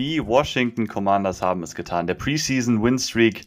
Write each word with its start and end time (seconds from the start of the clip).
Die 0.00 0.26
Washington 0.26 0.86
Commanders 0.86 1.42
haben 1.42 1.62
es 1.62 1.74
getan. 1.74 2.06
Der 2.06 2.14
Preseason 2.14 2.82
Win 2.82 2.98
Streak 2.98 3.46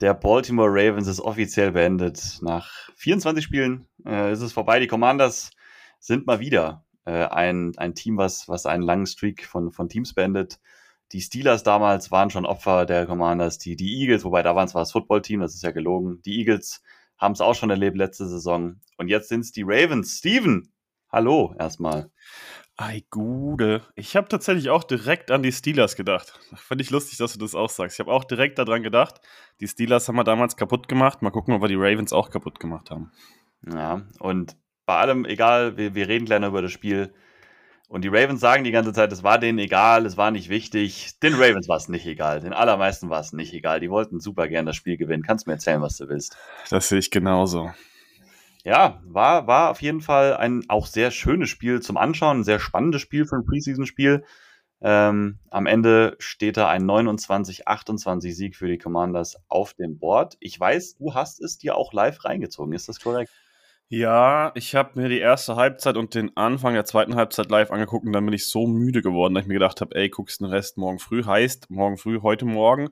der 0.00 0.14
Baltimore 0.14 0.70
Ravens 0.70 1.08
ist 1.08 1.18
offiziell 1.18 1.72
beendet. 1.72 2.38
Nach 2.42 2.70
24 2.94 3.42
Spielen 3.42 3.88
äh, 4.06 4.32
ist 4.32 4.40
es 4.40 4.52
vorbei. 4.52 4.78
Die 4.78 4.86
Commanders 4.86 5.50
sind 5.98 6.28
mal 6.28 6.38
wieder 6.38 6.84
äh, 7.06 7.24
ein, 7.24 7.72
ein 7.76 7.96
Team, 7.96 8.18
was, 8.18 8.48
was 8.48 8.66
einen 8.66 8.84
langen 8.84 9.06
Streak 9.06 9.44
von, 9.46 9.72
von 9.72 9.88
Teams 9.88 10.14
beendet. 10.14 10.60
Die 11.10 11.20
Steelers 11.20 11.64
damals 11.64 12.12
waren 12.12 12.30
schon 12.30 12.46
Opfer 12.46 12.86
der 12.86 13.06
Commanders, 13.06 13.58
die, 13.58 13.74
die 13.74 14.00
Eagles, 14.00 14.24
wobei 14.24 14.44
da 14.44 14.54
waren 14.54 14.68
zwar 14.68 14.82
das 14.82 14.92
Footballteam, 14.92 15.40
das 15.40 15.56
ist 15.56 15.64
ja 15.64 15.72
gelogen. 15.72 16.22
Die 16.22 16.38
Eagles 16.38 16.84
haben 17.18 17.32
es 17.32 17.40
auch 17.40 17.56
schon 17.56 17.70
erlebt 17.70 17.96
letzte 17.96 18.28
Saison. 18.28 18.76
Und 18.96 19.08
jetzt 19.08 19.28
sind 19.28 19.40
es 19.40 19.50
die 19.50 19.64
Ravens. 19.66 20.18
Steven, 20.18 20.72
hallo 21.10 21.52
erstmal. 21.58 22.12
Ei, 22.76 23.04
Gude. 23.10 23.82
Ich 23.94 24.16
habe 24.16 24.28
tatsächlich 24.28 24.68
auch 24.68 24.82
direkt 24.82 25.30
an 25.30 25.44
die 25.44 25.52
Steelers 25.52 25.94
gedacht. 25.94 26.40
Finde 26.56 26.82
ich 26.82 26.90
lustig, 26.90 27.18
dass 27.18 27.32
du 27.32 27.38
das 27.38 27.54
auch 27.54 27.70
sagst. 27.70 27.96
Ich 27.96 28.00
habe 28.00 28.10
auch 28.10 28.24
direkt 28.24 28.58
daran 28.58 28.82
gedacht. 28.82 29.20
Die 29.60 29.68
Steelers 29.68 30.08
haben 30.08 30.16
wir 30.16 30.24
damals 30.24 30.56
kaputt 30.56 30.88
gemacht. 30.88 31.22
Mal 31.22 31.30
gucken, 31.30 31.54
ob 31.54 31.62
wir 31.62 31.68
die 31.68 31.76
Ravens 31.76 32.12
auch 32.12 32.30
kaputt 32.30 32.58
gemacht 32.58 32.90
haben. 32.90 33.12
Ja, 33.72 34.02
und 34.18 34.56
bei 34.86 34.96
allem, 34.96 35.24
egal, 35.24 35.76
wir, 35.76 35.94
wir 35.94 36.08
reden 36.08 36.26
gleich 36.26 36.40
noch 36.40 36.48
über 36.48 36.62
das 36.62 36.72
Spiel. 36.72 37.14
Und 37.88 38.02
die 38.02 38.08
Ravens 38.08 38.40
sagen 38.40 38.64
die 38.64 38.72
ganze 38.72 38.92
Zeit, 38.92 39.12
es 39.12 39.22
war 39.22 39.38
denen 39.38 39.58
egal, 39.60 40.04
es 40.04 40.16
war 40.16 40.32
nicht 40.32 40.48
wichtig. 40.48 41.20
Den 41.20 41.34
Ravens 41.34 41.68
war 41.68 41.76
es 41.76 41.88
nicht 41.88 42.06
egal. 42.06 42.40
Den 42.40 42.52
allermeisten 42.52 43.08
war 43.08 43.20
es 43.20 43.32
nicht 43.32 43.52
egal. 43.52 43.78
Die 43.78 43.90
wollten 43.90 44.18
super 44.18 44.48
gern 44.48 44.66
das 44.66 44.74
Spiel 44.74 44.96
gewinnen. 44.96 45.22
Kannst 45.22 45.46
du 45.46 45.50
mir 45.50 45.54
erzählen, 45.54 45.80
was 45.80 45.96
du 45.98 46.08
willst? 46.08 46.36
Das 46.70 46.88
sehe 46.88 46.98
ich 46.98 47.12
genauso. 47.12 47.72
Ja, 48.64 49.02
war, 49.04 49.46
war 49.46 49.70
auf 49.70 49.82
jeden 49.82 50.00
Fall 50.00 50.36
ein 50.36 50.64
auch 50.68 50.86
sehr 50.86 51.10
schönes 51.10 51.50
Spiel 51.50 51.82
zum 51.82 51.98
Anschauen, 51.98 52.40
ein 52.40 52.44
sehr 52.44 52.58
spannendes 52.58 53.02
Spiel 53.02 53.26
für 53.26 53.36
ein 53.36 53.44
Preseason-Spiel. 53.44 54.24
Ähm, 54.80 55.38
am 55.50 55.66
Ende 55.66 56.16
steht 56.18 56.56
da 56.56 56.68
ein 56.68 56.84
29-28 56.84 58.32
Sieg 58.32 58.56
für 58.56 58.66
die 58.66 58.78
Commanders 58.78 59.36
auf 59.48 59.74
dem 59.74 59.98
Board. 59.98 60.36
Ich 60.40 60.58
weiß, 60.58 60.96
du 60.96 61.14
hast 61.14 61.42
es 61.42 61.58
dir 61.58 61.76
auch 61.76 61.92
live 61.92 62.24
reingezogen, 62.24 62.72
ist 62.72 62.88
das 62.88 63.00
korrekt? 63.00 63.30
Ja, 63.88 64.50
ich 64.54 64.74
habe 64.74 64.98
mir 64.98 65.10
die 65.10 65.18
erste 65.18 65.56
Halbzeit 65.56 65.98
und 65.98 66.14
den 66.14 66.34
Anfang 66.36 66.72
der 66.72 66.86
zweiten 66.86 67.16
Halbzeit 67.16 67.50
live 67.50 67.70
angeguckt 67.70 68.06
und 68.06 68.12
dann 68.12 68.24
bin 68.24 68.34
ich 68.34 68.46
so 68.46 68.66
müde 68.66 69.02
geworden, 69.02 69.34
dass 69.34 69.42
ich 69.42 69.48
mir 69.48 69.54
gedacht 69.54 69.82
habe, 69.82 69.94
ey, 69.94 70.08
guckst 70.08 70.40
den 70.40 70.46
Rest 70.46 70.78
morgen 70.78 70.98
früh. 70.98 71.22
Heißt, 71.22 71.70
morgen 71.70 71.98
früh, 71.98 72.20
heute 72.22 72.46
Morgen. 72.46 72.88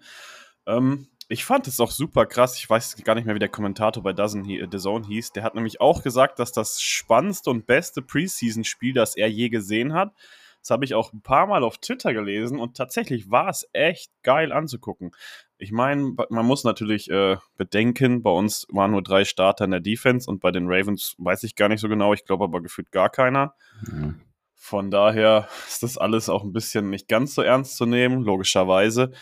Ähm, 0.67 1.09
ich 1.33 1.47
fand 1.47 1.67
es 1.67 1.81
auch 1.81 1.91
super 1.91 2.27
krass. 2.27 2.59
Ich 2.59 2.69
weiß 2.69 2.95
gar 3.05 3.15
nicht 3.15 3.25
mehr, 3.25 3.35
wie 3.35 3.41
der 3.41 3.49
Kommentator 3.49 4.03
bei 4.03 4.13
Dozen, 4.13 4.45
The 4.45 4.79
Zone 4.79 5.07
hieß. 5.07 5.33
Der 5.33 5.43
hat 5.43 5.55
nämlich 5.55 5.81
auch 5.81 6.03
gesagt, 6.03 6.39
dass 6.39 6.53
das 6.53 6.83
spannendste 6.83 7.49
und 7.49 7.67
beste 7.67 8.03
Preseason-Spiel, 8.03 8.93
das 8.93 9.17
er 9.17 9.31
je 9.31 9.49
gesehen 9.49 9.95
hat. 9.95 10.13
Das 10.61 10.69
habe 10.69 10.85
ich 10.85 10.95
auch 10.95 11.13
ein 11.15 11.23
paar 11.23 11.47
Mal 11.47 11.65
auf 11.65 11.79
Twitter 11.79 12.13
gelesen 12.13 12.61
und 12.61 12.77
tatsächlich 12.77 13.31
war 13.31 13.49
es 13.49 13.67
echt 13.73 14.13
geil 14.23 14.53
anzugucken. 14.53 15.13
Ich 15.57 15.73
meine, 15.73 16.15
man 16.29 16.47
muss 16.47 16.65
natürlich 16.65 17.11
äh, 17.11 17.39
bedenken, 17.57 18.23
bei 18.23 18.31
uns 18.31 18.67
waren 18.71 18.91
nur 18.91 19.03
drei 19.03 19.25
Starter 19.25 19.65
in 19.65 19.71
der 19.71 19.81
Defense 19.81 20.31
und 20.31 20.41
bei 20.41 20.51
den 20.51 20.67
Ravens 20.69 21.15
weiß 21.17 21.45
ich 21.45 21.57
gar 21.57 21.71
nicht 21.71 21.81
so 21.81 21.89
genau. 21.89 22.13
Ich 22.13 22.27
glaube 22.27 22.45
aber 22.45 22.61
gefühlt 22.61 22.93
gar 22.93 23.09
keiner. 23.09 23.55
Mhm. 23.91 24.21
Von 24.55 24.91
daher 24.91 25.49
ist 25.67 25.83
das 25.83 25.97
alles 25.97 26.29
auch 26.29 26.45
ein 26.45 26.53
bisschen 26.53 26.91
nicht 26.91 27.09
ganz 27.09 27.35
so 27.35 27.43
ernst 27.43 27.77
zu 27.77 27.87
nehmen, 27.87 28.23
logischerweise. 28.23 29.13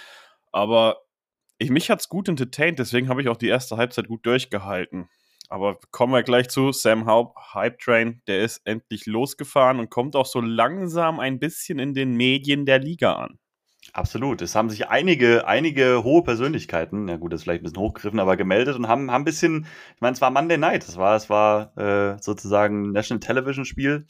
Aber 0.52 0.98
ich, 1.60 1.70
mich 1.70 1.90
hat 1.90 2.00
es 2.00 2.08
gut 2.08 2.28
entertained, 2.28 2.78
deswegen 2.78 3.08
habe 3.08 3.20
ich 3.20 3.28
auch 3.28 3.36
die 3.36 3.48
erste 3.48 3.76
Halbzeit 3.76 4.08
gut 4.08 4.24
durchgehalten. 4.24 5.08
Aber 5.48 5.78
kommen 5.90 6.12
wir 6.12 6.22
gleich 6.22 6.48
zu. 6.48 6.72
Sam 6.72 7.06
Haupt, 7.06 7.36
Hype 7.54 7.78
Train, 7.80 8.22
der 8.26 8.42
ist 8.42 8.62
endlich 8.64 9.06
losgefahren 9.06 9.78
und 9.78 9.90
kommt 9.90 10.16
auch 10.16 10.26
so 10.26 10.40
langsam 10.40 11.20
ein 11.20 11.38
bisschen 11.38 11.78
in 11.78 11.92
den 11.92 12.16
Medien 12.16 12.64
der 12.64 12.78
Liga 12.78 13.14
an. 13.14 13.38
Absolut. 13.92 14.40
Es 14.40 14.54
haben 14.54 14.70
sich 14.70 14.88
einige, 14.88 15.46
einige 15.46 16.02
hohe 16.04 16.22
Persönlichkeiten, 16.22 17.06
na 17.06 17.16
gut, 17.16 17.32
das 17.32 17.40
ist 17.40 17.44
vielleicht 17.44 17.62
ein 17.62 17.64
bisschen 17.64 17.82
hochgegriffen, 17.82 18.20
aber 18.20 18.36
gemeldet 18.36 18.76
und 18.76 18.88
haben, 18.88 19.10
haben 19.10 19.22
ein 19.22 19.24
bisschen, 19.24 19.66
ich 19.94 20.00
meine, 20.00 20.14
es 20.14 20.20
war 20.20 20.30
Monday 20.30 20.56
Night, 20.56 20.86
es 20.88 20.96
war, 20.96 21.16
es 21.16 21.28
war 21.28 21.76
äh, 21.76 22.16
sozusagen 22.22 22.92
National 22.92 23.20
Television 23.20 23.64
Spiel, 23.64 24.06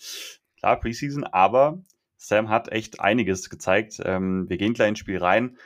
klar, 0.58 0.78
Preseason, 0.78 1.24
aber 1.24 1.82
Sam 2.16 2.50
hat 2.50 2.70
echt 2.70 3.00
einiges 3.00 3.48
gezeigt. 3.48 4.00
Ähm, 4.04 4.48
wir 4.48 4.58
gehen 4.58 4.74
gleich 4.74 4.90
ins 4.90 4.98
Spiel 4.98 5.18
rein 5.18 5.56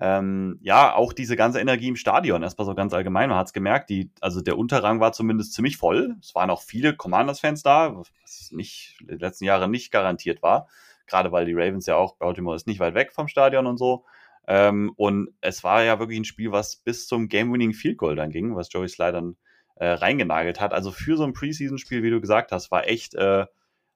ähm, 0.00 0.58
ja, 0.62 0.94
auch 0.94 1.12
diese 1.12 1.36
ganze 1.36 1.60
Energie 1.60 1.88
im 1.88 1.96
Stadion, 1.96 2.42
erstmal 2.42 2.64
so 2.64 2.74
ganz 2.74 2.94
allgemein, 2.94 3.28
man 3.28 3.38
hat 3.38 3.48
es 3.48 3.52
gemerkt, 3.52 3.90
die, 3.90 4.10
also 4.22 4.40
der 4.40 4.56
Unterrang 4.56 4.98
war 4.98 5.12
zumindest 5.12 5.52
ziemlich 5.52 5.76
voll. 5.76 6.16
Es 6.22 6.34
waren 6.34 6.48
auch 6.48 6.62
viele 6.62 6.96
Commanders-Fans 6.96 7.62
da, 7.62 7.94
was 7.96 8.50
nicht, 8.50 8.96
die 9.00 9.16
letzten 9.16 9.44
Jahre 9.44 9.68
nicht 9.68 9.92
garantiert 9.92 10.42
war. 10.42 10.68
Gerade 11.06 11.32
weil 11.32 11.44
die 11.44 11.52
Ravens 11.52 11.84
ja 11.84 11.96
auch, 11.96 12.16
Baltimore 12.16 12.56
ist 12.56 12.66
nicht 12.66 12.80
weit 12.80 12.94
weg 12.94 13.12
vom 13.12 13.28
Stadion 13.28 13.66
und 13.66 13.76
so. 13.76 14.06
Ähm, 14.48 14.90
und 14.96 15.34
es 15.42 15.62
war 15.64 15.82
ja 15.82 15.98
wirklich 15.98 16.18
ein 16.18 16.24
Spiel, 16.24 16.50
was 16.50 16.76
bis 16.76 17.06
zum 17.06 17.28
Game-Winning 17.28 17.74
Field 17.74 17.98
Goal 17.98 18.16
dann 18.16 18.30
ging, 18.30 18.56
was 18.56 18.72
Joey 18.72 18.88
Sly 18.88 19.34
äh, 19.76 19.86
reingenagelt 19.86 20.60
hat. 20.60 20.72
Also 20.72 20.92
für 20.92 21.18
so 21.18 21.24
ein 21.24 21.34
Preseason-Spiel, 21.34 22.02
wie 22.02 22.10
du 22.10 22.22
gesagt 22.22 22.52
hast, 22.52 22.70
war 22.70 22.88
echt, 22.88 23.14
äh, 23.16 23.44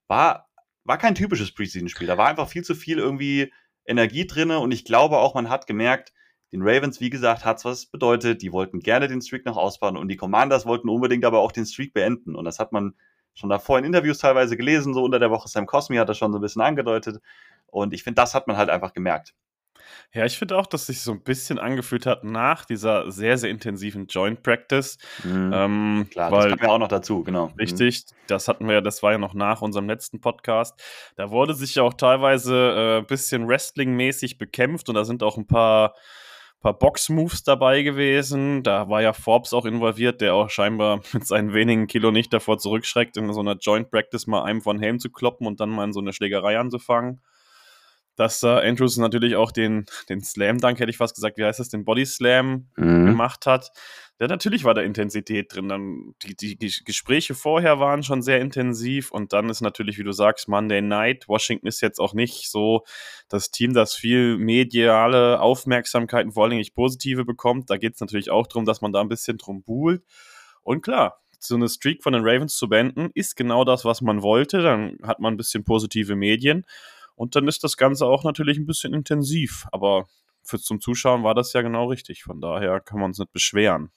war, 0.06 0.50
war 0.84 0.98
kein 0.98 1.14
typisches 1.14 1.52
Preseason-Spiel. 1.52 2.06
Da 2.06 2.18
war 2.18 2.28
einfach 2.28 2.48
viel 2.48 2.62
zu 2.62 2.74
viel 2.74 2.98
irgendwie 2.98 3.50
Energie 3.86 4.26
drinne 4.26 4.58
und 4.60 4.72
ich 4.72 4.84
glaube 4.84 5.18
auch, 5.18 5.34
man 5.34 5.48
hat 5.48 5.66
gemerkt, 5.66 6.12
den 6.52 6.62
Ravens, 6.62 7.00
wie 7.00 7.10
gesagt, 7.10 7.44
hat's 7.44 7.64
was 7.64 7.86
bedeutet. 7.86 8.40
Die 8.40 8.52
wollten 8.52 8.78
gerne 8.78 9.08
den 9.08 9.20
Streak 9.20 9.44
noch 9.44 9.56
ausbauen 9.56 9.96
und 9.96 10.06
die 10.06 10.16
Commanders 10.16 10.66
wollten 10.66 10.88
unbedingt 10.88 11.24
aber 11.24 11.40
auch 11.40 11.50
den 11.50 11.66
Streak 11.66 11.92
beenden. 11.92 12.36
Und 12.36 12.44
das 12.44 12.60
hat 12.60 12.70
man 12.70 12.94
schon 13.34 13.50
davor 13.50 13.78
in 13.78 13.84
Interviews 13.84 14.18
teilweise 14.18 14.56
gelesen, 14.56 14.94
so 14.94 15.02
unter 15.02 15.18
der 15.18 15.30
Woche. 15.30 15.48
Sam 15.48 15.66
Cosmi 15.66 15.96
hat 15.96 16.08
das 16.08 16.16
schon 16.16 16.30
so 16.30 16.38
ein 16.38 16.42
bisschen 16.42 16.62
angedeutet. 16.62 17.20
Und 17.66 17.92
ich 17.92 18.04
finde, 18.04 18.22
das 18.22 18.34
hat 18.34 18.46
man 18.46 18.56
halt 18.56 18.70
einfach 18.70 18.92
gemerkt. 18.92 19.34
Ja, 20.12 20.24
ich 20.24 20.38
finde 20.38 20.56
auch, 20.56 20.66
dass 20.66 20.86
sich 20.86 21.00
so 21.00 21.12
ein 21.12 21.20
bisschen 21.20 21.58
angefühlt 21.58 22.06
hat 22.06 22.24
nach 22.24 22.64
dieser 22.64 23.10
sehr, 23.10 23.38
sehr 23.38 23.50
intensiven 23.50 24.06
Joint 24.06 24.42
Practice. 24.42 24.98
Mhm. 25.24 25.50
Ähm, 25.52 26.06
Klar, 26.10 26.30
weil, 26.30 26.50
das 26.50 26.58
kam 26.58 26.68
ja 26.68 26.74
auch 26.74 26.78
noch 26.78 26.88
dazu, 26.88 27.24
genau. 27.24 27.48
Mhm. 27.48 27.54
Richtig, 27.58 28.04
mhm. 28.04 28.14
das 28.28 28.48
hatten 28.48 28.66
wir 28.66 28.74
ja, 28.74 28.80
das 28.80 29.02
war 29.02 29.12
ja 29.12 29.18
noch 29.18 29.34
nach 29.34 29.62
unserem 29.62 29.88
letzten 29.88 30.20
Podcast. 30.20 30.80
Da 31.16 31.30
wurde 31.30 31.54
sich 31.54 31.74
ja 31.74 31.82
auch 31.82 31.94
teilweise 31.94 32.54
äh, 32.54 32.98
ein 32.98 33.06
bisschen 33.06 33.48
Wrestling-mäßig 33.48 34.38
bekämpft 34.38 34.88
und 34.88 34.94
da 34.94 35.04
sind 35.04 35.22
auch 35.22 35.36
ein 35.36 35.46
paar 35.46 35.94
paar 36.64 36.78
Box-Moves 36.78 37.42
dabei 37.44 37.82
gewesen. 37.82 38.62
Da 38.62 38.88
war 38.88 39.02
ja 39.02 39.12
Forbes 39.12 39.52
auch 39.52 39.66
involviert, 39.66 40.22
der 40.22 40.34
auch 40.34 40.48
scheinbar 40.48 41.00
mit 41.12 41.26
seinen 41.26 41.52
wenigen 41.52 41.86
Kilo 41.86 42.10
nicht 42.10 42.32
davor 42.32 42.58
zurückschreckt, 42.58 43.18
in 43.18 43.32
so 43.32 43.40
einer 43.40 43.56
Joint 43.56 43.90
Practice 43.90 44.26
mal 44.26 44.44
einem 44.44 44.62
von 44.62 44.80
Helm 44.80 44.98
zu 44.98 45.10
kloppen 45.10 45.46
und 45.46 45.60
dann 45.60 45.68
mal 45.68 45.84
in 45.84 45.92
so 45.92 46.00
eine 46.00 46.14
Schlägerei 46.14 46.58
anzufangen 46.58 47.20
dass 48.16 48.40
da 48.40 48.58
Andrews 48.58 48.96
natürlich 48.96 49.36
auch 49.36 49.52
den, 49.52 49.86
den 50.08 50.22
Slam-Dunk, 50.22 50.78
hätte 50.78 50.90
ich 50.90 50.96
fast 50.96 51.14
gesagt, 51.14 51.38
wie 51.38 51.44
heißt 51.44 51.60
das, 51.60 51.68
den 51.68 51.84
Body 51.84 52.06
Slam 52.06 52.68
mhm. 52.76 53.06
gemacht 53.06 53.46
hat. 53.46 53.70
Ja, 54.20 54.28
natürlich 54.28 54.62
war 54.62 54.74
da 54.74 54.80
Intensität 54.80 55.52
drin. 55.52 55.68
Dann 55.68 56.14
die, 56.22 56.56
die, 56.56 56.72
Gespräche 56.84 57.34
vorher 57.34 57.80
waren 57.80 58.04
schon 58.04 58.22
sehr 58.22 58.40
intensiv 58.40 59.10
und 59.10 59.32
dann 59.32 59.48
ist 59.48 59.60
natürlich, 59.60 59.98
wie 59.98 60.04
du 60.04 60.12
sagst, 60.12 60.48
Monday 60.48 60.82
Night. 60.82 61.26
Washington 61.26 61.66
ist 61.66 61.80
jetzt 61.80 61.98
auch 61.98 62.14
nicht 62.14 62.48
so 62.48 62.84
das 63.28 63.50
Team, 63.50 63.74
das 63.74 63.94
viel 63.94 64.38
mediale 64.38 65.40
Aufmerksamkeit 65.40 66.26
und 66.26 66.32
vor 66.32 66.44
allen 66.44 66.50
Dingen 66.50 66.60
nicht 66.60 66.76
positive 66.76 67.24
bekommt. 67.24 67.70
Da 67.70 67.76
geht 67.76 67.94
es 67.94 68.00
natürlich 68.00 68.30
auch 68.30 68.46
darum, 68.46 68.64
dass 68.64 68.80
man 68.80 68.92
da 68.92 69.00
ein 69.00 69.08
bisschen 69.08 69.36
drum 69.36 69.64
buhlt. 69.64 70.04
Und 70.62 70.82
klar, 70.82 71.20
so 71.40 71.56
eine 71.56 71.68
Streak 71.68 72.02
von 72.02 72.12
den 72.12 72.22
Ravens 72.24 72.56
zu 72.56 72.68
beenden, 72.68 73.10
ist 73.14 73.34
genau 73.36 73.64
das, 73.64 73.84
was 73.84 74.00
man 74.00 74.22
wollte. 74.22 74.62
Dann 74.62 74.96
hat 75.02 75.18
man 75.18 75.34
ein 75.34 75.36
bisschen 75.36 75.64
positive 75.64 76.14
Medien. 76.14 76.64
Und 77.14 77.36
dann 77.36 77.48
ist 77.48 77.64
das 77.64 77.76
Ganze 77.76 78.06
auch 78.06 78.24
natürlich 78.24 78.58
ein 78.58 78.66
bisschen 78.66 78.94
intensiv. 78.94 79.66
Aber 79.72 80.06
für 80.42 80.58
zum 80.58 80.80
Zuschauen 80.80 81.22
war 81.22 81.34
das 81.34 81.52
ja 81.52 81.62
genau 81.62 81.86
richtig. 81.86 82.22
Von 82.22 82.40
daher 82.40 82.80
kann 82.80 82.98
man 82.98 83.10
uns 83.10 83.18
nicht 83.18 83.32
beschweren. 83.32 83.90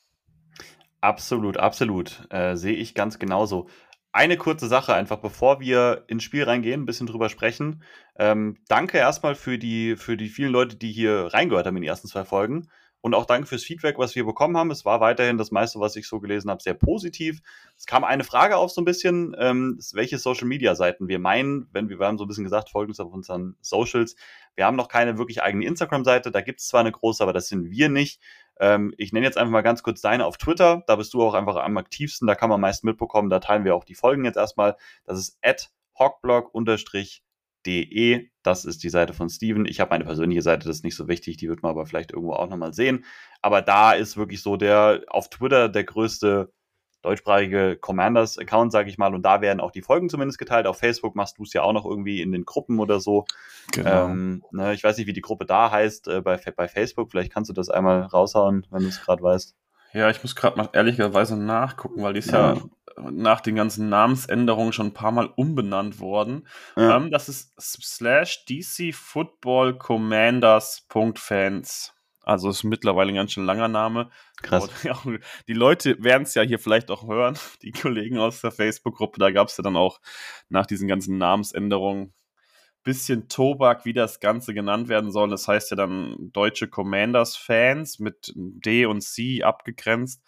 Absolut, 1.02 1.58
absolut. 1.58 2.28
Äh, 2.31 2.56
Sehe 2.56 2.75
ich 2.75 2.96
ganz 2.96 3.19
genauso. 3.19 3.68
Eine 4.12 4.38
kurze 4.38 4.68
Sache, 4.68 4.96
einfach 4.96 5.18
bevor 5.18 5.60
wir 5.60 6.06
ins 6.08 6.24
Spiel 6.24 6.44
reingehen, 6.44 6.81
ein 6.81 6.86
bisschen 6.86 7.08
drüber 7.08 7.30
sprechen. 7.30 7.84
Ähm, 8.18 8.58
danke 8.68 8.98
erstmal 8.98 9.36
für 9.36 9.60
die, 9.60 9.96
für 9.96 10.18
die 10.18 10.30
vielen 10.30 10.52
Leute, 10.52 10.75
die 10.75 10.92
hier 10.92 11.28
reingehört 11.34 11.68
haben 11.68 11.75
in 11.75 11.84
die 11.84 11.88
ersten 11.88 12.08
zwei 12.08 12.25
Folgen. 12.25 12.68
Und 13.02 13.14
auch 13.14 13.26
danke 13.26 13.48
fürs 13.48 13.64
Feedback, 13.64 13.98
was 14.00 14.16
wir 14.16 14.26
bekommen 14.26 14.58
haben. 14.58 14.72
Es 14.72 14.84
war 14.84 15.00
weiterhin 15.00 15.38
das 15.38 15.52
meiste, 15.52 15.80
was 15.80 15.96
ich 15.96 16.08
so 16.08 16.20
gelesen 16.20 16.50
habe, 16.50 16.62
sehr 16.62 16.74
positiv. 16.74 17.42
Es 17.78 17.86
kam 17.86 18.04
eine 18.04 18.24
Frage 18.24 18.58
auf 18.58 18.72
so 18.72 18.82
ein 18.82 18.86
bisschen, 18.86 19.36
ähm, 19.40 19.80
welche 19.94 20.18
Social-Media-Seiten 20.18 21.08
wir 21.08 21.20
meinen. 21.20 21.68
Wenn 21.72 21.90
wir, 21.90 22.00
wir 22.00 22.08
haben 22.08 22.18
so 22.18 22.26
ein 22.26 22.28
bisschen 22.28 22.44
gesagt, 22.44 22.70
folgt 22.70 22.90
uns 22.90 23.00
auf 23.00 23.14
unseren 23.14 23.56
Socials. 23.62 24.16
Wir 24.56 24.66
haben 24.66 24.76
noch 24.76 24.88
keine 24.88 25.18
wirklich 25.18 25.44
eigene 25.44 25.66
Instagram-Seite. 25.66 26.32
Da 26.32 26.42
gibt 26.42 26.60
es 26.60 26.68
zwar 26.68 26.82
eine 26.82 26.92
große, 26.92 27.22
aber 27.22 27.34
das 27.34 27.48
sind 27.48 27.70
wir 27.70 27.90
nicht. 27.90 28.20
Ähm, 28.60 28.94
ich 28.98 29.14
nenne 29.14 29.26
jetzt 29.26 29.38
einfach 29.38 29.52
mal 29.52 29.62
ganz 29.62 29.84
kurz 29.84 30.02
deine 30.02 30.26
auf 30.26 30.38
Twitter. 30.38 30.84
Da 30.88 30.96
bist 30.96 31.14
du 31.14 31.22
auch 31.22 31.36
einfach 31.36 31.56
am 31.58 31.78
aktivsten. 31.78 32.28
Da 32.28 32.36
kann 32.36 32.50
man 32.50 32.60
meist 32.60 32.84
mitbekommen. 32.84 33.30
Da 33.30 33.40
teilen 33.40 33.64
wir 33.64 33.76
auch 33.76 33.84
die 33.84 33.96
Folgen 33.96 34.26
jetzt 34.26 34.38
erstmal. 34.38 34.76
Das 35.06 35.20
ist 35.20 35.38
at 35.42 35.70
hawkblog 35.98 36.54
de. 37.68 38.30
Das 38.44 38.66
ist 38.66 38.84
die 38.84 38.90
Seite 38.90 39.14
von 39.14 39.30
Steven. 39.30 39.66
Ich 39.66 39.80
habe 39.80 39.90
meine 39.90 40.06
persönliche 40.06 40.42
Seite, 40.42 40.68
das 40.68 40.78
ist 40.78 40.84
nicht 40.84 40.96
so 40.96 41.08
wichtig, 41.08 41.38
die 41.38 41.50
wird 41.50 41.62
man 41.62 41.72
aber 41.72 41.86
vielleicht 41.86 42.14
irgendwo 42.14 42.34
auch 42.34 42.50
nochmal 42.50 42.74
sehen. 42.74 43.06
Aber 43.42 43.62
da 43.62 43.92
ist 43.92 44.18
wirklich 44.18 44.42
so 44.42 44.58
der 44.58 45.04
auf 45.10 45.30
Twitter 45.30 45.69
der 45.69 45.84
größte 45.84 46.52
deutschsprachige 47.04 47.78
Commanders-Account, 47.78 48.72
sage 48.72 48.90
ich 48.90 48.98
mal, 48.98 49.14
und 49.14 49.22
da 49.22 49.42
werden 49.42 49.60
auch 49.60 49.72
die 49.72 49.81
Folgen 49.81 50.10
zumindest 50.10 50.40
geteilt. 50.40 50.68
Auf 50.68 50.80
Facebook 50.80 51.16
machst 51.16 51.38
du 51.38 51.44
es 51.44 51.54
ja 51.54 51.62
auch 51.62 51.74
noch 51.74 51.86
irgendwie 51.86 52.22
in 52.22 52.31
den 52.31 52.44
Gruppen 52.44 52.80
oder 52.80 53.00
so. 53.00 53.25
Genau. 53.72 54.08
Ähm, 54.08 54.44
ne, 54.52 54.74
ich 54.74 54.84
weiß 54.84 54.98
nicht, 54.98 55.08
wie 55.08 55.13
die 55.13 55.22
Gruppe 55.22 55.46
da 55.46 55.72
heißt 55.72 56.08
äh, 56.08 56.22
bei, 56.22 56.38
bei 56.56 56.68
Facebook. 56.68 57.12
Vielleicht 57.12 57.31
kannst 57.31 57.50
du 57.50 57.54
das 57.54 57.70
einmal 57.70 58.02
raushauen, 58.02 58.66
wenn 58.72 58.81
du 58.81 58.90
es 58.90 59.02
gerade 59.02 59.22
weißt. 59.22 59.56
Ja, 59.94 60.10
ich 60.10 60.22
muss 60.22 60.36
gerade 60.36 60.58
mal 60.58 60.70
ehrlicherweise 60.74 61.38
nachgucken, 61.38 62.04
weil 62.04 62.13
die 62.13 62.20
ist 62.20 62.31
ja. 62.31 62.56
ja. 62.56 62.62
Nach 62.98 63.42
den 63.42 63.56
ganzen 63.56 63.90
Namensänderungen 63.90 64.72
schon 64.74 64.88
ein 64.88 64.94
paar 64.94 65.12
Mal 65.12 65.30
umbenannt 65.36 66.00
worden. 66.00 66.48
Ja. 66.76 66.98
Ähm, 66.98 67.12
das 67.12 67.30
ist 67.30 67.54
slash 67.60 68.46
DC 68.46 68.92
Football 68.94 69.78
Commanders.fans. 69.78 71.94
Also 72.24 72.50
ist 72.50 72.64
mittlerweile 72.66 73.14
ein 73.14 73.16
ganz 73.16 73.32
schön 73.32 73.46
langer 73.46 73.70
Name. 73.70 74.10
Krass. 74.42 74.70
Die 75.48 75.54
Leute 75.54 76.04
werden 76.04 76.24
es 76.24 76.34
ja 76.34 76.42
hier 76.42 76.60
vielleicht 76.60 76.92
auch 76.92 77.08
hören, 77.08 77.40
die 77.62 77.72
Kollegen 77.72 78.18
aus 78.18 78.42
der 78.42 78.52
Facebook-Gruppe. 78.52 79.18
Da 79.18 79.32
gab 79.32 79.48
es 79.48 79.56
ja 79.56 79.64
dann 79.64 79.78
auch 79.78 80.02
nach 80.50 80.66
diesen 80.66 80.90
ganzen 80.90 81.18
Namensänderungen 81.18 82.14
bisschen 82.84 83.28
Tobak, 83.28 83.86
wie 83.86 83.94
das 83.94 84.20
Ganze 84.20 84.54
genannt 84.54 84.88
werden 84.88 85.12
soll. 85.12 85.30
Das 85.30 85.48
heißt 85.48 85.72
ja 85.72 85.78
dann 85.78 86.16
deutsche 86.34 86.68
Commanders-Fans 86.68 88.00
mit 88.00 88.34
D 88.36 88.86
und 88.86 89.02
C 89.02 89.44
abgegrenzt. 89.44 90.24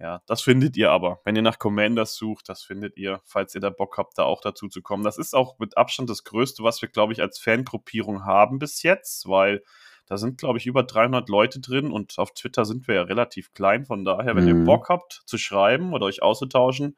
Ja, 0.00 0.22
das 0.24 0.40
findet 0.40 0.78
ihr 0.78 0.90
aber. 0.90 1.20
Wenn 1.24 1.36
ihr 1.36 1.42
nach 1.42 1.58
Commanders 1.58 2.14
sucht, 2.14 2.48
das 2.48 2.62
findet 2.62 2.96
ihr, 2.96 3.20
falls 3.24 3.54
ihr 3.54 3.60
da 3.60 3.68
Bock 3.68 3.98
habt, 3.98 4.16
da 4.16 4.24
auch 4.24 4.40
dazu 4.40 4.66
zu 4.68 4.80
kommen. 4.80 5.04
Das 5.04 5.18
ist 5.18 5.34
auch 5.34 5.58
mit 5.58 5.76
Abstand 5.76 6.08
das 6.08 6.24
Größte, 6.24 6.62
was 6.62 6.80
wir, 6.80 6.88
glaube 6.88 7.12
ich, 7.12 7.20
als 7.20 7.38
Fangruppierung 7.38 8.24
haben 8.24 8.58
bis 8.58 8.82
jetzt, 8.82 9.28
weil 9.28 9.62
da 10.06 10.16
sind, 10.16 10.38
glaube 10.38 10.58
ich, 10.58 10.66
über 10.66 10.84
300 10.84 11.28
Leute 11.28 11.60
drin 11.60 11.92
und 11.92 12.18
auf 12.18 12.32
Twitter 12.32 12.64
sind 12.64 12.88
wir 12.88 12.94
ja 12.94 13.02
relativ 13.02 13.52
klein. 13.52 13.84
Von 13.84 14.06
daher, 14.06 14.34
wenn 14.34 14.44
mhm. 14.44 14.60
ihr 14.60 14.64
Bock 14.64 14.88
habt 14.88 15.22
zu 15.26 15.36
schreiben 15.36 15.92
oder 15.92 16.06
euch 16.06 16.22
auszutauschen, 16.22 16.96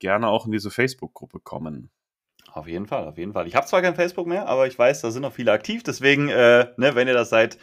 gerne 0.00 0.26
auch 0.26 0.44
in 0.44 0.52
diese 0.52 0.72
Facebook-Gruppe 0.72 1.38
kommen. 1.38 1.90
Auf 2.52 2.66
jeden 2.66 2.88
Fall, 2.88 3.06
auf 3.06 3.16
jeden 3.16 3.32
Fall. 3.32 3.46
Ich 3.46 3.54
habe 3.54 3.66
zwar 3.66 3.80
kein 3.80 3.94
Facebook 3.94 4.26
mehr, 4.26 4.48
aber 4.48 4.66
ich 4.66 4.76
weiß, 4.76 5.02
da 5.02 5.12
sind 5.12 5.22
noch 5.22 5.32
viele 5.32 5.52
aktiv. 5.52 5.84
Deswegen, 5.84 6.28
äh, 6.28 6.66
ne, 6.76 6.96
wenn 6.96 7.06
ihr 7.06 7.14
das 7.14 7.30
seid, 7.30 7.58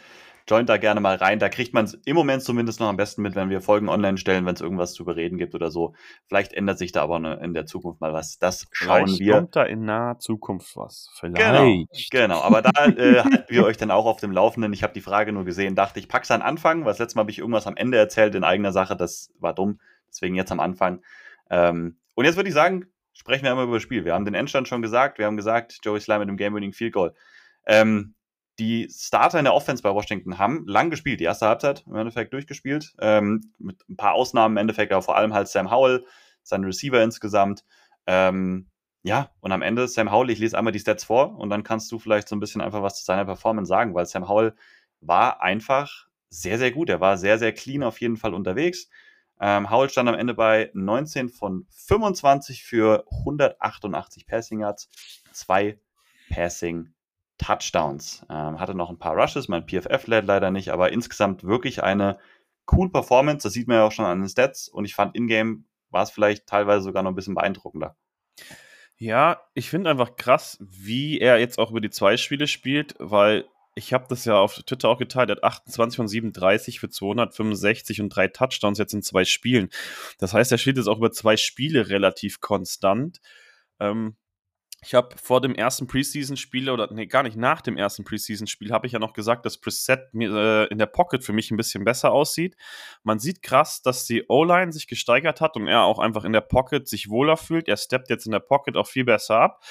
joint 0.48 0.68
da 0.68 0.76
gerne 0.76 1.00
mal 1.00 1.16
rein. 1.16 1.38
Da 1.38 1.48
kriegt 1.48 1.74
man 1.74 1.84
es 1.84 1.94
im 2.04 2.16
Moment 2.16 2.42
zumindest 2.42 2.80
noch 2.80 2.88
am 2.88 2.96
besten 2.96 3.22
mit, 3.22 3.34
wenn 3.34 3.50
wir 3.50 3.60
Folgen 3.60 3.88
online 3.88 4.18
stellen, 4.18 4.46
wenn 4.46 4.54
es 4.54 4.60
irgendwas 4.60 4.94
zu 4.94 5.04
bereden 5.04 5.38
gibt 5.38 5.54
oder 5.54 5.70
so. 5.70 5.94
Vielleicht 6.26 6.52
ändert 6.52 6.78
sich 6.78 6.92
da 6.92 7.02
aber 7.02 7.18
ne, 7.18 7.38
in 7.42 7.54
der 7.54 7.66
Zukunft 7.66 8.00
mal 8.00 8.12
was. 8.12 8.38
Das 8.38 8.66
schauen 8.72 9.06
Vielleicht 9.06 9.20
wir. 9.20 9.34
kommt 9.34 9.56
da 9.56 9.62
in 9.64 9.84
naher 9.84 10.18
Zukunft 10.18 10.76
was. 10.76 11.10
Vielleicht. 11.14 11.36
Genau, 11.36 11.84
genau. 12.10 12.40
Aber 12.42 12.62
da 12.62 12.86
äh, 12.86 13.20
halten 13.24 13.44
wir 13.48 13.64
euch 13.64 13.76
dann 13.76 13.90
auch 13.90 14.06
auf 14.06 14.20
dem 14.20 14.32
Laufenden. 14.32 14.72
Ich 14.72 14.82
habe 14.82 14.92
die 14.92 15.00
Frage 15.00 15.32
nur 15.32 15.44
gesehen, 15.44 15.74
dachte 15.74 16.00
ich, 16.00 16.08
pack's 16.08 16.30
an 16.30 16.42
Anfang. 16.42 16.84
Was 16.84 16.98
letztes 16.98 17.14
Mal 17.14 17.22
habe 17.22 17.30
ich 17.30 17.38
irgendwas 17.38 17.66
am 17.66 17.76
Ende 17.76 17.98
erzählt 17.98 18.34
in 18.34 18.44
eigener 18.44 18.72
Sache. 18.72 18.96
Das 18.96 19.32
war 19.38 19.54
dumm. 19.54 19.80
Deswegen 20.08 20.34
jetzt 20.34 20.52
am 20.52 20.60
Anfang. 20.60 21.02
Ähm, 21.50 21.98
und 22.14 22.24
jetzt 22.24 22.36
würde 22.36 22.48
ich 22.48 22.54
sagen, 22.54 22.86
sprechen 23.12 23.44
wir 23.44 23.50
einmal 23.50 23.66
über 23.66 23.76
das 23.76 23.82
Spiel. 23.82 24.04
Wir 24.04 24.14
haben 24.14 24.24
den 24.24 24.34
Endstand 24.34 24.68
schon 24.68 24.82
gesagt. 24.82 25.18
Wir 25.18 25.26
haben 25.26 25.36
gesagt, 25.36 25.78
Joey 25.82 26.00
Sly 26.00 26.18
mit 26.18 26.28
dem 26.28 26.36
Game-Winning 26.36 26.72
Field 26.72 26.92
Goal. 26.92 27.14
Ähm, 27.66 28.14
die 28.58 28.88
Starter 28.90 29.38
in 29.38 29.44
der 29.44 29.54
Offense 29.54 29.82
bei 29.82 29.94
Washington 29.94 30.38
haben 30.38 30.66
lang 30.66 30.90
gespielt, 30.90 31.20
die 31.20 31.24
erste 31.24 31.46
Halbzeit 31.46 31.84
im 31.86 31.94
Endeffekt 31.94 32.32
durchgespielt, 32.32 32.94
ähm, 33.00 33.52
mit 33.58 33.88
ein 33.88 33.96
paar 33.96 34.14
Ausnahmen 34.14 34.54
im 34.54 34.60
Endeffekt, 34.62 34.92
aber 34.92 35.02
vor 35.02 35.16
allem 35.16 35.32
halt 35.32 35.48
Sam 35.48 35.70
Howell, 35.70 36.04
sein 36.42 36.64
Receiver 36.64 37.02
insgesamt. 37.02 37.64
Ähm, 38.06 38.68
ja, 39.02 39.30
und 39.40 39.52
am 39.52 39.62
Ende 39.62 39.86
Sam 39.86 40.10
Howell, 40.10 40.30
ich 40.30 40.40
lese 40.40 40.58
einmal 40.58 40.72
die 40.72 40.80
Stats 40.80 41.04
vor 41.04 41.38
und 41.38 41.50
dann 41.50 41.62
kannst 41.62 41.90
du 41.92 41.98
vielleicht 41.98 42.28
so 42.28 42.34
ein 42.34 42.40
bisschen 42.40 42.60
einfach 42.60 42.82
was 42.82 42.98
zu 42.98 43.04
seiner 43.04 43.24
Performance 43.24 43.68
sagen, 43.68 43.94
weil 43.94 44.06
Sam 44.06 44.28
Howell 44.28 44.54
war 45.00 45.40
einfach 45.40 46.08
sehr, 46.30 46.58
sehr 46.58 46.72
gut. 46.72 46.90
Er 46.90 47.00
war 47.00 47.16
sehr, 47.16 47.38
sehr 47.38 47.52
clean 47.52 47.82
auf 47.82 48.00
jeden 48.00 48.16
Fall 48.16 48.34
unterwegs. 48.34 48.88
Ähm, 49.40 49.70
Howell 49.70 49.88
stand 49.88 50.08
am 50.08 50.16
Ende 50.16 50.34
bei 50.34 50.70
19 50.74 51.28
von 51.28 51.66
25 51.70 52.64
für 52.64 53.04
188 53.20 54.26
Passing 54.26 54.60
Yards, 54.60 54.90
zwei 55.32 55.78
Passing 56.28 56.92
Touchdowns. 57.38 58.26
Ähm, 58.28 58.60
hatte 58.60 58.74
noch 58.74 58.90
ein 58.90 58.98
paar 58.98 59.16
Rushes, 59.16 59.48
mein 59.48 59.66
PFF 59.66 60.06
lädt 60.06 60.26
leider 60.26 60.50
nicht, 60.50 60.70
aber 60.70 60.92
insgesamt 60.92 61.44
wirklich 61.44 61.82
eine 61.82 62.18
cool 62.70 62.90
Performance. 62.90 63.46
Das 63.46 63.52
sieht 63.52 63.68
man 63.68 63.78
ja 63.78 63.84
auch 63.84 63.92
schon 63.92 64.04
an 64.04 64.20
den 64.20 64.28
Stats 64.28 64.68
und 64.68 64.84
ich 64.84 64.94
fand 64.94 65.14
in-game 65.14 65.64
war 65.90 66.02
es 66.02 66.10
vielleicht 66.10 66.46
teilweise 66.46 66.82
sogar 66.82 67.02
noch 67.02 67.12
ein 67.12 67.16
bisschen 67.16 67.34
beeindruckender. 67.34 67.96
Ja, 68.96 69.42
ich 69.54 69.70
finde 69.70 69.90
einfach 69.90 70.16
krass, 70.16 70.58
wie 70.60 71.20
er 71.20 71.38
jetzt 71.38 71.58
auch 71.58 71.70
über 71.70 71.80
die 71.80 71.90
zwei 71.90 72.16
Spiele 72.16 72.46
spielt, 72.46 72.94
weil 72.98 73.46
ich 73.78 73.92
habe 73.92 74.06
das 74.08 74.24
ja 74.24 74.36
auf 74.36 74.56
Twitter 74.64 74.88
auch 74.88 74.98
geteilt, 74.98 75.30
er 75.30 75.36
hat 75.36 75.44
28 75.44 75.96
von 75.96 76.08
37 76.08 76.80
für 76.80 76.90
265 76.90 78.00
und 78.00 78.08
drei 78.08 78.26
Touchdowns 78.26 78.78
jetzt 78.78 78.92
in 78.92 79.02
zwei 79.02 79.24
Spielen. 79.24 79.70
Das 80.18 80.34
heißt, 80.34 80.50
er 80.50 80.58
spielt 80.58 80.78
jetzt 80.78 80.88
auch 80.88 80.98
über 80.98 81.12
zwei 81.12 81.36
Spiele 81.36 81.88
relativ 81.88 82.40
konstant. 82.40 83.20
Ähm, 83.78 84.16
ich 84.80 84.94
habe 84.94 85.16
vor 85.20 85.40
dem 85.40 85.54
ersten 85.54 85.88
Preseason-Spiel 85.88 86.70
oder 86.70 86.92
nee, 86.92 87.06
gar 87.06 87.24
nicht 87.24 87.36
nach 87.36 87.60
dem 87.60 87.76
ersten 87.76 88.04
Preseason-Spiel 88.04 88.70
habe 88.70 88.86
ich 88.86 88.92
ja 88.92 89.00
noch 89.00 89.12
gesagt, 89.12 89.44
dass 89.44 89.58
Preset 89.58 90.14
äh, 90.14 90.66
in 90.66 90.78
der 90.78 90.86
Pocket 90.86 91.24
für 91.24 91.32
mich 91.32 91.50
ein 91.50 91.56
bisschen 91.56 91.84
besser 91.84 92.12
aussieht. 92.12 92.56
Man 93.02 93.18
sieht 93.18 93.42
krass, 93.42 93.82
dass 93.82 94.06
die 94.06 94.24
O-Line 94.28 94.72
sich 94.72 94.86
gesteigert 94.86 95.40
hat 95.40 95.56
und 95.56 95.66
er 95.66 95.82
auch 95.82 95.98
einfach 95.98 96.24
in 96.24 96.32
der 96.32 96.42
Pocket 96.42 96.86
sich 96.86 97.10
wohler 97.10 97.36
fühlt. 97.36 97.66
Er 97.68 97.76
steppt 97.76 98.08
jetzt 98.08 98.26
in 98.26 98.32
der 98.32 98.38
Pocket 98.38 98.76
auch 98.76 98.86
viel 98.86 99.04
besser 99.04 99.40
ab 99.40 99.64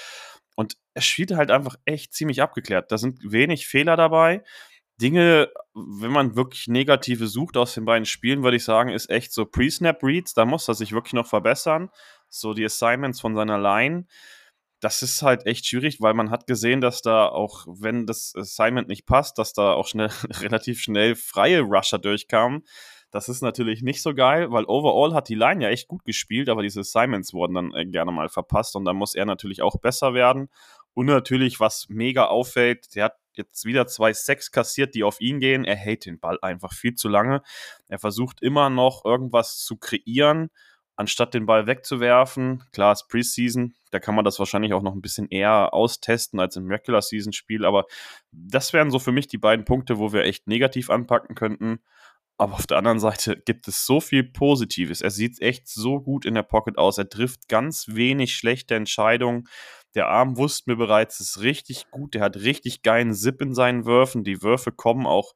und 0.55 0.75
er 0.93 1.01
spielt 1.01 1.31
halt 1.31 1.51
einfach 1.51 1.75
echt 1.85 2.13
ziemlich 2.13 2.41
abgeklärt. 2.41 2.91
Da 2.91 2.97
sind 2.97 3.19
wenig 3.23 3.65
Fehler 3.65 3.95
dabei. 3.95 4.43
Dinge, 4.99 5.49
wenn 5.73 6.11
man 6.11 6.35
wirklich 6.35 6.67
negative 6.67 7.27
sucht 7.27 7.55
aus 7.55 7.75
den 7.75 7.85
beiden 7.85 8.05
Spielen, 8.05 8.43
würde 8.43 8.57
ich 8.57 8.63
sagen, 8.63 8.89
ist 8.89 9.09
echt 9.09 9.31
so 9.31 9.45
Pre-Snap-Reads. 9.45 10.33
Da 10.33 10.45
muss 10.45 10.67
er 10.67 10.73
sich 10.73 10.91
wirklich 10.91 11.13
noch 11.13 11.27
verbessern. 11.27 11.91
So 12.29 12.53
die 12.53 12.65
Assignments 12.65 13.21
von 13.21 13.35
seiner 13.35 13.59
Line 13.59 14.05
das 14.79 15.01
ist 15.01 15.21
halt 15.21 15.45
echt 15.45 15.65
schwierig, 15.65 16.01
weil 16.01 16.13
man 16.13 16.29
hat 16.29 16.45
gesehen, 16.47 16.81
dass 16.81 17.01
da 17.01 17.27
auch, 17.27 17.65
wenn 17.67 18.05
das 18.05 18.33
Assignment 18.35 18.87
nicht 18.87 19.05
passt, 19.05 19.37
dass 19.37 19.53
da 19.53 19.73
auch 19.73 19.87
schnell, 19.87 20.09
relativ 20.41 20.79
schnell 20.81 21.15
freie 21.15 21.61
Rusher 21.61 21.99
durchkamen. 21.99 22.63
Das 23.09 23.29
ist 23.29 23.41
natürlich 23.41 23.81
nicht 23.81 24.01
so 24.01 24.13
geil, 24.13 24.51
weil 24.51 24.65
overall 24.65 25.13
hat 25.13 25.29
die 25.29 25.35
Line 25.35 25.63
ja 25.63 25.69
echt 25.69 25.87
gut 25.87 26.03
gespielt, 26.03 26.49
aber 26.49 26.61
diese 26.61 26.81
Assignments 26.81 27.33
wurden 27.33 27.53
dann 27.53 27.73
äh, 27.73 27.85
gerne 27.85 28.11
mal 28.11 28.29
verpasst 28.29 28.75
und 28.75 28.85
da 28.85 28.93
muss 28.93 29.15
er 29.15 29.25
natürlich 29.25 29.61
auch 29.61 29.77
besser 29.79 30.13
werden. 30.13 30.49
Und 30.93 31.05
natürlich, 31.05 31.59
was 31.59 31.87
mega 31.89 32.25
auffällt, 32.25 32.95
der 32.95 33.05
hat 33.05 33.13
jetzt 33.33 33.65
wieder 33.65 33.87
zwei 33.87 34.13
Sacks 34.13 34.51
kassiert, 34.51 34.95
die 34.95 35.03
auf 35.03 35.21
ihn 35.21 35.39
gehen. 35.39 35.63
Er 35.63 35.75
hält 35.75 36.05
den 36.05 36.19
Ball 36.19 36.37
einfach 36.41 36.73
viel 36.73 36.95
zu 36.95 37.07
lange. 37.07 37.43
Er 37.87 37.99
versucht 37.99 38.41
immer 38.41 38.69
noch 38.69 39.05
irgendwas 39.05 39.59
zu 39.59 39.77
kreieren 39.77 40.49
anstatt 40.97 41.33
den 41.33 41.45
Ball 41.45 41.67
wegzuwerfen, 41.67 42.63
klar, 42.73 42.91
ist 42.91 43.07
Preseason, 43.07 43.73
da 43.91 43.99
kann 43.99 44.15
man 44.15 44.25
das 44.25 44.39
wahrscheinlich 44.39 44.73
auch 44.73 44.81
noch 44.81 44.93
ein 44.93 45.01
bisschen 45.01 45.29
eher 45.29 45.73
austesten 45.73 46.39
als 46.39 46.55
im 46.55 46.67
Regular 46.67 47.01
Season 47.01 47.31
Spiel, 47.31 47.65
aber 47.65 47.85
das 48.31 48.73
wären 48.73 48.91
so 48.91 48.99
für 48.99 49.11
mich 49.11 49.27
die 49.27 49.37
beiden 49.37 49.63
Punkte, 49.63 49.99
wo 49.99 50.11
wir 50.11 50.25
echt 50.25 50.47
negativ 50.47 50.89
anpacken 50.89 51.35
könnten. 51.35 51.79
Aber 52.39 52.53
auf 52.53 52.67
der 52.67 52.77
anderen 52.77 52.99
Seite 52.99 53.35
gibt 53.35 53.67
es 53.67 53.85
so 53.85 53.99
viel 53.99 54.23
Positives. 54.23 55.01
Er 55.01 55.09
sieht 55.09 55.41
echt 55.41 55.67
so 55.67 55.99
gut 55.99 56.23
in 56.23 56.35
der 56.35 56.43
Pocket 56.43 56.77
aus. 56.77 56.99
Er 56.99 57.09
trifft 57.09 57.47
ganz 57.49 57.87
wenig 57.87 58.35
schlechte 58.35 58.75
Entscheidungen. 58.75 59.47
Der 59.95 60.07
Arm 60.07 60.37
wusste 60.37 60.69
mir 60.69 60.77
bereits, 60.77 61.19
ist 61.19 61.41
richtig 61.41 61.89
gut. 61.89 62.13
Der 62.13 62.21
hat 62.21 62.35
richtig 62.35 62.83
geilen 62.83 63.15
Zip 63.15 63.41
in 63.41 63.55
seinen 63.55 63.85
Würfen. 63.85 64.23
Die 64.23 64.43
Würfe 64.43 64.71
kommen 64.71 65.07
auch 65.07 65.33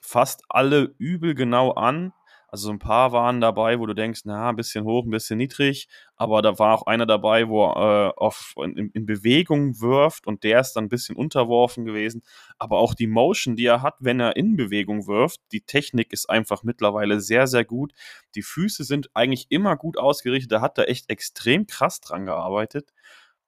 fast 0.00 0.42
alle 0.48 0.94
übel 0.96 1.34
genau 1.34 1.72
an. 1.72 2.14
Also 2.52 2.66
so 2.66 2.72
ein 2.72 2.78
paar 2.78 3.12
waren 3.12 3.40
dabei, 3.40 3.80
wo 3.80 3.86
du 3.86 3.94
denkst, 3.94 4.20
na, 4.24 4.50
ein 4.50 4.56
bisschen 4.56 4.84
hoch, 4.84 5.06
ein 5.06 5.10
bisschen 5.10 5.38
niedrig, 5.38 5.88
aber 6.16 6.42
da 6.42 6.58
war 6.58 6.74
auch 6.74 6.86
einer 6.86 7.06
dabei, 7.06 7.48
wo 7.48 7.64
er 7.64 8.08
äh, 8.08 8.12
auf, 8.18 8.52
in, 8.58 8.90
in, 8.92 9.06
Bewegung 9.06 9.80
wirft 9.80 10.26
und 10.26 10.44
der 10.44 10.60
ist 10.60 10.74
dann 10.74 10.84
ein 10.84 10.88
bisschen 10.90 11.16
unterworfen 11.16 11.86
gewesen. 11.86 12.22
Aber 12.58 12.76
auch 12.76 12.94
die 12.94 13.06
Motion, 13.06 13.56
die 13.56 13.64
er 13.64 13.80
hat, 13.80 13.94
wenn 14.00 14.20
er 14.20 14.36
in 14.36 14.56
Bewegung 14.56 15.06
wirft, 15.06 15.40
die 15.50 15.62
Technik 15.62 16.12
ist 16.12 16.28
einfach 16.28 16.62
mittlerweile 16.62 17.22
sehr, 17.22 17.46
sehr 17.46 17.64
gut. 17.64 17.94
Die 18.34 18.42
Füße 18.42 18.84
sind 18.84 19.08
eigentlich 19.14 19.46
immer 19.48 19.76
gut 19.76 19.96
ausgerichtet, 19.96 20.52
da 20.52 20.60
hat 20.60 20.76
er 20.76 20.90
echt 20.90 21.08
extrem 21.08 21.66
krass 21.66 22.02
dran 22.02 22.26
gearbeitet 22.26 22.92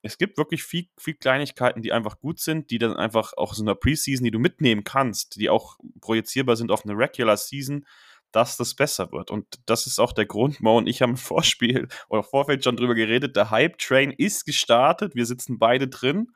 es 0.06 0.18
gibt 0.18 0.36
wirklich 0.36 0.64
viel, 0.64 0.86
viel 0.98 1.14
Kleinigkeiten, 1.14 1.80
die 1.80 1.90
einfach 1.90 2.20
gut 2.20 2.38
sind, 2.38 2.70
die 2.70 2.76
dann 2.78 2.94
einfach 2.94 3.32
auch 3.38 3.54
so 3.54 3.62
einer 3.62 3.74
Preseason, 3.74 4.22
die 4.22 4.30
du 4.30 4.38
mitnehmen 4.38 4.84
kannst, 4.84 5.36
die 5.36 5.48
auch 5.48 5.78
projizierbar 6.02 6.56
sind 6.56 6.70
auf 6.70 6.84
eine 6.84 6.92
Regular 6.92 7.38
Season 7.38 7.86
dass 8.34 8.56
das 8.56 8.74
besser 8.74 9.12
wird. 9.12 9.30
Und 9.30 9.46
das 9.66 9.86
ist 9.86 9.98
auch 9.98 10.12
der 10.12 10.26
Grund, 10.26 10.60
Mo 10.60 10.76
und 10.76 10.88
ich 10.88 11.02
haben 11.02 11.10
im 11.10 11.16
Vorspiel 11.16 11.88
oder 12.08 12.22
Vorfeld 12.22 12.64
schon 12.64 12.76
drüber 12.76 12.94
geredet, 12.94 13.36
der 13.36 13.50
Hype-Train 13.50 14.10
ist 14.10 14.44
gestartet, 14.44 15.14
wir 15.14 15.26
sitzen 15.26 15.58
beide 15.58 15.88
drin 15.88 16.32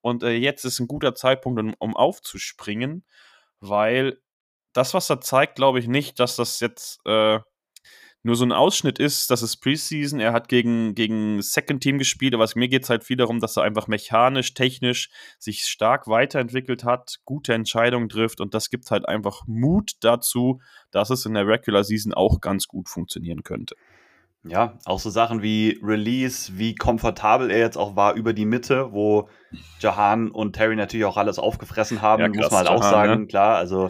und 0.00 0.22
äh, 0.22 0.32
jetzt 0.32 0.64
ist 0.64 0.80
ein 0.80 0.88
guter 0.88 1.14
Zeitpunkt, 1.14 1.60
um, 1.60 1.74
um 1.78 1.96
aufzuspringen, 1.96 3.04
weil 3.60 4.18
das, 4.72 4.94
was 4.94 5.10
er 5.10 5.20
zeigt, 5.20 5.56
glaube 5.56 5.78
ich 5.78 5.88
nicht, 5.88 6.18
dass 6.18 6.36
das 6.36 6.60
jetzt 6.60 7.00
äh, 7.06 7.38
nur 8.24 8.36
so 8.36 8.44
ein 8.44 8.52
Ausschnitt 8.52 8.98
ist, 8.98 9.30
das 9.30 9.42
ist 9.42 9.56
Preseason, 9.56 10.20
er 10.20 10.32
hat 10.32 10.48
gegen, 10.48 10.94
gegen 10.94 11.42
Second 11.42 11.82
Team 11.82 11.98
gespielt, 11.98 12.34
aber 12.34 12.48
mir 12.54 12.68
geht 12.68 12.84
es 12.84 12.90
halt 12.90 13.04
viel 13.04 13.16
darum, 13.16 13.40
dass 13.40 13.56
er 13.56 13.64
einfach 13.64 13.88
mechanisch, 13.88 14.54
technisch 14.54 15.10
sich 15.38 15.62
stark 15.64 16.06
weiterentwickelt 16.06 16.84
hat, 16.84 17.16
gute 17.24 17.52
Entscheidungen 17.52 18.08
trifft 18.08 18.40
und 18.40 18.54
das 18.54 18.70
gibt 18.70 18.90
halt 18.90 19.08
einfach 19.08 19.42
Mut 19.46 19.92
dazu, 20.00 20.60
dass 20.92 21.10
es 21.10 21.26
in 21.26 21.34
der 21.34 21.46
Regular 21.46 21.82
Season 21.82 22.14
auch 22.14 22.40
ganz 22.40 22.68
gut 22.68 22.88
funktionieren 22.88 23.42
könnte. 23.42 23.74
Ja, 24.44 24.76
auch 24.84 24.98
so 24.98 25.08
Sachen 25.08 25.42
wie 25.42 25.78
Release, 25.82 26.58
wie 26.58 26.74
komfortabel 26.74 27.50
er 27.50 27.58
jetzt 27.58 27.76
auch 27.76 27.94
war 27.94 28.14
über 28.14 28.32
die 28.32 28.44
Mitte, 28.44 28.92
wo 28.92 29.28
Jahan 29.78 30.32
und 30.32 30.54
Terry 30.54 30.74
natürlich 30.74 31.06
auch 31.06 31.16
alles 31.16 31.38
aufgefressen 31.38 32.02
haben, 32.02 32.22
ja, 32.22 32.28
muss 32.28 32.50
man 32.50 32.58
halt 32.58 32.66
Jahan, 32.66 32.78
auch 32.78 32.82
sagen, 32.82 33.20
ne? 33.20 33.26
klar. 33.28 33.56
Also 33.56 33.88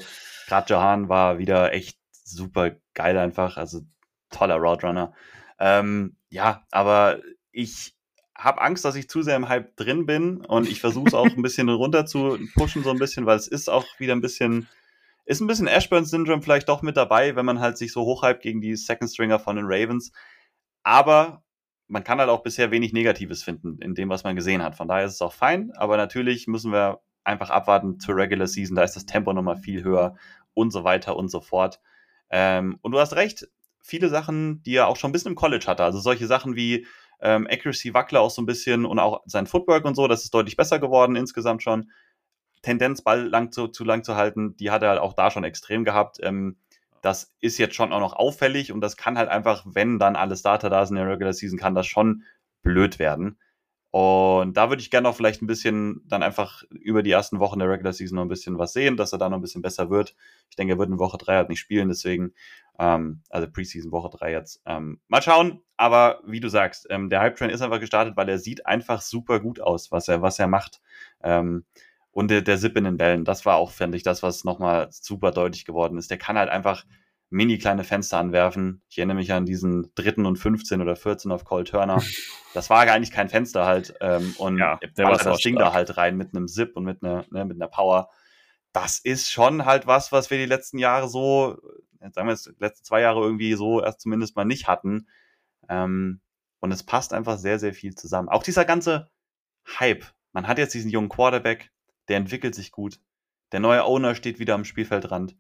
gerade 0.49 0.71
Jahan 0.71 1.09
war 1.09 1.39
wieder 1.39 1.73
echt 1.73 1.99
super 2.25 2.73
geil 2.93 3.17
einfach, 3.17 3.57
also 3.57 3.81
toller 4.33 4.57
Roadrunner. 4.57 5.13
Ähm, 5.59 6.17
ja, 6.29 6.65
aber 6.71 7.21
ich 7.53 7.95
habe 8.37 8.61
Angst, 8.61 8.85
dass 8.85 8.97
ich 8.97 9.09
zu 9.09 9.23
sehr 9.23 9.37
im 9.37 9.49
Hype 9.49 9.77
drin 9.77 10.07
bin 10.07 10.45
und 10.45 10.69
ich 10.69 10.81
versuche 10.81 11.09
es 11.09 11.15
auch 11.15 11.27
ein 11.37 11.43
bisschen 11.43 11.69
runter 11.69 12.07
zu 12.07 12.39
pushen, 12.55 12.83
so 12.83 12.91
ein 12.91 12.99
bisschen, 12.99 13.27
weil 13.27 13.37
es 13.37 13.47
ist 13.47 13.71
auch 13.71 13.87
wieder 13.99 14.15
ein 14.15 14.21
bisschen, 14.21 14.69
ist 15.25 15.41
ein 15.41 15.47
bisschen 15.47 15.69
Ashburn-Syndrom 15.69 16.43
vielleicht 16.43 16.69
doch 16.69 16.83
mit 16.83 16.97
dabei, 16.97 17.37
wenn 17.37 17.47
man 17.47 17.61
halt 17.61 17.79
sich 17.79 17.93
so 17.93 18.03
hochhypt 18.03 18.43
gegen 18.43 18.61
die 18.61 18.75
Second 18.77 19.11
Stringer 19.11 19.39
von 19.39 19.57
den 19.57 19.67
Ravens. 19.67 20.13
Aber 20.83 21.45
man 21.87 22.05
kann 22.05 22.19
halt 22.19 22.31
auch 22.31 22.43
bisher 22.43 22.71
wenig 22.71 22.93
Negatives 22.93 23.43
finden 23.43 23.79
in 23.81 23.95
dem, 23.95 24.09
was 24.09 24.25
man 24.25 24.35
gesehen 24.35 24.63
hat. 24.63 24.75
Von 24.75 24.89
daher 24.89 25.05
ist 25.05 25.15
es 25.15 25.23
auch 25.23 25.33
fein, 25.33 25.73
aber 25.77 25.97
natürlich 25.97 26.47
müssen 26.47 26.73
wir 26.73 27.01
einfach 27.25 27.51
abwarten 27.51 28.01
zur 28.01 28.17
Regular 28.17 28.47
Season. 28.47 28.77
Da 28.77 28.83
ist 28.83 28.97
das 28.97 29.07
Tempo 29.07 29.33
nochmal 29.33 29.57
viel 29.57 29.85
höher 29.85 30.17
und 30.55 30.73
so 30.73 30.85
weiter 30.85 31.17
und 31.17 31.29
so 31.29 31.41
fort. 31.41 31.81
Ähm, 32.31 32.79
und 32.83 32.93
du 32.93 32.99
hast 32.99 33.15
recht, 33.15 33.47
viele 33.83 34.09
Sachen, 34.09 34.63
die 34.63 34.77
er 34.77 34.89
auch 34.89 34.97
schon 34.97 35.11
ein 35.11 35.13
bisschen 35.13 35.33
im 35.33 35.37
College 35.37 35.67
hatte. 35.67 35.85
Also 35.85 35.99
solche 35.99 36.27
Sachen 36.27 36.57
wie 36.57 36.87
ähm, 37.21 37.47
Accuracy 37.51 37.93
Wackler 37.95 38.21
auch 38.21 38.31
so 38.31 38.41
ein 38.43 38.47
bisschen 38.47 38.85
und 38.85 38.99
auch 38.99 39.23
sein 39.27 39.47
Footwork 39.47 39.85
und 39.85 39.95
so, 39.95 40.09
das 40.09 40.25
ist 40.25 40.35
deutlich 40.35 40.57
besser 40.57 40.79
geworden 40.79 41.17
insgesamt 41.17 41.63
schon. 41.63 41.91
Tendenz, 42.63 43.03
Ball 43.03 43.27
lang 43.27 43.51
zu, 43.51 43.69
zu 43.69 43.85
lang 43.85 44.05
zu 44.05 44.15
halten, 44.15 44.57
die 44.57 44.71
hat 44.71 44.83
er 44.83 44.91
halt 44.91 45.01
auch 45.01 45.15
da 45.15 45.31
schon 45.31 45.45
extrem 45.45 45.85
gehabt. 45.85 46.19
Ähm, 46.23 46.57
das 47.03 47.35
ist 47.41 47.59
jetzt 47.59 47.75
schon 47.75 47.93
auch 47.93 48.01
noch 48.01 48.13
auffällig 48.13 48.71
und 48.73 48.81
das 48.81 48.97
kann 48.97 49.19
halt 49.19 49.29
einfach, 49.29 49.65
wenn 49.67 49.99
dann 49.99 50.15
alle 50.15 50.37
Starter 50.37 50.71
da 50.71 50.87
sind 50.87 50.97
in 50.97 51.03
der 51.03 51.13
Regular 51.13 51.33
Season, 51.33 51.59
kann 51.59 51.75
das 51.75 51.89
schon 51.89 52.23
blöd 52.63 53.01
werden. 53.01 53.39
Und 53.93 54.57
da 54.57 54.71
würde 54.71 54.81
ich 54.81 54.91
gerne 54.91 55.07
noch 55.07 55.15
vielleicht 55.15 55.43
ein 55.43 55.47
bisschen 55.47 56.01
dann 56.07 56.23
einfach 56.23 56.65
über 56.71 57.03
die 57.03 57.11
ersten 57.11 57.41
Wochen 57.41 57.59
der 57.59 57.69
Regular 57.69 57.93
Season 57.93 58.17
noch 58.17 58.23
ein 58.23 58.29
bisschen 58.29 58.59
was 58.59 58.73
sehen, 58.73 58.97
dass 58.97 59.13
er 59.13 59.19
da 59.19 59.29
noch 59.29 59.37
ein 59.37 59.43
bisschen 59.43 59.61
besser 59.61 59.91
wird. 59.91 60.17
Ich 60.49 60.57
denke, 60.57 60.73
er 60.73 60.79
wird 60.79 60.89
in 60.89 60.99
Woche 60.99 61.19
3 61.19 61.35
halt 61.37 61.51
nicht 61.51 61.61
spielen, 61.61 61.91
deswegen, 61.91 62.33
ähm, 62.79 63.21
also 63.29 63.51
Preseason 63.51 63.93
Woche 63.93 64.09
3 64.17 64.33
jetzt. 64.33 64.63
Ähm, 64.65 64.99
mal 65.09 65.21
schauen, 65.21 65.61
aber 65.77 66.23
wie 66.25 66.41
du 66.41 66.49
sagst, 66.49 66.87
ähm, 66.89 67.11
der 67.11 67.21
Hype-Train 67.21 67.51
ist 67.51 67.61
einfach 67.61 67.81
gestartet, 67.81 68.17
weil 68.17 68.31
er 68.31 68.39
sieht 68.39 68.65
einfach 68.65 69.03
super 69.03 69.41
gut 69.41 69.61
aus, 69.61 69.93
was 69.93 70.09
er, 70.09 70.23
was 70.23 70.39
er 70.39 70.47
macht. 70.47 70.81
Ähm, 71.23 71.67
und 72.13 72.31
der, 72.31 72.41
der 72.41 72.57
Zip 72.57 72.75
in 72.79 72.85
den 72.85 72.97
Bällen, 72.97 73.27
das 73.27 73.45
war 73.45 73.57
auch, 73.57 73.73
fände 73.73 73.99
ich, 73.99 74.03
das, 74.03 74.23
was 74.23 74.45
nochmal 74.45 74.89
super 74.91 75.33
deutlich 75.33 75.67
geworden 75.67 75.99
ist. 75.99 76.11
Der 76.11 76.19
kann 76.19 76.39
halt 76.39 76.49
einfach 76.49 76.87
mini 77.33 77.59
kleine 77.59 77.83
Fenster 77.85 78.19
anwerfen. 78.19 78.83
Ich 78.89 78.99
erinnere 78.99 79.17
mich 79.17 79.33
an 79.33 79.47
diesen 79.47 79.93
dritten 79.95 80.27
und 80.27 80.37
15 80.37 80.81
oder 80.81 80.97
14 80.97 81.33
auf 81.33 81.45
Cole 81.45 81.65
Turner. 81.65 82.03
Das 82.55 82.69
war 82.69 82.85
gar 82.85 82.99
nicht 82.99 83.15
kein 83.15 83.31
Fenster 83.31 83.65
halt. 83.65 83.95
Ähm, 84.03 84.35
und 84.37 84.59
ja, 84.59 84.79
der 84.99 85.07
war 85.07 85.17
das 85.17 85.39
Ding 85.39 85.57
da 85.57 85.73
halt 85.73 85.97
rein 85.97 86.19
mit 86.19 86.35
einem 86.35 86.49
Zip 86.49 86.77
und 86.77 86.85
mit 86.85 87.03
einer, 87.03 87.25
ne, 87.31 87.47
mit 87.47 87.57
einer 87.57 87.67
Power. 87.67 88.11
Das 88.75 88.99
ist 88.99 89.33
schon 89.33 89.65
halt 89.65 89.87
was, 89.87 90.13
was 90.13 90.31
wir 90.31 90.37
die 90.37 90.45
letzten 90.45 90.77
Jahre 90.77 91.09
so, 91.09 91.57
sagen 91.99 92.29
wir 92.29 92.33
jetzt, 92.33 92.49
die 92.49 92.53
letzten 92.63 92.85
zwei 92.85 93.01
Jahre 93.01 93.23
irgendwie 93.23 93.55
so 93.55 93.83
erst 93.83 94.03
zumindest 94.03 94.37
mal 94.37 94.45
nicht 94.45 94.69
hatten. 94.69 95.09
Ähm, 95.71 96.21
und 96.61 96.73
es 96.73 96.83
passt 96.83 97.15
einfach 97.15 97.39
sehr, 97.39 97.59
sehr 97.59 97.73
viel 97.73 97.95
zusammen. 97.95 98.29
Auch 98.29 98.43
dieser 98.43 98.67
ganze 98.67 99.11
Hype. 99.81 100.05
Man 100.33 100.47
hat 100.47 100.59
jetzt 100.59 100.75
diesen 100.75 100.91
jungen 100.91 101.09
Quarterback, 101.09 101.73
der 102.09 102.19
entwickelt 102.19 102.55
sich 102.55 102.71
gut. 102.71 103.01
Der 103.53 103.61
neue 103.61 103.85
Owner 103.85 104.15
steht 104.15 104.39
wieder 104.39 104.55
am 104.55 104.67
Spielfeldrand. 104.67 105.37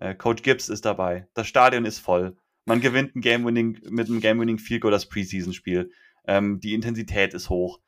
Äh, 0.00 0.14
Coach 0.14 0.42
Gibbs 0.42 0.68
ist 0.68 0.84
dabei. 0.84 1.28
Das 1.34 1.46
Stadion 1.46 1.84
ist 1.84 1.98
voll. 1.98 2.36
Man 2.64 2.80
gewinnt 2.80 3.14
ein 3.14 3.20
Game 3.20 3.46
-Winning, 3.46 3.88
mit 3.90 4.08
einem 4.08 4.20
Game-Winning 4.20 4.58
Field 4.58 4.82
Goal 4.82 4.90
das 4.90 5.08
Preseason-Spiel. 5.08 5.92
Ähm, 6.26 6.60
die 6.60 6.74
Intensität 6.74 7.34
ist 7.34 7.50
hoch. 7.50 7.80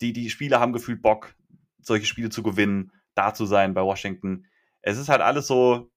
Die, 0.00 0.12
die 0.12 0.30
Spieler 0.30 0.60
haben 0.60 0.72
gefühlt 0.72 1.02
Bock, 1.02 1.34
solche 1.80 2.06
Spiele 2.06 2.30
zu 2.30 2.42
gewinnen, 2.42 2.92
da 3.14 3.34
zu 3.34 3.46
sein 3.46 3.74
bei 3.74 3.82
Washington. 3.82 4.46
Es 4.82 4.98
ist 4.98 5.08
halt 5.08 5.20
alles 5.20 5.46
so, 5.46 5.90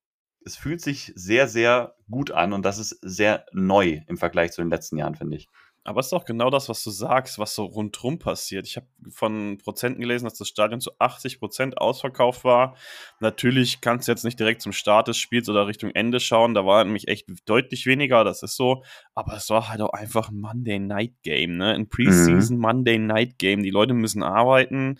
es 0.45 0.55
fühlt 0.55 0.81
sich 0.81 1.11
sehr, 1.15 1.47
sehr 1.47 1.95
gut 2.09 2.31
an 2.31 2.53
und 2.53 2.63
das 2.63 2.79
ist 2.79 2.97
sehr 3.01 3.45
neu 3.51 4.01
im 4.07 4.17
Vergleich 4.17 4.51
zu 4.51 4.61
den 4.61 4.69
letzten 4.69 4.97
Jahren, 4.97 5.15
finde 5.15 5.37
ich. 5.37 5.49
Aber 5.83 6.01
es 6.01 6.07
ist 6.07 6.13
auch 6.13 6.25
genau 6.25 6.49
das, 6.49 6.69
was 6.69 6.83
du 6.83 6.91
sagst, 6.91 7.39
was 7.39 7.55
so 7.55 7.63
rundherum 7.63 8.19
passiert. 8.19 8.67
Ich 8.67 8.75
habe 8.75 8.87
von 9.09 9.57
Prozenten 9.57 10.01
gelesen, 10.01 10.25
dass 10.25 10.37
das 10.37 10.47
Stadion 10.47 10.81
zu 10.81 10.91
80 10.99 11.39
Prozent 11.39 11.77
ausverkauft 11.77 12.43
war. 12.43 12.75
Natürlich 13.19 13.81
kannst 13.81 14.07
du 14.07 14.11
jetzt 14.11 14.25
nicht 14.25 14.39
direkt 14.39 14.61
zum 14.61 14.73
Start 14.73 15.07
des 15.07 15.17
Spiels 15.17 15.47
oder 15.49 15.67
Richtung 15.67 15.91
Ende 15.91 16.19
schauen. 16.19 16.53
Da 16.53 16.65
war 16.65 16.83
nämlich 16.83 17.07
echt 17.07 17.27
deutlich 17.45 17.85
weniger, 17.85 18.23
das 18.23 18.43
ist 18.43 18.55
so. 18.55 18.83
Aber 19.15 19.33
es 19.33 19.49
war 19.49 19.69
halt 19.69 19.81
auch 19.81 19.93
einfach 19.93 20.29
ein 20.29 20.39
Monday 20.39 20.79
Night 20.79 21.13
Game, 21.23 21.57
ne? 21.57 21.73
Ein 21.73 21.89
Preseason 21.89 22.57
mhm. 22.57 22.61
Monday 22.61 22.99
Night 22.99 23.39
Game. 23.39 23.63
Die 23.63 23.71
Leute 23.71 23.93
müssen 23.93 24.21
arbeiten. 24.21 24.99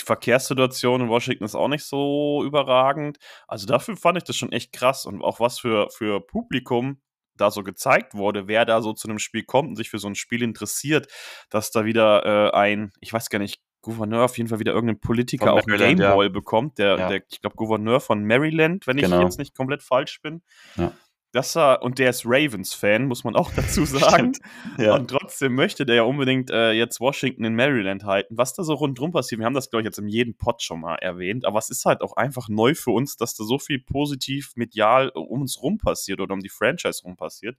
Die 0.00 0.04
Verkehrssituation 0.04 1.02
in 1.02 1.08
Washington 1.08 1.44
ist 1.44 1.56
auch 1.56 1.68
nicht 1.68 1.84
so 1.84 2.44
überragend. 2.44 3.18
Also 3.48 3.66
dafür 3.66 3.96
fand 3.96 4.18
ich 4.18 4.24
das 4.24 4.36
schon 4.36 4.52
echt 4.52 4.72
krass 4.72 5.06
und 5.06 5.22
auch 5.22 5.40
was 5.40 5.58
für, 5.58 5.88
für 5.90 6.20
Publikum 6.20 7.00
da 7.40 7.50
so 7.50 7.62
gezeigt 7.62 8.14
wurde, 8.14 8.48
wer 8.48 8.64
da 8.64 8.82
so 8.82 8.92
zu 8.92 9.08
einem 9.08 9.18
Spiel 9.18 9.44
kommt 9.44 9.68
und 9.68 9.76
sich 9.76 9.90
für 9.90 9.98
so 9.98 10.08
ein 10.08 10.14
Spiel 10.14 10.42
interessiert, 10.42 11.08
dass 11.50 11.70
da 11.70 11.84
wieder 11.84 12.24
äh, 12.24 12.56
ein, 12.56 12.92
ich 13.00 13.12
weiß 13.12 13.30
gar 13.30 13.38
nicht, 13.38 13.60
Gouverneur 13.80 14.24
auf 14.24 14.36
jeden 14.36 14.48
Fall 14.48 14.58
wieder 14.58 14.72
irgendein 14.72 15.00
Politiker 15.00 15.52
auf 15.52 15.64
Gameball 15.64 16.26
ja. 16.26 16.28
bekommt, 16.28 16.78
der, 16.78 16.98
ja. 16.98 17.08
der 17.08 17.22
ich 17.30 17.40
glaube, 17.40 17.56
Gouverneur 17.56 18.00
von 18.00 18.24
Maryland, 18.24 18.86
wenn 18.86 18.96
genau. 18.96 19.18
ich 19.18 19.24
jetzt 19.24 19.38
nicht 19.38 19.56
komplett 19.56 19.82
falsch 19.82 20.20
bin. 20.20 20.42
Ja. 20.76 20.92
Das 21.32 21.54
war, 21.56 21.82
und 21.82 21.98
der 21.98 22.10
ist 22.10 22.24
Ravens-Fan, 22.24 23.06
muss 23.06 23.22
man 23.22 23.36
auch 23.36 23.52
dazu 23.56 23.84
sagen. 23.84 24.32
ja. 24.78 24.94
Und 24.94 25.08
trotzdem 25.10 25.54
möchte 25.54 25.84
der 25.84 25.96
ja 25.96 26.02
unbedingt 26.02 26.50
äh, 26.50 26.72
jetzt 26.72 27.00
Washington 27.00 27.44
in 27.44 27.54
Maryland 27.54 28.04
halten. 28.04 28.36
Was 28.36 28.54
da 28.54 28.62
so 28.62 28.74
rundherum 28.74 29.12
passiert, 29.12 29.38
wir 29.38 29.44
haben 29.46 29.54
das, 29.54 29.70
glaube 29.70 29.82
ich, 29.82 29.86
jetzt 29.86 29.98
in 29.98 30.08
jedem 30.08 30.36
Pod 30.36 30.62
schon 30.62 30.80
mal 30.80 30.96
erwähnt, 30.96 31.44
aber 31.44 31.58
es 31.58 31.68
ist 31.70 31.84
halt 31.84 32.00
auch 32.00 32.14
einfach 32.14 32.48
neu 32.48 32.74
für 32.74 32.92
uns, 32.92 33.16
dass 33.16 33.34
da 33.34 33.44
so 33.44 33.58
viel 33.58 33.78
positiv 33.78 34.52
medial 34.56 35.10
um 35.10 35.42
uns 35.42 35.62
rum 35.62 35.78
passiert 35.78 36.20
oder 36.20 36.32
um 36.32 36.40
die 36.40 36.48
Franchise 36.48 37.02
rum 37.02 37.16
passiert. 37.16 37.58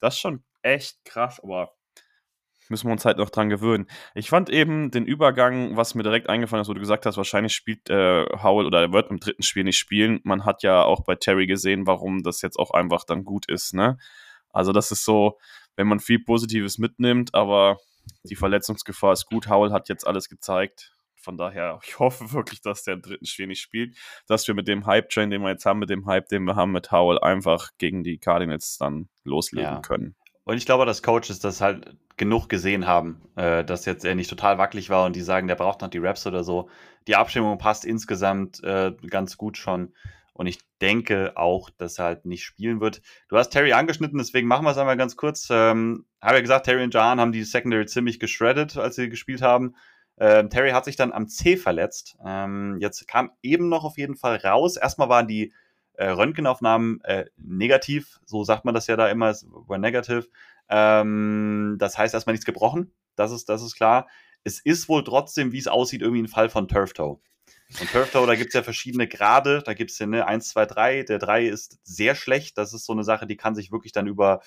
Das 0.00 0.14
ist 0.14 0.20
schon 0.20 0.42
echt 0.62 1.04
krass, 1.04 1.40
aber 1.40 1.74
müssen 2.70 2.88
wir 2.88 2.92
uns 2.92 3.04
halt 3.04 3.18
noch 3.18 3.30
dran 3.30 3.48
gewöhnen. 3.48 3.86
Ich 4.14 4.30
fand 4.30 4.50
eben 4.50 4.90
den 4.90 5.04
Übergang, 5.06 5.76
was 5.76 5.94
mir 5.94 6.02
direkt 6.02 6.28
eingefallen 6.28 6.62
ist, 6.62 6.68
wo 6.68 6.74
du 6.74 6.80
gesagt 6.80 7.06
hast, 7.06 7.16
wahrscheinlich 7.16 7.54
spielt 7.54 7.90
äh, 7.90 8.24
Howell 8.42 8.66
oder 8.66 8.80
er 8.80 8.92
wird 8.92 9.10
im 9.10 9.20
dritten 9.20 9.42
Spiel 9.42 9.64
nicht 9.64 9.78
spielen. 9.78 10.20
Man 10.24 10.44
hat 10.44 10.62
ja 10.62 10.82
auch 10.82 11.04
bei 11.04 11.14
Terry 11.14 11.46
gesehen, 11.46 11.86
warum 11.86 12.22
das 12.22 12.42
jetzt 12.42 12.58
auch 12.58 12.70
einfach 12.70 13.04
dann 13.04 13.24
gut 13.24 13.48
ist, 13.48 13.74
ne? 13.74 13.98
Also 14.50 14.72
das 14.72 14.92
ist 14.92 15.04
so, 15.04 15.38
wenn 15.76 15.88
man 15.88 16.00
viel 16.00 16.20
Positives 16.20 16.78
mitnimmt, 16.78 17.34
aber 17.34 17.78
die 18.22 18.36
Verletzungsgefahr 18.36 19.12
ist 19.12 19.26
gut. 19.26 19.48
Howell 19.48 19.72
hat 19.72 19.88
jetzt 19.88 20.06
alles 20.06 20.28
gezeigt. 20.28 20.92
Von 21.16 21.36
daher, 21.36 21.80
ich 21.86 21.98
hoffe 21.98 22.32
wirklich, 22.32 22.60
dass 22.60 22.84
der 22.84 22.94
im 22.94 23.02
dritten 23.02 23.26
Spiel 23.26 23.46
nicht 23.46 23.60
spielt, 23.60 23.96
dass 24.26 24.46
wir 24.46 24.54
mit 24.54 24.68
dem 24.68 24.86
Hype-Train, 24.86 25.30
den 25.30 25.42
wir 25.42 25.50
jetzt 25.50 25.66
haben, 25.66 25.80
mit 25.80 25.90
dem 25.90 26.06
Hype, 26.06 26.28
den 26.28 26.44
wir 26.44 26.56
haben 26.56 26.72
mit 26.72 26.92
Howell, 26.92 27.18
einfach 27.18 27.70
gegen 27.78 28.04
die 28.04 28.18
Cardinals 28.18 28.76
dann 28.78 29.08
loslegen 29.24 29.74
ja. 29.74 29.80
können. 29.80 30.16
Und 30.44 30.56
ich 30.56 30.66
glaube, 30.66 30.86
dass 30.86 31.02
Coaches 31.02 31.40
das 31.40 31.60
halt 31.60 31.96
genug 32.16 32.48
gesehen 32.48 32.86
haben, 32.86 33.22
äh, 33.36 33.64
dass 33.64 33.86
jetzt 33.86 34.04
er 34.04 34.14
nicht 34.14 34.30
total 34.30 34.58
wackelig 34.58 34.90
war 34.90 35.06
und 35.06 35.16
die 35.16 35.22
sagen, 35.22 35.48
der 35.48 35.54
braucht 35.56 35.80
noch 35.80 35.88
die 35.88 35.98
Raps 35.98 36.26
oder 36.26 36.44
so. 36.44 36.68
Die 37.06 37.16
Abstimmung 37.16 37.58
passt 37.58 37.84
insgesamt 37.84 38.62
äh, 38.62 38.92
ganz 39.08 39.36
gut 39.36 39.56
schon. 39.56 39.94
Und 40.34 40.46
ich 40.46 40.58
denke 40.80 41.32
auch, 41.36 41.70
dass 41.70 41.98
er 41.98 42.06
halt 42.06 42.26
nicht 42.26 42.44
spielen 42.44 42.80
wird. 42.80 43.00
Du 43.28 43.36
hast 43.36 43.50
Terry 43.50 43.72
angeschnitten, 43.72 44.18
deswegen 44.18 44.48
machen 44.48 44.64
wir 44.64 44.72
es 44.72 44.78
einmal 44.78 44.96
ganz 44.96 45.16
kurz. 45.16 45.48
Ähm, 45.50 46.06
habe 46.20 46.36
ja 46.36 46.40
gesagt, 46.40 46.66
Terry 46.66 46.82
und 46.82 46.92
Jahan 46.92 47.20
haben 47.20 47.32
die 47.32 47.44
Secondary 47.44 47.86
ziemlich 47.86 48.18
geschreddet, 48.18 48.76
als 48.76 48.96
sie 48.96 49.08
gespielt 49.08 49.42
haben. 49.42 49.76
Ähm, 50.18 50.50
Terry 50.50 50.70
hat 50.70 50.84
sich 50.84 50.96
dann 50.96 51.12
am 51.12 51.28
C 51.28 51.56
verletzt. 51.56 52.16
Ähm, 52.24 52.78
jetzt 52.80 53.06
kam 53.06 53.30
eben 53.42 53.68
noch 53.68 53.84
auf 53.84 53.96
jeden 53.96 54.16
Fall 54.16 54.36
raus. 54.36 54.76
Erstmal 54.76 55.08
waren 55.08 55.28
die 55.28 55.52
äh, 55.94 56.08
Röntgenaufnahmen 56.08 57.00
äh, 57.02 57.26
negativ, 57.36 58.20
so 58.24 58.44
sagt 58.44 58.64
man 58.64 58.74
das 58.74 58.86
ja 58.86 58.96
da 58.96 59.08
immer, 59.08 59.34
were 59.66 59.78
negative. 59.78 60.28
Ähm, 60.68 61.76
das 61.78 61.98
heißt 61.98 62.14
erstmal 62.14 62.32
nichts 62.32 62.46
gebrochen, 62.46 62.92
das 63.16 63.32
ist, 63.32 63.48
das 63.48 63.62
ist 63.62 63.76
klar. 63.76 64.08
Es 64.44 64.60
ist 64.60 64.88
wohl 64.88 65.04
trotzdem, 65.04 65.52
wie 65.52 65.58
es 65.58 65.68
aussieht, 65.68 66.02
irgendwie 66.02 66.22
ein 66.22 66.28
Fall 66.28 66.50
von 66.50 66.68
Turf 66.68 66.92
Toe. 66.92 67.18
Und 67.80 67.90
Turf 67.90 68.10
Toe, 68.10 68.26
da 68.26 68.34
gibt 68.34 68.48
es 68.48 68.54
ja 68.54 68.62
verschiedene 68.62 69.08
Grade, 69.08 69.62
da 69.64 69.74
gibt 69.74 69.90
es 69.90 69.98
ja 69.98 70.06
ne, 70.06 70.26
1, 70.26 70.48
2, 70.50 70.66
3. 70.66 71.02
Der 71.04 71.18
3 71.18 71.46
ist 71.46 71.78
sehr 71.82 72.14
schlecht, 72.14 72.58
das 72.58 72.72
ist 72.72 72.84
so 72.84 72.92
eine 72.92 73.04
Sache, 73.04 73.26
die 73.26 73.36
kann 73.36 73.54
sich 73.54 73.72
wirklich 73.72 73.92
dann 73.92 74.06
über 74.06 74.40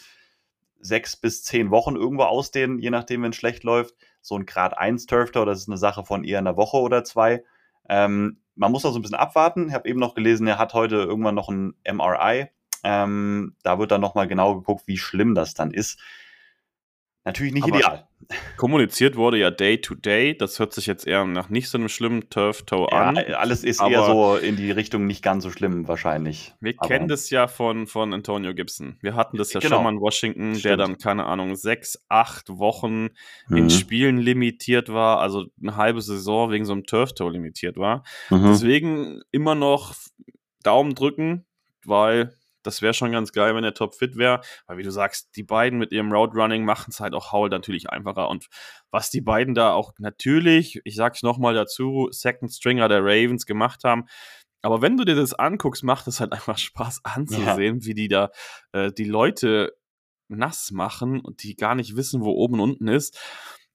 sechs 0.79 1.15
bis 1.15 1.43
zehn 1.43 1.71
Wochen 1.71 1.95
irgendwo 1.95 2.23
ausdehnen, 2.23 2.79
je 2.79 2.91
nachdem, 2.91 3.23
wenn 3.23 3.31
es 3.31 3.37
schlecht 3.37 3.63
läuft. 3.63 3.95
So 4.21 4.35
ein 4.35 4.45
Grad 4.45 4.77
1 4.77 5.07
Turf 5.07 5.31
Toe, 5.31 5.45
das 5.45 5.59
ist 5.59 5.67
eine 5.67 5.77
Sache 5.77 6.05
von 6.05 6.23
eher 6.23 6.39
einer 6.39 6.57
Woche 6.57 6.77
oder 6.77 7.03
zwei. 7.03 7.43
Ähm, 7.89 8.41
man 8.57 8.71
muss 8.71 8.83
da 8.83 8.91
so 8.91 8.99
ein 8.99 9.01
bisschen 9.01 9.17
abwarten. 9.17 9.69
Ich 9.69 9.73
habe 9.73 9.87
eben 9.87 9.99
noch 9.99 10.15
gelesen, 10.15 10.47
er 10.47 10.57
hat 10.57 10.73
heute 10.73 10.95
irgendwann 10.95 11.35
noch 11.35 11.49
ein 11.49 11.75
MRI. 11.89 12.47
Ähm, 12.83 13.55
da 13.63 13.79
wird 13.79 13.91
dann 13.91 14.01
nochmal 14.01 14.27
genau 14.27 14.55
geguckt, 14.55 14.87
wie 14.87 14.97
schlimm 14.97 15.35
das 15.35 15.53
dann 15.53 15.71
ist. 15.71 15.99
Natürlich 17.27 17.53
nicht 17.53 17.63
Aber 17.65 17.77
ideal. 17.77 18.07
Kommuniziert 18.55 19.17
wurde 19.17 19.37
ja 19.37 19.51
Day 19.51 19.81
to 19.81 19.95
Day. 19.95 20.35
Das 20.35 20.59
hört 20.59 20.73
sich 20.73 20.85
jetzt 20.85 21.05
eher 21.05 21.25
nach 21.25 21.49
nicht 21.49 21.69
so 21.69 21.77
einem 21.77 21.89
schlimmen 21.89 22.29
Turf-Toe 22.29 22.87
ja, 22.89 22.97
an. 22.97 23.17
Alles 23.17 23.65
ist 23.65 23.81
eher 23.81 24.05
so 24.05 24.37
in 24.37 24.55
die 24.55 24.71
Richtung 24.71 25.05
nicht 25.07 25.21
ganz 25.23 25.43
so 25.43 25.51
schlimm, 25.51 25.89
wahrscheinlich. 25.89 26.53
Wir 26.61 26.73
Aber 26.77 26.87
kennen 26.87 27.09
das 27.09 27.29
ja 27.29 27.47
von, 27.47 27.85
von 27.85 28.13
Antonio 28.13 28.53
Gibson. 28.53 28.97
Wir 29.01 29.15
hatten 29.15 29.37
das 29.37 29.51
ja 29.51 29.59
genau. 29.59 29.75
schon 29.75 29.83
mal 29.83 29.93
in 29.93 29.99
Washington, 29.99 30.55
Stimmt. 30.55 30.65
der 30.65 30.77
dann, 30.77 30.97
keine 30.97 31.25
Ahnung, 31.25 31.55
sechs, 31.57 32.01
acht 32.07 32.47
Wochen 32.49 33.09
mhm. 33.49 33.57
in 33.57 33.69
Spielen 33.69 34.17
limitiert 34.19 34.87
war, 34.87 35.19
also 35.19 35.45
eine 35.61 35.75
halbe 35.75 36.01
Saison 36.01 36.49
wegen 36.49 36.63
so 36.63 36.71
einem 36.71 36.85
Turf-Toe 36.85 37.29
limitiert 37.29 37.75
war. 37.75 38.03
Mhm. 38.29 38.43
Deswegen 38.45 39.21
immer 39.31 39.53
noch 39.53 39.95
Daumen 40.63 40.95
drücken, 40.95 41.45
weil 41.83 42.33
das 42.67 42.81
wäre 42.81 42.93
schon 42.93 43.11
ganz 43.11 43.31
geil, 43.31 43.55
wenn 43.55 43.63
er 43.63 43.73
topfit 43.73 44.17
wäre. 44.17 44.41
Weil, 44.67 44.77
wie 44.77 44.83
du 44.83 44.91
sagst, 44.91 45.35
die 45.35 45.43
beiden 45.43 45.79
mit 45.79 45.91
ihrem 45.91 46.11
Route 46.11 46.35
Running 46.35 46.65
machen 46.65 46.91
es 46.91 46.99
halt 46.99 47.13
auch 47.13 47.31
Howell 47.31 47.49
natürlich 47.49 47.89
einfacher. 47.89 48.29
Und 48.29 48.47
was 48.91 49.09
die 49.09 49.21
beiden 49.21 49.55
da 49.55 49.73
auch 49.73 49.93
natürlich, 49.97 50.81
ich 50.83 50.95
sag's 50.95 51.23
nochmal 51.23 51.53
dazu, 51.53 52.09
Second 52.11 52.51
Stringer 52.51 52.87
der 52.87 53.01
Ravens 53.01 53.45
gemacht 53.45 53.83
haben, 53.83 54.05
aber 54.61 54.81
wenn 54.81 54.97
du 54.97 55.05
dir 55.05 55.15
das 55.15 55.33
anguckst, 55.33 55.83
macht 55.83 56.07
es 56.07 56.19
halt 56.19 56.31
einfach 56.33 56.57
Spaß 56.57 57.01
anzusehen, 57.03 57.79
ja. 57.79 57.85
wie 57.85 57.93
die 57.93 58.07
da 58.07 58.31
äh, 58.73 58.91
die 58.91 59.05
Leute 59.05 59.77
nass 60.29 60.71
machen 60.71 61.21
und 61.21 61.43
die 61.43 61.55
gar 61.55 61.75
nicht 61.75 61.95
wissen, 61.95 62.21
wo 62.21 62.31
oben 62.31 62.59
und 62.59 62.71
unten 62.71 62.87
ist. 62.89 63.17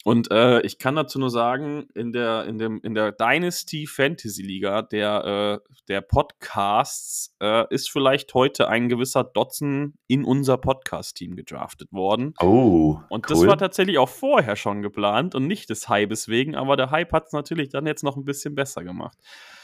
Und 0.05 0.31
äh, 0.33 0.61
ich 0.63 0.79
kann 0.79 0.97
dazu 0.97 1.19
nur 1.19 1.31
sagen, 1.31 1.87
in 1.95 2.13
der, 2.13 2.45
in 2.47 2.59
dem, 2.59 2.81
in 2.83 2.95
der 2.95 3.13
Dynasty 3.13 3.87
Fantasy 3.87 4.43
Liga 4.43 4.83
der, 4.83 5.61
äh, 5.65 5.75
der 5.89 6.01
Podcasts 6.01 7.37
äh, 7.41 7.73
ist 7.73 7.91
vielleicht 7.91 8.35
heute 8.35 8.69
ein 8.69 8.89
gewisser 8.89 9.23
Dotzen 9.23 9.99
in 10.09 10.25
unser 10.25 10.59
Podcast-Team 10.59 11.37
gedraftet 11.37 11.93
worden. 11.93 12.35
Oh. 12.41 12.99
Und 13.11 13.31
cool. 13.31 13.37
das 13.37 13.47
war 13.47 13.59
tatsächlich 13.59 13.99
auch 13.99 14.09
vorher 14.09 14.57
schon 14.57 14.83
geplant 14.83 15.37
und 15.37 15.47
nicht 15.47 15.71
des 15.71 15.89
Hypes 15.89 16.27
wegen, 16.27 16.57
aber 16.57 16.77
der 16.77 16.91
Hype 16.91 17.13
hat 17.13 17.27
es 17.27 17.33
natürlich 17.33 17.69
dann 17.69 17.87
jetzt 17.87 18.03
noch 18.03 18.17
ein 18.17 18.25
bisschen 18.25 18.57
besser 18.57 18.83
gemacht. 18.83 19.17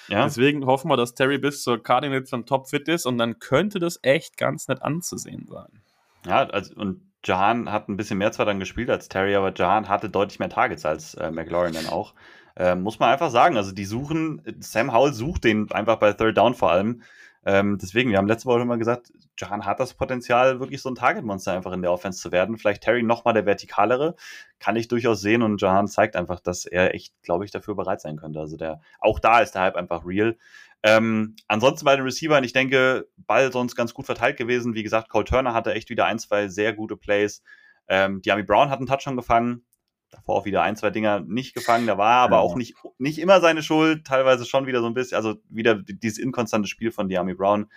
Ja. 0.09 0.25
Deswegen 0.25 0.64
hoffen 0.66 0.88
wir, 0.88 0.97
dass 0.97 1.14
Terry 1.14 1.38
bis 1.38 1.62
zur 1.62 1.83
Cardinals 1.83 2.30
dann 2.30 2.47
topfit 2.47 2.88
ist 2.88 3.07
und 3.07 3.18
dann 3.18 3.40
könnte 3.40 3.78
das 3.78 3.99
echt 4.02 4.37
ganz 4.37 4.68
nett 4.68 4.83
anzusehen 4.83 5.47
sein. 5.49 5.83
Ja, 6.26 6.49
also 6.49 6.75
und 6.76 7.07
Jahan 7.25 7.70
hat 7.70 7.88
ein 7.88 7.96
bisschen 7.96 8.18
mehr 8.18 8.32
zwar 8.32 8.46
dann 8.46 8.60
gespielt 8.60 8.90
als 8.90 9.08
Terry, 9.08 9.34
aber 9.34 9.52
Jahan 9.54 9.88
hatte 9.88 10.08
deutlich 10.08 10.38
mehr 10.38 10.50
Targets 10.50 10.84
als 10.84 11.14
äh, 11.14 11.30
McLaurin 11.30 11.75
dann 11.75 11.87
auch. 11.87 12.14
Äh, 12.56 12.75
muss 12.75 12.98
man 12.98 13.10
einfach 13.10 13.30
sagen. 13.30 13.56
Also 13.56 13.72
die 13.72 13.84
suchen, 13.84 14.42
Sam 14.60 14.92
Howell 14.92 15.12
sucht 15.12 15.44
den 15.44 15.70
einfach 15.72 15.96
bei 15.96 16.12
Third 16.12 16.37
Down 16.37 16.54
vor 16.54 16.72
allem. 16.72 17.02
Ähm, 17.44 17.78
deswegen, 17.80 18.10
wir 18.10 18.18
haben 18.18 18.26
letzte 18.26 18.46
Woche 18.46 18.60
immer 18.60 18.78
gesagt, 18.78 19.12
Jahan 19.38 19.64
hat 19.64 19.80
das 19.80 19.94
Potenzial, 19.94 20.60
wirklich 20.60 20.82
so 20.82 20.90
ein 20.90 20.96
Target-Monster 20.96 21.52
einfach 21.52 21.72
in 21.72 21.82
der 21.82 21.92
Offense 21.92 22.20
zu 22.20 22.32
werden. 22.32 22.58
Vielleicht 22.58 22.82
Terry 22.82 23.02
nochmal 23.02 23.34
der 23.34 23.46
vertikalere, 23.46 24.16
kann 24.58 24.76
ich 24.76 24.88
durchaus 24.88 25.20
sehen 25.20 25.42
und 25.42 25.60
Jahan 25.62 25.87
zeigt 25.87 26.16
einfach, 26.16 26.40
dass 26.40 26.66
er 26.66 26.94
echt, 26.94 27.14
glaube 27.22 27.44
ich, 27.44 27.50
dafür 27.50 27.76
bereit 27.76 28.00
sein 28.00 28.16
könnte. 28.16 28.40
Also 28.40 28.56
der, 28.56 28.80
auch 28.98 29.20
da 29.20 29.40
ist 29.40 29.54
der 29.54 29.62
Hype 29.62 29.76
einfach 29.76 30.04
real. 30.04 30.37
Ähm, 30.82 31.35
ansonsten 31.49 31.85
bei 31.85 31.97
den 31.97 32.04
Receivern, 32.04 32.44
ich 32.44 32.52
denke, 32.52 33.08
Ball 33.16 33.52
sonst 33.52 33.75
ganz 33.75 33.94
gut 33.94 34.06
verteilt 34.06 34.37
gewesen. 34.37 34.75
Wie 34.75 34.82
gesagt, 34.82 35.08
Cole 35.08 35.25
Turner 35.25 35.54
hatte 35.54 35.75
echt 35.75 35.90
wieder 35.90 36.06
ein, 36.06 36.18
zwei 36.18 36.49
sehr 36.49 36.73
gute 36.73 36.97
Plays. 36.97 37.42
Ähm, 37.88 38.23
Diami 38.23 38.44
Brown 38.44 38.70
hat 38.70 38.78
einen 38.78 38.87
Touchdown 38.87 39.16
gefangen. 39.16 39.64
Davor 40.11 40.37
auch 40.37 40.44
wieder 40.47 40.62
ein, 40.62 40.76
zwei 40.76 40.90
Dinger 40.90 41.20
nicht 41.20 41.54
gefangen. 41.54 41.87
Da 41.87 41.99
war 41.99 42.23
aber 42.23 42.38
auch 42.40 42.56
nicht, 42.56 42.76
nicht 42.99 43.18
immer 43.18 43.40
seine 43.40 43.62
Schuld. 43.62 44.06
Teilweise 44.06 44.47
schon 44.47 44.66
wieder 44.66 44.80
so 44.80 44.87
ein 44.87 44.94
bisschen, 44.94 45.16
also 45.16 45.35
wieder 45.49 45.75
dieses 45.75 46.18
inkonstante 46.18 46.68
Spiel 46.68 46.92
von 46.92 47.08
Diami 47.08 47.35
Brown 47.35 47.70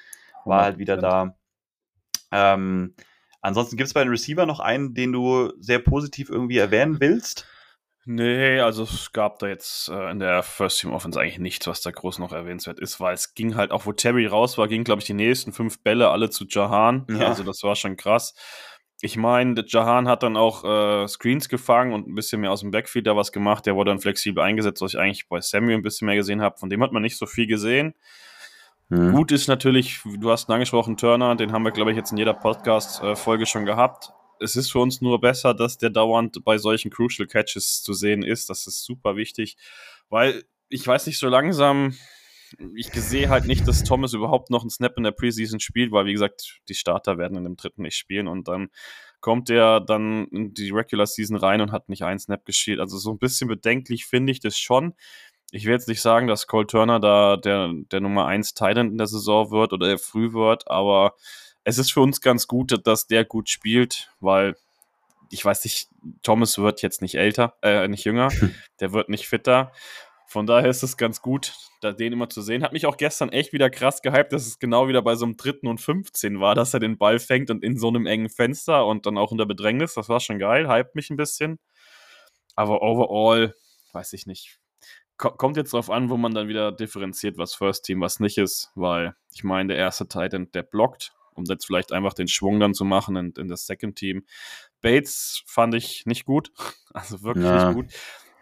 war 0.45 0.63
halt 0.63 0.77
wieder 0.77 0.97
da. 0.97 1.35
Ähm, 2.31 2.95
ansonsten 3.41 3.75
gibt 3.75 3.87
es 3.87 3.93
bei 3.93 4.03
den 4.03 4.09
Receiver 4.09 4.45
noch 4.45 4.59
einen, 4.59 4.93
den 4.93 5.11
du 5.11 5.51
sehr 5.59 5.79
positiv 5.79 6.29
irgendwie 6.29 6.57
erwähnen 6.57 6.99
willst? 6.99 7.45
Nee, 8.05 8.59
also 8.59 8.83
es 8.83 9.13
gab 9.13 9.37
da 9.39 9.47
jetzt 9.47 9.87
äh, 9.89 10.09
in 10.09 10.17
der 10.17 10.41
First 10.41 10.79
Team 10.79 10.91
Offense 10.91 11.19
eigentlich 11.19 11.37
nichts, 11.37 11.67
was 11.67 11.81
da 11.81 11.91
groß 11.91 12.17
noch 12.17 12.31
erwähnenswert 12.31 12.79
ist, 12.79 12.99
weil 12.99 13.13
es 13.13 13.35
ging 13.35 13.55
halt 13.55 13.71
auch, 13.71 13.85
wo 13.85 13.93
Terry 13.93 14.25
raus 14.25 14.57
war, 14.57 14.67
ging, 14.67 14.83
glaube 14.83 15.01
ich, 15.01 15.05
die 15.05 15.13
nächsten 15.13 15.53
fünf 15.53 15.83
Bälle 15.83 16.09
alle 16.09 16.31
zu 16.31 16.45
Jahan. 16.49 17.05
Ja. 17.09 17.27
Also 17.27 17.43
das 17.43 17.61
war 17.61 17.75
schon 17.75 17.97
krass. 17.97 18.33
Ich 19.01 19.17
meine, 19.17 19.63
Jahan 19.67 20.07
hat 20.07 20.23
dann 20.23 20.35
auch 20.35 20.63
äh, 20.63 21.07
Screens 21.07 21.47
gefangen 21.47 21.93
und 21.93 22.07
ein 22.07 22.15
bisschen 22.15 22.41
mehr 22.41 22.51
aus 22.51 22.61
dem 22.61 22.71
Backfield 22.71 23.05
da 23.05 23.15
was 23.15 23.31
gemacht. 23.31 23.65
Der 23.67 23.75
wurde 23.75 23.91
dann 23.91 23.99
flexibel 23.99 24.43
eingesetzt, 24.43 24.81
was 24.81 24.93
ich 24.93 24.99
eigentlich 24.99 25.27
bei 25.27 25.39
Samuel 25.39 25.75
ein 25.75 25.81
bisschen 25.83 26.07
mehr 26.07 26.15
gesehen 26.15 26.41
habe. 26.41 26.57
Von 26.57 26.69
dem 26.69 26.81
hat 26.81 26.91
man 26.91 27.01
nicht 27.03 27.17
so 27.17 27.27
viel 27.27 27.45
gesehen. 27.45 27.93
Mhm. 28.89 29.11
Gut 29.11 29.31
ist 29.31 29.47
natürlich, 29.47 30.01
du 30.03 30.31
hast 30.31 30.49
ihn 30.49 30.53
angesprochen, 30.53 30.97
Turner, 30.97 31.35
den 31.35 31.51
haben 31.51 31.63
wir, 31.63 31.71
glaube 31.71 31.91
ich, 31.91 31.97
jetzt 31.97 32.11
in 32.11 32.17
jeder 32.17 32.33
Podcast-Folge 32.33 33.45
schon 33.45 33.65
gehabt 33.65 34.11
es 34.41 34.55
ist 34.55 34.71
für 34.71 34.79
uns 34.79 35.01
nur 35.01 35.21
besser, 35.21 35.53
dass 35.53 35.77
der 35.77 35.89
dauernd 35.89 36.43
bei 36.43 36.57
solchen 36.57 36.91
Crucial 36.91 37.27
Catches 37.27 37.83
zu 37.83 37.93
sehen 37.93 38.23
ist. 38.23 38.49
Das 38.49 38.67
ist 38.67 38.83
super 38.83 39.15
wichtig, 39.15 39.55
weil 40.09 40.43
ich 40.69 40.85
weiß 40.85 41.07
nicht, 41.07 41.19
so 41.19 41.27
langsam, 41.27 41.95
ich 42.75 42.87
sehe 42.91 43.29
halt 43.29 43.45
nicht, 43.45 43.67
dass 43.67 43.83
Thomas 43.83 44.13
überhaupt 44.13 44.49
noch 44.49 44.61
einen 44.61 44.69
Snap 44.69 44.97
in 44.97 45.03
der 45.03 45.11
Preseason 45.11 45.59
spielt, 45.59 45.91
weil 45.91 46.05
wie 46.05 46.13
gesagt, 46.13 46.59
die 46.69 46.73
Starter 46.73 47.17
werden 47.17 47.37
in 47.37 47.43
dem 47.43 47.55
dritten 47.55 47.83
nicht 47.83 47.95
spielen 47.95 48.27
und 48.27 48.47
dann 48.47 48.69
kommt 49.19 49.49
er 49.49 49.79
dann 49.79 50.27
in 50.27 50.53
die 50.53 50.71
Regular 50.71 51.05
Season 51.05 51.37
rein 51.37 51.61
und 51.61 51.71
hat 51.71 51.89
nicht 51.89 52.03
einen 52.03 52.19
Snap 52.19 52.43
gespielt. 52.43 52.79
Also 52.79 52.97
so 52.97 53.11
ein 53.11 53.19
bisschen 53.19 53.47
bedenklich 53.47 54.05
finde 54.05 54.31
ich 54.31 54.39
das 54.39 54.57
schon. 54.57 54.93
Ich 55.51 55.65
will 55.65 55.73
jetzt 55.73 55.87
nicht 55.87 56.01
sagen, 56.01 56.27
dass 56.27 56.47
Cole 56.47 56.65
Turner 56.65 56.99
da 56.99 57.37
der, 57.37 57.71
der 57.91 57.99
Nummer 57.99 58.25
1 58.25 58.53
Titan 58.53 58.91
in 58.91 58.97
der 58.97 59.07
Saison 59.07 59.51
wird 59.51 59.73
oder 59.73 59.89
er 59.89 59.99
früh 59.99 60.33
wird, 60.33 60.69
aber 60.71 61.13
es 61.63 61.77
ist 61.77 61.91
für 61.91 62.01
uns 62.01 62.21
ganz 62.21 62.47
gut, 62.47 62.85
dass 62.85 63.07
der 63.07 63.25
gut 63.25 63.49
spielt, 63.49 64.11
weil 64.19 64.55
ich 65.29 65.43
weiß 65.43 65.63
nicht, 65.63 65.87
Thomas 66.23 66.57
wird 66.57 66.81
jetzt 66.81 67.01
nicht 67.01 67.15
älter, 67.15 67.55
äh, 67.61 67.87
nicht 67.87 68.03
jünger, 68.03 68.29
der 68.79 68.93
wird 68.93 69.09
nicht 69.09 69.27
fitter. 69.27 69.71
Von 70.27 70.45
daher 70.45 70.69
ist 70.69 70.83
es 70.83 70.95
ganz 70.95 71.21
gut, 71.21 71.53
da 71.81 71.91
den 71.91 72.13
immer 72.13 72.29
zu 72.29 72.41
sehen. 72.41 72.63
Hat 72.63 72.71
mich 72.71 72.85
auch 72.85 72.95
gestern 72.95 73.29
echt 73.29 73.51
wieder 73.51 73.69
krass 73.69 74.01
gehypt, 74.01 74.31
dass 74.31 74.47
es 74.47 74.59
genau 74.59 74.87
wieder 74.87 75.01
bei 75.01 75.15
so 75.15 75.25
einem 75.25 75.35
dritten 75.35 75.67
und 75.67 75.81
15 75.81 76.39
war, 76.39 76.55
dass 76.55 76.73
er 76.73 76.79
den 76.79 76.97
Ball 76.97 77.19
fängt 77.19 77.49
und 77.49 77.63
in 77.63 77.77
so 77.77 77.89
einem 77.89 78.05
engen 78.05 78.29
Fenster 78.29 78.85
und 78.85 79.05
dann 79.05 79.17
auch 79.17 79.31
unter 79.31 79.45
Bedrängnis. 79.45 79.93
Das 79.95 80.07
war 80.07 80.21
schon 80.21 80.39
geil, 80.39 80.69
hypt 80.69 80.95
mich 80.95 81.09
ein 81.09 81.17
bisschen. 81.17 81.59
Aber 82.55 82.81
overall, 82.81 83.55
weiß 83.91 84.13
ich 84.13 84.25
nicht. 84.25 84.57
Kommt 85.17 85.57
jetzt 85.57 85.73
drauf 85.73 85.89
an, 85.89 86.09
wo 86.09 86.17
man 86.17 86.33
dann 86.33 86.47
wieder 86.47 86.71
differenziert, 86.71 87.37
was 87.37 87.53
First 87.53 87.85
Team, 87.85 88.01
was 88.01 88.19
nicht 88.19 88.37
ist, 88.37 88.71
weil 88.75 89.15
ich 89.33 89.43
meine, 89.43 89.73
der 89.73 89.77
erste 89.77 90.07
Titan, 90.07 90.49
der 90.51 90.63
blockt, 90.63 91.13
um 91.41 91.45
jetzt 91.49 91.65
vielleicht 91.65 91.91
einfach 91.91 92.13
den 92.13 92.27
Schwung 92.27 92.59
dann 92.59 92.73
zu 92.73 92.85
machen 92.85 93.15
in, 93.15 93.33
in 93.37 93.47
das 93.47 93.65
Second 93.65 93.95
Team. 93.95 94.25
Bates 94.81 95.43
fand 95.45 95.75
ich 95.75 96.05
nicht 96.05 96.25
gut, 96.25 96.51
also 96.93 97.21
wirklich 97.23 97.45
ja. 97.45 97.67
nicht 97.67 97.75
gut. 97.75 97.93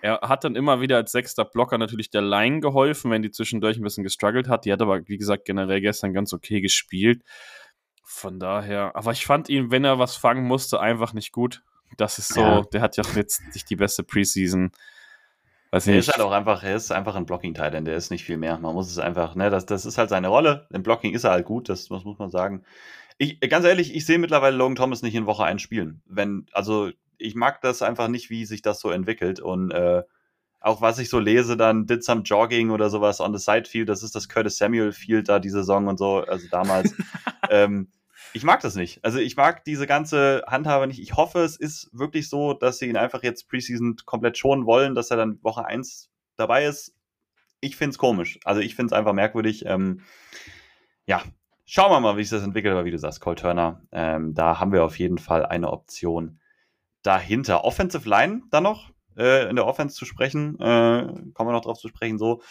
Er 0.01 0.21
hat 0.21 0.45
dann 0.45 0.55
immer 0.55 0.79
wieder 0.79 0.95
als 0.95 1.11
sechster 1.11 1.43
Blocker 1.43 1.77
natürlich 1.77 2.09
der 2.09 2.21
Line 2.21 2.61
geholfen, 2.61 3.11
wenn 3.11 3.21
die 3.21 3.31
zwischendurch 3.31 3.77
ein 3.77 3.83
bisschen 3.83 4.05
gestruggelt 4.05 4.47
hat. 4.47 4.63
Die 4.63 4.71
hat 4.71 4.81
aber, 4.81 5.05
wie 5.07 5.17
gesagt, 5.17 5.43
generell 5.43 5.81
gestern 5.81 6.13
ganz 6.13 6.31
okay 6.31 6.61
gespielt. 6.61 7.23
Von 8.03 8.39
daher, 8.39 8.95
aber 8.95 9.11
ich 9.11 9.25
fand 9.25 9.49
ihn, 9.49 9.71
wenn 9.71 9.83
er 9.83 9.99
was 9.99 10.15
fangen 10.15 10.45
musste, 10.45 10.79
einfach 10.79 11.13
nicht 11.13 11.31
gut. 11.31 11.63
Das 11.97 12.17
ist 12.17 12.33
so, 12.33 12.41
ja. 12.41 12.61
der 12.61 12.81
hat 12.81 12.97
ja 12.97 13.03
jetzt 13.15 13.41
nicht 13.53 13.69
die 13.69 13.75
beste 13.75 14.03
Preseason. 14.03 14.71
Weiß 15.71 15.85
er 15.87 15.99
ist 15.99 16.11
halt 16.11 16.21
auch 16.21 16.31
einfach, 16.31 16.63
er 16.63 16.75
ist 16.75 16.91
einfach 16.91 17.15
ein 17.15 17.25
Blocking-Titan, 17.25 17.85
der 17.85 17.95
ist 17.95 18.09
nicht 18.09 18.23
viel 18.23 18.37
mehr. 18.37 18.57
Man 18.57 18.73
muss 18.73 18.89
es 18.89 18.97
einfach, 18.97 19.35
ne, 19.35 19.49
das, 19.49 19.65
das 19.65 19.85
ist 19.85 19.97
halt 19.97 20.09
seine 20.09 20.29
Rolle. 20.29 20.67
Im 20.71 20.81
Blocking 20.81 21.13
ist 21.13 21.25
er 21.25 21.31
halt 21.31 21.45
gut, 21.45 21.69
das, 21.69 21.87
das 21.87 22.03
muss 22.03 22.17
man 22.17 22.29
sagen. 22.29 22.63
Ich, 23.17 23.39
ganz 23.41 23.65
ehrlich, 23.65 23.93
ich 23.95 24.05
sehe 24.05 24.17
mittlerweile 24.17 24.57
Logan 24.57 24.75
Thomas 24.75 25.01
nicht 25.03 25.13
in 25.13 25.25
Woche 25.27 25.43
1 25.43 25.61
spielen. 25.61 26.01
Wenn, 26.05 26.47
also 26.53 26.89
ich 27.19 27.35
mag 27.35 27.61
das 27.61 27.81
einfach 27.81 28.07
nicht, 28.07 28.29
wie 28.29 28.45
sich 28.45 28.61
das 28.61 28.79
so 28.79 28.89
entwickelt. 28.89 29.39
Und 29.39 29.71
äh, 29.71 30.03
auch 30.59 30.81
was 30.81 30.99
ich 30.99 31.09
so 31.09 31.19
lese, 31.19 31.55
dann 31.55 31.85
did 31.85 32.03
some 32.03 32.21
jogging 32.21 32.71
oder 32.71 32.89
sowas 32.89 33.19
on 33.19 33.37
the 33.37 33.43
side 33.43 33.65
field, 33.65 33.89
das 33.89 34.03
ist 34.03 34.15
das 34.15 34.27
Curtis 34.27 34.57
Samuel 34.57 34.91
Field 34.91 35.29
da, 35.29 35.39
die 35.39 35.49
Saison 35.49 35.87
und 35.87 35.99
so, 35.99 36.17
also 36.17 36.47
damals. 36.49 36.95
ähm, 37.49 37.89
ich 38.33 38.43
mag 38.43 38.61
das 38.61 38.75
nicht. 38.75 39.03
Also 39.03 39.19
ich 39.19 39.35
mag 39.35 39.63
diese 39.63 39.87
ganze 39.87 40.43
Handhabe 40.47 40.87
nicht. 40.87 41.01
Ich 41.01 41.15
hoffe, 41.15 41.39
es 41.39 41.55
ist 41.55 41.89
wirklich 41.91 42.29
so, 42.29 42.53
dass 42.53 42.77
sie 42.77 42.87
ihn 42.87 42.97
einfach 42.97 43.23
jetzt 43.23 43.49
Preseason 43.49 43.95
komplett 44.05 44.37
schonen 44.37 44.65
wollen, 44.65 44.95
dass 44.95 45.11
er 45.11 45.17
dann 45.17 45.43
Woche 45.43 45.65
1 45.65 46.09
dabei 46.37 46.65
ist. 46.65 46.95
Ich 47.61 47.75
finde 47.75 47.91
es 47.91 47.97
komisch. 47.97 48.39
Also 48.43 48.61
ich 48.61 48.75
finde 48.75 48.93
es 48.93 48.97
einfach 48.97 49.13
merkwürdig. 49.13 49.65
Ähm, 49.65 50.01
ja, 51.05 51.23
schauen 51.65 51.91
wir 51.91 51.99
mal, 51.99 52.17
wie 52.17 52.23
sich 52.23 52.31
das 52.31 52.43
entwickelt. 52.43 52.73
Aber 52.73 52.85
wie 52.85 52.91
du 52.91 52.99
sagst, 52.99 53.21
Cole 53.21 53.35
Turner, 53.35 53.81
ähm, 53.91 54.33
da 54.33 54.59
haben 54.59 54.71
wir 54.71 54.83
auf 54.83 54.97
jeden 54.99 55.17
Fall 55.17 55.45
eine 55.45 55.71
Option 55.71 56.39
dahinter. 57.01 57.63
Offensive 57.63 58.07
Line 58.07 58.43
dann 58.51 58.63
noch 58.63 58.91
äh, 59.17 59.49
in 59.49 59.55
der 59.55 59.65
Offense 59.65 59.95
zu 59.95 60.05
sprechen. 60.05 60.59
Äh, 60.59 61.07
kommen 61.33 61.49
wir 61.49 61.51
noch 61.51 61.61
drauf 61.61 61.79
zu 61.79 61.87
sprechen. 61.87 62.17
So, 62.17 62.41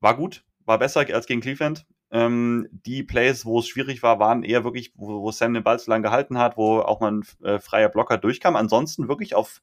war 0.00 0.16
gut, 0.16 0.44
war 0.64 0.78
besser 0.78 1.00
als 1.00 1.26
gegen 1.26 1.40
Cleveland. 1.40 1.86
Ähm, 2.14 2.68
die 2.70 3.02
Plays, 3.02 3.44
wo 3.44 3.58
es 3.58 3.68
schwierig 3.68 4.02
war, 4.02 4.18
waren 4.18 4.44
eher 4.44 4.64
wirklich, 4.64 4.92
wo, 4.94 5.20
wo 5.20 5.32
Sam 5.32 5.52
den 5.52 5.64
Ball 5.64 5.78
zu 5.78 5.90
lang 5.90 6.02
gehalten 6.02 6.38
hat, 6.38 6.56
wo 6.56 6.78
auch 6.78 7.00
mal 7.00 7.12
ein 7.12 7.24
äh, 7.42 7.58
freier 7.58 7.90
Blocker 7.90 8.16
durchkam. 8.18 8.56
Ansonsten 8.56 9.08
wirklich 9.08 9.34
auf 9.34 9.60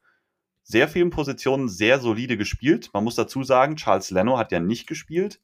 sehr 0.64 0.88
vielen 0.88 1.10
Positionen 1.10 1.70
sehr 1.70 2.00
solide 2.00 2.38
gespielt. 2.38 2.90
Man 2.94 3.04
muss 3.04 3.16
dazu 3.16 3.44
sagen, 3.44 3.78
Charles 3.78 4.12
Leno 4.12 4.38
hat 4.38 4.52
ja 4.52 4.60
nicht 4.60 4.86
gespielt. 4.86 5.42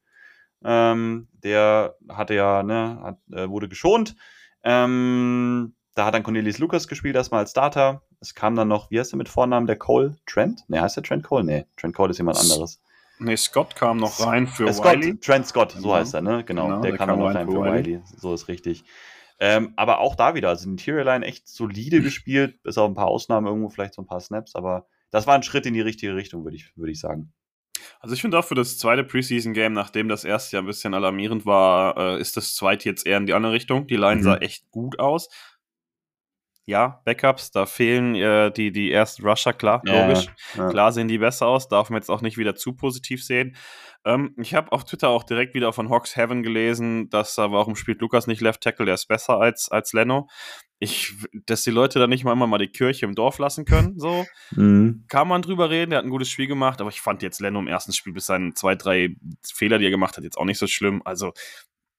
Ähm, 0.63 1.29
der 1.31 1.95
hatte 2.09 2.35
ja, 2.35 2.61
ne, 2.61 2.99
hat, 3.01 3.19
äh, 3.31 3.49
wurde 3.49 3.69
geschont. 3.69 4.15
Ähm, 4.63 5.73
Da 5.95 6.05
hat 6.05 6.13
dann 6.13 6.23
Cornelius 6.23 6.59
Lucas 6.59 6.87
gespielt, 6.87 7.15
erstmal 7.15 7.39
als 7.41 7.51
Starter. 7.51 8.03
Es 8.19 8.35
kam 8.35 8.55
dann 8.55 8.67
noch, 8.67 8.91
wie 8.91 8.99
heißt 8.99 9.13
der 9.13 9.17
mit 9.17 9.29
Vornamen, 9.29 9.65
der 9.65 9.77
Cole? 9.77 10.17
Trent? 10.27 10.63
Ne, 10.67 10.79
heißt 10.81 10.95
der 10.97 11.03
Trent 11.03 11.23
Cole? 11.23 11.43
Ne, 11.43 11.65
Trent 11.75 11.95
Cole 11.95 12.11
ist 12.11 12.17
jemand 12.19 12.37
anderes. 12.37 12.79
Nee, 13.19 13.35
Scott 13.37 13.75
kam 13.75 13.97
noch 13.97 14.19
rein 14.25 14.47
für 14.47 14.67
äh, 14.67 14.73
Scott, 14.73 14.97
Wiley. 14.97 15.19
Trent 15.19 15.47
Scott, 15.47 15.71
so 15.71 15.81
Genau. 15.81 15.93
heißt 15.95 16.13
er, 16.13 16.21
ne? 16.21 16.43
Genau, 16.43 16.67
Genau, 16.67 16.81
der, 16.81 16.91
der 16.91 16.97
kam 16.97 17.09
kam 17.09 17.19
noch 17.19 17.25
rein 17.27 17.37
rein 17.37 17.47
für 17.49 17.59
Wiley. 17.59 17.85
Wiley. 17.85 18.01
So 18.17 18.33
ist 18.33 18.47
richtig. 18.47 18.83
Ähm, 19.39 19.73
aber 19.75 19.99
auch 19.99 20.15
da 20.15 20.33
wieder, 20.35 20.49
also 20.49 20.65
die 20.65 20.71
Interior 20.71 21.03
Line 21.05 21.25
echt 21.25 21.47
solide 21.47 22.01
gespielt, 22.01 22.61
bis 22.63 22.77
auf 22.77 22.89
ein 22.89 22.95
paar 22.95 23.07
Ausnahmen 23.07 23.47
irgendwo, 23.47 23.69
vielleicht 23.69 23.93
so 23.93 24.01
ein 24.01 24.07
paar 24.07 24.19
Snaps, 24.19 24.55
aber 24.55 24.87
das 25.11 25.27
war 25.27 25.35
ein 25.35 25.43
Schritt 25.43 25.65
in 25.65 25.73
die 25.73 25.81
richtige 25.81 26.15
Richtung, 26.15 26.43
würde 26.43 26.57
ich, 26.57 26.75
würde 26.75 26.91
ich 26.91 26.99
sagen. 26.99 27.31
Also 27.99 28.13
ich 28.15 28.21
finde 28.21 28.37
auch 28.39 28.45
für 28.45 28.55
das 28.55 28.77
zweite 28.77 29.03
Preseason-Game, 29.03 29.73
nachdem 29.73 30.07
das 30.09 30.23
erste 30.23 30.55
ja 30.57 30.61
ein 30.61 30.65
bisschen 30.65 30.93
alarmierend 30.93 31.45
war, 31.45 31.97
äh, 31.97 32.19
ist 32.19 32.35
das 32.37 32.55
zweite 32.55 32.89
jetzt 32.89 33.05
eher 33.05 33.17
in 33.17 33.25
die 33.27 33.33
andere 33.33 33.53
Richtung. 33.53 33.87
Die 33.87 33.95
Line 33.95 34.17
Mhm. 34.17 34.23
sah 34.23 34.37
echt 34.37 34.69
gut 34.71 34.99
aus. 34.99 35.29
Ja, 36.69 37.01
Backups, 37.05 37.51
da 37.51 37.65
fehlen 37.65 38.13
äh, 38.13 38.51
die, 38.51 38.73
die 38.73 38.91
ersten 38.91 39.25
Rusher, 39.25 39.53
klar, 39.53 39.81
logisch. 39.85 40.27
Ja. 40.57 40.67
Klar 40.67 40.91
sehen 40.91 41.07
die 41.07 41.17
besser 41.17 41.47
aus, 41.47 41.69
darf 41.69 41.89
man 41.89 42.01
jetzt 42.01 42.09
auch 42.09 42.21
nicht 42.21 42.37
wieder 42.37 42.55
zu 42.55 42.73
positiv 42.73 43.23
sehen. 43.23 43.55
Ähm, 44.03 44.35
ich 44.37 44.53
habe 44.53 44.73
auf 44.73 44.83
Twitter 44.83 45.07
auch 45.07 45.23
direkt 45.23 45.53
wieder 45.55 45.71
von 45.71 45.89
Hawks 45.89 46.17
Heaven 46.17 46.43
gelesen, 46.43 47.09
dass 47.09 47.37
er, 47.37 47.53
warum 47.53 47.77
spielt 47.77 48.01
Lukas 48.01 48.27
nicht 48.27 48.41
Left 48.41 48.59
Tackle, 48.59 48.85
der 48.85 48.95
ist 48.95 49.07
besser 49.07 49.39
als, 49.39 49.71
als 49.71 49.93
Leno. 49.93 50.27
Ich, 50.79 51.13
dass 51.45 51.63
die 51.63 51.71
Leute 51.71 51.99
da 51.99 52.07
nicht 52.07 52.25
mal 52.25 52.33
immer 52.33 52.47
mal 52.47 52.57
die 52.57 52.67
Kirche 52.67 53.05
im 53.05 53.15
Dorf 53.15 53.39
lassen 53.39 53.63
können, 53.63 53.97
so 53.97 54.25
Mhm. 54.51 55.05
kann 55.07 55.29
man 55.29 55.41
drüber 55.41 55.69
reden, 55.69 55.91
der 55.91 55.99
hat 55.99 56.05
ein 56.05 56.11
gutes 56.11 56.29
Spiel 56.29 56.47
gemacht, 56.47 56.81
aber 56.81 56.89
ich 56.89 56.99
fand 56.99 57.21
jetzt 57.21 57.39
Leno 57.39 57.59
im 57.59 57.67
ersten 57.67 57.93
Spiel 57.93 58.11
bis 58.11 58.25
seinen 58.25 58.55
zwei, 58.55 58.75
drei 58.75 59.15
Fehler, 59.41 59.77
die 59.79 59.85
er 59.85 59.91
gemacht 59.91 60.17
hat, 60.17 60.25
jetzt 60.25 60.37
auch 60.37 60.45
nicht 60.45 60.59
so 60.59 60.67
schlimm. 60.67 61.01
Also 61.05 61.31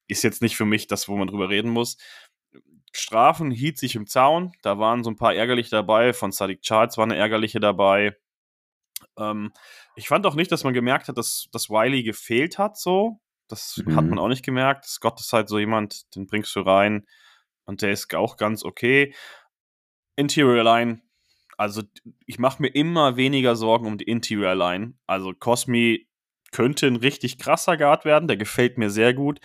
ist 0.09 0.25
jetzt 0.25 0.43
nicht 0.43 0.57
für 0.57 0.65
mich 0.65 0.87
das, 0.87 1.09
wo 1.09 1.17
man 1.17 1.29
drüber 1.29 1.49
reden 1.49 1.71
muss. 1.71 1.97
Strafen 2.99 3.51
hielt 3.51 3.79
sich 3.79 3.95
im 3.95 4.07
Zaun, 4.07 4.53
da 4.63 4.79
waren 4.79 5.05
so 5.05 5.11
ein 5.11 5.17
paar 5.17 5.35
ärgerliche 5.35 5.71
dabei, 5.71 6.13
von 6.13 6.33
Sadiq 6.33 6.61
Charles 6.63 6.97
war 6.97 7.05
eine 7.05 7.17
ärgerliche 7.17 7.61
dabei. 7.61 8.17
Ähm, 9.17 9.53
ich 9.97 10.09
fand 10.09 10.27
auch 10.27 10.35
nicht, 10.35 10.51
dass 10.53 10.65
man 10.65 10.75
gemerkt 10.75 11.09
hat, 11.09 11.17
dass, 11.19 11.49
dass 11.53 11.71
Wiley 11.71 12.03
gefehlt 12.03 12.59
hat, 12.59 12.77
so. 12.79 13.21
Das 13.49 13.83
Mhm. 13.85 13.97
hat 13.97 14.05
man 14.07 14.19
auch 14.19 14.29
nicht 14.29 14.45
gemerkt. 14.45 14.85
Scott 14.85 15.21
ist 15.21 15.33
halt 15.33 15.49
so 15.49 15.59
jemand, 15.59 16.15
den 16.15 16.27
bringst 16.27 16.55
du 16.55 16.61
rein 16.61 17.07
und 17.65 17.83
der 17.83 17.93
ist 17.93 18.15
auch 18.15 18.37
ganz 18.37 18.65
okay. 18.65 19.15
Interior 20.17 20.65
Line, 20.65 21.01
also 21.57 21.83
ich 22.27 22.39
mache 22.39 22.63
mir 22.63 22.69
immer 22.69 23.17
weniger 23.17 23.57
Sorgen 23.57 23.87
um 23.87 23.99
die 23.99 24.05
Interior 24.05 24.55
Line. 24.55 24.95
Also 25.07 25.33
Cosmi 25.33 26.09
könnte 26.53 26.87
ein 26.87 26.97
richtig 26.97 27.39
krasser 27.39 27.77
Guard 27.77 28.05
werden, 28.05 28.29
der 28.29 28.37
gefällt 28.37 28.79
mir 28.79 28.91
sehr 28.91 29.15
gut. 29.15 29.41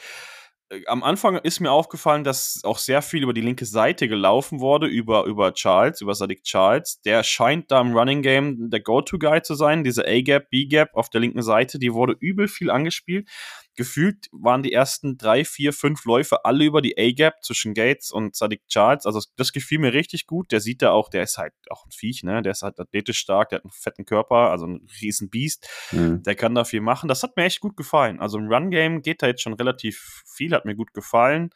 Äh, 0.73 0.85
Am 0.87 1.03
Anfang 1.03 1.37
ist 1.37 1.59
mir 1.59 1.71
aufgefallen, 1.71 2.23
dass 2.23 2.61
auch 2.63 2.77
sehr 2.77 3.01
viel 3.01 3.23
über 3.23 3.33
die 3.33 3.41
linke 3.41 3.65
Seite 3.65 4.07
gelaufen 4.07 4.59
wurde, 4.59 4.87
über, 4.87 5.25
über 5.25 5.53
Charles, 5.53 6.01
über 6.01 6.15
Sadiq 6.15 6.43
Charles. 6.43 7.01
Der 7.01 7.23
scheint 7.23 7.71
da 7.71 7.81
im 7.81 7.95
Running 7.95 8.21
Game 8.21 8.69
der 8.69 8.79
Go-To-Guy 8.81 9.41
zu 9.41 9.55
sein. 9.55 9.83
Diese 9.83 10.05
A-Gap, 10.05 10.49
B-Gap 10.49 10.95
auf 10.95 11.09
der 11.09 11.21
linken 11.21 11.41
Seite, 11.41 11.79
die 11.79 11.93
wurde 11.93 12.15
übel 12.19 12.47
viel 12.47 12.69
angespielt. 12.69 13.29
Gefühlt 13.75 14.27
waren 14.31 14.61
die 14.61 14.71
ersten 14.71 15.17
drei, 15.17 15.43
vier, 15.43 15.73
fünf 15.73 16.05
Läufe 16.05 16.45
alle 16.45 16.63
über 16.63 16.81
die 16.81 16.95
A-Gap 16.97 17.43
zwischen 17.43 17.73
Gates 17.73 18.11
und 18.11 18.35
Sadiq 18.35 18.61
Charles. 18.67 19.05
Also 19.05 19.19
das 19.35 19.51
gefiel 19.51 19.79
mir 19.79 19.93
richtig 19.93 20.27
gut. 20.27 20.51
Der 20.51 20.59
sieht 20.59 20.81
da 20.81 20.91
auch, 20.91 21.09
der 21.09 21.23
ist 21.23 21.37
halt 21.37 21.53
auch 21.69 21.85
ein 21.85 21.91
Viech, 21.91 22.23
ne? 22.23 22.41
Der 22.41 22.51
ist 22.51 22.61
halt 22.61 22.79
athletisch 22.79 23.17
stark, 23.17 23.49
der 23.49 23.57
hat 23.57 23.65
einen 23.65 23.71
fetten 23.71 24.05
Körper, 24.05 24.51
also 24.51 24.67
ein 24.67 24.87
riesen 25.01 25.29
Biest. 25.29 25.67
Mhm. 25.91 26.21
Der 26.23 26.35
kann 26.35 26.53
da 26.53 26.65
viel 26.65 26.81
machen. 26.81 27.07
Das 27.07 27.23
hat 27.23 27.35
mir 27.35 27.45
echt 27.45 27.61
gut 27.61 27.75
gefallen. 27.75 28.19
Also 28.19 28.37
im 28.37 28.47
Run-Game 28.47 29.01
geht 29.01 29.21
da 29.21 29.27
jetzt 29.27 29.41
schon 29.41 29.53
relativ 29.53 30.23
viel, 30.27 30.53
hat 30.53 30.65
mir 30.65 30.75
gut 30.75 30.93
gefallen. 30.93 31.49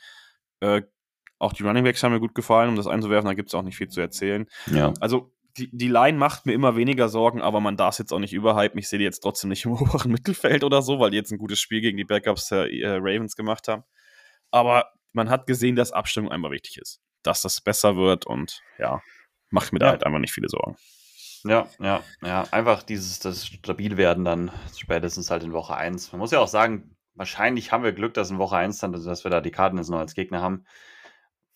Äh, 0.59 0.81
auch 1.39 1.53
die 1.53 1.63
Running 1.63 1.83
Backs 1.83 2.01
haben 2.01 2.13
mir 2.13 2.19
gut 2.19 2.33
gefallen, 2.33 2.69
um 2.69 2.75
das 2.75 2.87
einzuwerfen, 2.87 3.27
da 3.27 3.35
gibt 3.35 3.49
es 3.49 3.53
auch 3.53 3.61
nicht 3.61 3.77
viel 3.77 3.89
zu 3.89 4.01
erzählen. 4.01 4.47
Ja. 4.71 4.93
Also 4.99 5.31
die, 5.57 5.69
die 5.71 5.87
Line 5.87 6.17
macht 6.17 6.45
mir 6.45 6.53
immer 6.53 6.75
weniger 6.75 7.09
Sorgen, 7.09 7.41
aber 7.41 7.59
man 7.59 7.77
darf 7.77 7.95
es 7.95 7.97
jetzt 7.97 8.11
auch 8.11 8.19
nicht 8.19 8.33
überhypen. 8.33 8.79
Ich 8.79 8.89
sehe 8.89 8.99
die 8.99 9.05
jetzt 9.05 9.19
trotzdem 9.19 9.49
nicht 9.49 9.65
im 9.65 9.71
oberen 9.73 10.11
Mittelfeld 10.11 10.63
oder 10.63 10.81
so, 10.81 10.99
weil 10.99 11.11
die 11.11 11.17
jetzt 11.17 11.31
ein 11.31 11.37
gutes 11.37 11.59
Spiel 11.59 11.81
gegen 11.81 11.97
die 11.97 12.05
Backups 12.05 12.49
der 12.49 12.71
äh, 12.71 12.97
Ravens 12.97 13.35
gemacht 13.35 13.67
haben. 13.67 13.83
Aber 14.51 14.91
man 15.13 15.29
hat 15.29 15.47
gesehen, 15.47 15.75
dass 15.75 15.91
Abstimmung 15.91 16.31
einmal 16.31 16.51
wichtig 16.51 16.77
ist. 16.77 17.01
Dass 17.23 17.41
das 17.41 17.61
besser 17.61 17.95
wird 17.97 18.25
und 18.25 18.61
ja, 18.77 19.01
macht 19.49 19.73
mir 19.73 19.79
da 19.79 19.87
Ja. 19.87 19.91
halt 19.93 20.05
einfach 20.05 20.19
nicht 20.19 20.33
viele 20.33 20.49
Sorgen. 20.49 20.77
Ja, 21.43 21.67
ja, 21.79 22.03
ja. 22.23 22.43
Einfach 22.51 22.83
dieses, 22.83 23.19
das 23.19 23.45
Stabilwerden 23.47 24.25
dann 24.25 24.51
spätestens 24.75 25.31
halt 25.31 25.43
in 25.43 25.53
Woche 25.53 25.75
1. 25.75 26.11
Man 26.11 26.19
muss 26.19 26.31
ja 26.31 26.39
auch 26.39 26.47
sagen, 26.47 26.95
wahrscheinlich 27.15 27.71
haben 27.71 27.83
wir 27.83 27.93
Glück, 27.93 28.13
dass 28.13 28.31
in 28.31 28.37
Woche 28.37 28.57
1 28.57 28.79
dann, 28.79 28.91
dass 28.91 29.23
wir 29.23 29.31
da 29.31 29.41
die 29.41 29.51
Cardinals 29.51 29.89
noch 29.89 29.99
als 29.99 30.13
Gegner 30.13 30.41
haben. 30.41 30.65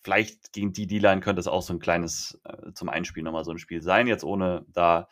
Vielleicht 0.02 0.52
gegen 0.52 0.72
die 0.72 0.86
D-Line 0.86 1.20
könnte 1.20 1.40
es 1.40 1.46
auch 1.46 1.62
so 1.62 1.72
ein 1.72 1.78
kleines 1.78 2.40
äh, 2.44 2.72
zum 2.72 2.88
Einspielen 2.88 3.24
nochmal 3.24 3.44
so 3.44 3.52
ein 3.52 3.58
Spiel 3.58 3.82
sein, 3.82 4.06
jetzt 4.06 4.24
ohne 4.24 4.64
da 4.68 5.08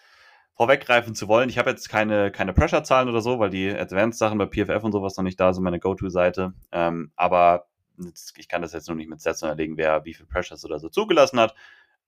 vorweggreifen 0.54 1.14
zu 1.14 1.28
wollen. 1.28 1.48
Ich 1.48 1.58
habe 1.58 1.70
jetzt 1.70 1.88
keine, 1.88 2.30
keine 2.30 2.52
Pressure-Zahlen 2.52 3.08
oder 3.08 3.22
so, 3.22 3.38
weil 3.38 3.50
die 3.50 3.70
Advanced-Sachen 3.70 4.36
bei 4.36 4.46
PFF 4.46 4.82
und 4.84 4.92
sowas 4.92 5.16
noch 5.16 5.24
nicht 5.24 5.40
da 5.40 5.52
sind, 5.52 5.62
meine 5.62 5.80
Go-To-Seite. 5.80 6.52
Ähm, 6.72 7.12
aber 7.16 7.68
ich 8.36 8.48
kann 8.48 8.62
das 8.62 8.72
jetzt 8.72 8.88
noch 8.88 8.94
nicht 8.94 9.08
mit 9.08 9.20
Sätzen 9.20 9.48
erlegen, 9.48 9.76
wer 9.76 10.04
wie 10.04 10.14
viel 10.14 10.26
Pressures 10.26 10.64
oder 10.64 10.78
so 10.78 10.88
zugelassen 10.88 11.40
hat. 11.40 11.54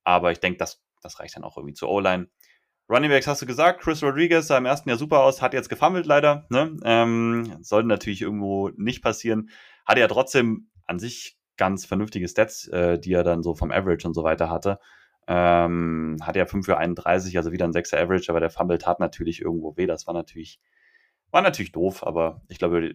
Aber 0.04 0.32
ich 0.32 0.40
denke, 0.40 0.58
das, 0.58 0.82
das 1.00 1.20
reicht 1.20 1.36
dann 1.36 1.44
auch 1.44 1.56
irgendwie 1.56 1.74
zur 1.74 1.88
O-Line. 1.88 2.28
Running 2.88 3.10
Backs 3.10 3.26
hast 3.26 3.40
du 3.40 3.46
gesagt, 3.46 3.80
Chris 3.80 4.02
Rodriguez 4.02 4.48
sah 4.48 4.58
im 4.58 4.66
ersten 4.66 4.88
Jahr 4.88 4.98
super 4.98 5.20
aus, 5.20 5.40
hat 5.40 5.54
jetzt 5.54 5.68
gefummelt 5.68 6.04
leider. 6.04 6.46
Ne? 6.50 6.76
Ähm, 6.84 7.56
sollte 7.62 7.88
natürlich 7.88 8.20
irgendwo 8.20 8.70
nicht 8.76 9.02
passieren. 9.02 9.48
Hatte 9.86 10.00
ja 10.00 10.08
trotzdem 10.08 10.68
an 10.86 10.98
sich 10.98 11.38
ganz 11.62 11.84
vernünftige 11.86 12.26
Stats, 12.28 12.66
äh, 12.68 12.98
die 12.98 13.12
er 13.12 13.22
dann 13.22 13.44
so 13.44 13.54
vom 13.54 13.70
Average 13.70 14.08
und 14.08 14.14
so 14.14 14.24
weiter 14.24 14.50
hatte. 14.50 14.80
Ähm, 15.28 16.16
hat 16.22 16.34
ja 16.34 16.46
5 16.46 16.66
für 16.66 16.76
31, 16.78 17.36
also 17.36 17.52
wieder 17.52 17.64
ein 17.64 17.72
6er 17.72 17.96
Average, 18.02 18.28
aber 18.30 18.40
der 18.40 18.50
Fumble 18.50 18.78
tat 18.78 18.98
natürlich 18.98 19.40
irgendwo 19.40 19.76
weh. 19.76 19.86
Das 19.86 20.08
war 20.08 20.14
natürlich, 20.14 20.58
war 21.30 21.42
natürlich 21.42 21.70
doof, 21.70 22.04
aber 22.04 22.42
ich 22.48 22.58
glaube, 22.58 22.94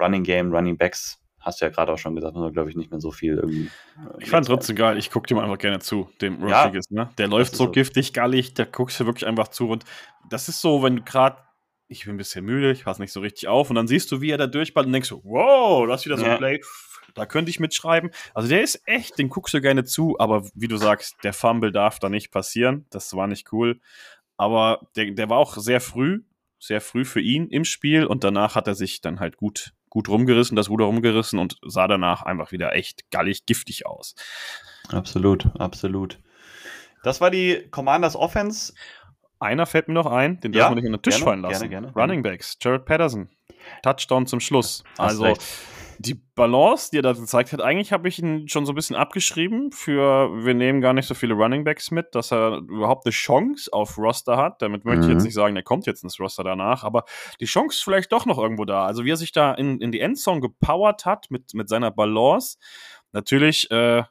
Running 0.00 0.22
Game, 0.22 0.52
Running 0.54 0.76
Backs, 0.78 1.18
hast 1.40 1.60
du 1.60 1.64
ja 1.64 1.70
gerade 1.72 1.92
auch 1.92 1.98
schon 1.98 2.14
gesagt, 2.14 2.36
man, 2.36 2.52
glaube 2.52 2.70
ich, 2.70 2.76
nicht 2.76 2.90
mehr 2.92 3.00
so 3.00 3.10
viel 3.10 3.34
irgendwie. 3.38 3.66
äh, 3.66 4.22
Ich 4.22 4.30
fand 4.30 4.46
trotzdem 4.46 4.76
geil, 4.76 4.96
ich 4.98 5.10
gucke 5.10 5.26
dem 5.26 5.38
einfach 5.38 5.58
gerne 5.58 5.80
zu, 5.80 6.08
dem 6.20 6.46
Ja. 6.46 6.62
Rodriguez, 6.62 6.88
ne? 6.90 7.10
Der 7.18 7.26
läuft 7.28 7.56
so 7.56 7.64
so. 7.64 7.70
giftig, 7.72 8.12
gallig, 8.12 8.54
da 8.54 8.64
guckst 8.64 9.00
du 9.00 9.06
wirklich 9.06 9.26
einfach 9.26 9.48
zu 9.48 9.68
und 9.68 9.84
das 10.30 10.48
ist 10.48 10.60
so, 10.60 10.82
wenn 10.84 10.96
du 10.96 11.02
gerade, 11.02 11.38
ich 11.88 12.04
bin 12.04 12.14
ein 12.14 12.18
bisschen 12.18 12.44
müde, 12.44 12.70
ich 12.72 12.84
passe 12.84 13.00
nicht 13.02 13.12
so 13.12 13.20
richtig 13.20 13.48
auf 13.48 13.70
und 13.70 13.76
dann 13.76 13.88
siehst 13.88 14.10
du, 14.12 14.20
wie 14.20 14.30
er 14.30 14.38
da 14.38 14.46
durchballt 14.46 14.86
und 14.86 14.92
denkst 14.92 15.08
so, 15.08 15.20
wow, 15.24 15.86
das 15.88 16.00
ist 16.02 16.06
wieder 16.06 16.18
so 16.18 16.24
Ja. 16.26 16.32
ein 16.32 16.38
Play, 16.38 16.60
da 17.16 17.26
könnte 17.26 17.50
ich 17.50 17.58
mitschreiben. 17.58 18.10
Also 18.34 18.48
der 18.48 18.62
ist 18.62 18.80
echt, 18.86 19.18
den 19.18 19.28
guckst 19.28 19.54
du 19.54 19.60
gerne 19.60 19.84
zu, 19.84 20.16
aber 20.20 20.48
wie 20.54 20.68
du 20.68 20.76
sagst, 20.76 21.16
der 21.24 21.32
Fumble 21.32 21.72
darf 21.72 21.98
da 21.98 22.08
nicht 22.08 22.30
passieren, 22.30 22.86
das 22.90 23.14
war 23.16 23.26
nicht 23.26 23.52
cool, 23.52 23.80
aber 24.36 24.86
der, 24.94 25.10
der 25.12 25.28
war 25.28 25.38
auch 25.38 25.56
sehr 25.56 25.80
früh, 25.80 26.22
sehr 26.60 26.80
früh 26.80 27.04
für 27.04 27.20
ihn 27.20 27.48
im 27.48 27.64
Spiel 27.64 28.06
und 28.06 28.22
danach 28.22 28.54
hat 28.54 28.68
er 28.68 28.74
sich 28.74 29.00
dann 29.00 29.18
halt 29.18 29.36
gut, 29.36 29.72
gut 29.88 30.08
rumgerissen, 30.08 30.56
das 30.56 30.68
Ruder 30.70 30.84
rumgerissen 30.84 31.38
und 31.38 31.56
sah 31.66 31.88
danach 31.88 32.22
einfach 32.22 32.52
wieder 32.52 32.74
echt 32.74 33.10
gallig, 33.10 33.46
giftig 33.46 33.86
aus. 33.86 34.14
Absolut, 34.90 35.46
absolut. 35.58 36.18
Das 37.02 37.20
war 37.20 37.30
die 37.30 37.66
Commanders 37.70 38.16
Offense. 38.16 38.74
Einer 39.38 39.66
fällt 39.66 39.88
mir 39.88 39.94
noch 39.94 40.06
ein, 40.06 40.40
den 40.40 40.52
Ja, 40.52 40.60
darf 40.60 40.70
man 40.70 40.76
nicht 40.76 40.86
unter 40.86 40.98
den 40.98 41.02
Tisch 41.02 41.14
gerne, 41.16 41.24
fallen 41.24 41.40
lassen. 41.42 41.68
gerne, 41.70 41.90
gerne. 41.92 42.00
Running 42.02 42.22
Backs, 42.22 42.56
Jared 42.60 42.84
Patterson. 42.84 43.28
Touchdown 43.82 44.26
zum 44.26 44.40
Schluss. 44.40 44.82
Also 44.96 45.24
recht. 45.24 45.42
Die 45.98 46.14
Balance, 46.34 46.90
die 46.90 46.98
er 46.98 47.02
da 47.02 47.12
gezeigt 47.12 47.52
hat, 47.52 47.60
eigentlich 47.60 47.92
habe 47.92 48.08
ich 48.08 48.18
ihn 48.18 48.48
schon 48.48 48.66
so 48.66 48.72
ein 48.72 48.74
bisschen 48.74 48.96
abgeschrieben 48.96 49.72
für, 49.72 50.30
wir 50.44 50.54
nehmen 50.54 50.80
gar 50.80 50.92
nicht 50.92 51.06
so 51.06 51.14
viele 51.14 51.34
Running 51.34 51.64
Backs 51.64 51.90
mit, 51.90 52.14
dass 52.14 52.32
er 52.32 52.58
überhaupt 52.58 53.06
eine 53.06 53.12
Chance 53.12 53.72
auf 53.72 53.96
Roster 53.98 54.36
hat. 54.36 54.60
Damit 54.62 54.84
möchte 54.84 55.02
ich 55.02 55.06
Mhm. 55.06 55.12
jetzt 55.14 55.24
nicht 55.24 55.34
sagen, 55.34 55.54
der 55.54 55.64
kommt 55.64 55.86
jetzt 55.86 56.02
ins 56.02 56.20
Roster 56.20 56.44
danach, 56.44 56.84
aber 56.84 57.04
die 57.40 57.46
Chance 57.46 57.76
ist 57.76 57.82
vielleicht 57.84 58.12
doch 58.12 58.26
noch 58.26 58.38
irgendwo 58.38 58.64
da. 58.64 58.84
Also 58.86 59.04
wie 59.04 59.10
er 59.10 59.16
sich 59.16 59.32
da 59.32 59.52
in, 59.54 59.80
in 59.80 59.92
die 59.92 60.00
Endzone 60.00 60.40
gepowert 60.40 61.04
hat 61.06 61.30
mit, 61.30 61.54
mit 61.54 61.68
seiner 61.68 61.90
Balance. 61.90 62.58
Natürlich, 63.12 63.70
äh, 63.70 64.02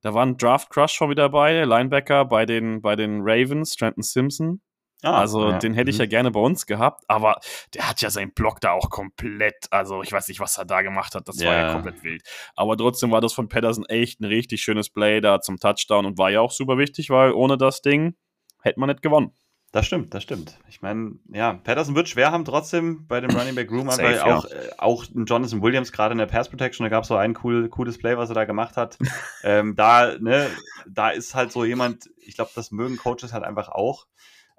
da 0.00 0.14
war 0.14 0.24
ein 0.24 0.36
Draft 0.36 0.70
Crush 0.70 0.92
schon 0.92 1.10
wieder 1.10 1.24
dabei, 1.24 1.64
Linebacker 1.64 2.24
bei 2.24 2.46
den, 2.46 2.82
bei 2.82 2.96
den 2.96 3.20
Ravens, 3.22 3.76
Trenton 3.76 4.02
Simpson. 4.02 4.60
Ah, 5.04 5.18
Also 5.18 5.50
ja. 5.50 5.58
den 5.58 5.74
hätte 5.74 5.90
ich 5.90 5.96
Mhm. 5.96 6.02
ja 6.02 6.06
gerne 6.06 6.30
bei 6.30 6.40
uns 6.40 6.66
gehabt, 6.66 7.04
aber 7.08 7.38
der 7.74 7.88
hat 7.88 8.00
ja 8.00 8.10
seinen 8.10 8.32
Block 8.32 8.60
da 8.60 8.72
auch 8.72 8.90
komplett, 8.90 9.66
also 9.70 10.02
ich 10.02 10.10
weiß 10.12 10.28
nicht, 10.28 10.40
was 10.40 10.56
er 10.58 10.64
da 10.64 10.82
gemacht 10.82 11.14
hat, 11.14 11.28
das 11.28 11.38
war 11.44 11.52
ja 11.52 11.66
Ja. 11.68 11.72
komplett 11.72 12.02
wild. 12.02 12.22
Aber 12.56 12.76
trotzdem 12.76 13.10
war 13.10 13.20
das 13.20 13.32
von 13.34 13.48
Patterson 13.48 13.84
echt 13.86 14.20
ein 14.20 14.24
richtig 14.24 14.62
schönes 14.62 14.90
Play 14.90 15.20
da 15.20 15.40
zum 15.40 15.58
Touchdown 15.58 16.06
und 16.06 16.18
war 16.18 16.30
ja 16.30 16.40
auch 16.40 16.50
super 16.50 16.78
wichtig, 16.78 17.10
weil 17.10 17.32
ohne 17.32 17.56
das 17.58 17.82
Ding 17.82 18.16
hätte 18.62 18.80
man 18.80 18.88
nicht 18.88 19.02
gewonnen. 19.02 19.32
Das 19.72 19.86
stimmt, 19.86 20.14
das 20.14 20.22
stimmt. 20.22 20.56
Ich 20.68 20.82
meine, 20.82 21.16
ja, 21.32 21.54
Patterson 21.54 21.96
wird 21.96 22.08
schwer 22.08 22.30
haben 22.30 22.44
trotzdem 22.44 23.08
bei 23.08 23.20
dem 23.20 23.30
Running 23.36 23.56
Back 23.56 23.72
Room, 23.72 23.88
weil 23.88 24.14
ja. 24.14 24.36
auch, 24.36 24.44
äh, 24.44 24.70
auch 24.78 25.04
ein 25.12 25.24
Jonathan 25.26 25.62
Williams 25.62 25.90
gerade 25.90 26.12
in 26.12 26.18
der 26.18 26.26
Pass 26.26 26.48
Protection, 26.48 26.84
da 26.84 26.90
gab 26.90 27.02
es 27.02 27.08
so 27.08 27.16
ein 27.16 27.36
cool, 27.42 27.68
cooles 27.68 27.98
Play, 27.98 28.16
was 28.16 28.28
er 28.28 28.36
da 28.36 28.44
gemacht 28.44 28.76
hat. 28.76 28.96
ähm, 29.42 29.74
da, 29.74 30.16
ne, 30.20 30.48
da 30.86 31.10
ist 31.10 31.34
halt 31.34 31.50
so 31.50 31.64
jemand, 31.64 32.08
ich 32.18 32.36
glaube, 32.36 32.52
das 32.54 32.70
mögen 32.70 32.96
Coaches 32.96 33.32
halt 33.32 33.42
einfach 33.42 33.68
auch. 33.68 34.06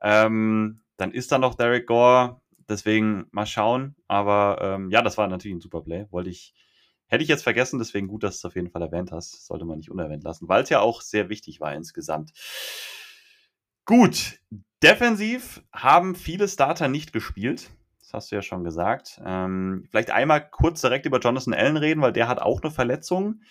Ähm, 0.06 0.82
dann 0.98 1.12
ist 1.12 1.32
da 1.32 1.40
noch 1.40 1.56
Derek 1.56 1.88
Gore, 1.88 2.40
deswegen 2.70 3.26
mal 3.32 3.48
schauen. 3.48 3.96
Aber 4.08 4.60
ähm, 4.62 4.92
ja, 4.92 5.02
das 5.02 5.18
war 5.18 5.28
natürlich 5.28 5.58
ein 5.58 5.62
super 5.62 5.82
Play. 5.82 6.06
Wollte 6.12 6.30
ich, 6.30 6.54
hätte 7.08 7.24
ich 7.24 7.30
jetzt 7.30 7.42
vergessen, 7.44 7.80
deswegen 7.80 8.08
gut, 8.08 8.22
dass 8.22 8.40
du 8.40 8.48
es 8.48 8.52
auf 8.52 8.56
jeden 8.56 8.70
Fall 8.70 8.84
erwähnt 8.84 9.12
hast. 9.12 9.48
Sollte 9.48 9.66
man 9.66 9.78
nicht 9.78 9.90
unerwähnt 9.90 10.24
lassen, 10.24 10.48
weil 10.48 10.62
es 10.62 10.70
ja 10.70 10.80
auch 10.80 11.02
sehr 11.02 11.28
wichtig 11.30 11.60
war 11.60 11.74
insgesamt. 11.74 12.34
Gut, 13.86 14.40
defensiv 14.84 15.64
haben 15.74 16.14
viele 16.14 16.48
Starter 16.48 16.88
nicht 16.88 17.12
gespielt. 17.12 17.72
Das 18.00 18.14
hast 18.14 18.32
du 18.32 18.36
ja 18.36 18.42
schon 18.44 18.64
gesagt. 18.64 19.20
Ähm, 19.26 19.88
vielleicht 19.90 20.12
einmal 20.12 20.48
kurz 20.48 20.82
direkt 20.82 21.08
über 21.08 21.20
Jonathan 21.20 21.56
Allen 21.56 21.78
reden, 21.78 22.02
weil 22.02 22.14
der 22.14 22.28
hat 22.28 22.40
auch 22.40 22.62
eine 22.62 22.70
Verletzung, 22.72 23.42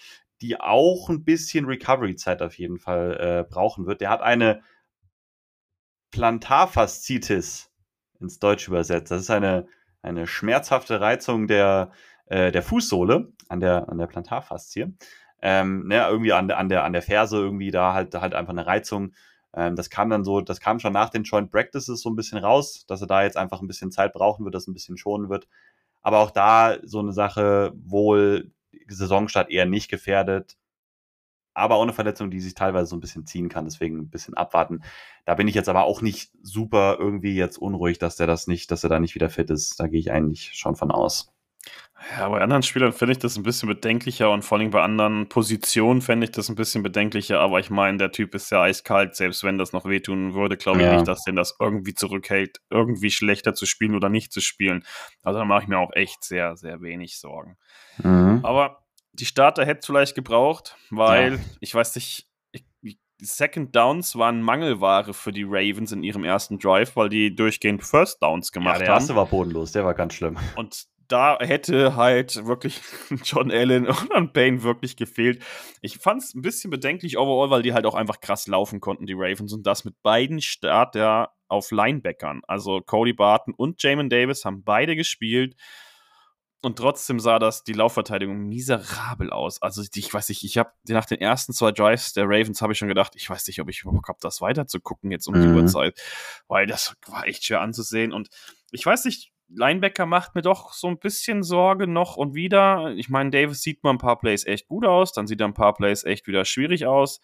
die 0.40 0.60
auch 0.60 1.08
ein 1.08 1.24
bisschen 1.24 1.64
Recovery-Zeit 1.64 2.42
auf 2.42 2.58
jeden 2.58 2.78
Fall 2.78 3.18
äh, 3.18 3.52
brauchen 3.52 3.86
wird. 3.86 4.00
Der 4.00 4.10
hat 4.10 4.22
eine 4.22 4.62
Plantarfaszitis 6.14 7.72
ins 8.20 8.38
Deutsch 8.38 8.68
übersetzt. 8.68 9.10
Das 9.10 9.22
ist 9.22 9.30
eine, 9.30 9.66
eine 10.00 10.28
schmerzhafte 10.28 11.00
Reizung 11.00 11.48
der, 11.48 11.90
äh, 12.26 12.52
der 12.52 12.62
Fußsohle 12.62 13.32
an 13.48 13.58
der, 13.58 13.88
an 13.88 13.98
der 13.98 14.06
Plantarfaszie. 14.06 14.94
Ähm, 15.42 15.88
ne, 15.88 16.06
irgendwie 16.08 16.32
an, 16.32 16.48
an, 16.52 16.68
der, 16.68 16.84
an 16.84 16.92
der 16.92 17.02
Ferse 17.02 17.38
irgendwie 17.38 17.72
da 17.72 17.94
halt, 17.94 18.14
halt 18.14 18.32
einfach 18.32 18.52
eine 18.52 18.64
Reizung. 18.64 19.12
Ähm, 19.54 19.74
das 19.74 19.90
kam 19.90 20.08
dann 20.08 20.22
so, 20.22 20.40
das 20.40 20.60
kam 20.60 20.78
schon 20.78 20.92
nach 20.92 21.10
den 21.10 21.24
Joint 21.24 21.50
Practices 21.50 22.00
so 22.00 22.10
ein 22.10 22.16
bisschen 22.16 22.38
raus, 22.38 22.86
dass 22.86 23.00
er 23.00 23.08
da 23.08 23.24
jetzt 23.24 23.36
einfach 23.36 23.60
ein 23.60 23.66
bisschen 23.66 23.90
Zeit 23.90 24.12
brauchen 24.12 24.44
wird, 24.44 24.54
das 24.54 24.68
ein 24.68 24.72
bisschen 24.72 24.96
schonen 24.96 25.28
wird. 25.30 25.48
Aber 26.00 26.20
auch 26.20 26.30
da 26.30 26.76
so 26.84 27.00
eine 27.00 27.12
Sache, 27.12 27.72
wohl 27.74 28.52
Saisonstart 28.86 29.50
eher 29.50 29.66
nicht 29.66 29.90
gefährdet 29.90 30.56
aber 31.54 31.76
auch 31.76 31.82
eine 31.82 31.92
Verletzung, 31.92 32.30
die 32.30 32.40
sich 32.40 32.54
teilweise 32.54 32.86
so 32.86 32.96
ein 32.96 33.00
bisschen 33.00 33.26
ziehen 33.26 33.48
kann, 33.48 33.64
deswegen 33.64 33.98
ein 33.98 34.10
bisschen 34.10 34.34
abwarten. 34.34 34.82
Da 35.24 35.34
bin 35.34 35.48
ich 35.48 35.54
jetzt 35.54 35.68
aber 35.68 35.84
auch 35.84 36.02
nicht 36.02 36.32
super 36.42 36.96
irgendwie 36.98 37.34
jetzt 37.34 37.56
unruhig, 37.56 37.98
dass 37.98 38.16
der 38.16 38.26
das 38.26 38.46
nicht, 38.46 38.70
dass 38.70 38.84
er 38.84 38.90
da 38.90 39.00
nicht 39.00 39.14
wieder 39.14 39.30
fit 39.30 39.50
ist. 39.50 39.78
Da 39.80 39.86
gehe 39.86 40.00
ich 40.00 40.12
eigentlich 40.12 40.52
schon 40.54 40.76
von 40.76 40.90
aus. 40.90 41.34
Ja, 42.18 42.28
bei 42.28 42.40
anderen 42.40 42.62
Spielern 42.62 42.92
finde 42.92 43.12
ich 43.12 43.18
das 43.18 43.36
ein 43.36 43.44
bisschen 43.44 43.68
bedenklicher 43.68 44.30
und 44.30 44.42
vor 44.42 44.58
allem 44.58 44.70
bei 44.70 44.82
anderen 44.82 45.28
Positionen 45.28 46.02
fände 46.02 46.26
ich 46.26 46.32
das 46.32 46.48
ein 46.48 46.54
bisschen 46.54 46.82
bedenklicher, 46.82 47.40
aber 47.40 47.60
ich 47.60 47.70
meine, 47.70 47.96
der 47.96 48.12
Typ 48.12 48.34
ist 48.34 48.50
ja 48.50 48.62
eiskalt, 48.62 49.16
selbst 49.16 49.42
wenn 49.42 49.56
das 49.56 49.72
noch 49.72 49.86
wehtun 49.86 50.34
würde, 50.34 50.56
glaube 50.56 50.80
ich 50.80 50.84
ja. 50.84 50.94
nicht, 50.94 51.08
dass 51.08 51.24
den 51.24 51.36
das 51.36 51.56
irgendwie 51.58 51.94
zurückhält, 51.94 52.60
irgendwie 52.68 53.10
schlechter 53.10 53.54
zu 53.54 53.64
spielen 53.64 53.94
oder 53.94 54.10
nicht 54.10 54.32
zu 54.32 54.42
spielen. 54.42 54.84
Also 55.22 55.38
da 55.38 55.44
mache 55.46 55.62
ich 55.62 55.68
mir 55.68 55.78
auch 55.78 55.92
echt 55.94 56.24
sehr, 56.24 56.56
sehr 56.56 56.82
wenig 56.82 57.18
Sorgen. 57.18 57.56
Mhm. 58.02 58.40
Aber 58.42 58.83
die 59.14 59.26
Starter 59.26 59.64
hätte 59.64 59.86
vielleicht 59.86 60.14
gebraucht, 60.14 60.76
weil 60.90 61.34
ja. 61.34 61.38
ich 61.60 61.74
weiß 61.74 61.94
nicht, 61.94 62.28
die 62.80 62.98
Second 63.20 63.74
Downs 63.74 64.16
waren 64.16 64.42
Mangelware 64.42 65.14
für 65.14 65.32
die 65.32 65.44
Ravens 65.44 65.92
in 65.92 66.02
ihrem 66.02 66.24
ersten 66.24 66.58
Drive, 66.58 66.96
weil 66.96 67.08
die 67.08 67.34
durchgehend 67.34 67.84
First 67.84 68.22
Downs 68.22 68.52
gemacht 68.52 68.74
haben. 68.74 68.80
Ja, 68.80 68.86
der 68.86 68.94
erste 68.94 69.10
haben. 69.10 69.16
war 69.16 69.26
bodenlos, 69.26 69.72
der 69.72 69.84
war 69.84 69.94
ganz 69.94 70.14
schlimm. 70.14 70.36
Und 70.56 70.84
da 71.08 71.38
hätte 71.38 71.96
halt 71.96 72.46
wirklich 72.46 72.80
John 73.24 73.50
Allen 73.50 73.86
und 73.86 74.32
Payne 74.32 74.62
wirklich 74.62 74.96
gefehlt. 74.96 75.42
Ich 75.80 75.98
fand 75.98 76.22
es 76.22 76.34
ein 76.34 76.42
bisschen 76.42 76.70
bedenklich 76.70 77.18
overall, 77.18 77.50
weil 77.50 77.62
die 77.62 77.72
halt 77.72 77.86
auch 77.86 77.94
einfach 77.94 78.20
krass 78.20 78.46
laufen 78.46 78.80
konnten, 78.80 79.06
die 79.06 79.14
Ravens, 79.16 79.52
und 79.52 79.66
das 79.66 79.84
mit 79.84 79.94
beiden 80.02 80.40
Starter 80.40 81.32
auf 81.48 81.70
Linebackern. 81.70 82.40
Also 82.48 82.80
Cody 82.80 83.12
Barton 83.12 83.54
und 83.54 83.82
Jamin 83.82 84.08
Davis 84.08 84.44
haben 84.44 84.64
beide 84.64 84.96
gespielt. 84.96 85.54
Und 86.64 86.76
trotzdem 86.76 87.20
sah 87.20 87.38
das 87.38 87.64
die 87.64 87.72
Laufverteidigung 87.72 88.46
miserabel 88.48 89.30
aus. 89.30 89.60
Also 89.62 89.82
ich 89.94 90.12
weiß 90.12 90.28
nicht, 90.28 90.44
ich 90.44 90.58
habe 90.58 90.70
nach 90.88 91.06
den 91.06 91.20
ersten 91.20 91.52
zwei 91.52 91.72
Drives 91.72 92.12
der 92.12 92.24
Ravens 92.24 92.62
habe 92.62 92.72
ich 92.72 92.78
schon 92.78 92.88
gedacht, 92.88 93.12
ich 93.16 93.28
weiß 93.28 93.46
nicht, 93.46 93.60
ob 93.60 93.68
ich 93.68 93.82
überhaupt 93.82 94.08
habe, 94.08 94.18
das 94.20 94.40
weiter 94.40 94.66
zu 94.66 94.80
gucken 94.80 95.10
jetzt 95.10 95.26
um 95.26 95.34
mhm. 95.34 95.42
die 95.42 95.60
Uhrzeit, 95.60 96.00
weil 96.48 96.66
das 96.66 96.94
war 97.06 97.26
echt 97.26 97.44
schwer 97.44 97.60
anzusehen. 97.60 98.12
Und 98.12 98.28
ich 98.70 98.84
weiß 98.84 99.04
nicht, 99.04 99.32
Linebacker 99.48 100.06
macht 100.06 100.34
mir 100.34 100.42
doch 100.42 100.72
so 100.72 100.88
ein 100.88 100.98
bisschen 100.98 101.42
Sorge 101.42 101.86
noch 101.86 102.16
und 102.16 102.34
wieder. 102.34 102.92
Ich 102.96 103.08
meine, 103.08 103.30
Davis 103.30 103.62
sieht 103.62 103.84
mal 103.84 103.90
ein 103.90 103.98
paar 103.98 104.18
Plays 104.18 104.46
echt 104.46 104.66
gut 104.66 104.86
aus, 104.86 105.12
dann 105.12 105.26
sieht 105.26 105.40
er 105.40 105.48
ein 105.48 105.54
paar 105.54 105.74
Plays 105.74 106.04
echt 106.04 106.26
wieder 106.26 106.44
schwierig 106.44 106.86
aus. 106.86 107.20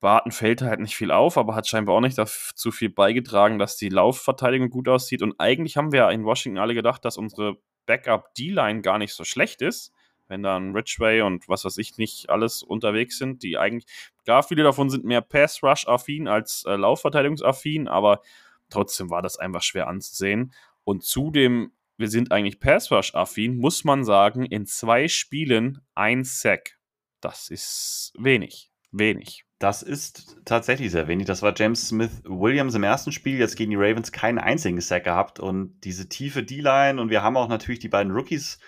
Barton 0.00 0.32
fällt 0.32 0.62
halt 0.62 0.80
nicht 0.80 0.96
viel 0.96 1.10
auf, 1.10 1.36
aber 1.36 1.54
hat 1.54 1.68
scheinbar 1.68 1.96
auch 1.96 2.00
nicht 2.00 2.16
dazu 2.16 2.70
viel 2.70 2.88
beigetragen, 2.88 3.58
dass 3.58 3.76
die 3.76 3.90
Laufverteidigung 3.90 4.70
gut 4.70 4.88
aussieht. 4.88 5.20
Und 5.20 5.34
eigentlich 5.38 5.76
haben 5.76 5.92
wir 5.92 6.08
in 6.08 6.24
Washington 6.24 6.58
alle 6.58 6.74
gedacht, 6.74 7.04
dass 7.04 7.18
unsere 7.18 7.58
Backup-D-Line 7.86 8.82
gar 8.82 8.98
nicht 8.98 9.14
so 9.14 9.24
schlecht 9.24 9.62
ist, 9.62 9.92
wenn 10.28 10.42
dann 10.42 10.72
Ridgeway 10.72 11.22
und 11.22 11.48
was 11.48 11.64
weiß 11.64 11.78
ich 11.78 11.98
nicht 11.98 12.30
alles 12.30 12.62
unterwegs 12.62 13.18
sind, 13.18 13.42
die 13.42 13.58
eigentlich, 13.58 13.86
gar 14.24 14.42
viele 14.42 14.62
davon 14.62 14.90
sind 14.90 15.04
mehr 15.04 15.20
Pass-Rush-affin 15.20 16.28
als 16.28 16.64
äh, 16.66 16.76
Laufverteidigungsaffin, 16.76 17.88
aber 17.88 18.22
trotzdem 18.68 19.10
war 19.10 19.22
das 19.22 19.38
einfach 19.38 19.62
schwer 19.62 19.88
anzusehen. 19.88 20.52
Und 20.84 21.04
zudem, 21.04 21.72
wir 21.96 22.08
sind 22.08 22.32
eigentlich 22.32 22.60
Pass-Rush-affin, 22.60 23.56
muss 23.56 23.84
man 23.84 24.04
sagen, 24.04 24.46
in 24.46 24.66
zwei 24.66 25.08
Spielen 25.08 25.80
ein 25.94 26.24
Sack. 26.24 26.78
Das 27.20 27.50
ist 27.50 28.12
wenig. 28.16 28.70
Wenig. 28.92 29.44
Das 29.60 29.82
ist 29.82 30.38
tatsächlich 30.46 30.90
sehr 30.90 31.06
wenig. 31.06 31.26
Das 31.26 31.42
war 31.42 31.52
James 31.54 31.86
Smith 31.88 32.22
Williams 32.24 32.74
im 32.74 32.82
ersten 32.82 33.12
Spiel, 33.12 33.38
jetzt 33.38 33.56
gegen 33.56 33.70
die 33.70 33.76
Ravens 33.76 34.10
keinen 34.10 34.38
einzigen 34.38 34.80
Sack 34.80 35.04
gehabt 35.04 35.38
und 35.38 35.78
diese 35.84 36.08
tiefe 36.08 36.42
D-Line 36.42 36.98
und 36.98 37.10
wir 37.10 37.22
haben 37.22 37.36
auch 37.36 37.46
natürlich 37.46 37.78
die 37.78 37.90
beiden 37.90 38.10
Rookies 38.10 38.58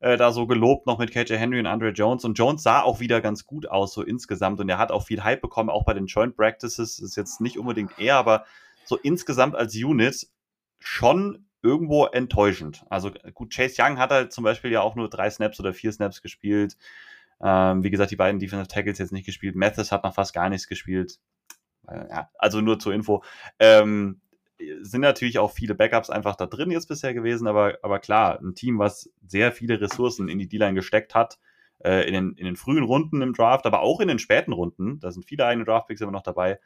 äh, 0.00 0.16
da 0.16 0.32
so 0.32 0.48
gelobt, 0.48 0.88
noch 0.88 0.98
mit 0.98 1.12
KJ 1.12 1.34
Henry 1.34 1.60
und 1.60 1.66
Andre 1.66 1.90
Jones 1.90 2.24
und 2.24 2.36
Jones 2.36 2.64
sah 2.64 2.82
auch 2.82 2.98
wieder 2.98 3.20
ganz 3.20 3.46
gut 3.46 3.68
aus, 3.68 3.94
so 3.94 4.02
insgesamt 4.02 4.58
und 4.58 4.68
er 4.68 4.78
hat 4.78 4.90
auch 4.90 5.06
viel 5.06 5.22
Hype 5.22 5.40
bekommen, 5.40 5.70
auch 5.70 5.84
bei 5.84 5.94
den 5.94 6.06
Joint 6.06 6.36
Practices, 6.36 6.98
ist 6.98 7.14
jetzt 7.14 7.40
nicht 7.40 7.56
unbedingt 7.56 7.92
er, 7.98 8.16
aber 8.16 8.44
so 8.84 8.96
insgesamt 8.96 9.54
als 9.54 9.76
Unit 9.76 10.26
schon 10.80 11.46
irgendwo 11.62 12.06
enttäuschend. 12.06 12.84
Also 12.90 13.12
gut, 13.34 13.54
Chase 13.54 13.80
Young 13.80 13.98
hat 13.98 14.10
halt 14.10 14.32
zum 14.32 14.42
Beispiel 14.42 14.72
ja 14.72 14.80
auch 14.80 14.96
nur 14.96 15.08
drei 15.08 15.30
Snaps 15.30 15.60
oder 15.60 15.72
vier 15.72 15.92
Snaps 15.92 16.22
gespielt. 16.22 16.76
Ähm, 17.42 17.82
wie 17.82 17.90
gesagt, 17.90 18.10
die 18.10 18.16
beiden 18.16 18.38
Defensive 18.38 18.68
Tackles 18.68 18.98
jetzt 18.98 19.12
nicht 19.12 19.26
gespielt. 19.26 19.56
Mathis 19.56 19.92
hat 19.92 20.04
noch 20.04 20.14
fast 20.14 20.34
gar 20.34 20.48
nichts 20.48 20.68
gespielt. 20.68 21.18
Äh, 21.88 22.08
ja, 22.08 22.30
also 22.38 22.60
nur 22.60 22.78
zur 22.78 22.94
Info. 22.94 23.22
Ähm, 23.58 24.20
sind 24.82 25.00
natürlich 25.00 25.38
auch 25.38 25.52
viele 25.52 25.74
Backups 25.74 26.10
einfach 26.10 26.36
da 26.36 26.46
drin 26.46 26.70
jetzt 26.70 26.88
bisher 26.88 27.14
gewesen, 27.14 27.46
aber, 27.46 27.78
aber 27.82 27.98
klar, 27.98 28.38
ein 28.40 28.54
Team, 28.54 28.78
was 28.78 29.10
sehr 29.26 29.52
viele 29.52 29.80
Ressourcen 29.80 30.28
in 30.28 30.38
die 30.38 30.48
D-Line 30.48 30.74
gesteckt 30.74 31.14
hat, 31.14 31.38
äh, 31.82 32.06
in, 32.06 32.12
den, 32.12 32.32
in 32.32 32.44
den 32.44 32.56
frühen 32.56 32.84
Runden 32.84 33.22
im 33.22 33.32
Draft, 33.32 33.66
aber 33.66 33.80
auch 33.80 34.00
in 34.00 34.08
den 34.08 34.18
späten 34.18 34.52
Runden, 34.52 35.00
da 35.00 35.10
sind 35.10 35.24
viele 35.24 35.46
eigene 35.46 35.64
Draftpicks 35.64 36.02
immer 36.02 36.12
noch 36.12 36.22
dabei. 36.22 36.60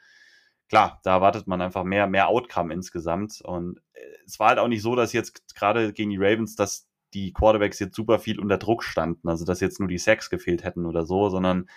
Klar, 0.69 1.01
da 1.05 1.13
erwartet 1.13 1.47
man 1.47 1.61
einfach 1.61 1.85
mehr, 1.85 2.07
mehr 2.07 2.29
Outcome 2.29 2.73
insgesamt. 2.73 3.41
Und 3.43 3.81
äh, 3.93 4.01
es 4.27 4.41
war 4.41 4.49
halt 4.49 4.59
auch 4.59 4.69
nicht 4.69 4.83
so, 4.83 4.97
dass 4.97 5.13
jetzt 5.13 5.55
gerade 5.55 5.93
gegen 5.93 6.11
die 6.11 6.17
Ravens, 6.19 6.57
dass 6.57 6.89
die 7.15 7.33
Quarterbacks 7.33 7.79
jetzt 7.79 7.97
super 7.97 8.19
viel 8.19 8.41
unter 8.41 8.59
Druck 8.59 8.83
standen. 8.83 9.29
Also, 9.29 9.45
dass 9.45 9.61
jetzt 9.61 9.79
nur 9.79 9.89
die 9.89 9.99
Sacks 9.99 10.31
gefehlt 10.31 10.65
hätten 10.65 10.87
oder 10.87 11.07
so, 11.07 11.29
sondern 11.29 11.69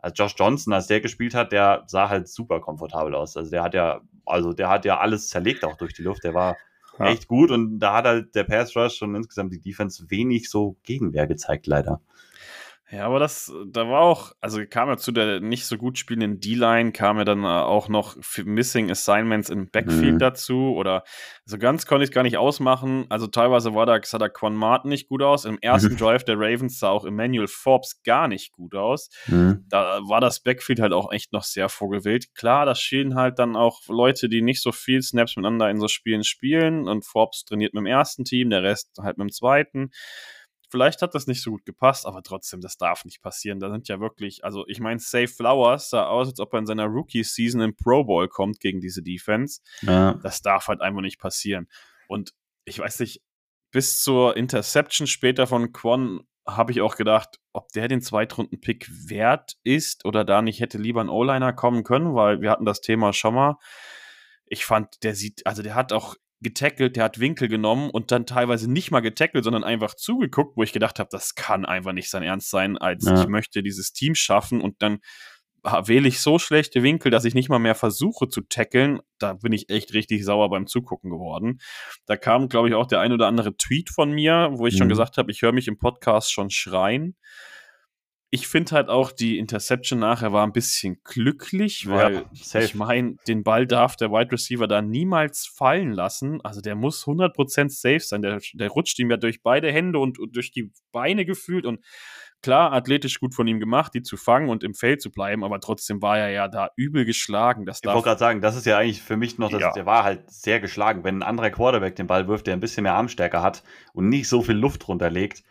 als 0.00 0.18
Josh 0.18 0.34
Johnson, 0.36 0.72
als 0.72 0.86
der 0.86 1.00
gespielt 1.00 1.34
hat, 1.34 1.52
der 1.52 1.84
sah 1.86 2.08
halt 2.08 2.28
super 2.28 2.60
komfortabel 2.60 3.14
aus. 3.14 3.36
Also, 3.36 3.50
der 3.50 3.62
hat 3.62 3.74
ja, 3.74 4.00
also 4.24 4.52
der 4.52 4.68
hat 4.68 4.84
ja 4.84 4.98
alles 4.98 5.28
zerlegt 5.28 5.64
auch 5.64 5.76
durch 5.76 5.92
die 5.92 6.02
Luft. 6.02 6.24
Der 6.24 6.34
war 6.34 6.56
ja. 6.98 7.06
echt 7.06 7.28
gut 7.28 7.50
und 7.50 7.78
da 7.78 7.94
hat 7.94 8.04
halt 8.06 8.34
der 8.34 8.44
Pass 8.44 8.74
Rush 8.76 9.02
und 9.02 9.14
insgesamt 9.14 9.52
die 9.52 9.60
Defense 9.60 10.04
wenig 10.08 10.50
so 10.50 10.76
Gegenwehr 10.82 11.26
gezeigt, 11.26 11.66
leider. 11.66 12.00
Ja, 12.88 13.06
aber 13.06 13.18
das, 13.18 13.52
da 13.66 13.88
war 13.88 14.02
auch, 14.02 14.32
also 14.40 14.60
kam 14.64 14.88
ja 14.88 14.96
zu 14.96 15.10
der 15.10 15.40
nicht 15.40 15.66
so 15.66 15.76
gut 15.76 15.98
spielenden 15.98 16.38
D-Line, 16.38 16.92
kam 16.92 17.18
ja 17.18 17.24
dann 17.24 17.42
äh, 17.42 17.48
auch 17.48 17.88
noch 17.88 18.16
Missing 18.44 18.92
Assignments 18.92 19.50
im 19.50 19.68
Backfield 19.68 20.14
mhm. 20.14 20.18
dazu 20.20 20.72
oder 20.76 21.02
so 21.44 21.58
ganz 21.58 21.86
konnte 21.86 22.04
ich 22.04 22.10
es 22.10 22.14
gar 22.14 22.22
nicht 22.22 22.38
ausmachen. 22.38 23.06
Also 23.08 23.26
teilweise 23.26 23.74
war 23.74 23.86
da, 23.86 23.98
sah 24.04 24.18
da 24.18 24.28
Quan 24.28 24.54
Martin 24.54 24.90
nicht 24.90 25.08
gut 25.08 25.20
aus. 25.20 25.44
Im 25.44 25.58
ersten 25.60 25.94
mhm. 25.94 25.96
Drive 25.98 26.22
der 26.24 26.36
Ravens 26.38 26.78
sah 26.78 26.90
auch 26.90 27.04
Emmanuel 27.04 27.48
Forbes 27.48 28.02
gar 28.04 28.28
nicht 28.28 28.52
gut 28.52 28.76
aus. 28.76 29.10
Mhm. 29.26 29.64
Da 29.68 29.98
war 30.06 30.20
das 30.20 30.38
Backfield 30.38 30.78
halt 30.78 30.92
auch 30.92 31.10
echt 31.10 31.32
noch 31.32 31.42
sehr 31.42 31.68
vorgewählt. 31.68 32.36
Klar, 32.36 32.66
das 32.66 32.80
schielen 32.80 33.16
halt 33.16 33.40
dann 33.40 33.56
auch 33.56 33.80
Leute, 33.88 34.28
die 34.28 34.42
nicht 34.42 34.62
so 34.62 34.70
viel 34.70 35.02
Snaps 35.02 35.34
miteinander 35.34 35.68
in 35.70 35.80
so 35.80 35.88
Spielen 35.88 36.22
spielen 36.22 36.86
und 36.86 37.04
Forbes 37.04 37.44
trainiert 37.46 37.74
mit 37.74 37.80
dem 37.80 37.86
ersten 37.86 38.24
Team, 38.24 38.50
der 38.50 38.62
Rest 38.62 38.90
halt 39.02 39.18
mit 39.18 39.28
dem 39.28 39.32
zweiten. 39.32 39.90
Vielleicht 40.68 41.02
hat 41.02 41.14
das 41.14 41.26
nicht 41.26 41.42
so 41.42 41.52
gut 41.52 41.64
gepasst, 41.64 42.06
aber 42.06 42.22
trotzdem, 42.22 42.60
das 42.60 42.76
darf 42.76 43.04
nicht 43.04 43.22
passieren. 43.22 43.60
Da 43.60 43.70
sind 43.70 43.88
ja 43.88 44.00
wirklich, 44.00 44.44
also 44.44 44.66
ich 44.66 44.80
meine, 44.80 44.98
Safe 44.98 45.28
Flowers 45.28 45.90
sah 45.90 46.06
aus, 46.06 46.28
als 46.28 46.40
ob 46.40 46.52
er 46.52 46.58
in 46.58 46.66
seiner 46.66 46.86
Rookie-Season 46.86 47.60
im 47.60 47.76
Pro 47.76 48.04
Bowl 48.04 48.28
kommt 48.28 48.58
gegen 48.60 48.80
diese 48.80 49.02
Defense. 49.02 49.60
Ja. 49.82 50.14
Das 50.22 50.42
darf 50.42 50.66
halt 50.68 50.80
einfach 50.80 51.02
nicht 51.02 51.20
passieren. 51.20 51.68
Und 52.08 52.32
ich 52.64 52.78
weiß 52.80 53.00
nicht, 53.00 53.22
bis 53.70 54.02
zur 54.02 54.36
Interception 54.36 55.06
später 55.06 55.46
von 55.46 55.72
Quan 55.72 56.20
habe 56.46 56.72
ich 56.72 56.80
auch 56.80 56.96
gedacht, 56.96 57.40
ob 57.52 57.68
der 57.72 57.88
den 57.88 58.00
Zweitrunden-Pick 58.00 58.88
wert 59.08 59.56
ist 59.64 60.04
oder 60.04 60.24
da 60.24 60.42
nicht 60.42 60.60
hätte 60.60 60.78
lieber 60.78 61.00
ein 61.00 61.08
O-Liner 61.08 61.52
kommen 61.52 61.84
können, 61.84 62.14
weil 62.14 62.40
wir 62.40 62.50
hatten 62.50 62.64
das 62.64 62.80
Thema 62.80 63.12
schon 63.12 63.34
mal. 63.34 63.56
Ich 64.46 64.64
fand, 64.64 65.02
der 65.02 65.14
sieht, 65.14 65.46
also 65.46 65.62
der 65.62 65.74
hat 65.74 65.92
auch 65.92 66.14
getackelt, 66.40 66.96
der 66.96 67.04
hat 67.04 67.18
Winkel 67.18 67.48
genommen 67.48 67.90
und 67.90 68.10
dann 68.10 68.26
teilweise 68.26 68.70
nicht 68.70 68.90
mal 68.90 69.00
getackelt, 69.00 69.44
sondern 69.44 69.64
einfach 69.64 69.94
zugeguckt, 69.94 70.56
wo 70.56 70.62
ich 70.62 70.72
gedacht 70.72 70.98
habe, 70.98 71.08
das 71.10 71.34
kann 71.34 71.64
einfach 71.64 71.92
nicht 71.92 72.10
sein 72.10 72.22
Ernst 72.22 72.50
sein, 72.50 72.76
als 72.76 73.04
ja. 73.04 73.20
ich 73.20 73.28
möchte 73.28 73.62
dieses 73.62 73.92
Team 73.92 74.14
schaffen 74.14 74.60
und 74.60 74.82
dann 74.82 74.98
wähle 75.84 76.06
ich 76.08 76.20
so 76.20 76.38
schlechte 76.38 76.82
Winkel, 76.82 77.10
dass 77.10 77.24
ich 77.24 77.34
nicht 77.34 77.48
mal 77.48 77.58
mehr 77.58 77.74
versuche 77.74 78.28
zu 78.28 78.42
tackeln. 78.42 79.00
Da 79.18 79.34
bin 79.34 79.52
ich 79.52 79.68
echt 79.68 79.94
richtig 79.94 80.24
sauer 80.24 80.48
beim 80.48 80.66
Zugucken 80.66 81.10
geworden. 81.10 81.58
Da 82.06 82.16
kam, 82.16 82.48
glaube 82.48 82.68
ich, 82.68 82.74
auch 82.74 82.86
der 82.86 83.00
ein 83.00 83.12
oder 83.12 83.26
andere 83.26 83.56
Tweet 83.56 83.90
von 83.90 84.12
mir, 84.12 84.50
wo 84.52 84.66
ich 84.66 84.74
mhm. 84.74 84.78
schon 84.78 84.88
gesagt 84.88 85.18
habe, 85.18 85.30
ich 85.30 85.42
höre 85.42 85.52
mich 85.52 85.66
im 85.66 85.78
Podcast 85.78 86.32
schon 86.32 86.50
schreien. 86.50 87.16
Ich 88.36 88.48
finde 88.48 88.72
halt 88.72 88.90
auch, 88.90 89.12
die 89.12 89.38
Interception 89.38 89.98
nachher 89.98 90.30
war 90.30 90.46
ein 90.46 90.52
bisschen 90.52 91.00
glücklich, 91.04 91.88
weil 91.88 92.26
ja, 92.34 92.60
ich 92.60 92.74
meine, 92.74 93.16
den 93.26 93.42
Ball 93.42 93.66
darf 93.66 93.96
der 93.96 94.10
Wide 94.10 94.30
Receiver 94.30 94.68
da 94.68 94.82
niemals 94.82 95.46
fallen 95.46 95.90
lassen. 95.90 96.42
Also 96.42 96.60
der 96.60 96.74
muss 96.74 97.06
100% 97.06 97.70
safe 97.70 98.00
sein. 98.00 98.20
Der, 98.20 98.38
der 98.52 98.68
rutscht 98.68 98.98
ihm 98.98 99.10
ja 99.10 99.16
durch 99.16 99.42
beide 99.42 99.72
Hände 99.72 99.98
und, 99.98 100.18
und 100.18 100.36
durch 100.36 100.50
die 100.50 100.70
Beine 100.92 101.24
gefühlt 101.24 101.64
und 101.64 101.80
klar, 102.42 102.74
athletisch 102.74 103.20
gut 103.20 103.34
von 103.34 103.46
ihm 103.46 103.58
gemacht, 103.58 103.94
die 103.94 104.02
zu 104.02 104.18
fangen 104.18 104.50
und 104.50 104.62
im 104.62 104.74
Feld 104.74 105.00
zu 105.00 105.10
bleiben, 105.10 105.42
aber 105.42 105.58
trotzdem 105.58 106.02
war 106.02 106.18
er 106.18 106.28
ja 106.28 106.46
da 106.46 106.68
übel 106.76 107.06
geschlagen. 107.06 107.64
Das 107.64 107.80
ich 107.82 107.86
wollte 107.86 108.02
gerade 108.02 108.18
sagen, 108.18 108.40
das 108.42 108.54
ist 108.54 108.66
ja 108.66 108.76
eigentlich 108.76 109.00
für 109.00 109.16
mich 109.16 109.38
noch, 109.38 109.50
das, 109.50 109.62
ja. 109.62 109.72
der 109.72 109.86
war 109.86 110.04
halt 110.04 110.30
sehr 110.30 110.60
geschlagen. 110.60 111.04
Wenn 111.04 111.20
ein 111.20 111.22
anderer 111.22 111.48
Quarterback 111.48 111.96
den 111.96 112.06
Ball 112.06 112.28
wirft, 112.28 112.46
der 112.46 112.52
ein 112.52 112.60
bisschen 112.60 112.82
mehr 112.82 112.94
Armstärke 112.94 113.40
hat 113.40 113.62
und 113.94 114.10
nicht 114.10 114.28
so 114.28 114.42
viel 114.42 114.56
Luft 114.56 114.86
runterlegt, 114.88 115.42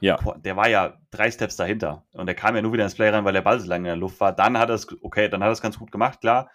ja. 0.00 0.18
der 0.36 0.56
war 0.56 0.68
ja 0.68 0.98
drei 1.10 1.30
Steps 1.30 1.56
dahinter. 1.56 2.04
Und 2.12 2.26
der 2.26 2.34
kam 2.34 2.56
ja 2.56 2.62
nur 2.62 2.72
wieder 2.72 2.84
ins 2.84 2.94
Play 2.94 3.08
rein, 3.08 3.24
weil 3.24 3.32
der 3.32 3.42
Ball 3.42 3.60
so 3.60 3.68
lange 3.68 3.88
in 3.88 3.92
der 3.92 3.96
Luft 3.96 4.20
war. 4.20 4.32
Dann 4.32 4.58
hat 4.58 4.68
er 4.68 4.74
es, 4.74 4.86
okay, 5.02 5.28
dann 5.28 5.42
hat 5.42 5.48
er 5.48 5.52
es 5.52 5.62
ganz 5.62 5.78
gut 5.78 5.92
gemacht, 5.92 6.20
klar. 6.20 6.50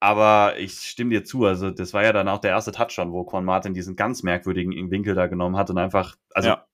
Aber 0.00 0.58
ich 0.58 0.74
stimme 0.74 1.10
dir 1.10 1.24
zu, 1.24 1.46
also 1.46 1.70
das 1.70 1.94
war 1.94 2.02
ja 2.02 2.12
dann 2.12 2.28
auch 2.28 2.38
der 2.38 2.50
erste 2.50 2.72
Touchdown, 2.72 3.12
wo 3.12 3.24
Quan 3.24 3.44
Martin 3.44 3.72
diesen 3.72 3.96
ganz 3.96 4.22
merkwürdigen 4.22 4.90
Winkel 4.90 5.14
da 5.14 5.28
genommen 5.28 5.56
hat 5.56 5.70
und 5.70 5.78
einfach, 5.78 6.16
also 6.34 6.50
ja 6.50 6.66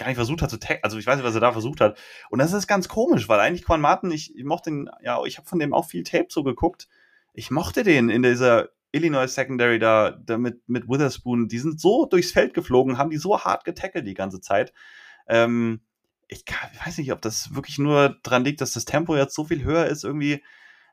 gar 0.00 0.08
nicht 0.08 0.16
versucht 0.16 0.42
hat 0.42 0.50
zu 0.50 0.58
taggen. 0.58 0.82
Also 0.82 0.98
ich 0.98 1.06
weiß 1.06 1.16
nicht, 1.16 1.26
was 1.26 1.34
er 1.34 1.40
da 1.40 1.52
versucht 1.52 1.80
hat. 1.80 1.98
Und 2.30 2.40
das 2.40 2.52
ist 2.52 2.66
ganz 2.66 2.88
komisch, 2.88 3.28
weil 3.28 3.38
eigentlich 3.38 3.64
Quan 3.64 3.80
Martin, 3.80 4.10
ich, 4.10 4.34
ich 4.34 4.44
mochte 4.44 4.70
den, 4.70 4.90
ja, 5.02 5.22
ich 5.24 5.36
habe 5.36 5.46
von 5.46 5.58
dem 5.58 5.74
auch 5.74 5.84
viel 5.84 6.02
Tape 6.02 6.28
so 6.30 6.42
geguckt. 6.42 6.88
Ich 7.34 7.50
mochte 7.50 7.84
den 7.84 8.08
in 8.08 8.22
dieser 8.22 8.70
Illinois 8.92 9.28
Secondary 9.28 9.78
da, 9.78 10.10
da 10.10 10.38
mit, 10.38 10.68
mit 10.68 10.88
Witherspoon. 10.88 11.48
Die 11.48 11.58
sind 11.58 11.80
so 11.80 12.06
durchs 12.06 12.32
Feld 12.32 12.54
geflogen, 12.54 12.98
haben 12.98 13.10
die 13.10 13.18
so 13.18 13.38
hart 13.38 13.64
getackelt 13.64 14.06
die 14.06 14.14
ganze 14.14 14.40
Zeit. 14.40 14.72
Ähm, 15.28 15.80
ich, 16.28 16.44
kann, 16.44 16.70
ich 16.72 16.86
weiß 16.86 16.98
nicht, 16.98 17.12
ob 17.12 17.20
das 17.20 17.54
wirklich 17.54 17.78
nur 17.78 18.16
dran 18.22 18.44
liegt, 18.44 18.60
dass 18.60 18.72
das 18.72 18.84
Tempo 18.84 19.16
jetzt 19.16 19.34
so 19.34 19.44
viel 19.44 19.64
höher 19.64 19.86
ist 19.86 20.04
irgendwie. 20.04 20.42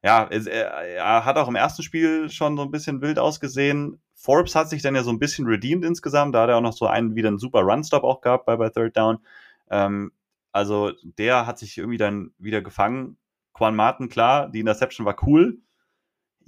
Ja, 0.03 0.25
er, 0.25 0.71
er 0.71 1.25
hat 1.25 1.37
auch 1.37 1.47
im 1.47 1.55
ersten 1.55 1.83
Spiel 1.83 2.29
schon 2.29 2.55
so 2.55 2.63
ein 2.63 2.71
bisschen 2.71 3.01
wild 3.01 3.19
ausgesehen. 3.19 3.99
Forbes 4.15 4.55
hat 4.55 4.69
sich 4.69 4.81
dann 4.81 4.95
ja 4.95 5.03
so 5.03 5.11
ein 5.11 5.19
bisschen 5.19 5.45
redeemed 5.47 5.85
insgesamt. 5.85 6.33
Da 6.33 6.43
hat 6.43 6.49
er 6.49 6.57
auch 6.57 6.61
noch 6.61 6.73
so 6.73 6.87
einen 6.87 7.15
wieder 7.15 7.29
einen 7.29 7.39
super 7.39 7.61
Run-Stop 7.61 8.03
auch 8.03 8.21
gehabt 8.21 8.45
bei, 8.45 8.55
bei 8.55 8.69
Third 8.69 8.95
Down. 8.97 9.19
Ähm, 9.69 10.11
also 10.51 10.91
der 11.03 11.45
hat 11.45 11.59
sich 11.59 11.77
irgendwie 11.77 11.97
dann 11.97 12.31
wieder 12.39 12.61
gefangen. 12.61 13.17
Quan 13.53 13.75
Martin, 13.75 14.09
klar, 14.09 14.49
die 14.49 14.59
Interception 14.59 15.05
war 15.05 15.15
cool. 15.23 15.59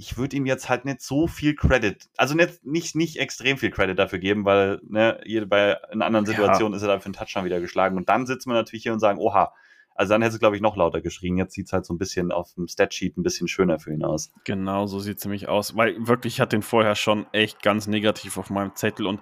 Ich 0.02 0.18
würde 0.18 0.38
ihm 0.38 0.46
jetzt 0.46 0.70
halt 0.70 0.86
nicht 0.86 1.02
so 1.02 1.28
viel 1.28 1.56
Credit, 1.56 2.10
also 2.16 2.34
nicht, 2.34 2.66
nicht, 2.66 2.96
nicht 2.96 3.18
extrem 3.18 3.58
viel 3.58 3.70
Credit 3.70 4.00
dafür 4.00 4.20
geben, 4.20 4.46
weil 4.46 4.80
ne, 4.88 5.20
bei 5.48 5.78
in 5.92 6.02
anderen 6.02 6.26
Situationen 6.26 6.72
ja. 6.72 6.78
ist 6.78 6.84
er 6.84 6.88
dann 6.88 7.02
für 7.02 7.08
einen 7.08 7.16
Touchdown 7.16 7.44
wieder 7.44 7.60
geschlagen. 7.60 7.98
Und 7.98 8.08
dann 8.08 8.26
sitzt 8.26 8.48
man 8.48 8.56
natürlich 8.56 8.84
hier 8.84 8.94
und 8.94 9.00
sagen, 9.00 9.20
oha, 9.20 9.54
also 10.00 10.14
dann 10.14 10.22
hätte 10.22 10.36
es, 10.36 10.40
glaube 10.40 10.56
ich, 10.56 10.62
noch 10.62 10.78
lauter 10.78 11.02
geschrien. 11.02 11.36
Jetzt 11.36 11.54
sieht 11.56 11.66
es 11.66 11.74
halt 11.74 11.86
so 11.86 11.94
ein 11.94 11.98
bisschen 11.98 12.32
auf 12.32 12.54
dem 12.54 12.70
Statsheet 12.70 13.18
ein 13.18 13.24
bisschen 13.24 13.50
schöner 13.50 13.80
für 13.80 13.94
ihn 13.94 14.06
aus. 14.06 14.32
Genau, 14.46 14.88
so 14.88 15.02
sieht 15.02 15.18
es 15.18 15.26
nämlich 15.26 15.50
aus. 15.50 15.76
Weil 15.76 16.08
wirklich, 16.08 16.36
ich 16.36 16.40
hatte 16.40 16.56
den 16.56 16.62
vorher 16.62 16.96
schon 16.96 17.26
echt 17.34 17.62
ganz 17.62 17.86
negativ 17.86 18.38
auf 18.38 18.50
meinem 18.50 18.74
Zettel 18.76 19.06
und 19.06 19.20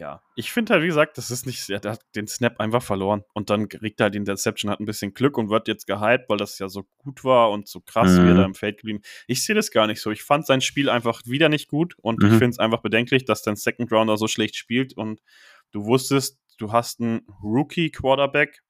ja, 0.00 0.22
ich 0.34 0.50
finde 0.50 0.72
halt, 0.72 0.82
wie 0.82 0.86
gesagt, 0.86 1.18
das 1.18 1.30
ist 1.30 1.44
nicht, 1.44 1.68
er 1.68 1.82
hat 1.82 2.00
den 2.16 2.26
Snap 2.26 2.58
einfach 2.58 2.82
verloren 2.82 3.22
und 3.34 3.50
dann 3.50 3.68
kriegt 3.68 4.00
er 4.00 4.04
halt 4.04 4.14
die 4.14 4.18
Interception, 4.18 4.70
hat 4.70 4.80
ein 4.80 4.86
bisschen 4.86 5.12
Glück 5.12 5.36
und 5.36 5.50
wird 5.50 5.68
jetzt 5.68 5.86
gehypt, 5.86 6.30
weil 6.30 6.38
das 6.38 6.58
ja 6.58 6.70
so 6.70 6.86
gut 6.96 7.22
war 7.22 7.50
und 7.50 7.68
so 7.68 7.82
krass, 7.82 8.12
mhm. 8.12 8.16
wie 8.16 8.28
er 8.28 8.32
mhm. 8.32 8.38
da 8.38 8.44
im 8.46 8.54
Feld 8.54 8.78
geblieben. 8.78 9.02
Ich 9.26 9.44
sehe 9.44 9.54
das 9.54 9.70
gar 9.70 9.86
nicht 9.86 10.00
so. 10.00 10.10
Ich 10.10 10.22
fand 10.22 10.46
sein 10.46 10.62
Spiel 10.62 10.88
einfach 10.88 11.20
wieder 11.26 11.50
nicht 11.50 11.68
gut 11.68 11.96
und 11.98 12.22
mhm. 12.22 12.28
ich 12.28 12.32
finde 12.32 12.48
es 12.48 12.58
einfach 12.58 12.80
bedenklich, 12.80 13.26
dass 13.26 13.42
dein 13.42 13.56
Second 13.56 13.92
Rounder 13.92 14.16
so 14.16 14.26
schlecht 14.26 14.56
spielt 14.56 14.96
und 14.96 15.20
du 15.70 15.84
wusstest, 15.84 16.40
du 16.56 16.72
hast 16.72 17.02
einen 17.02 17.20
Rookie 17.42 17.90
Quarterback, 17.90 18.62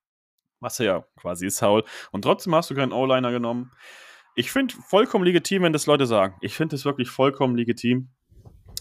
was 0.58 0.80
er 0.80 0.86
ja 0.86 1.04
quasi 1.14 1.46
ist, 1.46 1.58
Saul. 1.58 1.84
Und 2.10 2.22
trotzdem 2.22 2.56
hast 2.56 2.70
du 2.70 2.74
keinen 2.74 2.92
O-Liner 2.92 3.30
genommen. 3.30 3.70
Ich 4.34 4.50
finde 4.50 4.74
vollkommen 4.74 5.24
legitim, 5.24 5.62
wenn 5.62 5.72
das 5.72 5.86
Leute 5.86 6.06
sagen. 6.06 6.34
Ich 6.40 6.56
finde 6.56 6.74
es 6.74 6.84
wirklich 6.84 7.08
vollkommen 7.08 7.54
legitim. 7.54 8.08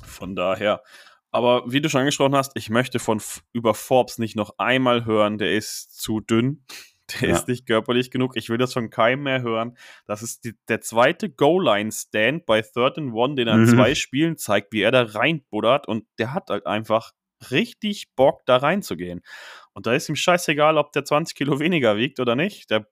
Von 0.03 0.35
daher. 0.35 0.81
Aber 1.31 1.63
wie 1.71 1.81
du 1.81 1.89
schon 1.89 1.99
angesprochen 2.01 2.35
hast, 2.35 2.55
ich 2.55 2.69
möchte 2.69 2.99
von 2.99 3.21
über 3.53 3.73
Forbes 3.73 4.17
nicht 4.17 4.35
noch 4.35 4.55
einmal 4.57 5.05
hören, 5.05 5.37
der 5.37 5.53
ist 5.53 5.99
zu 5.99 6.19
dünn. 6.19 6.65
Der 7.21 7.29
ja. 7.29 7.35
ist 7.35 7.47
nicht 7.47 7.65
körperlich 7.65 8.11
genug. 8.11 8.37
Ich 8.37 8.49
will 8.49 8.59
das 8.59 8.71
von 8.71 8.91
keinem 8.91 9.23
mehr 9.23 9.41
hören. 9.41 9.75
Das 10.05 10.21
ist 10.21 10.45
die, 10.45 10.53
der 10.67 10.81
zweite 10.81 11.27
Goal-Line-Stand 11.27 12.45
bei 12.45 12.61
Third 12.61 12.99
and 12.99 13.15
One, 13.15 13.33
den 13.33 13.47
er 13.47 13.55
in 13.55 13.61
mhm. 13.61 13.69
zwei 13.69 13.95
Spielen 13.95 14.37
zeigt, 14.37 14.71
wie 14.73 14.83
er 14.83 14.91
da 14.91 15.01
reinbuddert. 15.01 15.87
Und 15.87 16.05
der 16.19 16.35
hat 16.35 16.51
halt 16.51 16.67
einfach 16.67 17.13
richtig 17.49 18.13
Bock, 18.15 18.45
da 18.45 18.57
reinzugehen. 18.57 19.21
Und 19.73 19.87
da 19.87 19.93
ist 19.93 20.07
ihm 20.07 20.15
scheißegal, 20.15 20.77
ob 20.77 20.91
der 20.91 21.03
20 21.03 21.35
Kilo 21.35 21.59
weniger 21.59 21.97
wiegt 21.97 22.19
oder 22.19 22.35
nicht. 22.35 22.69
Der 22.69 22.87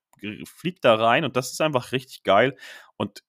fliegt 0.46 0.84
da 0.84 0.96
rein 0.96 1.24
und 1.24 1.36
das 1.36 1.52
ist 1.52 1.62
einfach 1.62 1.92
richtig 1.92 2.24
geil. 2.24 2.56
Und 2.98 3.22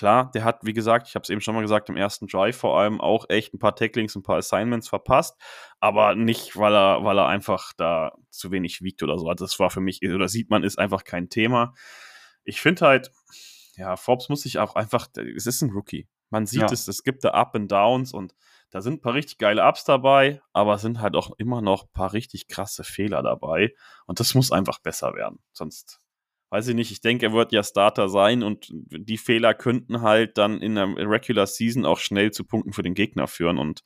klar, 0.00 0.30
der 0.30 0.44
hat, 0.44 0.60
wie 0.64 0.72
gesagt, 0.72 1.08
ich 1.08 1.14
habe 1.14 1.24
es 1.24 1.28
eben 1.28 1.42
schon 1.42 1.54
mal 1.54 1.60
gesagt, 1.60 1.90
im 1.90 1.96
ersten 1.98 2.26
Drive 2.26 2.56
vor 2.56 2.80
allem 2.80 3.02
auch 3.02 3.26
echt 3.28 3.52
ein 3.52 3.58
paar 3.58 3.76
Tacklings, 3.76 4.16
ein 4.16 4.22
paar 4.22 4.38
Assignments 4.38 4.88
verpasst, 4.88 5.38
aber 5.78 6.14
nicht, 6.14 6.56
weil 6.56 6.74
er, 6.74 7.04
weil 7.04 7.18
er 7.18 7.26
einfach 7.26 7.74
da 7.76 8.12
zu 8.30 8.50
wenig 8.50 8.80
wiegt 8.80 9.02
oder 9.02 9.18
so. 9.18 9.28
Also 9.28 9.44
das 9.44 9.58
war 9.58 9.68
für 9.68 9.82
mich, 9.82 10.00
oder 10.02 10.26
sieht 10.26 10.48
man, 10.48 10.64
ist 10.64 10.78
einfach 10.78 11.04
kein 11.04 11.28
Thema. 11.28 11.74
Ich 12.44 12.62
finde 12.62 12.86
halt, 12.86 13.12
ja, 13.76 13.94
Forbes 13.96 14.30
muss 14.30 14.40
sich 14.40 14.58
auch 14.58 14.74
einfach, 14.74 15.08
es 15.36 15.44
ist 15.44 15.60
ein 15.60 15.70
Rookie. 15.70 16.08
Man 16.30 16.46
sieht 16.46 16.62
ja. 16.62 16.72
es, 16.72 16.88
es 16.88 17.02
gibt 17.02 17.22
da 17.22 17.32
Up 17.32 17.54
and 17.54 17.70
Downs 17.70 18.14
und 18.14 18.34
da 18.70 18.80
sind 18.80 18.94
ein 18.94 19.00
paar 19.02 19.12
richtig 19.12 19.36
geile 19.36 19.68
Ups 19.68 19.84
dabei, 19.84 20.40
aber 20.54 20.76
es 20.76 20.80
sind 20.80 21.02
halt 21.02 21.14
auch 21.14 21.32
immer 21.36 21.60
noch 21.60 21.82
ein 21.82 21.92
paar 21.92 22.14
richtig 22.14 22.48
krasse 22.48 22.84
Fehler 22.84 23.22
dabei. 23.22 23.74
Und 24.06 24.18
das 24.18 24.34
muss 24.34 24.50
einfach 24.50 24.78
besser 24.78 25.12
werden. 25.12 25.40
Sonst 25.52 26.00
weiß 26.50 26.68
ich 26.68 26.74
nicht. 26.74 26.90
Ich 26.90 27.00
denke, 27.00 27.26
er 27.26 27.32
wird 27.32 27.52
ja 27.52 27.62
Starter 27.62 28.08
sein 28.08 28.42
und 28.42 28.68
die 28.70 29.18
Fehler 29.18 29.54
könnten 29.54 30.02
halt 30.02 30.36
dann 30.36 30.60
in 30.60 30.74
der 30.74 30.88
Regular 30.96 31.46
Season 31.46 31.86
auch 31.86 31.98
schnell 31.98 32.32
zu 32.32 32.44
Punkten 32.44 32.72
für 32.72 32.82
den 32.82 32.94
Gegner 32.94 33.28
führen. 33.28 33.58
Und 33.58 33.82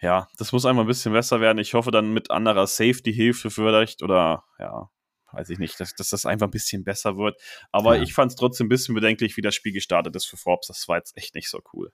ja, 0.00 0.28
das 0.38 0.52
muss 0.52 0.66
einfach 0.66 0.82
ein 0.82 0.88
bisschen 0.88 1.12
besser 1.12 1.40
werden. 1.40 1.58
Ich 1.58 1.74
hoffe 1.74 1.92
dann 1.92 2.12
mit 2.12 2.30
anderer 2.30 2.66
Safety-Hilfe 2.66 3.50
vielleicht 3.50 4.02
oder 4.02 4.44
ja, 4.58 4.90
weiß 5.30 5.50
ich 5.50 5.58
nicht, 5.58 5.78
dass, 5.78 5.94
dass, 5.94 6.10
das 6.10 6.26
einfach 6.26 6.48
ein 6.48 6.52
bisschen 6.52 6.82
besser 6.82 7.16
wird. 7.16 7.40
Aber 7.70 7.96
ja. 7.96 8.02
ich 8.02 8.12
fand 8.12 8.32
es 8.32 8.36
trotzdem 8.36 8.66
ein 8.66 8.68
bisschen 8.68 8.94
bedenklich, 8.94 9.36
wie 9.36 9.42
das 9.42 9.54
Spiel 9.54 9.72
gestartet 9.72 10.14
ist 10.16 10.26
für 10.26 10.36
Forbes. 10.36 10.66
Das 10.66 10.88
war 10.88 10.96
jetzt 10.96 11.16
echt 11.16 11.34
nicht 11.36 11.48
so 11.48 11.60
cool. 11.72 11.92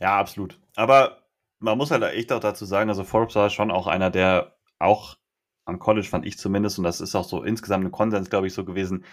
Ja, 0.00 0.18
absolut. 0.18 0.60
Aber 0.76 1.26
man 1.58 1.76
muss 1.76 1.90
halt 1.90 2.02
echt 2.02 2.32
auch 2.32 2.40
dazu 2.40 2.64
sagen, 2.64 2.88
also 2.88 3.02
Forbes 3.02 3.34
war 3.34 3.50
schon 3.50 3.70
auch 3.72 3.88
einer, 3.88 4.10
der 4.10 4.56
auch 4.78 5.16
am 5.64 5.78
College 5.78 6.06
fand 6.06 6.26
ich 6.26 6.38
zumindest, 6.38 6.78
und 6.78 6.84
das 6.84 7.00
ist 7.00 7.14
auch 7.14 7.24
so 7.24 7.42
insgesamt 7.42 7.84
ein 7.84 7.92
Konsens, 7.92 8.30
glaube 8.30 8.46
ich, 8.46 8.54
so 8.54 8.64
gewesen, 8.64 9.04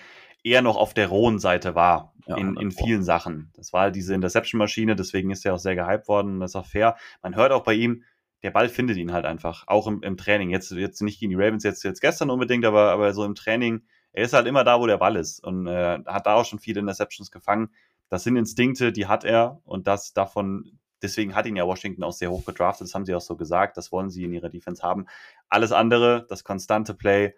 eher 0.44 0.62
noch 0.62 0.78
auf 0.78 0.94
der 0.94 1.08
rohen 1.08 1.40
Seite 1.40 1.76
war 1.76 2.14
ja, 2.26 2.38
in, 2.38 2.56
in 2.56 2.72
vielen 2.72 3.04
Sachen. 3.04 3.52
Das 3.56 3.74
war 3.74 3.82
halt 3.82 3.96
diese 3.96 4.14
Interception-Maschine, 4.14 4.96
deswegen 4.96 5.32
ist 5.32 5.46
er 5.46 5.54
auch 5.54 5.60
sehr 5.60 5.76
gehypt 5.76 6.08
worden, 6.08 6.40
das 6.40 6.52
ist 6.52 6.56
auch 6.56 6.66
fair. 6.66 6.96
Man 7.22 7.36
hört 7.36 7.52
auch 7.52 7.64
bei 7.64 7.74
ihm, 7.74 8.04
der 8.44 8.52
Ball 8.52 8.70
findet 8.70 8.98
ihn 8.98 9.12
halt 9.12 9.26
einfach, 9.26 9.66
auch 9.68 9.88
im, 9.88 10.02
im 10.02 10.16
Training. 10.16 10.50
Jetzt, 10.50 10.72
jetzt 10.72 11.02
nicht 11.02 11.20
gegen 11.20 11.32
die 11.32 11.36
Ravens, 11.36 11.64
jetzt, 11.64 11.84
jetzt 11.84 12.00
gestern 12.00 12.30
unbedingt, 12.30 12.66
aber, 12.66 12.92
aber 12.92 13.14
so 13.14 13.26
im 13.26 13.36
Training, 13.36 13.82
er 14.14 14.24
ist 14.24 14.34
halt 14.34 14.48
immer 14.48 14.64
da, 14.64 14.80
wo 14.80 14.88
der 14.88 14.98
Ball 14.98 15.18
ist 15.18 15.44
und 15.44 15.68
äh, 15.68 16.00
hat 16.06 16.26
da 16.26 16.36
auch 16.36 16.46
schon 16.46 16.60
viele 16.60 16.80
Interceptions 16.80 17.32
gefangen. 17.32 17.70
Das 18.08 18.24
sind 18.24 18.38
Instinkte, 18.38 18.92
die 18.92 19.08
hat 19.08 19.24
er 19.24 19.60
und 19.66 19.88
das 19.88 20.14
davon, 20.14 20.80
deswegen 21.02 21.36
hat 21.36 21.46
ihn 21.46 21.56
ja 21.56 21.66
Washington 21.66 22.04
auch 22.04 22.12
sehr 22.12 22.32
hoch 22.32 22.46
gedraftet, 22.46 22.88
das 22.88 22.96
haben 22.96 23.06
sie 23.06 23.16
auch 23.16 23.22
so 23.22 23.36
gesagt, 23.36 23.78
das 23.78 23.92
wollen 23.92 24.10
sie 24.10 24.24
in 24.24 24.34
ihrer 24.34 24.50
Defense 24.50 24.84
haben. 24.84 25.06
Alles 25.50 25.72
andere, 25.72 26.26
das 26.30 26.44
konstante 26.44 26.94
Play, 26.94 27.34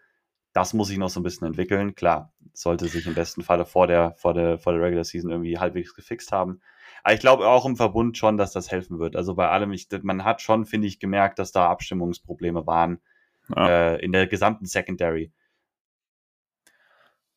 das 0.53 0.73
muss 0.73 0.89
sich 0.89 0.97
noch 0.97 1.09
so 1.09 1.19
ein 1.19 1.23
bisschen 1.23 1.47
entwickeln. 1.47 1.95
Klar, 1.95 2.33
sollte 2.53 2.87
sich 2.87 3.07
im 3.07 3.13
besten 3.13 3.41
Falle 3.41 3.65
vor 3.65 3.87
der, 3.87 4.13
vor 4.15 4.33
der, 4.33 4.57
vor 4.57 4.73
der 4.73 4.81
Regular 4.81 5.03
Season 5.03 5.31
irgendwie 5.31 5.57
halbwegs 5.57 5.95
gefixt 5.95 6.31
haben. 6.31 6.61
Aber 7.03 7.13
ich 7.13 7.19
glaube 7.19 7.47
auch 7.47 7.65
im 7.65 7.77
Verbund 7.77 8.17
schon, 8.17 8.37
dass 8.37 8.51
das 8.51 8.69
helfen 8.69 8.99
wird. 8.99 9.15
Also 9.15 9.35
bei 9.35 9.49
allem, 9.49 9.71
ich, 9.71 9.87
man 10.01 10.23
hat 10.23 10.41
schon, 10.41 10.65
finde 10.65 10.87
ich, 10.87 10.99
gemerkt, 10.99 11.39
dass 11.39 11.51
da 11.51 11.69
Abstimmungsprobleme 11.69 12.67
waren 12.67 12.99
ja. 13.55 13.69
äh, 13.69 13.95
in 14.03 14.11
der 14.11 14.27
gesamten 14.27 14.65
Secondary. 14.65 15.31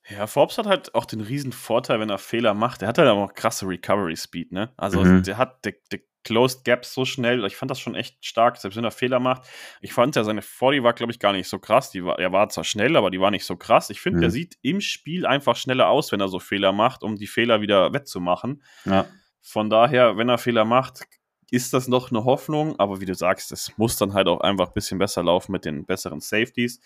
Ja, 0.09 0.27
Forbes 0.27 0.59
hat 0.59 0.67
halt 0.67 0.95
auch 0.95 1.07
den 1.07 1.23
riesen 1.23 1.53
Vorteil, 1.53 1.99
wenn 1.99 2.11
er 2.11 2.19
Fehler 2.19 2.53
macht. 2.53 2.83
Der 2.83 2.89
hat 2.89 2.99
halt 2.99 3.09
auch 3.09 3.33
krasse 3.33 3.67
Recovery 3.67 4.17
Speed, 4.17 4.53
ne? 4.53 4.71
Also 4.77 5.03
mhm. 5.03 5.23
der 5.23 5.39
hat, 5.39 5.65
der, 5.65 5.75
der 5.91 6.01
closed 6.25 6.65
Gaps 6.65 6.93
so 6.93 7.05
schnell. 7.05 7.45
Ich 7.45 7.57
fand 7.57 7.71
das 7.71 7.79
schon 7.79 7.95
echt 7.95 8.25
stark, 8.25 8.57
selbst 8.57 8.77
wenn 8.77 8.85
er 8.85 8.91
Fehler 8.91 9.21
macht. 9.21 9.43
Ich 9.81 9.93
fand 9.93 10.17
ja, 10.17 10.25
seine 10.25 10.43
40 10.43 10.83
war, 10.83 10.95
glaube 10.95 11.13
ich, 11.13 11.19
gar 11.19 11.33
nicht 11.33 11.49
so 11.49 11.59
krass. 11.59 11.91
Die 11.91 12.05
war, 12.05 12.19
er 12.19 12.33
war 12.33 12.49
zwar 12.49 12.65
schnell, 12.65 12.97
aber 12.97 13.11
die 13.11 13.21
war 13.21 13.31
nicht 13.31 13.45
so 13.45 13.57
krass. 13.57 13.91
Ich 13.91 14.01
finde, 14.01 14.19
mhm. 14.19 14.23
der 14.23 14.31
sieht 14.31 14.57
im 14.63 14.81
Spiel 14.81 15.27
einfach 15.27 15.57
schneller 15.57 15.89
aus, 15.89 16.11
wenn 16.11 16.21
er 16.21 16.29
so 16.29 16.41
Fehler 16.41 16.73
macht, 16.73 17.03
um 17.03 17.17
die 17.17 17.27
Fehler 17.27 17.61
wieder 17.61 17.93
wettzumachen. 17.93 18.63
Ja. 18.85 19.07
Von 19.41 19.69
daher, 19.69 20.17
wenn 20.17 20.29
er 20.29 20.39
Fehler 20.39 20.65
macht, 20.65 21.05
ist 21.51 21.73
das 21.73 21.87
noch 21.87 22.11
eine 22.11 22.25
Hoffnung. 22.25 22.79
Aber 22.79 23.01
wie 23.01 23.07
du 23.07 23.15
sagst, 23.15 23.53
es 23.53 23.77
muss 23.77 23.97
dann 23.97 24.15
halt 24.15 24.27
auch 24.27 24.41
einfach 24.41 24.69
ein 24.69 24.75
bisschen 24.75 24.99
besser 24.99 25.23
laufen 25.23 25.53
mit 25.53 25.65
den 25.65 25.85
besseren 25.85 26.21
Safeties. 26.21 26.81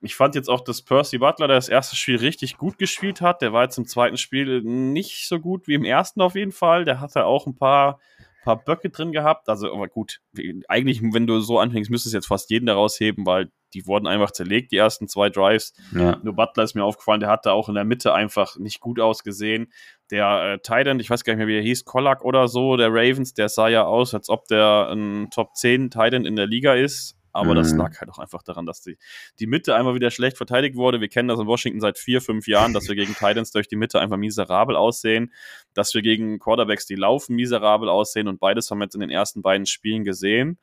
ich 0.00 0.16
fand 0.16 0.34
jetzt 0.34 0.48
auch, 0.48 0.62
dass 0.62 0.82
Percy 0.82 1.18
Butler 1.18 1.46
der 1.46 1.56
das 1.56 1.68
erste 1.68 1.94
Spiel 1.94 2.16
richtig 2.16 2.56
gut 2.56 2.78
gespielt 2.78 3.20
hat. 3.20 3.42
Der 3.42 3.52
war 3.52 3.64
jetzt 3.64 3.76
im 3.76 3.86
zweiten 3.86 4.16
Spiel 4.16 4.62
nicht 4.62 5.28
so 5.28 5.38
gut 5.38 5.68
wie 5.68 5.74
im 5.74 5.84
ersten 5.84 6.22
auf 6.22 6.34
jeden 6.34 6.52
Fall. 6.52 6.86
Der 6.86 7.00
hatte 7.00 7.26
auch 7.26 7.46
ein 7.46 7.56
paar, 7.56 8.00
paar 8.42 8.62
Böcke 8.62 8.90
drin 8.90 9.12
gehabt. 9.12 9.48
Also, 9.48 9.72
aber 9.72 9.88
gut, 9.88 10.20
eigentlich, 10.68 11.02
wenn 11.02 11.26
du 11.26 11.40
so 11.40 11.58
anfängst, 11.58 11.90
müsstest 11.90 12.14
du 12.14 12.18
jetzt 12.18 12.26
fast 12.26 12.50
jeden 12.50 12.66
daraus 12.66 12.98
heben, 13.00 13.26
weil 13.26 13.50
die 13.74 13.86
wurden 13.86 14.06
einfach 14.06 14.30
zerlegt, 14.32 14.72
die 14.72 14.76
ersten 14.76 15.08
zwei 15.08 15.30
Drives. 15.30 15.74
Ja. 15.92 16.18
Nur 16.22 16.34
Butler 16.34 16.64
ist 16.64 16.74
mir 16.74 16.84
aufgefallen, 16.84 17.20
der 17.20 17.28
hatte 17.28 17.52
auch 17.52 17.68
in 17.68 17.74
der 17.74 17.84
Mitte 17.84 18.12
einfach 18.14 18.56
nicht 18.58 18.80
gut 18.80 19.00
ausgesehen. 19.00 19.72
Der 20.10 20.54
äh, 20.54 20.58
Titan, 20.58 20.98
ich 20.98 21.08
weiß 21.08 21.24
gar 21.24 21.34
nicht 21.34 21.38
mehr, 21.38 21.46
wie 21.46 21.56
er 21.56 21.62
hieß, 21.62 21.84
Kollak 21.84 22.24
oder 22.24 22.48
so, 22.48 22.76
der 22.76 22.88
Ravens, 22.90 23.34
der 23.34 23.48
sah 23.48 23.68
ja 23.68 23.84
aus, 23.84 24.14
als 24.14 24.28
ob 24.28 24.46
der 24.46 24.90
ein 24.90 25.28
Top 25.30 25.54
10 25.54 25.90
Titan 25.90 26.24
in 26.24 26.36
der 26.36 26.46
Liga 26.46 26.74
ist. 26.74 27.16
Aber 27.32 27.52
mhm. 27.52 27.56
das 27.56 27.72
lag 27.72 28.00
halt 28.00 28.10
auch 28.10 28.18
einfach 28.18 28.42
daran, 28.42 28.66
dass 28.66 28.80
die, 28.80 28.98
die 29.38 29.46
Mitte 29.46 29.74
einmal 29.74 29.94
wieder 29.94 30.10
schlecht 30.10 30.36
verteidigt 30.36 30.76
wurde. 30.76 31.00
Wir 31.00 31.08
kennen 31.08 31.28
das 31.28 31.38
in 31.38 31.46
Washington 31.46 31.80
seit 31.80 31.98
vier, 31.98 32.20
fünf 32.20 32.46
Jahren, 32.46 32.72
dass 32.72 32.88
wir 32.88 32.94
gegen 32.94 33.14
Titans 33.14 33.50
durch 33.52 33.68
die 33.68 33.76
Mitte 33.76 34.00
einfach 34.00 34.16
miserabel 34.16 34.76
aussehen, 34.76 35.32
dass 35.74 35.94
wir 35.94 36.02
gegen 36.02 36.38
Quarterbacks, 36.38 36.86
die 36.86 36.96
laufen, 36.96 37.36
miserabel 37.36 37.88
aussehen 37.88 38.28
und 38.28 38.40
beides 38.40 38.70
haben 38.70 38.78
wir 38.78 38.84
jetzt 38.84 38.94
in 38.94 39.00
den 39.00 39.10
ersten 39.10 39.42
beiden 39.42 39.66
Spielen 39.66 40.04
gesehen. 40.04 40.58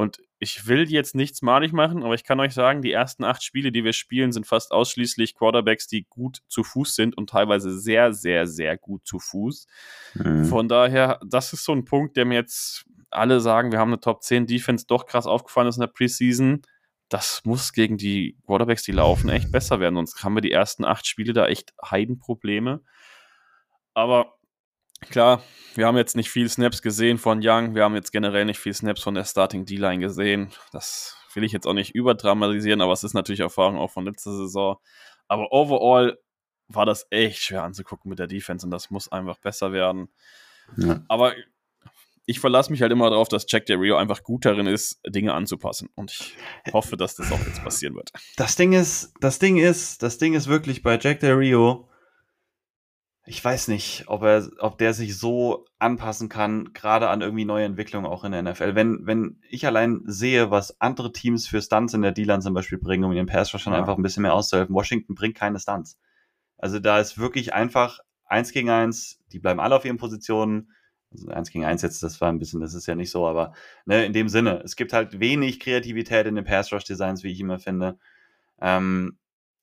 Und 0.00 0.22
ich 0.38 0.66
will 0.66 0.90
jetzt 0.90 1.14
nichts 1.14 1.42
malig 1.42 1.72
machen, 1.72 2.02
aber 2.02 2.14
ich 2.14 2.24
kann 2.24 2.40
euch 2.40 2.54
sagen, 2.54 2.80
die 2.80 2.90
ersten 2.90 3.22
acht 3.22 3.42
Spiele, 3.42 3.70
die 3.70 3.84
wir 3.84 3.92
spielen, 3.92 4.32
sind 4.32 4.46
fast 4.46 4.72
ausschließlich 4.72 5.34
Quarterbacks, 5.34 5.88
die 5.88 6.06
gut 6.08 6.38
zu 6.48 6.64
Fuß 6.64 6.94
sind 6.94 7.18
und 7.18 7.28
teilweise 7.28 7.78
sehr, 7.78 8.14
sehr, 8.14 8.46
sehr 8.46 8.78
gut 8.78 9.06
zu 9.06 9.18
Fuß. 9.18 9.66
Mhm. 10.14 10.46
Von 10.46 10.68
daher, 10.68 11.20
das 11.26 11.52
ist 11.52 11.64
so 11.64 11.72
ein 11.72 11.84
Punkt, 11.84 12.16
der 12.16 12.24
mir 12.24 12.36
jetzt 12.36 12.86
alle 13.10 13.40
sagen, 13.40 13.72
wir 13.72 13.78
haben 13.78 13.90
eine 13.90 14.00
Top 14.00 14.22
10 14.22 14.46
Defense 14.46 14.86
doch 14.86 15.06
krass 15.06 15.26
aufgefallen 15.26 15.68
ist 15.68 15.76
in 15.76 15.82
der 15.82 15.88
Preseason. 15.88 16.62
Das 17.08 17.42
muss 17.44 17.72
gegen 17.72 17.96
die 17.96 18.36
Quarterbacks, 18.46 18.84
die 18.84 18.92
laufen, 18.92 19.30
echt 19.30 19.50
besser 19.50 19.80
werden. 19.80 19.96
Sonst 19.96 20.22
haben 20.22 20.34
wir 20.34 20.42
die 20.42 20.52
ersten 20.52 20.84
acht 20.84 21.06
Spiele 21.06 21.32
da 21.32 21.46
echt 21.46 21.72
Heidenprobleme. 21.84 22.82
Aber 23.94 24.34
klar, 25.10 25.42
wir 25.74 25.86
haben 25.86 25.96
jetzt 25.96 26.14
nicht 26.14 26.30
viel 26.30 26.48
Snaps 26.48 26.82
gesehen 26.82 27.18
von 27.18 27.40
Young. 27.42 27.74
Wir 27.74 27.84
haben 27.84 27.96
jetzt 27.96 28.12
generell 28.12 28.44
nicht 28.44 28.60
viel 28.60 28.74
Snaps 28.74 29.02
von 29.02 29.14
der 29.14 29.24
Starting 29.24 29.64
D-Line 29.64 29.98
gesehen. 29.98 30.50
Das 30.72 31.16
will 31.34 31.44
ich 31.44 31.52
jetzt 31.52 31.66
auch 31.66 31.74
nicht 31.74 31.94
überdramatisieren, 31.94 32.80
aber 32.80 32.92
es 32.92 33.04
ist 33.04 33.14
natürlich 33.14 33.40
Erfahrung 33.40 33.78
auch 33.78 33.90
von 33.90 34.04
letzter 34.04 34.32
Saison. 34.32 34.78
Aber 35.26 35.52
overall 35.52 36.18
war 36.68 36.86
das 36.86 37.06
echt 37.10 37.42
schwer 37.42 37.64
anzugucken 37.64 38.08
mit 38.08 38.18
der 38.18 38.26
Defense 38.28 38.64
und 38.64 38.70
das 38.70 38.90
muss 38.90 39.10
einfach 39.10 39.38
besser 39.38 39.72
werden. 39.72 40.08
Ja. 40.76 41.02
Aber 41.08 41.34
ich 42.30 42.38
verlasse 42.38 42.70
mich 42.70 42.80
halt 42.80 42.92
immer 42.92 43.10
darauf, 43.10 43.26
dass 43.26 43.44
Jack 43.48 43.66
Del 43.66 43.78
Rio 43.78 43.96
einfach 43.96 44.22
gut 44.22 44.44
darin 44.44 44.68
ist, 44.68 45.00
Dinge 45.04 45.34
anzupassen. 45.34 45.88
Und 45.96 46.12
ich 46.64 46.72
hoffe, 46.72 46.96
dass 46.96 47.16
das 47.16 47.32
auch 47.32 47.44
jetzt 47.44 47.64
passieren 47.64 47.96
wird. 47.96 48.12
Das 48.36 48.54
Ding 48.54 48.72
ist, 48.72 49.12
das 49.20 49.40
Ding 49.40 49.56
ist, 49.56 50.04
das 50.04 50.18
Ding 50.18 50.34
ist 50.34 50.46
wirklich 50.46 50.84
bei 50.84 50.96
Jack 50.96 51.18
Del 51.18 51.34
Rio. 51.34 51.88
Ich 53.26 53.44
weiß 53.44 53.66
nicht, 53.66 54.04
ob 54.06 54.22
er, 54.22 54.48
ob 54.60 54.78
der 54.78 54.94
sich 54.94 55.18
so 55.18 55.64
anpassen 55.80 56.28
kann, 56.28 56.72
gerade 56.72 57.08
an 57.08 57.20
irgendwie 57.20 57.44
neue 57.44 57.64
Entwicklungen 57.64 58.06
auch 58.06 58.22
in 58.22 58.30
der 58.30 58.42
NFL. 58.44 58.76
Wenn, 58.76 59.04
wenn 59.06 59.40
ich 59.50 59.66
allein 59.66 60.02
sehe, 60.04 60.52
was 60.52 60.80
andere 60.80 61.10
Teams 61.10 61.48
für 61.48 61.60
Stunts 61.60 61.94
in 61.94 62.02
der 62.02 62.12
D-Line 62.12 62.42
zum 62.42 62.54
Beispiel 62.54 62.78
bringen, 62.78 63.02
um 63.02 63.12
ihren 63.12 63.26
Pass 63.26 63.50
schon 63.50 63.72
ja. 63.72 63.78
einfach 63.80 63.96
ein 63.96 64.02
bisschen 64.02 64.22
mehr 64.22 64.34
auszuhelfen, 64.34 64.72
Washington 64.72 65.16
bringt 65.16 65.34
keine 65.34 65.58
Stunts. 65.58 65.98
Also 66.58 66.78
da 66.78 67.00
ist 67.00 67.18
wirklich 67.18 67.54
einfach 67.54 67.98
eins 68.24 68.52
gegen 68.52 68.70
eins, 68.70 69.18
die 69.32 69.40
bleiben 69.40 69.58
alle 69.58 69.74
auf 69.74 69.84
ihren 69.84 69.96
Positionen 69.96 70.70
also 71.12 71.28
eins 71.28 71.50
gegen 71.50 71.64
eins 71.64 71.82
jetzt, 71.82 72.02
das 72.02 72.20
war 72.20 72.30
ein 72.30 72.38
bisschen, 72.38 72.60
das 72.60 72.74
ist 72.74 72.86
ja 72.86 72.94
nicht 72.94 73.10
so, 73.10 73.26
aber 73.26 73.52
ne, 73.84 74.04
in 74.04 74.12
dem 74.12 74.28
Sinne, 74.28 74.62
es 74.64 74.76
gibt 74.76 74.92
halt 74.92 75.18
wenig 75.18 75.60
Kreativität 75.60 76.26
in 76.26 76.36
den 76.36 76.44
Pass-Rush-Designs, 76.44 77.24
wie 77.24 77.32
ich 77.32 77.40
immer 77.40 77.58
finde. 77.58 77.98
Ähm, 78.60 79.18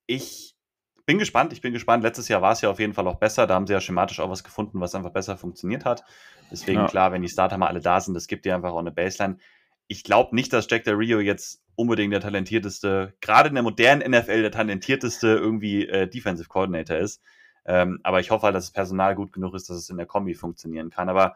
ich 0.07 0.57
bin 1.05 1.17
gespannt, 1.17 1.53
ich 1.53 1.61
bin 1.61 1.73
gespannt. 1.73 2.03
Letztes 2.03 2.27
Jahr 2.27 2.41
war 2.41 2.51
es 2.51 2.61
ja 2.61 2.69
auf 2.69 2.79
jeden 2.79 2.93
Fall 2.93 3.07
auch 3.07 3.15
besser. 3.15 3.47
Da 3.47 3.55
haben 3.55 3.65
sie 3.65 3.73
ja 3.73 3.79
schematisch 3.79 4.19
auch 4.19 4.29
was 4.29 4.43
gefunden, 4.43 4.81
was 4.81 4.93
einfach 4.93 5.11
besser 5.11 5.37
funktioniert 5.37 5.85
hat. 5.85 6.03
Deswegen, 6.51 6.81
ja. 6.81 6.87
klar, 6.87 7.11
wenn 7.11 7.21
die 7.21 7.29
Starter 7.29 7.57
mal 7.57 7.67
alle 7.67 7.79
da 7.79 7.99
sind, 8.01 8.13
das 8.13 8.27
gibt 8.27 8.45
dir 8.45 8.55
einfach 8.55 8.71
auch 8.71 8.79
eine 8.79 8.91
Baseline. 8.91 9.37
Ich 9.87 10.03
glaube 10.03 10.35
nicht, 10.35 10.51
dass 10.51 10.67
Jack 10.69 10.83
Del 10.83 10.95
Rio 10.95 11.19
jetzt 11.19 11.63
unbedingt 11.75 12.11
der 12.11 12.19
talentierteste, 12.19 13.13
gerade 13.21 13.49
in 13.49 13.55
der 13.55 13.63
modernen 13.63 14.11
NFL, 14.11 14.41
der 14.41 14.51
talentierteste 14.51 15.27
irgendwie 15.27 15.87
äh, 15.87 16.09
Defensive 16.09 16.49
Coordinator 16.49 16.97
ist. 16.97 17.21
Ähm, 17.67 17.99
aber 18.03 18.21
ich 18.21 18.31
hoffe 18.31 18.45
halt, 18.45 18.55
dass 18.55 18.65
das 18.65 18.73
Personal 18.73 19.13
gut 19.13 19.33
genug 19.33 19.53
ist, 19.53 19.69
dass 19.69 19.77
es 19.77 19.89
in 19.89 19.97
der 19.97 20.05
Kombi 20.05 20.33
funktionieren 20.33 20.89
kann. 20.89 21.09
Aber 21.09 21.35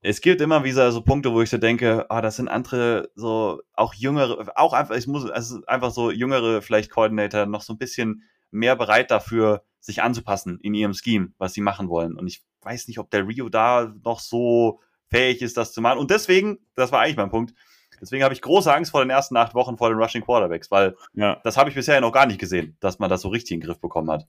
es 0.00 0.20
gibt 0.20 0.40
immer 0.40 0.64
wieder 0.64 0.92
so 0.92 1.02
Punkte, 1.02 1.32
wo 1.32 1.42
ich 1.42 1.50
so 1.50 1.58
denke, 1.58 2.06
ah, 2.08 2.20
das 2.20 2.36
sind 2.36 2.48
andere, 2.48 3.10
so 3.14 3.62
auch 3.72 3.94
jüngere, 3.94 4.52
auch 4.56 4.72
einfach, 4.72 4.94
ich 4.94 5.06
muss, 5.06 5.28
also 5.28 5.60
einfach 5.66 5.90
so 5.90 6.10
jüngere 6.10 6.62
vielleicht 6.62 6.90
Coordinator 6.90 7.46
noch 7.46 7.62
so 7.62 7.72
ein 7.72 7.78
bisschen 7.78 8.22
mehr 8.50 8.76
bereit 8.76 9.10
dafür, 9.10 9.64
sich 9.80 10.02
anzupassen 10.02 10.58
in 10.62 10.74
ihrem 10.74 10.94
Scheme, 10.94 11.32
was 11.38 11.52
sie 11.52 11.60
machen 11.60 11.88
wollen. 11.88 12.16
Und 12.16 12.26
ich 12.26 12.42
weiß 12.62 12.86
nicht, 12.88 12.98
ob 12.98 13.10
der 13.10 13.26
Rio 13.26 13.48
da 13.48 13.92
noch 14.04 14.20
so 14.20 14.80
fähig 15.10 15.42
ist, 15.42 15.56
das 15.56 15.72
zu 15.72 15.80
machen. 15.80 15.98
Und 15.98 16.10
deswegen, 16.10 16.58
das 16.74 16.92
war 16.92 17.00
eigentlich 17.00 17.16
mein 17.16 17.30
Punkt, 17.30 17.54
deswegen 18.00 18.24
habe 18.24 18.34
ich 18.34 18.42
große 18.42 18.72
Angst 18.72 18.90
vor 18.90 19.00
den 19.00 19.10
ersten 19.10 19.36
acht 19.36 19.54
Wochen 19.54 19.76
vor 19.78 19.88
den 19.88 19.98
Rushing 19.98 20.22
Quarterbacks, 20.22 20.70
weil 20.70 20.96
ja. 21.14 21.40
das 21.44 21.56
habe 21.56 21.70
ich 21.70 21.74
bisher 21.74 22.00
noch 22.00 22.12
gar 22.12 22.26
nicht 22.26 22.38
gesehen, 22.38 22.76
dass 22.80 22.98
man 22.98 23.10
das 23.10 23.22
so 23.22 23.28
richtig 23.28 23.52
in 23.52 23.60
den 23.60 23.66
Griff 23.66 23.80
bekommen 23.80 24.10
hat. 24.10 24.26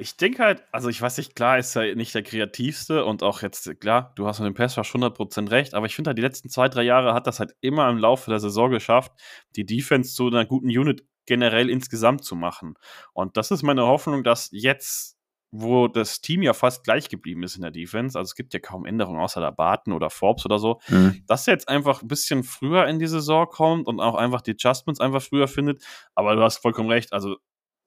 Ich 0.00 0.16
denke 0.16 0.42
halt, 0.42 0.64
also 0.72 0.88
ich 0.88 1.00
weiß 1.02 1.18
nicht, 1.18 1.36
klar 1.36 1.58
ist 1.58 1.76
er 1.76 1.94
nicht 1.94 2.14
der 2.14 2.22
kreativste 2.22 3.04
und 3.04 3.22
auch 3.22 3.42
jetzt, 3.42 3.80
klar, 3.80 4.12
du 4.16 4.26
hast 4.26 4.40
mit 4.40 4.46
dem 4.46 4.54
Pass 4.54 4.78
100% 4.78 5.50
recht, 5.50 5.74
aber 5.74 5.84
ich 5.84 5.94
finde 5.94 6.08
halt, 6.08 6.18
die 6.18 6.22
letzten 6.22 6.48
zwei, 6.48 6.70
drei 6.70 6.82
Jahre 6.82 7.12
hat 7.12 7.26
das 7.26 7.38
halt 7.38 7.54
immer 7.60 7.88
im 7.90 7.98
Laufe 7.98 8.30
der 8.30 8.40
Saison 8.40 8.70
geschafft, 8.70 9.12
die 9.56 9.66
Defense 9.66 10.14
zu 10.14 10.28
einer 10.28 10.46
guten 10.46 10.68
Unit 10.68 11.04
generell 11.26 11.68
insgesamt 11.68 12.24
zu 12.24 12.34
machen. 12.34 12.74
Und 13.12 13.36
das 13.36 13.50
ist 13.50 13.62
meine 13.62 13.86
Hoffnung, 13.86 14.24
dass 14.24 14.48
jetzt, 14.52 15.18
wo 15.50 15.86
das 15.86 16.22
Team 16.22 16.42
ja 16.42 16.54
fast 16.54 16.82
gleich 16.82 17.10
geblieben 17.10 17.42
ist 17.42 17.56
in 17.56 17.62
der 17.62 17.70
Defense, 17.70 18.18
also 18.18 18.30
es 18.30 18.34
gibt 18.34 18.54
ja 18.54 18.60
kaum 18.60 18.86
Änderungen 18.86 19.20
außer 19.20 19.40
der 19.42 19.52
Barton 19.52 19.92
oder 19.92 20.08
Forbes 20.08 20.46
oder 20.46 20.58
so, 20.58 20.80
mhm. 20.88 21.22
dass 21.26 21.46
er 21.46 21.54
jetzt 21.54 21.68
einfach 21.68 22.00
ein 22.00 22.08
bisschen 22.08 22.42
früher 22.42 22.86
in 22.86 22.98
die 22.98 23.06
Saison 23.06 23.46
kommt 23.46 23.86
und 23.86 24.00
auch 24.00 24.14
einfach 24.14 24.40
die 24.40 24.52
Adjustments 24.52 24.98
einfach 24.98 25.20
früher 25.20 25.46
findet. 25.46 25.84
Aber 26.14 26.36
du 26.36 26.42
hast 26.42 26.56
vollkommen 26.56 26.88
recht, 26.88 27.12
also 27.12 27.36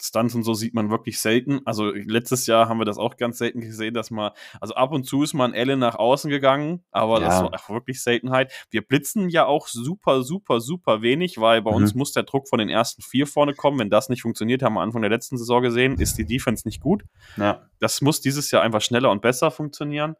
Stunts 0.03 0.35
und 0.35 0.43
so 0.43 0.53
sieht 0.53 0.73
man 0.73 0.89
wirklich 0.89 1.19
selten. 1.19 1.61
Also 1.65 1.91
letztes 1.91 2.45
Jahr 2.45 2.67
haben 2.67 2.79
wir 2.79 2.85
das 2.85 2.97
auch 2.97 3.15
ganz 3.15 3.37
selten 3.37 3.61
gesehen, 3.61 3.93
dass 3.93 4.11
man, 4.11 4.31
also 4.59 4.75
ab 4.75 4.91
und 4.91 5.05
zu 5.05 5.23
ist 5.23 5.33
man 5.33 5.53
Elle 5.53 5.77
nach 5.77 5.95
außen 5.95 6.29
gegangen, 6.29 6.83
aber 6.91 7.21
ja. 7.21 7.27
das 7.27 7.41
war 7.41 7.53
auch 7.53 7.69
wirklich 7.69 8.03
Seltenheit. 8.03 8.51
Wir 8.69 8.81
blitzen 8.81 9.29
ja 9.29 9.45
auch 9.45 9.67
super, 9.67 10.23
super, 10.23 10.59
super 10.59 11.01
wenig, 11.01 11.39
weil 11.39 11.61
bei 11.61 11.71
mhm. 11.71 11.77
uns 11.77 11.95
muss 11.95 12.11
der 12.11 12.23
Druck 12.23 12.49
von 12.49 12.59
den 12.59 12.69
ersten 12.69 13.01
vier 13.01 13.27
vorne 13.27 13.53
kommen. 13.53 13.79
Wenn 13.79 13.89
das 13.89 14.09
nicht 14.09 14.23
funktioniert, 14.23 14.61
haben 14.61 14.73
wir 14.73 14.81
Anfang 14.81 15.01
der 15.01 15.11
letzten 15.11 15.37
Saison 15.37 15.61
gesehen, 15.61 15.97
ist 15.97 16.17
die 16.17 16.25
Defense 16.25 16.67
nicht 16.67 16.81
gut. 16.81 17.03
Ja. 17.37 17.61
Das 17.79 18.01
muss 18.01 18.19
dieses 18.19 18.51
Jahr 18.51 18.61
einfach 18.61 18.81
schneller 18.81 19.09
und 19.09 19.21
besser 19.21 19.51
funktionieren. 19.51 20.15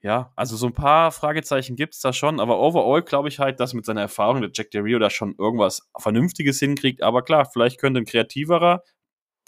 Ja, 0.00 0.32
also 0.36 0.56
so 0.56 0.66
ein 0.66 0.74
paar 0.74 1.10
Fragezeichen 1.10 1.74
gibt 1.74 1.94
es 1.94 2.00
da 2.00 2.12
schon, 2.12 2.38
aber 2.38 2.60
overall 2.60 3.02
glaube 3.02 3.28
ich 3.28 3.40
halt, 3.40 3.58
dass 3.58 3.74
mit 3.74 3.84
seiner 3.84 4.02
Erfahrung 4.02 4.40
der 4.40 4.50
Jack 4.54 4.70
Del 4.70 4.82
Rio 4.82 5.00
da 5.00 5.10
schon 5.10 5.34
irgendwas 5.36 5.88
Vernünftiges 5.98 6.60
hinkriegt. 6.60 7.02
Aber 7.02 7.22
klar, 7.22 7.46
vielleicht 7.52 7.80
könnte 7.80 7.98
ein 7.98 8.04
kreativerer 8.04 8.84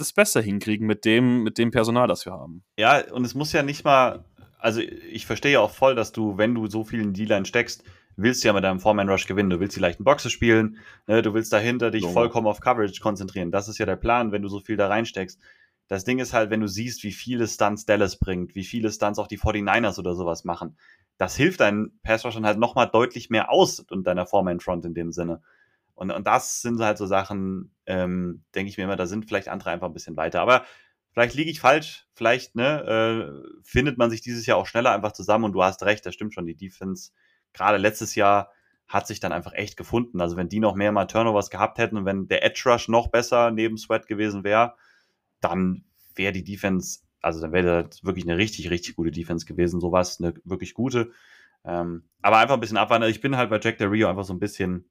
das 0.00 0.12
besser 0.12 0.40
hinkriegen 0.40 0.86
mit 0.86 1.04
dem, 1.04 1.42
mit 1.42 1.58
dem 1.58 1.70
Personal, 1.70 2.08
das 2.08 2.24
wir 2.24 2.32
haben. 2.32 2.64
Ja, 2.78 3.02
und 3.12 3.24
es 3.24 3.34
muss 3.34 3.52
ja 3.52 3.62
nicht 3.62 3.84
mal, 3.84 4.24
also 4.58 4.80
ich 4.80 5.26
verstehe 5.26 5.52
ja 5.52 5.60
auch 5.60 5.70
voll, 5.70 5.94
dass 5.94 6.12
du, 6.12 6.38
wenn 6.38 6.54
du 6.54 6.66
so 6.66 6.84
viel 6.84 7.00
in 7.00 7.12
die 7.12 7.24
Line 7.24 7.46
steckst, 7.46 7.84
willst 8.16 8.42
du 8.42 8.48
ja 8.48 8.52
mit 8.52 8.64
deinem 8.64 8.80
Foreman-Rush 8.80 9.26
gewinnen. 9.26 9.50
Du 9.50 9.60
willst 9.60 9.76
die 9.76 9.80
leichten 9.80 10.04
Boxes 10.04 10.32
spielen, 10.32 10.78
ne? 11.06 11.22
du 11.22 11.34
willst 11.34 11.52
dahinter 11.52 11.90
dich 11.90 12.02
so. 12.02 12.10
vollkommen 12.10 12.46
auf 12.46 12.60
Coverage 12.60 13.00
konzentrieren. 13.00 13.50
Das 13.50 13.68
ist 13.68 13.78
ja 13.78 13.86
der 13.86 13.96
Plan, 13.96 14.32
wenn 14.32 14.42
du 14.42 14.48
so 14.48 14.60
viel 14.60 14.76
da 14.76 14.88
reinsteckst. 14.88 15.40
Das 15.88 16.04
Ding 16.04 16.20
ist 16.20 16.32
halt, 16.32 16.50
wenn 16.50 16.60
du 16.60 16.68
siehst, 16.68 17.02
wie 17.02 17.12
viele 17.12 17.48
Stunts 17.48 17.84
Dallas 17.84 18.16
bringt, 18.16 18.54
wie 18.54 18.64
viele 18.64 18.92
Stunts 18.92 19.18
auch 19.18 19.26
die 19.26 19.38
49ers 19.38 19.98
oder 19.98 20.14
sowas 20.14 20.44
machen, 20.44 20.76
das 21.18 21.36
hilft 21.36 21.60
deinen 21.60 21.98
Pass-Rushern 22.02 22.46
halt 22.46 22.58
nochmal 22.58 22.88
deutlich 22.88 23.28
mehr 23.28 23.50
aus 23.50 23.80
und 23.80 24.06
deiner 24.06 24.26
Foreman-Front 24.26 24.84
in 24.84 24.94
dem 24.94 25.12
Sinne. 25.12 25.42
Und, 26.00 26.10
und 26.10 26.26
das 26.26 26.62
sind 26.62 26.80
halt 26.80 26.96
so 26.96 27.04
Sachen, 27.04 27.74
ähm, 27.84 28.42
denke 28.54 28.70
ich 28.70 28.78
mir 28.78 28.84
immer, 28.84 28.96
da 28.96 29.04
sind 29.04 29.26
vielleicht 29.26 29.48
andere 29.48 29.68
einfach 29.70 29.86
ein 29.86 29.92
bisschen 29.92 30.16
weiter. 30.16 30.40
Aber 30.40 30.64
vielleicht 31.12 31.34
liege 31.34 31.50
ich 31.50 31.60
falsch, 31.60 32.06
vielleicht 32.14 32.56
ne, 32.56 33.44
äh, 33.44 33.60
findet 33.62 33.98
man 33.98 34.08
sich 34.08 34.22
dieses 34.22 34.46
Jahr 34.46 34.56
auch 34.56 34.66
schneller 34.66 34.92
einfach 34.92 35.12
zusammen 35.12 35.44
und 35.44 35.52
du 35.52 35.62
hast 35.62 35.82
recht, 35.82 36.06
das 36.06 36.14
stimmt 36.14 36.32
schon, 36.32 36.46
die 36.46 36.56
Defense, 36.56 37.12
gerade 37.52 37.76
letztes 37.76 38.14
Jahr, 38.14 38.50
hat 38.88 39.06
sich 39.06 39.20
dann 39.20 39.30
einfach 39.30 39.52
echt 39.52 39.76
gefunden. 39.76 40.22
Also 40.22 40.38
wenn 40.38 40.48
die 40.48 40.58
noch 40.58 40.74
mehr 40.74 40.90
mal 40.90 41.04
Turnovers 41.04 41.50
gehabt 41.50 41.76
hätten 41.76 41.98
und 41.98 42.06
wenn 42.06 42.28
der 42.28 42.44
Edge 42.44 42.62
Rush 42.64 42.88
noch 42.88 43.08
besser 43.08 43.50
neben 43.50 43.76
Sweat 43.76 44.06
gewesen 44.06 44.42
wäre, 44.42 44.74
dann 45.42 45.84
wäre 46.14 46.32
die 46.32 46.44
Defense, 46.44 47.00
also 47.20 47.42
dann 47.42 47.52
wäre 47.52 47.84
das 47.84 48.02
wirklich 48.04 48.24
eine 48.24 48.38
richtig, 48.38 48.70
richtig 48.70 48.96
gute 48.96 49.10
Defense 49.10 49.44
gewesen. 49.44 49.80
So 49.80 49.92
war 49.92 50.00
es 50.00 50.18
eine 50.18 50.32
wirklich 50.44 50.72
gute. 50.72 51.12
Ähm, 51.62 52.04
aber 52.22 52.38
einfach 52.38 52.54
ein 52.54 52.60
bisschen 52.60 52.78
abwarten. 52.78 53.02
Also 53.02 53.14
ich 53.14 53.20
bin 53.20 53.36
halt 53.36 53.50
bei 53.50 53.60
Jack 53.60 53.76
Del 53.76 53.88
Rio 53.88 54.08
einfach 54.08 54.24
so 54.24 54.32
ein 54.32 54.40
bisschen, 54.40 54.88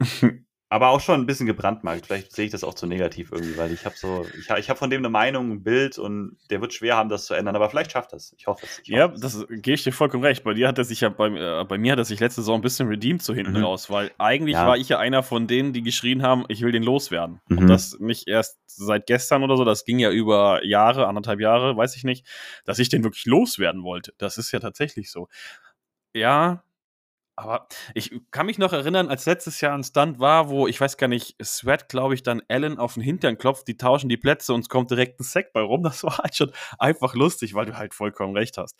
aber 0.72 0.90
auch 0.90 1.00
schon 1.00 1.20
ein 1.20 1.26
bisschen 1.26 1.46
gebrandmarkt. 1.46 2.06
Vielleicht 2.06 2.32
sehe 2.32 2.44
ich 2.46 2.52
das 2.52 2.62
auch 2.62 2.74
zu 2.74 2.86
negativ 2.86 3.32
irgendwie, 3.32 3.58
weil 3.58 3.72
ich 3.72 3.84
habe 3.84 3.96
so, 3.96 4.24
ich, 4.38 4.48
ich 4.48 4.70
habe 4.70 4.78
von 4.78 4.88
dem 4.88 5.00
eine 5.00 5.08
Meinung, 5.08 5.50
ein 5.50 5.62
Bild 5.64 5.98
und 5.98 6.38
der 6.48 6.60
wird 6.60 6.72
schwer 6.72 6.96
haben, 6.96 7.08
das 7.08 7.26
zu 7.26 7.34
ändern, 7.34 7.56
aber 7.56 7.68
vielleicht 7.68 7.90
schafft 7.90 8.12
das. 8.12 8.32
Ich 8.38 8.46
hoffe 8.46 8.64
es. 8.64 8.80
Ja, 8.84 9.10
hoffe 9.10 9.20
das 9.20 9.46
gebe 9.48 9.72
ich 9.72 9.82
dir 9.82 9.92
vollkommen 9.92 10.22
recht. 10.22 10.44
Bei 10.44 10.54
dir 10.54 10.68
hat 10.68 10.78
er 10.78 10.84
sich 10.84 11.00
ja, 11.00 11.08
bei, 11.08 11.26
äh, 11.26 11.64
bei 11.64 11.76
mir 11.76 11.92
hat 11.92 11.98
er 11.98 12.04
sich 12.04 12.20
letzte 12.20 12.42
Saison 12.42 12.60
ein 12.60 12.62
bisschen 12.62 12.86
redeemed 12.86 13.20
so 13.20 13.34
hinten 13.34 13.58
mhm. 13.58 13.64
raus, 13.64 13.90
weil 13.90 14.12
eigentlich 14.18 14.54
ja. 14.54 14.66
war 14.66 14.76
ich 14.76 14.88
ja 14.88 15.00
einer 15.00 15.24
von 15.24 15.48
denen, 15.48 15.72
die 15.72 15.82
geschrien 15.82 16.22
haben, 16.22 16.44
ich 16.46 16.62
will 16.62 16.70
den 16.70 16.84
loswerden. 16.84 17.40
Mhm. 17.48 17.58
Und 17.58 17.66
das 17.66 17.98
nicht 17.98 18.28
erst 18.28 18.60
seit 18.66 19.06
gestern 19.08 19.42
oder 19.42 19.56
so, 19.56 19.64
das 19.64 19.84
ging 19.84 19.98
ja 19.98 20.12
über 20.12 20.64
Jahre, 20.64 21.08
anderthalb 21.08 21.40
Jahre, 21.40 21.76
weiß 21.76 21.96
ich 21.96 22.04
nicht, 22.04 22.24
dass 22.64 22.78
ich 22.78 22.88
den 22.88 23.02
wirklich 23.02 23.26
loswerden 23.26 23.82
wollte. 23.82 24.12
Das 24.18 24.38
ist 24.38 24.52
ja 24.52 24.60
tatsächlich 24.60 25.10
so. 25.10 25.26
Ja, 26.14 26.62
aber 27.36 27.66
ich 27.94 28.12
kann 28.30 28.46
mich 28.46 28.58
noch 28.58 28.72
erinnern, 28.72 29.08
als 29.08 29.24
letztes 29.26 29.60
Jahr 29.60 29.74
ein 29.74 29.82
Stunt 29.82 30.18
war, 30.18 30.48
wo, 30.50 30.66
ich 30.66 30.80
weiß 30.80 30.96
gar 30.96 31.08
nicht, 31.08 31.36
Sweat, 31.42 31.88
glaube 31.88 32.14
ich, 32.14 32.22
dann 32.22 32.42
Allen 32.48 32.78
auf 32.78 32.94
den 32.94 33.02
Hintern 33.02 33.38
klopft, 33.38 33.66
die 33.66 33.76
tauschen 33.76 34.08
die 34.08 34.16
Plätze 34.16 34.52
und 34.52 34.60
es 34.60 34.68
kommt 34.68 34.90
direkt 34.90 35.20
ein 35.20 35.24
Sack 35.24 35.52
bei 35.52 35.60
rum. 35.60 35.82
Das 35.90 36.04
war 36.04 36.18
halt 36.18 36.36
schon 36.36 36.52
einfach 36.78 37.14
lustig, 37.14 37.54
weil 37.54 37.66
du 37.66 37.76
halt 37.76 37.94
vollkommen 37.94 38.36
recht 38.36 38.58
hast. 38.58 38.76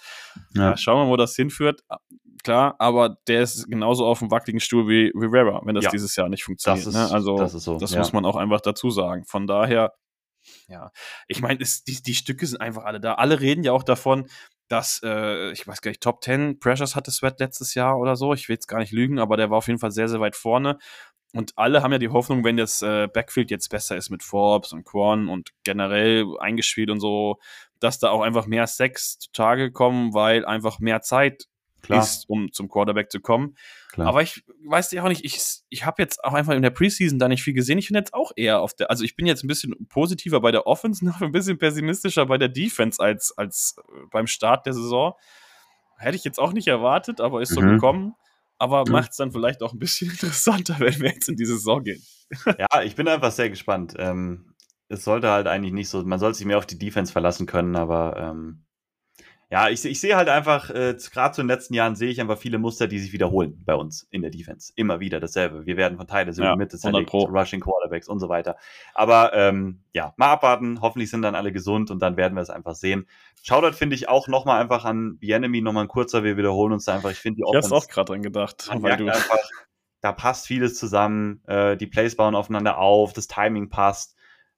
Ja. 0.55 0.71
ja 0.71 0.77
schauen 0.77 1.01
wir 1.01 1.05
mal, 1.07 1.11
wo 1.11 1.17
das 1.17 1.35
hinführt. 1.35 1.83
Ah, 1.89 1.99
klar, 2.45 2.77
aber 2.79 3.17
der 3.27 3.43
ist 3.43 3.69
genauso 3.69 4.07
auf 4.07 4.21
dem 4.21 4.31
wackeligen 4.31 4.61
Stuhl 4.61 4.87
wie 4.89 5.13
Rivera, 5.15 5.61
wenn 5.65 5.75
das 5.75 5.85
ja. 5.85 5.91
dieses 5.91 6.15
Jahr 6.17 6.29
nicht 6.29 6.45
funktioniert. 6.45 6.87
Das 6.87 6.95
ne? 6.95 7.05
ist, 7.05 7.11
ne? 7.11 7.15
Also, 7.15 7.37
das, 7.37 7.53
so. 7.53 7.79
das 7.79 7.97
muss 7.97 8.13
man 8.13 8.25
auch 8.25 8.37
einfach 8.37 8.61
dazu 8.61 8.91
sagen. 8.91 9.25
Von 9.25 9.47
daher, 9.47 9.95
ja, 10.69 10.91
ich 11.27 11.41
meine, 11.41 11.59
die, 11.59 12.03
die 12.03 12.15
Stücke 12.15 12.47
sind 12.47 12.61
einfach 12.61 12.85
alle 12.85 13.01
da. 13.01 13.15
Alle 13.15 13.41
reden 13.41 13.65
ja 13.65 13.73
auch 13.73 13.83
davon, 13.83 14.29
dass, 14.71 15.01
äh, 15.05 15.51
ich 15.51 15.67
weiß 15.67 15.83
gar 15.83 15.91
nicht, 15.91 16.03
Top 16.03 16.23
10 16.23 16.61
Pressures 16.61 16.95
hatte 16.95 17.11
Sweat 17.11 17.41
letztes 17.41 17.75
Jahr 17.75 17.99
oder 17.99 18.15
so. 18.15 18.33
Ich 18.33 18.49
will 18.49 18.55
jetzt 18.55 18.69
gar 18.69 18.79
nicht 18.79 18.93
lügen, 18.93 19.19
aber 19.19 19.37
der 19.37 19.51
war 19.51 19.59
auf 19.59 19.67
jeden 19.67 19.81
Fall 19.81 19.91
sehr, 19.91 20.09
sehr 20.09 20.21
weit 20.21 20.37
vorne. 20.37 20.79
Und 21.33 21.53
alle 21.57 21.83
haben 21.83 21.93
ja 21.93 21.99
die 21.99 22.09
Hoffnung, 22.09 22.45
wenn 22.45 22.57
das 22.57 22.81
äh, 22.81 23.09
Backfield 23.13 23.51
jetzt 23.51 23.69
besser 23.69 23.97
ist 23.97 24.11
mit 24.11 24.23
Forbes 24.23 24.73
und 24.73 24.85
Quan 24.85 25.29
und 25.29 25.51
generell 25.65 26.27
eingespielt 26.39 26.91
und 26.91 27.01
so, 27.01 27.39
dass 27.81 27.99
da 27.99 28.11
auch 28.11 28.23
einfach 28.23 28.47
mehr 28.47 28.67
Sex 28.69 29.19
zutage 29.19 29.73
kommen, 29.73 30.15
weil 30.15 30.45
einfach 30.45 30.79
mehr 30.79 31.03
Zeit 31.03 31.47
Klar. 31.83 32.03
ist, 32.03 32.29
um 32.29 32.53
zum 32.53 32.69
Quarterback 32.69 33.11
zu 33.11 33.21
kommen. 33.21 33.57
Klar. 33.93 34.09
Aber 34.09 34.23
ich 34.23 34.45
weiß 34.65 34.91
ja 34.93 35.03
auch 35.03 35.09
nicht, 35.09 35.25
ich, 35.25 35.41
ich 35.69 35.85
habe 35.85 36.03
jetzt 36.03 36.23
auch 36.25 36.33
einfach 36.33 36.55
in 36.55 36.63
der 36.63 36.71
Preseason 36.71 37.19
da 37.19 37.29
nicht 37.29 37.43
viel 37.43 37.55
gesehen. 37.55 37.79
Ich 37.79 37.89
bin 37.89 37.97
jetzt 37.97 38.15
auch 38.15 38.33
eher 38.37 38.61
auf 38.61 38.75
der, 38.75 38.91
also 38.91 39.05
ich 39.05 39.17
bin 39.17 39.27
jetzt 39.27 39.45
ein 39.45 39.49
bisschen 39.49 39.75
positiver 39.89 40.41
bei 40.41 40.53
der 40.53 40.67
Offense, 40.67 41.05
noch 41.07 41.21
ein 41.21 41.33
bisschen 41.33 41.59
pessimistischer 41.59 42.27
bei 42.27 42.39
der 42.39 42.49
Defense 42.49 43.03
als, 43.03 43.37
als 43.37 43.77
äh, 43.79 44.07
beim 44.11 44.27
Start 44.27 44.67
der 44.67 44.75
Saison. 44.75 45.15
Hätte 45.97 46.17
ich 46.17 46.25
jetzt 46.25 46.39
auch 46.39 46.53
nicht 46.53 46.69
erwartet, 46.69 47.21
aber 47.21 47.43
ist 47.43 47.53
so 47.53 47.61
mhm. 47.61 47.75
gekommen. 47.75 48.15
Aber 48.59 48.85
mhm. 48.87 48.93
macht 48.93 49.13
es 49.13 49.17
dann 49.17 49.33
vielleicht 49.33 49.63
auch 49.63 49.73
ein 49.73 49.79
bisschen 49.79 50.11
interessanter, 50.11 50.77
wenn 50.79 51.01
wir 51.01 51.11
jetzt 51.11 51.29
in 51.29 51.37
die 51.37 51.47
Saison 51.47 51.83
gehen. 51.83 52.03
ja, 52.59 52.83
ich 52.83 52.95
bin 52.95 53.09
einfach 53.09 53.33
sehr 53.33 53.51
gespannt. 53.51 53.95
Ähm, 53.99 54.55
es 54.89 55.05
sollte 55.05 55.31
halt 55.31 55.47
eigentlich 55.47 55.73
nicht 55.73 55.89
so, 55.89 56.03
man 56.03 56.19
sollte 56.19 56.39
sich 56.39 56.47
mehr 56.47 56.59
auf 56.59 56.67
die 56.67 56.79
Defense 56.79 57.13
verlassen 57.13 57.47
können, 57.47 57.77
aber 57.77 58.17
ähm, 58.17 58.65
ja, 59.51 59.69
ich, 59.69 59.85
ich 59.85 60.01
sehe 60.01 60.15
halt 60.15 60.29
einfach, 60.29 60.71
äh, 60.71 60.97
gerade 61.13 61.35
zu 61.35 61.43
den 61.43 61.49
letzten 61.49 61.75
Jahren 61.75 61.97
sehe 61.97 62.09
ich 62.09 62.21
einfach 62.21 62.39
viele 62.39 62.59
Muster, 62.59 62.87
die 62.87 63.01
sich 63.01 63.13
wiederholen 63.13 63.61
bei 63.67 63.75
uns 63.75 64.07
in 64.11 64.23
der 64.23 64.31
Defense. 64.31 64.73
Immer 64.77 65.01
wieder 65.01 65.19
dasselbe. 65.19 65.67
Wir 65.67 65.77
werden 65.77 65.99
von 65.99 66.07
Teile 66.07 66.33
so 66.33 66.41
ja, 66.45 66.55
Mitte 66.55 66.79
zerlegt, 66.79 67.13
Rushing 67.13 67.61
Quarterbacks 67.61 68.09
und 68.09 68.21
so 68.21 68.29
weiter. 68.29 68.57
Aber 68.95 69.33
ähm, 69.35 69.81
ja, 69.93 70.15
mal 70.17 70.31
abwarten. 70.31 70.81
Hoffentlich 70.81 71.11
sind 71.11 71.23
dann 71.23 71.35
alle 71.35 71.51
gesund 71.51 71.91
und 71.91 72.01
dann 72.01 72.17
werden 72.17 72.35
wir 72.35 72.43
es 72.43 72.51
einfach 72.51 72.77
sehen. 72.77 73.09
Shoutout 73.43 73.73
finde 73.73 73.97
ich 73.97 74.09
auch 74.09 74.29
nochmal 74.29 74.61
einfach 74.61 74.85
an 74.85 75.19
Bienemy, 75.19 75.63
nochmal 75.63 75.87
ein 75.87 75.89
kurzer. 75.89 76.23
Wir 76.23 76.37
wiederholen 76.37 76.73
uns 76.73 76.85
da 76.85 76.95
einfach. 76.95 77.11
Ich 77.11 77.19
finde 77.19 77.39
die. 77.39 77.43
Ich 77.51 77.57
hab's 77.57 77.73
auch 77.73 77.89
gerade 77.89 78.13
dran 78.13 78.23
gedacht. 78.23 78.71
Weil 78.73 78.99
du 78.99 79.09
einfach, 79.09 79.39
da 80.01 80.13
passt 80.13 80.47
vieles 80.47 80.79
zusammen. 80.79 81.43
Äh, 81.49 81.77
die 81.77 81.89
Plays 81.89 82.15
bauen 82.15 82.37
aufeinander 82.37 82.79
auf, 82.79 83.15
das 83.15 83.27
Timing 83.27 83.69
passt. 83.69 84.15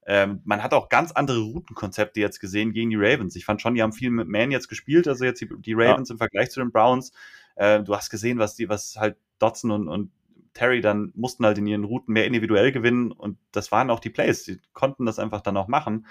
Ähm, 0.07 0.41
man 0.45 0.63
hat 0.63 0.75
auch 0.75 0.89
ganz 0.89 1.13
andere 1.13 1.41
Routenkonzepte 1.41 2.21
jetzt 2.21 2.41
gesehen 2.41 2.73
gegen 2.73 2.91
die 2.91 2.97
Ravens. 2.97 3.37
Ich 3.37 3.45
fand 3.45 3.63
schon, 3.63 3.75
die 3.75 3.83
haben 3.83 3.93
viel 3.93 4.11
mit 4.11 4.29
Man 4.29 4.51
jetzt 4.51 4.69
gespielt, 4.69 5.07
also 5.07 5.25
jetzt 5.25 5.41
die, 5.41 5.49
die 5.59 5.75
Ravens 5.75 6.09
ja. 6.09 6.15
im 6.15 6.19
Vergleich 6.19 6.51
zu 6.51 6.61
den 6.61 6.73
Browns. 6.73 7.13
Äh, 7.55 7.83
du 7.83 7.95
hast 7.95 8.11
gesehen, 8.11 8.39
was 8.39 8.55
die, 8.55 8.69
was 8.69 8.97
halt 8.97 9.17
Dotson 9.39 9.71
und, 9.71 9.89
und 9.89 10.11
Terry 10.55 10.81
dann 10.81 11.13
mussten 11.15 11.47
halt 11.47 11.59
in 11.59 11.67
ihren 11.67 11.85
Routen 11.85 12.13
mehr 12.13 12.27
individuell 12.27 12.73
gewinnen 12.73 13.13
und 13.13 13.39
das 13.53 13.73
waren 13.73 13.91
auch 13.91 14.01
die 14.01 14.11
Plays. 14.11 14.45
Die 14.45 14.61
konnten 14.73 15.07
das 15.07 15.19
einfach 15.19 15.41
dann 15.41 15.57
auch 15.57 15.69
machen. 15.69 16.07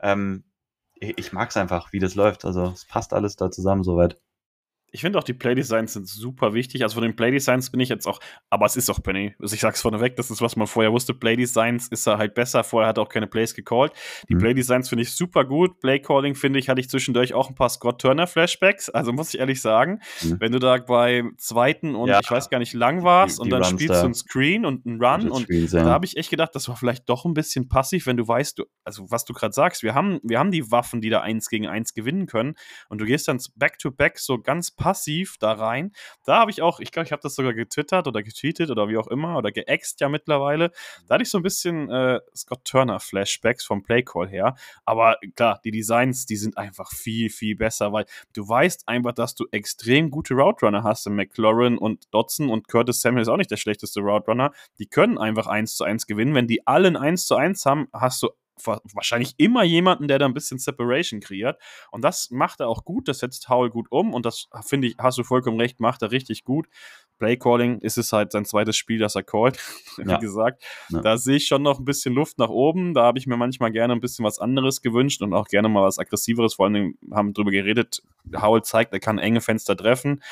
Ähm, 0.00 0.44
ich, 0.94 1.18
ich 1.18 1.32
mag 1.32 1.50
es 1.50 1.56
einfach, 1.56 1.92
wie 1.92 1.98
das 1.98 2.14
läuft. 2.14 2.44
Also 2.44 2.66
es 2.66 2.84
passt 2.84 3.12
alles 3.12 3.36
da 3.36 3.50
zusammen 3.50 3.82
soweit 3.82 4.20
ich 4.92 5.00
finde 5.02 5.18
auch 5.18 5.24
die 5.24 5.34
Playdesigns 5.34 5.92
sind 5.92 6.08
super 6.08 6.54
wichtig. 6.54 6.82
Also 6.82 6.94
von 6.94 7.02
den 7.02 7.14
Playdesigns 7.14 7.70
bin 7.70 7.80
ich 7.80 7.88
jetzt 7.88 8.06
auch, 8.06 8.20
aber 8.48 8.66
es 8.66 8.76
ist 8.76 8.90
auch 8.90 9.02
Penny. 9.02 9.34
Also 9.40 9.54
ich 9.54 9.60
sag's 9.60 9.80
vorneweg, 9.80 10.16
das 10.16 10.30
ist, 10.30 10.42
was 10.42 10.56
man 10.56 10.66
vorher 10.66 10.92
wusste. 10.92 11.14
Playdesigns 11.14 11.88
ist 11.88 12.06
er 12.06 12.18
halt 12.18 12.34
besser. 12.34 12.64
Vorher 12.64 12.88
hat 12.88 12.98
er 12.98 13.02
auch 13.02 13.08
keine 13.08 13.26
Plays 13.26 13.54
gecallt. 13.54 13.92
Die 14.28 14.34
mhm. 14.34 14.38
Playdesigns 14.38 14.88
finde 14.88 15.02
ich 15.02 15.12
super 15.12 15.44
gut. 15.44 15.80
Playcalling 15.80 16.34
finde 16.34 16.58
ich, 16.58 16.68
hatte 16.68 16.80
ich 16.80 16.88
zwischendurch 16.88 17.34
auch 17.34 17.48
ein 17.48 17.54
paar 17.54 17.68
Scott 17.68 18.00
Turner 18.00 18.26
Flashbacks. 18.26 18.90
Also 18.90 19.12
muss 19.12 19.32
ich 19.32 19.40
ehrlich 19.40 19.60
sagen, 19.60 20.00
mhm. 20.22 20.36
wenn 20.40 20.52
du 20.52 20.58
da 20.58 20.78
beim 20.78 21.34
zweiten 21.38 21.94
und 21.94 22.08
ja. 22.08 22.20
ich 22.20 22.30
weiß 22.30 22.50
gar 22.50 22.58
nicht 22.58 22.72
lang 22.72 23.02
warst 23.04 23.38
die, 23.38 23.42
die 23.42 23.46
und 23.46 23.50
dann 23.50 23.62
Runs 23.62 23.70
spielst 23.70 23.94
da. 23.94 24.02
du 24.02 24.08
ein 24.08 24.14
Screen 24.14 24.66
und 24.66 24.86
einen 24.86 25.02
Run 25.02 25.30
und 25.30 25.44
Screens, 25.44 25.72
ja. 25.72 25.84
da 25.84 25.90
habe 25.90 26.04
ich 26.04 26.16
echt 26.16 26.30
gedacht, 26.30 26.54
das 26.54 26.68
war 26.68 26.76
vielleicht 26.76 27.08
doch 27.08 27.24
ein 27.24 27.34
bisschen 27.34 27.68
passiv, 27.68 28.06
wenn 28.06 28.16
du 28.16 28.26
weißt, 28.26 28.58
du, 28.58 28.64
also 28.84 29.10
was 29.10 29.24
du 29.24 29.32
gerade 29.32 29.52
sagst, 29.52 29.82
wir 29.82 29.94
haben, 29.94 30.20
wir 30.22 30.38
haben 30.38 30.50
die 30.50 30.70
Waffen, 30.70 31.00
die 31.00 31.10
da 31.10 31.20
eins 31.20 31.48
gegen 31.48 31.66
eins 31.66 31.94
gewinnen 31.94 32.26
können 32.26 32.54
und 32.88 33.00
du 33.00 33.04
gehst 33.04 33.28
dann 33.28 33.38
back 33.56 33.78
to 33.78 33.90
back 33.90 34.18
so 34.18 34.38
ganz 34.38 34.70
passiv 34.80 35.36
da 35.38 35.52
rein. 35.52 35.92
Da 36.24 36.38
habe 36.40 36.50
ich 36.50 36.62
auch, 36.62 36.80
ich 36.80 36.90
glaube, 36.90 37.04
ich 37.06 37.12
habe 37.12 37.20
das 37.22 37.34
sogar 37.34 37.52
getwittert 37.52 38.08
oder 38.08 38.22
getweetet 38.22 38.70
oder 38.70 38.88
wie 38.88 38.96
auch 38.96 39.08
immer 39.08 39.36
oder 39.36 39.52
geäxt 39.52 40.00
ja 40.00 40.08
mittlerweile. 40.08 40.72
Da 41.06 41.14
hatte 41.14 41.22
ich 41.22 41.30
so 41.30 41.38
ein 41.38 41.42
bisschen 41.42 41.90
äh, 41.90 42.18
Scott 42.34 42.64
Turner 42.64 42.98
Flashbacks 42.98 43.64
vom 43.64 43.82
Playcall 43.82 44.26
her. 44.28 44.54
Aber 44.86 45.18
klar, 45.36 45.60
die 45.62 45.70
Designs, 45.70 46.24
die 46.24 46.36
sind 46.36 46.56
einfach 46.56 46.90
viel, 46.92 47.28
viel 47.28 47.56
besser, 47.56 47.92
weil 47.92 48.06
du 48.32 48.48
weißt 48.48 48.88
einfach, 48.88 49.12
dass 49.12 49.34
du 49.34 49.44
extrem 49.52 50.10
gute 50.10 50.32
Route 50.32 50.64
Runner 50.64 50.82
hast 50.82 51.06
in 51.06 51.14
McLaurin 51.14 51.76
und 51.76 52.12
Dodson 52.14 52.48
und 52.48 52.66
Curtis 52.66 53.02
Samuel 53.02 53.22
ist 53.22 53.28
auch 53.28 53.36
nicht 53.36 53.50
der 53.50 53.58
schlechteste 53.58 54.00
Route 54.00 54.30
Runner. 54.30 54.50
Die 54.78 54.86
können 54.86 55.18
einfach 55.18 55.46
1 55.46 55.76
zu 55.76 55.84
1 55.84 56.06
gewinnen. 56.06 56.34
Wenn 56.34 56.46
die 56.46 56.66
allen 56.66 56.96
1 56.96 57.26
zu 57.26 57.36
1 57.36 57.66
haben, 57.66 57.88
hast 57.92 58.22
du 58.22 58.30
wahrscheinlich 58.66 59.34
immer 59.36 59.64
jemanden, 59.64 60.08
der 60.08 60.18
da 60.18 60.26
ein 60.26 60.34
bisschen 60.34 60.58
Separation 60.58 61.20
kreiert. 61.20 61.60
Und 61.90 62.02
das 62.02 62.30
macht 62.30 62.60
er 62.60 62.68
auch 62.68 62.84
gut, 62.84 63.08
das 63.08 63.18
setzt 63.18 63.48
Howell 63.48 63.70
gut 63.70 63.86
um 63.90 64.14
und 64.14 64.26
das 64.26 64.48
finde 64.62 64.88
ich, 64.88 64.96
hast 64.98 65.18
du 65.18 65.24
vollkommen 65.24 65.60
recht, 65.60 65.80
macht 65.80 66.02
er 66.02 66.10
richtig 66.10 66.44
gut. 66.44 66.68
Playcalling 67.20 67.80
ist 67.80 67.98
es 67.98 68.12
halt 68.12 68.32
sein 68.32 68.44
zweites 68.44 68.76
Spiel, 68.76 68.98
das 68.98 69.14
er 69.14 69.22
callt, 69.22 69.58
wie 69.98 70.10
ja. 70.10 70.18
gesagt. 70.18 70.64
Ja. 70.88 71.00
Da 71.00 71.18
sehe 71.18 71.36
ich 71.36 71.46
schon 71.46 71.62
noch 71.62 71.78
ein 71.78 71.84
bisschen 71.84 72.14
Luft 72.14 72.38
nach 72.38 72.48
oben. 72.48 72.94
Da 72.94 73.04
habe 73.04 73.18
ich 73.18 73.26
mir 73.26 73.36
manchmal 73.36 73.70
gerne 73.70 73.92
ein 73.92 74.00
bisschen 74.00 74.24
was 74.24 74.38
anderes 74.38 74.80
gewünscht 74.80 75.22
und 75.22 75.34
auch 75.34 75.46
gerne 75.46 75.68
mal 75.68 75.82
was 75.82 75.98
Aggressiveres. 75.98 76.54
Vor 76.54 76.66
allem 76.66 76.96
haben 77.12 77.34
drüber 77.34 77.50
geredet, 77.50 78.02
Howell 78.34 78.62
zeigt, 78.62 78.92
er 78.92 79.00
kann 79.00 79.18
enge 79.18 79.40
Fenster 79.40 79.76
treffen. 79.76 80.22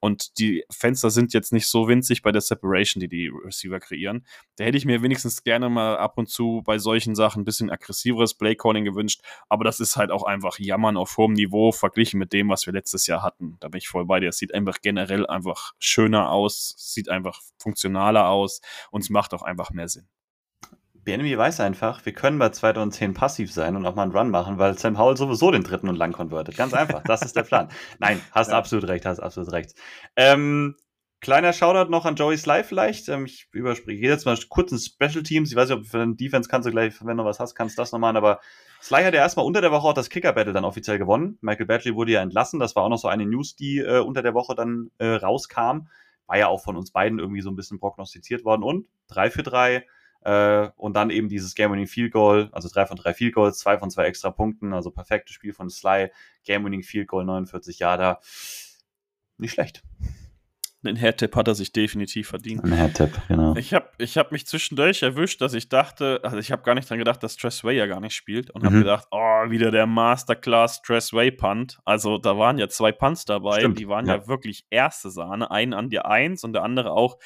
Und 0.00 0.38
die 0.38 0.64
Fenster 0.70 1.10
sind 1.10 1.34
jetzt 1.34 1.52
nicht 1.52 1.66
so 1.66 1.88
winzig 1.88 2.22
bei 2.22 2.30
der 2.32 2.40
Separation, 2.40 3.00
die 3.00 3.08
die 3.08 3.28
Receiver 3.28 3.80
kreieren. 3.80 4.26
Da 4.56 4.64
hätte 4.64 4.78
ich 4.78 4.84
mir 4.84 5.02
wenigstens 5.02 5.42
gerne 5.42 5.68
mal 5.68 5.96
ab 5.96 6.18
und 6.18 6.28
zu 6.28 6.62
bei 6.64 6.78
solchen 6.78 7.14
Sachen 7.14 7.42
ein 7.42 7.44
bisschen 7.44 7.70
aggressiveres 7.70 8.34
Playcalling 8.34 8.84
gewünscht. 8.84 9.22
Aber 9.48 9.64
das 9.64 9.80
ist 9.80 9.96
halt 9.96 10.10
auch 10.10 10.22
einfach 10.22 10.58
Jammern 10.58 10.96
auf 10.96 11.16
hohem 11.16 11.32
Niveau 11.32 11.72
verglichen 11.72 12.18
mit 12.18 12.32
dem, 12.32 12.48
was 12.48 12.66
wir 12.66 12.72
letztes 12.72 13.06
Jahr 13.06 13.22
hatten. 13.22 13.56
Da 13.60 13.68
bin 13.68 13.78
ich 13.78 13.88
voll 13.88 14.06
bei 14.06 14.20
dir. 14.20 14.28
Es 14.28 14.38
sieht 14.38 14.54
einfach 14.54 14.80
generell 14.80 15.26
einfach 15.26 15.74
schöner 15.78 16.30
aus, 16.30 16.74
sieht 16.76 17.08
einfach 17.08 17.40
funktionaler 17.58 18.28
aus 18.28 18.60
und 18.90 19.02
es 19.02 19.10
macht 19.10 19.34
auch 19.34 19.42
einfach 19.42 19.70
mehr 19.70 19.88
Sinn. 19.88 20.06
BNB 21.04 21.36
weiß 21.36 21.60
einfach, 21.60 22.04
wir 22.04 22.12
können 22.12 22.38
bei 22.38 22.50
2010 22.50 23.14
passiv 23.14 23.52
sein 23.52 23.76
und 23.76 23.86
auch 23.86 23.94
mal 23.94 24.02
einen 24.02 24.12
Run 24.12 24.30
machen, 24.30 24.58
weil 24.58 24.76
Sam 24.76 24.98
Howell 24.98 25.16
sowieso 25.16 25.50
den 25.50 25.62
dritten 25.62 25.88
und 25.88 25.96
lang 25.96 26.12
konvertet. 26.12 26.56
Ganz 26.56 26.74
einfach, 26.74 27.02
das 27.04 27.22
ist 27.22 27.36
der 27.36 27.42
Plan. 27.42 27.68
Nein, 27.98 28.20
hast 28.32 28.50
ja. 28.50 28.58
absolut 28.58 28.88
recht, 28.88 29.06
hast 29.06 29.20
absolut 29.20 29.52
recht. 29.52 29.74
Ähm, 30.16 30.76
kleiner 31.20 31.52
Shoutout 31.52 31.90
noch 31.90 32.04
an 32.04 32.16
Joey 32.16 32.36
Sly 32.36 32.64
vielleicht. 32.64 33.08
Ähm, 33.08 33.24
ich 33.26 33.48
überspringe 33.52 34.00
jetzt 34.00 34.26
mal 34.26 34.38
kurz 34.48 34.72
ein 34.72 34.78
Special 34.78 35.22
Teams. 35.22 35.50
Ich 35.50 35.56
weiß 35.56 35.68
nicht, 35.68 35.78
ob 35.78 35.86
für 35.86 35.98
den 35.98 36.16
Defense 36.16 36.48
kannst 36.48 36.66
du 36.66 36.70
gleich, 36.70 36.94
wenn 37.02 37.16
du 37.16 37.24
was 37.24 37.40
hast, 37.40 37.54
kannst 37.54 37.78
du 37.78 37.82
das 37.82 37.92
noch 37.92 37.98
machen, 37.98 38.16
aber 38.16 38.40
Sly 38.80 39.02
hat 39.02 39.14
ja 39.14 39.20
erstmal 39.20 39.44
unter 39.46 39.60
der 39.60 39.72
Woche 39.72 39.88
auch 39.88 39.94
das 39.94 40.08
Kicker-Battle 40.08 40.52
dann 40.52 40.64
offiziell 40.64 40.98
gewonnen. 40.98 41.38
Michael 41.40 41.66
Badgley 41.66 41.94
wurde 41.94 42.12
ja 42.12 42.22
entlassen. 42.22 42.60
Das 42.60 42.76
war 42.76 42.84
auch 42.84 42.88
noch 42.88 42.98
so 42.98 43.08
eine 43.08 43.26
News, 43.26 43.56
die 43.56 43.78
äh, 43.78 43.98
unter 43.98 44.22
der 44.22 44.34
Woche 44.34 44.54
dann 44.54 44.90
äh, 44.98 45.14
rauskam. 45.14 45.88
War 46.26 46.38
ja 46.38 46.46
auch 46.46 46.62
von 46.62 46.76
uns 46.76 46.92
beiden 46.92 47.18
irgendwie 47.18 47.40
so 47.40 47.50
ein 47.50 47.56
bisschen 47.56 47.80
prognostiziert 47.80 48.44
worden. 48.44 48.62
Und 48.62 48.86
3 49.08 49.30
für 49.30 49.42
3 49.42 49.84
äh, 50.22 50.68
und 50.76 50.94
dann 50.94 51.10
eben 51.10 51.28
dieses 51.28 51.54
Game-Winning 51.54 51.86
Field 51.86 52.12
Goal, 52.12 52.48
also 52.52 52.68
drei 52.68 52.86
von 52.86 52.96
drei 52.96 53.14
Field 53.14 53.34
Goals, 53.34 53.58
zwei 53.58 53.78
von 53.78 53.90
zwei 53.90 54.04
extra 54.04 54.30
Punkten, 54.30 54.72
also 54.72 54.90
perfektes 54.90 55.34
Spiel 55.34 55.52
von 55.52 55.70
Sly, 55.70 56.10
Game-Winning 56.44 56.82
Field 56.82 57.08
Goal, 57.08 57.24
49 57.24 57.78
Jahre. 57.78 58.18
Nicht 59.36 59.52
schlecht. 59.52 59.82
Den 60.82 60.94
Headtip 60.94 61.34
hat 61.34 61.48
er 61.48 61.56
sich 61.56 61.72
definitiv 61.72 62.28
verdient. 62.28 62.62
Ein 62.62 62.72
Headtip, 62.72 63.10
genau. 63.26 63.56
Ich 63.56 63.74
habe 63.74 63.88
ich 63.98 64.16
hab 64.16 64.30
mich 64.30 64.46
zwischendurch 64.46 65.02
erwischt, 65.02 65.40
dass 65.40 65.52
ich 65.52 65.68
dachte, 65.68 66.20
also 66.22 66.38
ich 66.38 66.52
habe 66.52 66.62
gar 66.62 66.76
nicht 66.76 66.88
dran 66.88 66.98
gedacht, 66.98 67.20
dass 67.24 67.36
Tressway 67.36 67.76
ja 67.76 67.86
gar 67.86 67.98
nicht 67.98 68.14
spielt 68.14 68.50
und 68.50 68.62
mhm. 68.62 68.66
habe 68.66 68.78
gedacht, 68.78 69.08
oh, 69.10 69.50
wieder 69.50 69.72
der 69.72 69.86
Masterclass 69.86 70.80
Tressway 70.82 71.32
Punt. 71.32 71.80
Also 71.84 72.18
da 72.18 72.38
waren 72.38 72.58
ja 72.58 72.68
zwei 72.68 72.92
Punts 72.92 73.24
dabei, 73.24 73.58
Stimmt, 73.58 73.80
die 73.80 73.88
waren 73.88 74.06
ja. 74.06 74.16
ja. 74.16 74.28
wirklich 74.28 74.66
erste 74.70 75.10
Sahne. 75.10 75.50
Einen 75.50 75.74
an 75.74 75.90
die 75.90 75.98
1 75.98 76.44
und 76.44 76.52
der 76.52 76.62
andere 76.62 76.92
auch 76.92 77.18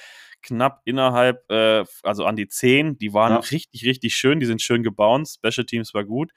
knapp 0.42 0.82
innerhalb, 0.84 1.50
äh, 1.50 1.84
also 2.02 2.24
an 2.24 2.36
die 2.36 2.48
10. 2.48 2.98
Die 2.98 3.12
waren 3.12 3.32
ja. 3.32 3.38
richtig, 3.38 3.84
richtig 3.84 4.14
schön, 4.14 4.40
die 4.40 4.46
sind 4.46 4.62
schön 4.62 4.82
gebounced. 4.82 5.36
Special 5.36 5.66
Teams 5.66 5.94
war 5.94 6.04
gut. 6.04 6.32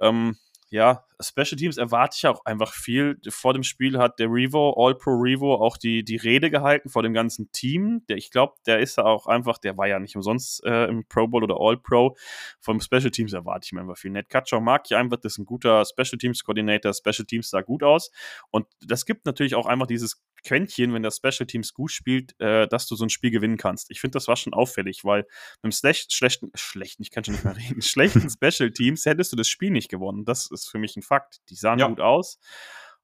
Ähm, 0.00 0.36
ja, 0.70 1.04
Special 1.20 1.56
Teams 1.56 1.76
erwarte 1.76 2.16
ich 2.18 2.26
auch 2.26 2.44
einfach 2.44 2.72
viel. 2.72 3.18
Vor 3.28 3.52
dem 3.52 3.62
Spiel 3.62 3.98
hat 3.98 4.18
der 4.18 4.28
Revo, 4.28 4.74
All-Pro 4.76 5.10
Revo, 5.10 5.54
auch 5.54 5.76
die, 5.76 6.04
die 6.04 6.16
Rede 6.16 6.50
gehalten 6.50 6.88
vor 6.88 7.02
dem 7.02 7.12
ganzen 7.12 7.50
Team. 7.52 8.04
Der, 8.08 8.16
ich 8.16 8.30
glaube, 8.30 8.54
der 8.66 8.78
ist 8.78 8.96
ja 8.96 9.04
auch 9.04 9.26
einfach, 9.26 9.58
der 9.58 9.76
war 9.76 9.88
ja 9.88 9.98
nicht 9.98 10.16
umsonst 10.16 10.64
äh, 10.64 10.86
im 10.86 11.04
Pro 11.06 11.26
Bowl 11.26 11.42
oder 11.42 11.56
All-Pro. 11.58 12.16
Vom 12.60 12.80
Special 12.80 13.10
Teams 13.10 13.32
erwarte 13.32 13.66
ich 13.66 13.72
mir 13.72 13.80
einfach 13.80 13.98
viel. 13.98 14.10
Ned 14.10 14.28
Katschow 14.28 14.60
mag 14.60 14.82
ich 14.86 14.96
einfach, 14.96 15.18
das 15.18 15.32
ist 15.32 15.38
ein 15.38 15.46
guter 15.46 15.84
Special 15.84 16.18
Teams 16.18 16.44
Coordinator. 16.44 16.92
Special 16.94 17.26
Teams 17.26 17.50
sah 17.50 17.62
gut 17.62 17.82
aus. 17.82 18.10
Und 18.50 18.66
das 18.80 19.04
gibt 19.04 19.26
natürlich 19.26 19.54
auch 19.54 19.66
einfach 19.66 19.86
dieses 19.86 20.22
Quäntchen, 20.44 20.92
wenn 20.94 21.02
das 21.02 21.16
Special 21.16 21.46
Teams 21.46 21.74
gut 21.74 21.90
spielt, 21.90 22.38
äh, 22.40 22.66
dass 22.68 22.86
du 22.86 22.96
so 22.96 23.04
ein 23.04 23.10
Spiel 23.10 23.30
gewinnen 23.30 23.56
kannst. 23.56 23.90
Ich 23.90 24.00
finde, 24.00 24.12
das 24.12 24.28
war 24.28 24.36
schon 24.36 24.54
auffällig, 24.54 25.04
weil 25.04 25.26
mit 25.62 25.74
schlecht, 25.74 26.12
schlechten, 26.12 26.50
schlechten, 26.54 27.02
ich 27.02 27.10
kann 27.10 27.24
schon 27.24 27.34
nicht 27.34 27.44
mehr 27.44 27.56
reden, 27.56 27.82
schlechten 27.82 28.28
Special 28.30 28.70
Teams 28.70 29.04
hättest 29.06 29.32
du 29.32 29.36
das 29.36 29.48
Spiel 29.48 29.70
nicht 29.70 29.88
gewonnen. 29.88 30.24
Das 30.24 30.50
ist 30.50 30.68
für 30.68 30.78
mich 30.78 30.96
ein 30.96 31.02
Fakt. 31.08 31.40
Die 31.50 31.54
sahen 31.54 31.78
ja. 31.78 31.88
gut 31.88 32.00
aus. 32.00 32.38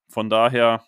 Von 0.08 0.30
daher, 0.30 0.84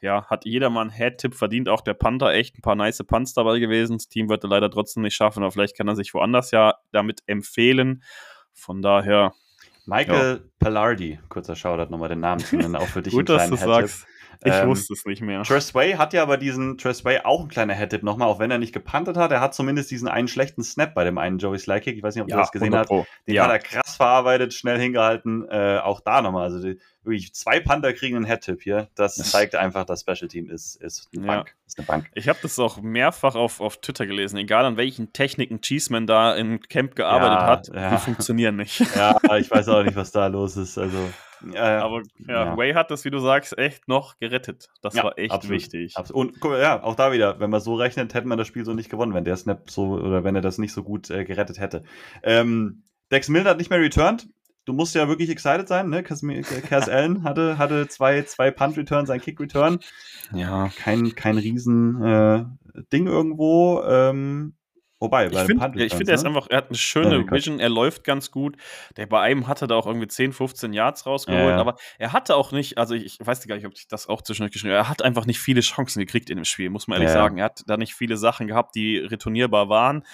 ja, 0.00 0.24
hat 0.26 0.44
jeder 0.44 0.70
mal 0.70 0.82
einen 0.82 0.90
Head-Tipp 0.90 1.34
verdient. 1.34 1.68
Auch 1.68 1.82
der 1.82 1.94
Panther 1.94 2.32
echt 2.32 2.56
ein 2.56 2.62
paar 2.62 2.76
nice 2.76 3.02
Punts 3.06 3.34
dabei 3.34 3.58
gewesen. 3.58 3.98
Das 3.98 4.08
Team 4.08 4.28
wird 4.28 4.44
er 4.44 4.50
leider 4.50 4.70
trotzdem 4.70 5.02
nicht 5.02 5.14
schaffen, 5.14 5.42
aber 5.42 5.52
vielleicht 5.52 5.76
kann 5.76 5.88
er 5.88 5.96
sich 5.96 6.14
woanders 6.14 6.50
ja 6.50 6.76
damit 6.92 7.22
empfehlen. 7.26 8.02
Von 8.52 8.82
daher. 8.82 9.34
Michael 9.86 10.40
ja. 10.42 10.50
Pallardi, 10.58 11.18
kurzer 11.28 11.56
Shoutout 11.56 11.90
nochmal 11.90 12.08
den 12.08 12.20
Namen 12.20 12.40
zu 12.40 12.56
nennen, 12.56 12.76
auch 12.76 12.86
für 12.86 13.02
dich 13.02 13.12
Gut, 13.12 13.28
dass 13.28 13.48
du 13.48 13.56
sagst. 13.56 14.06
Ich 14.42 14.52
ähm, 14.52 14.68
wusste 14.68 14.94
es 14.94 15.04
nicht 15.04 15.20
mehr. 15.20 15.42
Tressway 15.42 15.94
hat 15.94 16.12
ja 16.12 16.22
aber 16.22 16.38
diesen 16.38 16.78
Tressway 16.78 17.20
auch 17.24 17.42
ein 17.42 17.48
kleiner 17.48 17.74
Head-Tip 17.74 18.02
nochmal, 18.02 18.28
auch 18.28 18.38
wenn 18.38 18.50
er 18.50 18.58
nicht 18.58 18.72
gepantet 18.72 19.16
hat. 19.16 19.30
Er 19.32 19.40
hat 19.40 19.54
zumindest 19.54 19.90
diesen 19.90 20.08
einen 20.08 20.28
schlechten 20.28 20.62
Snap 20.62 20.94
bei 20.94 21.04
dem 21.04 21.18
einen 21.18 21.38
Joey 21.38 21.58
Slykick. 21.58 21.96
Ich 21.96 22.02
weiß 22.02 22.14
nicht, 22.14 22.22
ob 22.22 22.30
ja, 22.30 22.36
du 22.36 22.40
das 22.42 22.52
gesehen 22.52 22.74
hast. 22.74 22.90
Den 22.90 23.06
ja. 23.26 23.44
hat 23.44 23.50
er 23.50 23.58
krass 23.58 23.96
verarbeitet, 23.96 24.54
schnell 24.54 24.78
hingehalten. 24.78 25.46
Äh, 25.48 25.78
auch 25.82 26.00
da 26.00 26.22
nochmal. 26.22 26.44
Also 26.44 26.62
die, 26.62 26.78
wirklich 27.02 27.34
zwei 27.34 27.60
Panther 27.60 27.92
kriegen 27.92 28.16
einen 28.16 28.24
Head-Tip 28.24 28.62
hier. 28.62 28.88
Das 28.94 29.16
zeigt 29.16 29.54
einfach, 29.54 29.84
das 29.84 30.00
Special 30.00 30.28
Team 30.28 30.48
ist, 30.48 30.76
ist 30.76 31.08
eine 31.14 31.26
Bank. 31.26 31.48
Ja. 31.48 31.54
Ist 31.66 31.78
eine 31.78 31.86
Bank. 31.86 32.10
Ich 32.14 32.28
habe 32.28 32.38
das 32.42 32.58
auch 32.58 32.80
mehrfach 32.80 33.34
auf, 33.34 33.60
auf 33.60 33.80
Twitter 33.80 34.06
gelesen. 34.06 34.36
Egal 34.38 34.64
an 34.64 34.76
welchen 34.76 35.12
Techniken 35.12 35.60
Cheeseman 35.60 36.06
da 36.06 36.34
im 36.34 36.60
Camp 36.60 36.96
gearbeitet 36.96 37.72
hat, 37.74 37.92
die 37.92 37.98
funktionieren 37.98 38.56
nicht. 38.56 38.80
Ja, 38.94 39.18
ich 39.38 39.50
weiß 39.50 39.68
auch 39.68 39.82
nicht, 39.82 39.96
was 39.96 40.12
da 40.12 40.26
los 40.28 40.56
ist. 40.56 40.78
Also. 40.78 41.10
Ja, 41.52 41.82
Aber 41.82 42.02
ja, 42.26 42.46
ja, 42.46 42.56
Way 42.56 42.72
hat 42.72 42.90
das, 42.90 43.04
wie 43.04 43.10
du 43.10 43.18
sagst, 43.18 43.56
echt 43.56 43.88
noch 43.88 44.18
gerettet. 44.18 44.70
Das 44.82 44.94
ja, 44.94 45.04
war 45.04 45.18
echt 45.18 45.32
absolut, 45.32 45.56
wichtig. 45.56 45.96
Absolut. 45.96 46.42
Und 46.42 46.58
ja, 46.58 46.82
auch 46.82 46.94
da 46.94 47.12
wieder, 47.12 47.40
wenn 47.40 47.50
man 47.50 47.60
so 47.60 47.74
rechnet, 47.74 48.14
hätte 48.14 48.28
man 48.28 48.38
das 48.38 48.46
Spiel 48.46 48.64
so 48.64 48.74
nicht 48.74 48.90
gewonnen, 48.90 49.14
wenn 49.14 49.24
der 49.24 49.36
Snap 49.36 49.70
so 49.70 49.92
oder 49.94 50.24
wenn 50.24 50.34
er 50.34 50.42
das 50.42 50.58
nicht 50.58 50.72
so 50.72 50.82
gut 50.82 51.10
äh, 51.10 51.24
gerettet 51.24 51.58
hätte. 51.58 51.84
Ähm, 52.22 52.82
Dex 53.10 53.28
Milner 53.28 53.50
hat 53.50 53.58
nicht 53.58 53.70
mehr 53.70 53.80
returned. 53.80 54.28
Du 54.66 54.72
musst 54.72 54.94
ja 54.94 55.08
wirklich 55.08 55.30
excited 55.30 55.66
sein, 55.66 55.88
ne? 55.88 56.02
Cass, 56.02 56.22
Cass 56.68 56.88
Allen 56.88 57.24
hatte, 57.24 57.58
hatte 57.58 57.88
zwei, 57.88 58.22
zwei 58.22 58.50
Punt-Returns, 58.50 59.10
ein 59.10 59.20
Kick-Return. 59.20 59.80
Ja, 60.32 60.68
kein, 60.76 61.14
kein 61.14 61.38
riesen 61.38 62.02
äh, 62.04 62.44
Ding 62.92 63.06
irgendwo. 63.06 63.82
Ähm, 63.82 64.54
Wobei, 65.00 65.28
ich 65.28 65.38
finde, 65.38 65.64
ja, 65.82 65.96
find, 65.96 66.08
er 66.10 66.14
ist 66.14 66.24
ne? 66.24 66.28
einfach, 66.28 66.46
er 66.50 66.58
hat 66.58 66.68
eine 66.68 66.76
schöne 66.76 67.24
ja, 67.24 67.30
Vision, 67.32 67.58
er 67.58 67.70
läuft 67.70 68.04
ganz 68.04 68.30
gut. 68.30 68.58
Der 68.98 69.06
bei 69.06 69.22
einem 69.22 69.48
hatte 69.48 69.66
da 69.66 69.76
auch 69.76 69.86
irgendwie 69.86 70.06
10, 70.06 70.34
15 70.34 70.74
Yards 70.74 71.06
rausgeholt, 71.06 71.42
ja, 71.42 71.56
aber 71.56 71.76
er 71.98 72.12
hatte 72.12 72.36
auch 72.36 72.52
nicht, 72.52 72.76
also 72.76 72.94
ich, 72.94 73.18
ich 73.18 73.26
weiß 73.26 73.46
gar 73.48 73.54
nicht, 73.54 73.64
ob 73.64 73.72
ich 73.74 73.88
das 73.88 74.10
auch 74.10 74.20
zwischendurch 74.20 74.52
geschrieben 74.52 74.74
habe, 74.74 74.84
er 74.84 74.90
hat 74.90 75.00
einfach 75.00 75.24
nicht 75.24 75.40
viele 75.40 75.62
Chancen 75.62 76.00
gekriegt 76.00 76.28
in 76.28 76.36
dem 76.36 76.44
Spiel, 76.44 76.68
muss 76.68 76.86
man 76.86 76.98
ehrlich 76.98 77.14
sagen. 77.14 77.38
Er 77.38 77.46
hat 77.46 77.62
da 77.66 77.78
nicht 77.78 77.94
viele 77.94 78.18
Sachen 78.18 78.46
gehabt, 78.46 78.74
die 78.74 78.98
retournierbar 78.98 79.70
waren. 79.70 80.04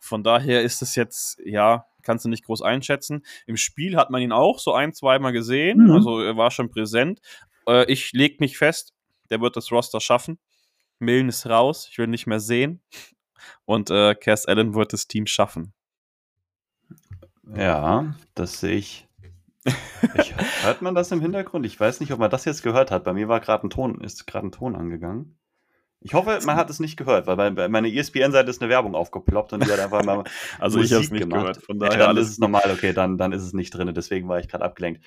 Von 0.00 0.22
daher 0.22 0.60
ist 0.62 0.82
es 0.82 0.96
jetzt, 0.96 1.40
ja, 1.42 1.86
kannst 2.02 2.26
du 2.26 2.28
nicht 2.28 2.44
groß 2.44 2.60
einschätzen. 2.60 3.24
Im 3.46 3.56
Spiel 3.56 3.96
hat 3.96 4.10
man 4.10 4.20
ihn 4.20 4.32
auch 4.32 4.58
so 4.58 4.74
ein, 4.74 4.92
zweimal 4.92 5.32
gesehen, 5.32 5.84
mhm. 5.84 5.92
also 5.92 6.20
er 6.20 6.36
war 6.36 6.50
schon 6.50 6.68
präsent. 6.68 7.20
Äh, 7.66 7.90
ich 7.90 8.12
leg 8.12 8.38
mich 8.38 8.58
fest, 8.58 8.92
der 9.30 9.40
wird 9.40 9.56
das 9.56 9.72
Roster 9.72 10.00
schaffen. 10.02 10.38
Millen 10.98 11.30
ist 11.30 11.46
raus, 11.46 11.88
ich 11.90 11.96
will 11.96 12.06
ihn 12.06 12.10
nicht 12.10 12.26
mehr 12.26 12.40
sehen 12.40 12.82
und 13.64 13.90
äh, 13.90 14.14
Cass 14.14 14.46
Allen 14.46 14.74
wird 14.74 14.92
das 14.92 15.06
Team 15.06 15.26
schaffen. 15.26 15.72
Ja, 17.54 18.14
das 18.34 18.60
sehe 18.60 18.76
ich. 18.76 19.08
ich. 19.64 20.34
Hört 20.62 20.82
man 20.82 20.94
das 20.94 21.12
im 21.12 21.20
Hintergrund? 21.20 21.66
Ich 21.66 21.78
weiß 21.78 22.00
nicht, 22.00 22.12
ob 22.12 22.18
man 22.18 22.30
das 22.30 22.44
jetzt 22.44 22.62
gehört 22.62 22.90
hat. 22.90 23.04
Bei 23.04 23.12
mir 23.12 23.28
war 23.28 23.40
gerade 23.40 23.66
ein 23.66 23.70
Ton, 23.70 24.00
ist 24.00 24.26
gerade 24.26 24.48
ein 24.48 24.52
Ton 24.52 24.76
angegangen. 24.76 25.38
Ich 26.00 26.14
hoffe, 26.14 26.38
man 26.44 26.56
hat 26.56 26.70
es 26.70 26.78
nicht 26.78 26.96
gehört, 26.96 27.26
weil 27.26 27.50
bei 27.52 27.68
meiner 27.68 27.88
ESPN-Seite 27.88 28.50
ist 28.50 28.60
eine 28.62 28.70
Werbung 28.70 28.94
aufgeploppt 28.94 29.52
und 29.52 29.64
die 29.64 29.72
hat 29.72 29.80
einfach 29.80 30.04
mal. 30.04 30.24
also 30.58 30.78
Musik 30.78 30.90
ich 30.90 30.94
habe 30.94 31.04
es 31.04 31.10
nicht 31.10 31.20
gemacht. 31.22 31.40
gehört. 31.40 31.62
Von 31.64 31.78
daher 31.78 31.98
ja, 31.98 32.06
dann 32.06 32.16
ist 32.16 32.28
es 32.28 32.38
normal, 32.38 32.70
okay, 32.72 32.92
dann, 32.92 33.18
dann 33.18 33.32
ist 33.32 33.42
es 33.42 33.52
nicht 33.52 33.70
drin. 33.70 33.92
Deswegen 33.94 34.28
war 34.28 34.38
ich 34.38 34.48
gerade 34.48 34.64
abgelenkt. 34.64 35.02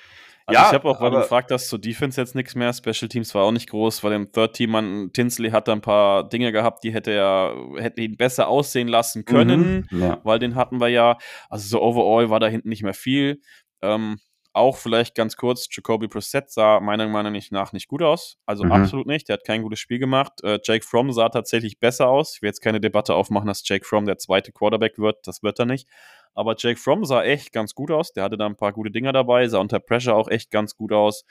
Also 0.46 0.60
ja, 0.60 0.68
ich 0.68 0.74
habe 0.74 0.88
auch, 0.88 1.00
weil 1.00 1.10
du 1.10 1.18
gefragt 1.18 1.52
hast, 1.52 1.68
zur 1.68 1.78
Defense 1.78 2.20
jetzt 2.20 2.34
nichts 2.34 2.54
mehr. 2.54 2.72
Special 2.72 3.08
Teams 3.08 3.34
war 3.34 3.44
auch 3.44 3.52
nicht 3.52 3.70
groß, 3.70 4.02
weil 4.02 4.12
im 4.12 4.32
Third 4.32 4.54
Team 4.54 4.70
man 4.70 5.12
Tinsley 5.12 5.50
hat 5.50 5.68
da 5.68 5.72
ein 5.72 5.80
paar 5.80 6.28
Dinge 6.28 6.50
gehabt, 6.50 6.82
die 6.82 6.92
hätte 6.92 7.12
er 7.12 7.54
hätte 7.76 8.00
ihn 8.02 8.16
besser 8.16 8.48
aussehen 8.48 8.88
lassen 8.88 9.24
können, 9.24 9.86
mhm, 9.90 10.02
ja. 10.02 10.20
weil 10.24 10.38
den 10.38 10.56
hatten 10.56 10.80
wir 10.80 10.88
ja. 10.88 11.18
Also 11.48 11.68
so 11.68 11.82
overall 11.82 12.30
war 12.30 12.40
da 12.40 12.48
hinten 12.48 12.68
nicht 12.68 12.82
mehr 12.82 12.94
viel. 12.94 13.40
Ähm, 13.82 14.18
auch 14.52 14.76
vielleicht 14.76 15.14
ganz 15.14 15.36
kurz, 15.36 15.68
Jacoby 15.70 16.08
Brissett 16.08 16.50
sah 16.50 16.80
meiner 16.80 17.06
Meinung 17.08 17.38
nach 17.50 17.72
nicht 17.72 17.88
gut 17.88 18.02
aus. 18.02 18.36
Also 18.46 18.64
mhm. 18.64 18.72
absolut 18.72 19.06
nicht. 19.06 19.28
Der 19.28 19.34
hat 19.34 19.44
kein 19.44 19.62
gutes 19.62 19.78
Spiel 19.78 19.98
gemacht. 19.98 20.42
Äh, 20.42 20.58
Jake 20.64 20.84
Fromm 20.84 21.12
sah 21.12 21.28
tatsächlich 21.28 21.78
besser 21.78 22.08
aus. 22.08 22.34
Ich 22.34 22.42
will 22.42 22.48
jetzt 22.48 22.60
keine 22.60 22.80
Debatte 22.80 23.14
aufmachen, 23.14 23.46
dass 23.46 23.66
Jake 23.66 23.84
Fromm 23.84 24.06
der 24.06 24.18
zweite 24.18 24.50
Quarterback 24.50 24.98
wird. 24.98 25.26
Das 25.26 25.42
wird 25.42 25.58
er 25.60 25.66
nicht. 25.66 25.88
Aber 26.34 26.54
Jake 26.58 26.78
Fromm 26.80 27.04
sah 27.04 27.22
echt 27.22 27.52
ganz 27.52 27.74
gut 27.74 27.90
aus. 27.90 28.12
Der 28.12 28.24
hatte 28.24 28.36
da 28.36 28.46
ein 28.46 28.56
paar 28.56 28.72
gute 28.72 28.90
Dinger 28.90 29.12
dabei, 29.12 29.46
sah 29.48 29.58
unter 29.58 29.78
Pressure 29.78 30.14
auch 30.14 30.28
echt 30.28 30.50
ganz 30.50 30.76
gut 30.76 30.92
aus. 30.92 31.24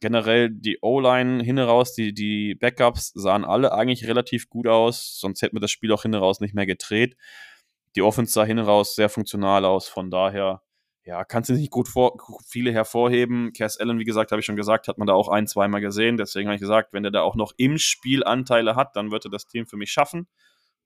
Generell 0.00 0.50
die 0.50 0.78
O-Line 0.80 1.42
hin 1.42 1.58
raus, 1.58 1.94
die, 1.94 2.12
die 2.12 2.54
Backups 2.54 3.12
sahen 3.14 3.44
alle 3.44 3.72
eigentlich 3.72 4.06
relativ 4.06 4.48
gut 4.48 4.66
aus, 4.66 5.18
sonst 5.18 5.40
hätten 5.40 5.56
wir 5.56 5.60
das 5.60 5.70
Spiel 5.70 5.92
auch 5.92 6.02
hin 6.02 6.14
raus 6.14 6.40
nicht 6.40 6.54
mehr 6.54 6.66
gedreht. 6.66 7.16
Die 7.96 8.02
Offense 8.02 8.32
sah 8.32 8.44
hin 8.44 8.58
raus 8.58 8.96
sehr 8.96 9.08
funktional 9.08 9.64
aus, 9.64 9.88
von 9.88 10.10
daher, 10.10 10.62
ja, 11.04 11.22
kannst 11.24 11.50
du 11.50 11.54
nicht 11.54 11.70
gut 11.70 11.88
vor, 11.88 12.16
viele 12.46 12.72
hervorheben. 12.72 13.52
Cass 13.52 13.78
Allen, 13.78 13.98
wie 13.98 14.04
gesagt, 14.04 14.32
habe 14.32 14.40
ich 14.40 14.46
schon 14.46 14.56
gesagt, 14.56 14.88
hat 14.88 14.96
man 14.96 15.06
da 15.06 15.12
auch 15.12 15.28
ein, 15.28 15.46
zweimal 15.46 15.82
gesehen. 15.82 16.16
Deswegen 16.16 16.48
habe 16.48 16.54
ich 16.54 16.60
gesagt, 16.60 16.92
wenn 16.92 17.02
der 17.02 17.12
da 17.12 17.20
auch 17.20 17.36
noch 17.36 17.52
im 17.58 17.76
Spiel 17.78 18.24
Anteile 18.24 18.74
hat, 18.74 18.96
dann 18.96 19.10
wird 19.10 19.26
er 19.26 19.30
das 19.30 19.46
Team 19.46 19.66
für 19.66 19.76
mich 19.76 19.92
schaffen. 19.92 20.28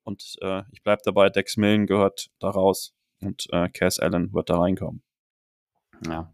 Und 0.03 0.37
äh, 0.41 0.63
ich 0.73 0.83
bleibe 0.83 1.03
dabei, 1.05 1.31
Dex 1.31 1.57
Millen 1.57 1.87
gehört 1.87 2.31
da 2.41 2.51
raus 2.51 2.97
und 3.21 3.47
äh, 3.53 3.69
Cass 3.69 4.01
Allen 4.01 4.33
wird 4.33 4.51
da 4.51 4.59
reinkommen. 4.59 5.03
Ja. 6.05 6.33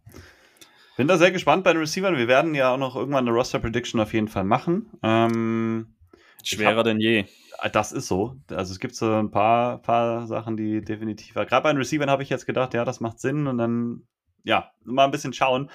Bin 0.97 1.07
da 1.07 1.17
sehr 1.17 1.31
gespannt 1.31 1.63
bei 1.63 1.73
den 1.73 1.81
Receivern. 1.81 2.17
Wir 2.17 2.27
werden 2.27 2.55
ja 2.55 2.73
auch 2.73 2.77
noch 2.77 2.95
irgendwann 2.95 3.27
eine 3.27 3.35
Roster 3.35 3.59
Prediction 3.59 3.99
auf 3.99 4.13
jeden 4.13 4.29
Fall 4.29 4.45
machen. 4.45 4.89
Ähm, 5.03 5.95
Schwerer 6.43 6.77
hab, 6.77 6.85
denn 6.85 6.99
je. 6.99 7.25
Äh, 7.61 7.69
das 7.69 7.91
ist 7.91 8.07
so. 8.07 8.35
Also 8.49 8.71
es 8.73 8.79
gibt 8.79 8.95
so 8.95 9.11
ein 9.11 9.31
paar, 9.31 9.81
paar 9.81 10.27
Sachen, 10.27 10.57
die 10.57 10.81
definitiv. 10.81 11.35
Gerade 11.35 11.61
bei 11.61 11.71
den 11.71 11.77
Receivern 11.77 12.09
habe 12.09 12.23
ich 12.23 12.29
jetzt 12.29 12.45
gedacht, 12.45 12.73
ja, 12.73 12.85
das 12.85 12.99
macht 12.99 13.19
Sinn 13.19 13.47
und 13.47 13.57
dann 13.57 14.07
ja, 14.43 14.71
mal 14.83 15.05
ein 15.05 15.11
bisschen 15.11 15.33
schauen. 15.33 15.69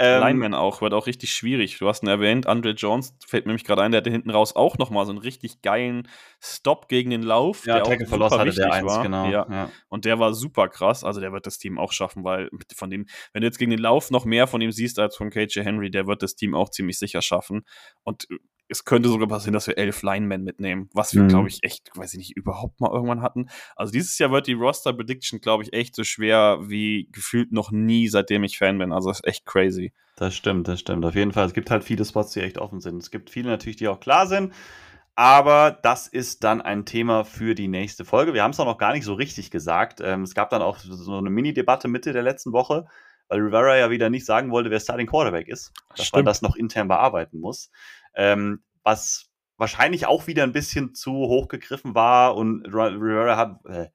Ähm, 0.00 0.20
Lineman 0.20 0.54
auch, 0.54 0.80
wird 0.80 0.94
auch 0.94 1.08
richtig 1.08 1.32
schwierig. 1.32 1.78
Du 1.78 1.88
hast 1.88 2.04
ihn 2.04 2.08
erwähnt, 2.08 2.46
Andre 2.46 2.70
Jones, 2.70 3.16
fällt 3.26 3.46
mir 3.46 3.50
nämlich 3.50 3.64
gerade 3.64 3.82
ein, 3.82 3.90
der 3.90 4.00
hatte 4.00 4.10
hinten 4.10 4.30
raus 4.30 4.54
auch 4.54 4.78
nochmal 4.78 5.06
so 5.06 5.10
einen 5.10 5.18
richtig 5.18 5.60
geilen 5.60 6.06
Stop 6.40 6.86
gegen 6.88 7.10
den 7.10 7.24
Lauf. 7.24 7.66
Ja, 7.66 7.80
der 7.80 7.82
Tackle 7.82 8.06
auch 8.06 8.30
super 8.30 8.38
hatte 8.38 8.54
der 8.54 8.72
eins, 8.72 8.86
war. 8.86 9.02
genau. 9.02 9.28
Ja. 9.28 9.46
ja. 9.50 9.70
Und 9.88 10.04
der 10.04 10.20
war 10.20 10.34
super 10.34 10.68
krass, 10.68 11.02
also 11.02 11.20
der 11.20 11.32
wird 11.32 11.46
das 11.46 11.58
Team 11.58 11.80
auch 11.80 11.90
schaffen, 11.90 12.22
weil 12.22 12.48
von 12.76 12.90
dem, 12.90 13.06
wenn 13.32 13.40
du 13.40 13.48
jetzt 13.48 13.58
gegen 13.58 13.72
den 13.72 13.80
Lauf 13.80 14.12
noch 14.12 14.24
mehr 14.24 14.46
von 14.46 14.60
ihm 14.60 14.70
siehst 14.70 15.00
als 15.00 15.16
von 15.16 15.30
KJ 15.30 15.62
Henry, 15.64 15.90
der 15.90 16.06
wird 16.06 16.22
das 16.22 16.36
Team 16.36 16.54
auch 16.54 16.70
ziemlich 16.70 16.96
sicher 16.96 17.20
schaffen. 17.20 17.64
Und 18.04 18.28
es 18.68 18.84
könnte 18.84 19.08
sogar 19.08 19.28
passieren, 19.28 19.54
dass 19.54 19.66
wir 19.66 19.78
elf 19.78 20.02
Linemen 20.02 20.44
mitnehmen, 20.44 20.90
was 20.92 21.14
wir, 21.14 21.22
mhm. 21.22 21.28
glaube 21.28 21.48
ich, 21.48 21.62
echt, 21.62 21.90
weiß 21.96 22.12
ich 22.14 22.18
nicht, 22.18 22.36
überhaupt 22.36 22.80
mal 22.80 22.90
irgendwann 22.92 23.22
hatten. 23.22 23.48
Also 23.76 23.92
dieses 23.92 24.18
Jahr 24.18 24.30
wird 24.30 24.46
die 24.46 24.52
Roster 24.52 24.92
Prediction, 24.92 25.40
glaube 25.40 25.62
ich, 25.62 25.72
echt 25.72 25.94
so 25.94 26.04
schwer 26.04 26.58
wie 26.62 27.08
gefühlt 27.12 27.52
noch 27.52 27.70
nie, 27.70 28.08
seitdem 28.08 28.44
ich 28.44 28.58
Fan 28.58 28.78
bin. 28.78 28.92
Also 28.92 29.08
das 29.08 29.20
ist 29.20 29.26
echt 29.26 29.46
crazy. 29.46 29.92
Das 30.16 30.34
stimmt, 30.34 30.68
das 30.68 30.80
stimmt. 30.80 31.04
Auf 31.04 31.14
jeden 31.14 31.32
Fall. 31.32 31.46
Es 31.46 31.54
gibt 31.54 31.70
halt 31.70 31.84
viele 31.84 32.04
Spots, 32.04 32.32
die 32.32 32.40
echt 32.40 32.58
offen 32.58 32.80
sind. 32.80 33.00
Es 33.02 33.10
gibt 33.10 33.30
viele 33.30 33.48
natürlich, 33.48 33.76
die 33.76 33.88
auch 33.88 34.00
klar 34.00 34.26
sind. 34.26 34.52
Aber 35.14 35.76
das 35.82 36.06
ist 36.06 36.44
dann 36.44 36.60
ein 36.60 36.84
Thema 36.84 37.24
für 37.24 37.56
die 37.56 37.66
nächste 37.66 38.04
Folge. 38.04 38.34
Wir 38.34 38.42
haben 38.42 38.52
es 38.52 38.60
auch 38.60 38.66
noch 38.66 38.78
gar 38.78 38.92
nicht 38.92 39.04
so 39.04 39.14
richtig 39.14 39.50
gesagt. 39.50 40.00
Ähm, 40.00 40.22
es 40.22 40.34
gab 40.34 40.50
dann 40.50 40.62
auch 40.62 40.78
so 40.78 41.16
eine 41.16 41.30
Mini-Debatte 41.30 41.88
Mitte 41.88 42.12
der 42.12 42.22
letzten 42.22 42.52
Woche, 42.52 42.86
weil 43.28 43.40
Rivera 43.40 43.76
ja 43.76 43.90
wieder 43.90 44.10
nicht 44.10 44.24
sagen 44.24 44.52
wollte, 44.52 44.70
wer 44.70 44.78
Starting 44.78 45.08
Quarterback 45.08 45.48
ist. 45.48 45.72
Dass 45.90 46.06
Stimmt. 46.06 46.18
man 46.18 46.24
das 46.26 46.42
noch 46.42 46.54
intern 46.54 46.86
bearbeiten 46.86 47.40
muss. 47.40 47.70
Ähm, 48.18 48.62
was 48.82 49.30
wahrscheinlich 49.56 50.06
auch 50.06 50.26
wieder 50.26 50.42
ein 50.42 50.52
bisschen 50.52 50.94
zu 50.94 51.12
hoch 51.12 51.48
gegriffen 51.48 51.94
war 51.94 52.36
und 52.36 52.66
Rivera 52.66 53.36
hat, 53.36 53.64
äh, 53.66 53.88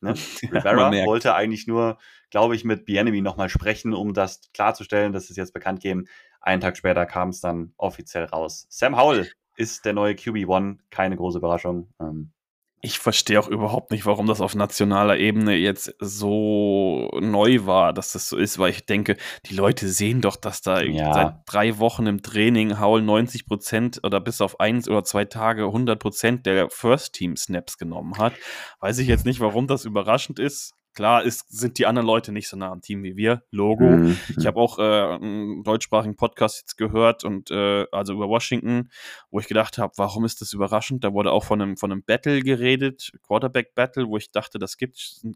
ne? 0.00 0.14
Rivera 0.42 0.92
wollte 1.06 1.34
eigentlich 1.34 1.66
nur, 1.66 1.98
glaube 2.30 2.54
ich, 2.54 2.64
mit 2.64 2.84
Bienemy 2.84 3.20
nochmal 3.20 3.48
sprechen, 3.48 3.94
um 3.94 4.12
das 4.12 4.50
klarzustellen, 4.52 5.12
dass 5.12 5.30
es 5.30 5.36
jetzt 5.36 5.54
bekannt 5.54 5.80
geben. 5.80 6.06
Einen 6.40 6.60
Tag 6.60 6.76
später 6.76 7.06
kam 7.06 7.30
es 7.30 7.40
dann 7.40 7.72
offiziell 7.76 8.24
raus. 8.24 8.66
Sam 8.68 8.96
Howell 8.96 9.30
ist 9.56 9.84
der 9.84 9.92
neue 9.92 10.14
QB1, 10.14 10.78
keine 10.90 11.16
große 11.16 11.38
Überraschung. 11.38 11.92
Ähm, 12.00 12.32
ich 12.80 12.98
verstehe 12.98 13.40
auch 13.40 13.48
überhaupt 13.48 13.90
nicht, 13.90 14.06
warum 14.06 14.26
das 14.26 14.40
auf 14.40 14.54
nationaler 14.54 15.18
Ebene 15.18 15.54
jetzt 15.54 15.94
so 15.98 17.10
neu 17.20 17.66
war, 17.66 17.92
dass 17.92 18.12
das 18.12 18.28
so 18.28 18.36
ist, 18.36 18.58
weil 18.58 18.70
ich 18.70 18.86
denke, 18.86 19.16
die 19.46 19.54
Leute 19.54 19.88
sehen 19.88 20.20
doch, 20.20 20.36
dass 20.36 20.62
da 20.62 20.80
ja. 20.82 21.12
seit 21.12 21.34
drei 21.46 21.78
Wochen 21.78 22.06
im 22.06 22.22
Training 22.22 22.78
Haul 22.78 23.02
90 23.02 23.46
Prozent 23.46 24.00
oder 24.04 24.20
bis 24.20 24.40
auf 24.40 24.60
eins 24.60 24.88
oder 24.88 25.02
zwei 25.02 25.24
Tage 25.24 25.64
100 25.64 25.98
Prozent 25.98 26.46
der 26.46 26.70
First 26.70 27.14
Team 27.14 27.36
Snaps 27.36 27.78
genommen 27.78 28.16
hat. 28.18 28.34
Weiß 28.80 28.98
ich 28.98 29.08
jetzt 29.08 29.26
nicht, 29.26 29.40
warum 29.40 29.66
das 29.66 29.84
überraschend 29.84 30.38
ist. 30.38 30.77
Klar 30.98 31.22
ist, 31.22 31.48
sind 31.48 31.78
die 31.78 31.86
anderen 31.86 32.08
Leute 32.08 32.32
nicht 32.32 32.48
so 32.48 32.56
nah 32.56 32.72
am 32.72 32.80
Team 32.80 33.04
wie 33.04 33.16
wir. 33.16 33.44
Logo. 33.52 33.84
Mhm. 33.84 34.18
Ich 34.36 34.46
habe 34.46 34.58
auch 34.58 34.80
äh, 34.80 34.82
einen 34.82 35.62
deutschsprachigen 35.62 36.16
Podcast 36.16 36.62
jetzt 36.62 36.76
gehört 36.76 37.22
und 37.22 37.52
äh, 37.52 37.86
also 37.92 38.14
über 38.14 38.28
Washington, 38.28 38.90
wo 39.30 39.38
ich 39.38 39.46
gedacht 39.46 39.78
habe, 39.78 39.92
warum 39.96 40.24
ist 40.24 40.40
das 40.40 40.52
überraschend? 40.52 41.04
Da 41.04 41.12
wurde 41.12 41.30
auch 41.30 41.44
von 41.44 41.62
einem, 41.62 41.76
von 41.76 41.92
einem 41.92 42.02
Battle 42.02 42.40
geredet, 42.40 43.12
Quarterback 43.22 43.76
Battle, 43.76 44.08
wo 44.08 44.16
ich 44.16 44.32
dachte, 44.32 44.58
das 44.58 44.76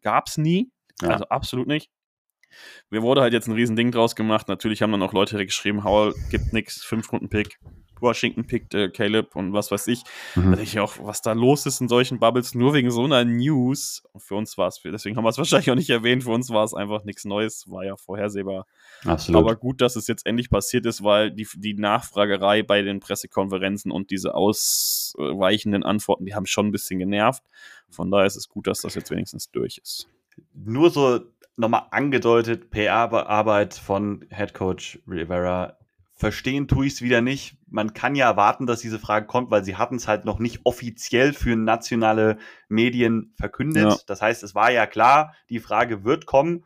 gab 0.03 0.27
es 0.27 0.37
nie. 0.37 0.73
Ja. 1.01 1.11
Also 1.11 1.27
absolut 1.27 1.69
nicht. 1.69 1.93
Mir 2.91 3.03
wurde 3.03 3.21
halt 3.21 3.33
jetzt 3.33 3.47
ein 3.47 3.55
Riesending 3.55 3.93
draus 3.93 4.17
gemacht. 4.17 4.49
Natürlich 4.49 4.83
haben 4.83 4.91
dann 4.91 5.03
auch 5.03 5.13
Leute 5.13 5.47
geschrieben, 5.47 5.85
Howell 5.85 6.13
gibt 6.33 6.53
nichts, 6.53 6.83
fünf 6.83 7.13
Runden 7.13 7.29
Pick. 7.29 7.61
Washington 8.03 8.47
pickt 8.47 8.75
äh, 8.75 8.89
Caleb 8.89 9.37
und 9.37 9.53
was 9.53 9.71
weiß 9.71 9.87
ich. 9.87 10.03
Mhm. 10.35 10.43
Da 10.43 10.57
denke 10.57 10.63
ich 10.63 10.81
auch, 10.81 10.95
was 11.01 11.23
da 11.23 11.33
los 11.33 11.67
ist 11.67 11.81
in 11.81 11.89
solchen 11.89 12.19
Bubbles, 12.19 12.55
nur 12.55 12.75
wegen 12.75 12.91
so 12.91 13.05
einer 13.05 13.25
News. 13.25 14.03
Für 14.17 14.35
uns 14.35 14.59
war 14.59 14.69
es, 14.69 14.81
deswegen 14.85 15.17
haben 15.17 15.25
wir 15.25 15.31
es 15.31 15.39
wahrscheinlich 15.39 15.71
auch 15.71 15.77
nicht 15.77 15.91
erwähnt, 15.91 16.25
für 16.25 16.31
uns 16.31 16.51
war 16.51 16.65
es 16.65 16.75
einfach 16.75 17.05
nichts 17.05 17.25
Neues, 17.25 17.71
war 17.71 17.85
ja 17.85 17.97
vorhersehbar. 17.97 18.67
Absolut. 19.05 19.41
Aber 19.41 19.57
gut, 19.57 19.81
dass 19.81 19.97
es 19.97 20.07
jetzt 20.07 20.27
endlich 20.27 20.51
passiert 20.51 20.87
ist, 20.87 21.03
weil 21.03 21.31
die, 21.31 21.47
die 21.57 21.75
Nachfragerei 21.75 22.63
bei 22.63 22.83
den 22.83 23.01
Pressekonferenzen 23.01 23.91
und 23.91 24.11
diese 24.11 24.35
ausweichenden 24.35 25.83
Antworten, 25.83 26.27
die 26.27 26.35
haben 26.35 26.47
schon 26.47 26.67
ein 26.67 26.73
bisschen 26.73 26.99
genervt. 26.99 27.43
Von 27.91 28.11
daher 28.11 28.27
ist 28.27 28.37
es 28.37 28.49
gut, 28.49 28.67
dass 28.67 28.81
das 28.81 28.95
jetzt 28.95 29.11
wenigstens 29.11 29.51
durch 29.51 29.79
ist. 29.79 30.09
Nur 30.55 30.91
so 30.91 31.21
nochmal 31.57 31.87
angedeutet, 31.91 32.71
PR-Arbeit 32.71 33.75
von 33.75 34.25
Head 34.31 34.55
Coach 34.55 34.99
Rivera 35.07 35.77
Verstehen 36.23 36.69
tue 36.69 36.87
ich 36.87 36.93
es 36.93 37.03
wieder 37.03 37.21
nicht. 37.21 37.57
Man 37.69 37.95
kann 37.95 38.15
ja 38.15 38.27
erwarten, 38.27 38.65
dass 38.65 38.79
diese 38.79 39.01
Frage 39.01 39.27
kommt, 39.27 39.51
weil 39.51 39.65
sie 39.65 39.75
hatten 39.75 39.97
es 39.97 40.07
halt 40.07 40.25
noch 40.25 40.39
nicht 40.39 40.61
offiziell 40.63 41.33
für 41.33 41.57
nationale 41.57 42.39
Medien 42.69 43.35
verkündet. 43.37 43.91
Ja. 43.91 43.99
Das 44.07 44.23
heißt, 44.23 44.45
es 44.45 44.55
war 44.55 44.71
ja 44.71 44.87
klar, 44.87 45.35
die 45.51 45.59
Frage 45.59 46.05
wird 46.05 46.25
kommen. 46.25 46.65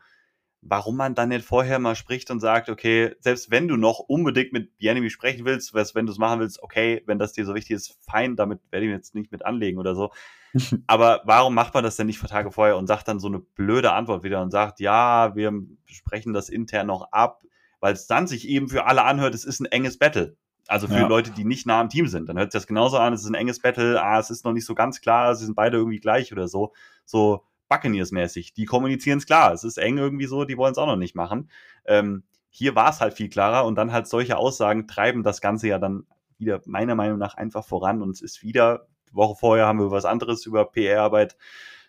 Warum 0.61 0.99
man 0.99 1.15
dann 1.15 1.31
nicht 1.31 1.43
vorher 1.43 1.79
mal 1.79 1.95
spricht 1.95 2.31
und 2.31 2.41
sagt, 2.41 2.69
okay, 2.69 3.15
selbst 3.21 3.51
wenn 3.51 3.67
du 3.67 3.79
noch 3.79 3.99
unbedingt 4.01 4.53
mit 4.53 4.77
Bienemy 4.77 5.09
sprechen 5.09 5.47
willst, 5.47 5.73
wenn 5.73 6.05
du 6.05 6.13
es 6.13 6.19
machen 6.19 6.41
willst, 6.41 6.63
okay, 6.63 7.03
wenn 7.07 7.19
das 7.19 7.33
dir 7.33 7.47
so 7.47 7.55
wichtig 7.55 7.77
ist, 7.77 7.97
fein, 8.03 8.37
damit 8.37 8.61
werde 8.71 8.85
ich 8.85 8.93
jetzt 8.93 9.15
nicht 9.15 9.33
mit 9.33 9.47
anlegen 9.47 9.79
oder 9.79 9.95
so. 9.95 10.11
Aber 10.87 11.23
warum 11.25 11.55
macht 11.55 11.73
man 11.73 11.83
das 11.83 11.97
denn 11.97 12.09
nicht 12.09 12.19
vor 12.19 12.29
Tage 12.29 12.53
vorher 12.53 12.77
und 12.77 12.89
sagt 12.89 13.09
dann 13.09 13.21
so 13.21 13.29
eine 13.29 13.39
blöde 13.39 13.93
Antwort 13.93 14.23
wieder 14.23 14.43
und 14.43 14.51
sagt, 14.51 14.81
ja, 14.81 15.35
wir 15.35 15.51
sprechen 15.87 16.35
das 16.35 16.51
intern 16.51 16.89
noch 16.89 17.11
ab, 17.11 17.41
weil 17.81 17.95
es 17.95 18.07
dann 18.07 18.27
sich 18.27 18.49
eben 18.49 18.69
für 18.69 18.87
alle 18.87 19.05
anhört, 19.05 19.35
es 19.35 19.45
ist 19.45 19.61
ein 19.61 19.67
enges 19.67 19.99
Battle. 19.99 20.37
Also 20.69 20.89
für 20.89 20.95
ja. 20.95 21.07
Leute, 21.07 21.31
die 21.31 21.45
nicht 21.45 21.67
nah 21.67 21.81
am 21.81 21.89
Team 21.89 22.09
sind. 22.09 22.29
Dann 22.29 22.39
hört 22.39 22.51
sich 22.51 22.61
das 22.61 22.67
genauso 22.67 22.99
an, 22.99 23.13
es 23.13 23.23
ist 23.23 23.29
ein 23.29 23.35
enges 23.35 23.61
Battle, 23.61 24.03
ah, 24.03 24.19
es 24.19 24.31
ist 24.31 24.45
noch 24.45 24.53
nicht 24.53 24.67
so 24.67 24.75
ganz 24.75 25.01
klar, 25.01 25.35
sie 25.35 25.45
sind 25.45 25.55
beide 25.55 25.77
irgendwie 25.77 26.01
gleich 26.01 26.33
oder 26.33 26.49
so. 26.49 26.73
So 27.05 27.45
Buccaneers-mäßig. 27.69 28.55
Die 28.55 28.65
kommunizieren 28.65 29.19
es 29.19 29.27
klar. 29.27 29.53
Es 29.53 29.65
ist 29.65 29.77
eng 29.79 29.99
irgendwie 29.99 30.27
so, 30.27 30.45
die 30.45 30.57
wollen 30.57 30.73
es 30.73 30.79
auch 30.79 30.87
noch 30.87 30.97
nicht 30.97 31.15
machen. 31.15 31.51
Ähm, 31.85 32.25
hier 32.51 32.75
war 32.75 32.91
es 32.91 33.01
halt 33.01 33.15
viel 33.15 33.29
klarer 33.29 33.65
und 33.67 33.77
dann 33.77 33.93
halt 33.93 34.09
solche 34.09 34.37
Aussagen 34.37 34.89
treiben 34.89 35.23
das 35.23 35.41
Ganze 35.41 35.69
ja 35.69 35.79
dann 35.79 36.07
wieder 36.39 36.61
meiner 36.67 36.95
Meinung 36.95 37.19
nach 37.19 37.35
einfach 37.35 37.65
voran 37.65 38.03
und 38.03 38.11
es 38.11 38.21
ist 38.21 38.43
wieder, 38.43 38.89
Woche 39.13 39.37
vorher 39.37 39.67
haben 39.67 39.79
wir 39.79 39.91
was 39.91 40.05
anderes 40.05 40.47
über 40.47 40.65
PR-Arbeit 40.65 41.37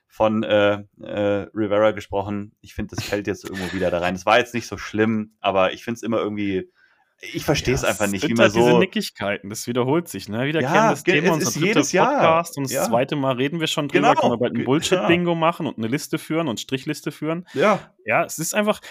von 0.07 0.43
äh, 0.43 0.83
äh, 1.01 1.47
Rivera 1.53 1.91
gesprochen. 1.91 2.55
Ich 2.61 2.73
finde, 2.73 2.95
das 2.95 3.05
fällt 3.05 3.27
jetzt 3.27 3.43
irgendwo 3.43 3.73
wieder 3.73 3.91
da 3.91 3.99
rein. 3.99 4.15
Es 4.15 4.25
war 4.25 4.39
jetzt 4.39 4.53
nicht 4.53 4.67
so 4.67 4.77
schlimm, 4.77 5.35
aber 5.39 5.73
ich 5.73 5.83
finde 5.83 5.97
es 5.97 6.03
immer 6.03 6.17
irgendwie 6.17 6.69
ich 7.19 7.45
verstehe 7.45 7.73
es 7.73 7.81
ja, 7.81 7.89
einfach 7.89 8.05
nicht, 8.07 8.27
wie 8.27 8.33
man 8.33 8.43
halt 8.43 8.53
so. 8.53 8.59
Diese 8.59 8.77
Nickigkeiten, 8.77 9.49
das 9.49 9.65
wiederholt 9.65 10.07
sich, 10.07 10.29
ne? 10.29 10.45
Wieder 10.45 10.61
ja, 10.61 10.71
kennen 10.71 10.89
das 10.89 11.03
Thema 11.03 11.33
unser 11.33 11.59
jedes 11.59 11.91
Podcast 11.91 11.93
Jahr. 11.93 12.45
und 12.57 12.63
das 12.65 12.71
ja. 12.71 12.83
zweite 12.83 13.15
Mal 13.15 13.35
reden 13.35 13.59
wir 13.59 13.65
schon 13.65 13.87
drüber, 13.87 14.09
genau. 14.09 14.21
können 14.21 14.33
wir 14.33 14.37
bald 14.37 14.55
ein 14.55 14.65
Bullshit-Bingo 14.65 15.33
machen 15.33 15.65
und 15.65 15.79
eine 15.79 15.87
Liste 15.87 16.19
führen 16.19 16.47
und 16.47 16.59
Strichliste 16.59 17.11
führen. 17.11 17.47
Ja. 17.55 17.79
Ja, 18.05 18.23
es 18.23 18.37
ist 18.37 18.53
einfach, 18.53 18.81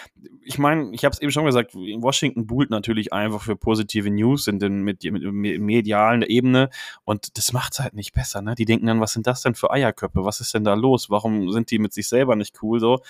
ich 0.42 0.58
meine, 0.58 0.90
ich 0.92 1.04
habe 1.04 1.12
es 1.12 1.22
eben 1.22 1.30
schon 1.30 1.46
gesagt, 1.46 1.74
Washington 1.74 2.46
buhlt 2.46 2.68
natürlich 2.70 3.12
einfach 3.12 3.42
für 3.42 3.54
positive 3.54 4.10
News 4.10 4.48
in 4.48 4.58
den 4.58 4.82
mit, 4.82 5.04
mit, 5.04 5.22
mit 5.22 5.60
medialen 5.60 6.22
Ebene 6.22 6.68
und 7.04 7.38
das 7.38 7.52
macht 7.52 7.74
es 7.74 7.80
halt 7.80 7.94
nicht 7.94 8.12
besser, 8.12 8.42
ne? 8.42 8.56
Die 8.56 8.64
denken 8.64 8.86
dann, 8.86 9.00
was 9.00 9.12
sind 9.12 9.26
das 9.28 9.40
denn 9.42 9.54
für 9.54 9.70
Eierköpfe? 9.70 10.24
Was 10.24 10.40
ist 10.40 10.52
denn 10.52 10.64
da 10.64 10.74
los? 10.74 11.10
Warum 11.10 11.50
sind 11.52 11.70
die 11.70 11.78
mit 11.78 11.92
sich 11.92 12.08
selber 12.08 12.34
nicht 12.34 12.60
cool 12.60 12.80
so? 12.80 13.00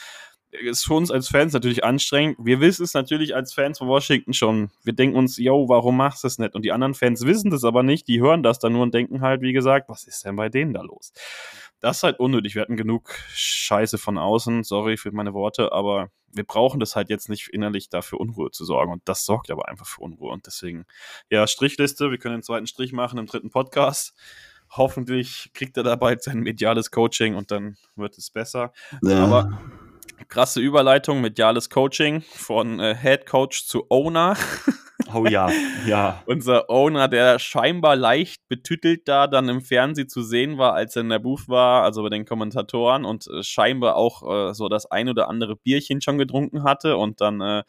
Ist 0.61 0.85
für 0.85 0.95
uns 0.95 1.11
als 1.11 1.29
Fans 1.29 1.53
natürlich 1.53 1.85
anstrengend. 1.85 2.37
Wir 2.41 2.61
wissen 2.61 2.85
es 2.85 2.95
natürlich 2.95 3.35
als 3.35 3.53
Fans 3.53 3.79
von 3.79 3.89
Washington 3.89 4.33
schon. 4.33 4.71
Wir 4.83 4.93
denken 4.93 5.17
uns, 5.17 5.37
yo, 5.37 5.69
warum 5.69 5.97
machst 5.97 6.25
du 6.25 6.29
es 6.29 6.39
nicht? 6.39 6.55
Und 6.55 6.63
die 6.63 6.73
anderen 6.73 6.95
Fans 6.95 7.25
wissen 7.25 7.51
das 7.51 7.65
aber 7.65 7.83
nicht. 7.83 8.09
Die 8.09 8.21
hören 8.21 8.43
das 8.43 8.59
dann 8.59 8.73
nur 8.73 8.83
und 8.83 8.95
denken 8.95 9.21
halt, 9.21 9.43
wie 9.43 9.53
gesagt, 9.53 9.89
was 9.89 10.05
ist 10.05 10.25
denn 10.25 10.37
bei 10.37 10.49
denen 10.49 10.75
da 10.75 10.83
los? 10.83 11.13
Das 11.81 11.99
ist 11.99 12.03
halt 12.03 12.19
unnötig. 12.19 12.55
Wir 12.55 12.63
hatten 12.63 12.77
genug 12.77 13.15
Scheiße 13.35 13.99
von 13.99 14.19
außen. 14.19 14.65
Sorry 14.65 14.97
für 14.97 15.13
meine 15.13 15.35
Worte, 15.35 15.73
aber 15.73 16.11
wir 16.33 16.45
brauchen 16.45 16.81
das 16.81 16.97
halt 16.97 17.11
jetzt 17.11 17.29
nicht 17.29 17.49
innerlich 17.49 17.89
dafür 17.89 18.21
Unruhe 18.21 18.51
zu 18.51 18.65
sorgen. 18.65 18.93
Und 18.93 19.03
das 19.07 19.25
sorgt 19.25 19.51
aber 19.51 19.69
einfach 19.69 19.87
für 19.87 20.01
Unruhe. 20.01 20.33
Und 20.33 20.47
deswegen, 20.47 20.87
ja, 21.31 21.47
Strichliste. 21.47 22.11
Wir 22.11 22.19
können 22.19 22.37
den 22.37 22.43
zweiten 22.43 22.67
Strich 22.67 22.93
machen 22.93 23.19
im 23.19 23.27
dritten 23.27 23.51
Podcast 23.51 24.15
hoffentlich 24.71 25.51
kriegt 25.55 25.77
er 25.77 25.83
da 25.83 25.97
bald 25.97 26.23
sein 26.23 26.41
mediales 26.41 26.91
Coaching 26.91 27.35
und 27.35 27.51
dann 27.51 27.77
wird 27.95 28.19
es 28.19 28.31
besser. 28.31 28.73
Ja. 29.03 29.25
Aber 29.25 29.61
Krasse 30.29 30.61
Überleitung, 30.61 31.21
mediales 31.21 31.71
Coaching 31.71 32.23
von 32.23 32.81
äh, 32.81 32.95
Head 32.95 33.27
Coach 33.27 33.67
zu 33.67 33.87
Owner. 33.89 34.37
Oh 35.15 35.27
ja, 35.27 35.51
ja. 35.87 36.23
Unser 36.27 36.71
Owner, 36.71 37.07
der 37.07 37.39
scheinbar 37.39 37.97
leicht 37.97 38.49
betütelt 38.49 39.07
da 39.07 39.27
dann 39.27 39.49
im 39.49 39.61
Fernsehen 39.61 40.09
zu 40.09 40.23
sehen 40.23 40.59
war, 40.59 40.73
als 40.73 40.97
er 40.97 41.03
in 41.03 41.11
der 41.11 41.19
Booth 41.19 41.49
war, 41.49 41.83
also 41.83 42.03
bei 42.03 42.09
den 42.09 42.25
Kommentatoren 42.25 43.05
und 43.05 43.27
äh, 43.29 43.43
scheinbar 43.43 43.97
auch 43.97 44.23
äh, 44.51 44.55
so 44.55 44.69
das 44.69 44.91
ein 44.91 45.09
oder 45.09 45.29
andere 45.29 45.55
Bierchen 45.55 46.01
schon 46.01 46.19
getrunken 46.19 46.65
hatte 46.65 46.97
und 46.97 47.21
dann 47.21 47.41
äh, 47.41 47.63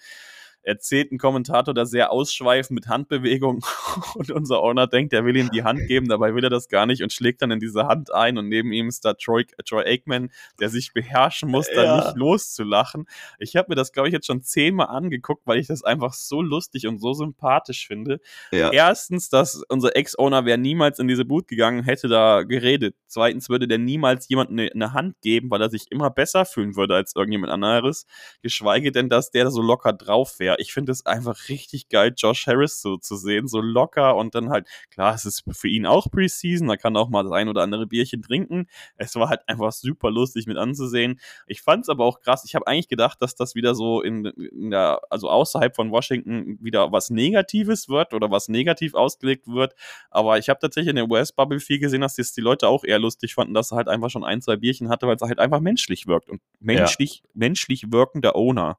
erzählt 0.67 1.13
ein 1.13 1.17
Kommentator 1.17 1.73
da 1.73 1.85
sehr 1.85 2.11
ausschweifend 2.11 2.75
mit 2.75 2.87
Handbewegung 2.89 3.65
und 4.15 4.31
unser 4.31 4.61
Owner 4.61 4.85
denkt, 4.85 5.13
er 5.13 5.23
will 5.23 5.37
ihm 5.37 5.49
die 5.49 5.63
Hand 5.63 5.87
geben, 5.87 6.09
dabei 6.09 6.35
will 6.35 6.43
er 6.43 6.49
das 6.49 6.67
gar 6.67 6.85
nicht 6.85 7.01
und 7.01 7.13
schlägt 7.13 7.41
dann 7.41 7.51
in 7.51 7.61
diese 7.61 7.87
Hand 7.87 8.13
ein 8.13 8.37
und 8.37 8.49
neben 8.49 8.73
ihm 8.73 8.89
ist 8.89 9.05
da 9.05 9.13
Troy, 9.13 9.45
Troy 9.65 9.85
Aikman, 9.85 10.29
der 10.59 10.67
sich 10.67 10.91
beherrschen 10.93 11.49
muss, 11.49 11.67
da 11.73 11.83
ja. 11.83 11.95
nicht 11.97 12.17
loszulachen. 12.17 13.07
Ich 13.39 13.55
habe 13.55 13.69
mir 13.69 13.75
das, 13.75 13.93
glaube 13.93 14.09
ich, 14.09 14.13
jetzt 14.13 14.27
schon 14.27 14.41
zehnmal 14.41 14.87
angeguckt, 14.87 15.43
weil 15.45 15.57
ich 15.57 15.67
das 15.67 15.83
einfach 15.83 16.13
so 16.13 16.41
lustig 16.41 16.85
und 16.85 16.99
so 16.99 17.13
sympathisch 17.13 17.87
finde. 17.87 18.19
Ja. 18.51 18.69
Erstens, 18.71 19.29
dass 19.29 19.63
unser 19.69 19.95
Ex-Owner 19.95 20.43
wäre 20.45 20.57
niemals 20.57 20.99
in 20.99 21.07
diese 21.07 21.23
Boot 21.23 21.47
gegangen, 21.47 21.83
hätte 21.83 22.09
da 22.09 22.43
geredet. 22.43 22.95
Zweitens 23.07 23.47
würde 23.47 23.69
der 23.69 23.77
niemals 23.77 24.27
jemandem 24.27 24.59
eine, 24.59 24.71
eine 24.73 24.93
Hand 24.93 25.15
geben, 25.21 25.49
weil 25.49 25.61
er 25.61 25.69
sich 25.69 25.89
immer 25.91 26.09
besser 26.09 26.43
fühlen 26.43 26.75
würde 26.75 26.95
als 26.95 27.15
irgendjemand 27.15 27.53
anderes. 27.53 28.05
Geschweige 28.41 28.91
denn, 28.91 29.07
dass 29.07 29.31
der 29.31 29.49
so 29.49 29.61
locker 29.61 29.93
drauf 29.93 30.39
wäre 30.39 30.56
ich 30.57 30.73
finde 30.73 30.91
es 30.91 31.05
einfach 31.05 31.49
richtig 31.49 31.89
geil, 31.89 32.13
Josh 32.15 32.47
Harris 32.47 32.81
so 32.81 32.97
zu 32.97 33.15
sehen, 33.15 33.47
so 33.47 33.61
locker 33.61 34.15
und 34.15 34.35
dann 34.35 34.49
halt, 34.49 34.67
klar, 34.91 35.13
es 35.13 35.25
ist 35.25 35.43
für 35.51 35.67
ihn 35.67 35.85
auch 35.85 36.09
Preseason, 36.09 36.67
da 36.67 36.77
kann 36.77 36.95
auch 36.97 37.09
mal 37.09 37.23
das 37.23 37.31
ein 37.31 37.49
oder 37.49 37.61
andere 37.63 37.87
Bierchen 37.87 38.21
trinken. 38.21 38.67
Es 38.97 39.15
war 39.15 39.29
halt 39.29 39.41
einfach 39.47 39.71
super 39.71 40.11
lustig 40.11 40.47
mit 40.47 40.57
anzusehen. 40.57 41.19
Ich 41.47 41.61
fand 41.61 41.83
es 41.83 41.89
aber 41.89 42.05
auch 42.05 42.19
krass. 42.19 42.43
Ich 42.45 42.55
habe 42.55 42.67
eigentlich 42.67 42.87
gedacht, 42.87 43.21
dass 43.21 43.35
das 43.35 43.55
wieder 43.55 43.75
so 43.75 44.01
in, 44.01 44.25
in 44.25 44.71
der, 44.71 45.01
also 45.09 45.29
außerhalb 45.29 45.75
von 45.75 45.91
Washington 45.91 46.57
wieder 46.61 46.91
was 46.91 47.09
Negatives 47.09 47.89
wird 47.89 48.13
oder 48.13 48.31
was 48.31 48.49
negativ 48.49 48.93
ausgelegt 48.93 49.47
wird. 49.47 49.73
Aber 50.09 50.37
ich 50.37 50.49
habe 50.49 50.59
tatsächlich 50.59 50.89
in 50.89 50.95
der 50.95 51.09
US-Bubble 51.09 51.59
viel 51.59 51.79
gesehen, 51.79 52.01
dass 52.01 52.15
das 52.15 52.33
die 52.33 52.41
Leute 52.41 52.67
auch 52.67 52.83
eher 52.83 52.99
lustig 52.99 53.33
fanden, 53.33 53.53
dass 53.53 53.71
er 53.71 53.77
halt 53.77 53.87
einfach 53.87 54.09
schon 54.09 54.23
ein, 54.23 54.41
zwei 54.41 54.55
Bierchen 54.55 54.89
hatte, 54.89 55.07
weil 55.07 55.15
es 55.15 55.21
halt 55.21 55.39
einfach 55.39 55.59
menschlich 55.59 56.07
wirkt. 56.07 56.29
Und 56.29 56.41
menschlich, 56.59 57.21
ja. 57.23 57.29
menschlich 57.33 57.91
wirkender 57.91 58.35
Owner 58.35 58.77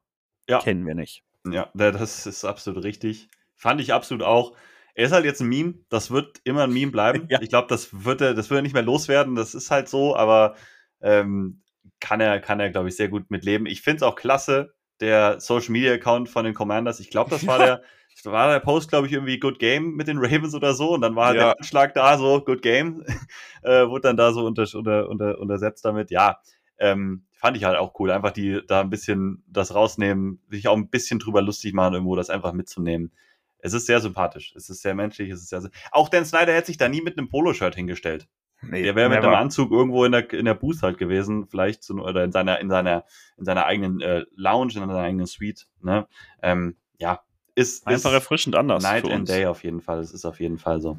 ja. 0.49 0.59
kennen 0.59 0.85
wir 0.85 0.95
nicht. 0.95 1.23
Ja, 1.45 1.69
das 1.73 2.25
ist 2.25 2.45
absolut 2.45 2.83
richtig. 2.83 3.29
Fand 3.55 3.81
ich 3.81 3.93
absolut 3.93 4.23
auch. 4.23 4.55
Er 4.93 5.05
ist 5.05 5.11
halt 5.11 5.25
jetzt 5.25 5.41
ein 5.41 5.49
Meme, 5.49 5.75
das 5.89 6.11
wird 6.11 6.41
immer 6.43 6.63
ein 6.63 6.73
Meme 6.73 6.91
bleiben. 6.91 7.27
Ja. 7.29 7.41
Ich 7.41 7.49
glaube, 7.49 7.67
das 7.67 8.03
wird 8.05 8.21
er, 8.21 8.33
das 8.33 8.49
wird 8.49 8.59
er 8.59 8.63
nicht 8.63 8.73
mehr 8.73 8.83
loswerden, 8.83 9.35
das 9.35 9.53
ist 9.55 9.71
halt 9.71 9.87
so, 9.87 10.15
aber 10.15 10.55
ähm, 11.01 11.61
kann 11.99 12.19
er, 12.21 12.39
kann 12.39 12.59
er, 12.59 12.69
glaube 12.69 12.89
ich, 12.89 12.95
sehr 12.95 13.07
gut 13.09 13.29
mitleben. 13.31 13.65
Ich 13.67 13.81
finde 13.81 13.97
es 13.97 14.03
auch 14.03 14.15
klasse, 14.15 14.73
der 14.99 15.39
Social 15.39 15.71
Media 15.71 15.93
Account 15.93 16.29
von 16.29 16.45
den 16.45 16.53
Commanders. 16.53 16.99
Ich 16.99 17.09
glaube, 17.09 17.29
das 17.29 17.47
war 17.47 17.57
der 17.57 17.81
war 18.25 18.51
der 18.51 18.59
Post, 18.59 18.89
glaube 18.89 19.07
ich, 19.07 19.13
irgendwie 19.13 19.39
Good 19.39 19.59
Game 19.59 19.95
mit 19.95 20.07
den 20.07 20.17
Ravens 20.17 20.53
oder 20.53 20.73
so. 20.73 20.93
Und 20.93 21.01
dann 21.01 21.15
war 21.15 21.27
halt 21.27 21.37
Ja. 21.37 21.43
der 21.45 21.57
Anschlag 21.57 21.93
da, 21.93 22.17
so 22.17 22.41
Good 22.41 22.61
Game. 22.61 23.03
äh, 23.63 23.87
wurde 23.87 24.01
dann 24.01 24.17
da 24.17 24.33
so 24.33 24.45
unter, 24.45 24.65
unter, 24.73 25.09
unter, 25.09 25.39
untersetzt 25.39 25.85
damit. 25.85 26.11
Ja, 26.11 26.41
ähm, 26.79 27.25
fand 27.33 27.57
ich 27.57 27.63
halt 27.63 27.77
auch 27.77 27.99
cool. 27.99 28.11
Einfach 28.11 28.31
die 28.31 28.61
da 28.67 28.81
ein 28.81 28.89
bisschen 28.89 29.43
das 29.47 29.73
rausnehmen, 29.73 30.41
sich 30.49 30.67
auch 30.67 30.75
ein 30.75 30.89
bisschen 30.89 31.19
drüber 31.19 31.41
lustig 31.41 31.73
machen, 31.73 31.93
irgendwo 31.93 32.15
das 32.15 32.29
einfach 32.29 32.53
mitzunehmen. 32.53 33.11
Es 33.59 33.73
ist 33.73 33.85
sehr 33.85 33.99
sympathisch. 33.99 34.53
Es 34.55 34.69
ist 34.69 34.81
sehr 34.81 34.95
menschlich. 34.95 35.29
Es 35.29 35.41
ist 35.41 35.49
sehr, 35.49 35.61
auch 35.91 36.09
Dan 36.09 36.25
Snyder 36.25 36.53
hätte 36.53 36.67
sich 36.67 36.77
da 36.77 36.87
nie 36.87 37.01
mit 37.01 37.17
einem 37.17 37.29
Poloshirt 37.29 37.75
hingestellt. 37.75 38.27
Nee, 38.61 38.83
Der 38.83 38.95
wäre 38.95 39.09
mit 39.09 39.19
einem 39.19 39.33
Anzug 39.33 39.71
irgendwo 39.71 40.03
in 40.03 40.11
der, 40.11 40.31
in 40.33 40.45
der 40.45 40.53
Booth 40.53 40.81
halt 40.81 40.97
gewesen, 40.97 41.47
vielleicht 41.47 41.81
zu, 41.81 41.93
oder 41.95 42.25
in 42.25 42.31
seiner, 42.33 42.59
in 42.59 42.69
seiner, 42.69 43.05
in 43.37 43.45
seiner 43.45 43.65
eigenen 43.65 44.01
äh, 44.01 44.25
Lounge, 44.35 44.73
in 44.73 44.79
seiner 44.81 44.97
eigenen 44.97 45.27
Suite. 45.27 45.67
Ne? 45.81 46.07
Ähm, 46.41 46.75
ja, 46.97 47.21
ist, 47.55 47.87
Einfach 47.87 48.09
ist 48.09 48.15
erfrischend 48.15 48.55
anders. 48.55 48.83
Night 48.83 49.09
and. 49.09 49.27
Day 49.27 49.45
auf 49.45 49.63
jeden 49.63 49.81
Fall. 49.81 49.99
Es 49.99 50.11
ist 50.11 50.25
auf 50.25 50.39
jeden 50.39 50.57
Fall 50.57 50.81
so. 50.81 50.97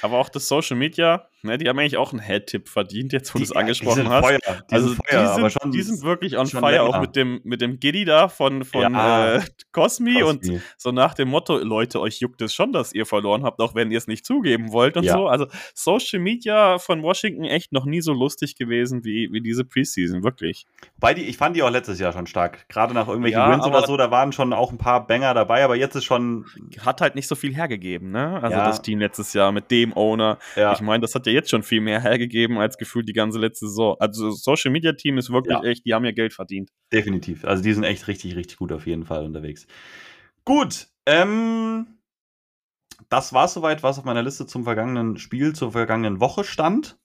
Aber 0.00 0.18
auch 0.18 0.28
das 0.28 0.48
Social 0.48 0.76
Media, 0.76 1.28
ne, 1.42 1.58
die 1.58 1.68
haben 1.68 1.78
eigentlich 1.78 1.96
auch 1.96 2.12
einen 2.12 2.20
Head-Tipp 2.22 2.68
verdient, 2.68 3.12
jetzt 3.12 3.34
wo 3.34 3.38
du 3.38 3.44
es 3.44 3.52
angesprochen 3.52 4.08
hast. 4.08 4.24
Feuer, 4.26 4.38
die 4.70 4.74
also 4.74 4.88
sind 4.88 4.96
Feuer, 5.08 5.20
die, 5.36 5.40
sind, 5.40 5.52
schon, 5.52 5.70
die 5.72 5.82
sind 5.82 6.02
wirklich 6.02 6.38
on 6.38 6.46
fire, 6.46 6.70
länger. 6.72 6.82
auch 6.84 7.00
mit 7.00 7.16
dem, 7.16 7.40
mit 7.44 7.60
dem 7.60 7.80
Giddy 7.80 8.04
da 8.04 8.28
von, 8.28 8.64
von 8.64 8.82
Ja. 8.94 9.36
äh, 9.36 9.40
Cosmi 9.72 10.22
und 10.22 10.40
Cosby. 10.42 10.60
so 10.76 10.92
nach 10.92 11.14
dem 11.14 11.28
Motto, 11.28 11.58
Leute, 11.58 12.00
euch 12.00 12.20
juckt 12.20 12.40
es 12.42 12.54
schon, 12.54 12.72
dass 12.72 12.92
ihr 12.92 13.06
verloren 13.06 13.44
habt, 13.44 13.60
auch 13.60 13.74
wenn 13.74 13.90
ihr 13.90 13.98
es 13.98 14.06
nicht 14.06 14.24
zugeben 14.26 14.72
wollt 14.72 14.96
und 14.96 15.04
Ja. 15.04 15.14
so. 15.14 15.26
Also 15.28 15.46
Social 15.74 16.20
Media 16.20 16.78
von 16.78 17.02
Washington 17.02 17.44
echt 17.44 17.72
noch 17.72 17.84
nie 17.84 18.00
so 18.00 18.12
lustig 18.12 18.56
gewesen 18.56 19.04
wie, 19.04 19.28
wie 19.32 19.40
diese 19.40 19.64
Preseason, 19.64 20.22
wirklich. 20.22 20.66
Wobei 20.96 21.14
die, 21.14 21.22
ich 21.22 21.36
fand 21.36 21.56
die 21.56 21.62
auch 21.62 21.70
letztes 21.70 21.98
Jahr 21.98 22.12
schon 22.12 22.26
stark. 22.26 22.68
Gerade 22.68 22.94
nach 22.94 23.08
irgendwelchen 23.08 23.40
Ja, 23.40 23.50
Wins 23.52 23.66
oder 23.66 23.86
so, 23.86 23.96
da 23.96 24.10
waren 24.10 24.32
schon 24.32 24.52
auch 24.52 24.70
ein 24.72 24.78
paar 24.78 25.06
Banger 25.06 25.34
dabei, 25.34 25.64
aber 25.64 25.76
jetzt 25.76 25.94
ist 25.96 26.04
schon, 26.04 26.44
Hat 26.84 27.00
halt 27.00 27.14
nicht 27.14 27.28
so 27.28 27.34
viel 27.34 27.54
hergegeben, 27.54 28.10
ne? 28.10 28.40
Also 28.42 28.56
das 28.56 28.82
Team 28.82 28.98
letztes 29.00 29.32
Jahr 29.32 29.52
mit 29.52 29.70
dem 29.70 29.92
Owner. 29.96 30.38
Ich 30.72 30.80
meine, 30.80 31.00
das 31.00 31.14
hat 31.14 31.26
ja 31.26 31.31
jetzt 31.32 31.50
schon 31.50 31.62
viel 31.62 31.80
mehr 31.80 32.00
hergegeben 32.00 32.58
als 32.58 32.78
gefühlt 32.78 33.08
die 33.08 33.12
ganze 33.12 33.38
letzte 33.38 33.66
Saison. 33.68 33.96
Also 33.98 34.30
Social 34.30 34.70
Media 34.70 34.92
Team 34.92 35.18
ist 35.18 35.30
wirklich 35.30 35.56
Ja. 35.58 35.64
echt, 35.64 35.84
die 35.86 35.94
haben 35.94 36.04
ja 36.04 36.12
Geld 36.12 36.32
verdient. 36.32 36.70
definitiv. 36.92 37.44
Also 37.44 37.62
die 37.62 37.72
sind 37.72 37.84
echt 37.84 38.06
richtig, 38.08 38.36
richtig 38.36 38.56
gut 38.58 38.72
auf 38.72 38.86
jeden 38.86 39.04
Fall 39.04 39.24
unterwegs. 39.24 39.66
Gut, 40.44 40.88
ähm, 41.06 41.86
das 43.08 43.32
war 43.32 43.48
soweit, 43.48 43.82
was 43.82 43.98
auf 43.98 44.04
meiner 44.04 44.22
Liste 44.22 44.46
zum 44.46 44.64
vergangenen 44.64 45.16
Spiel, 45.18 45.54
zur 45.54 45.72
vergangenen 45.72 46.20
Woche 46.20 46.44
stand. 46.44 46.98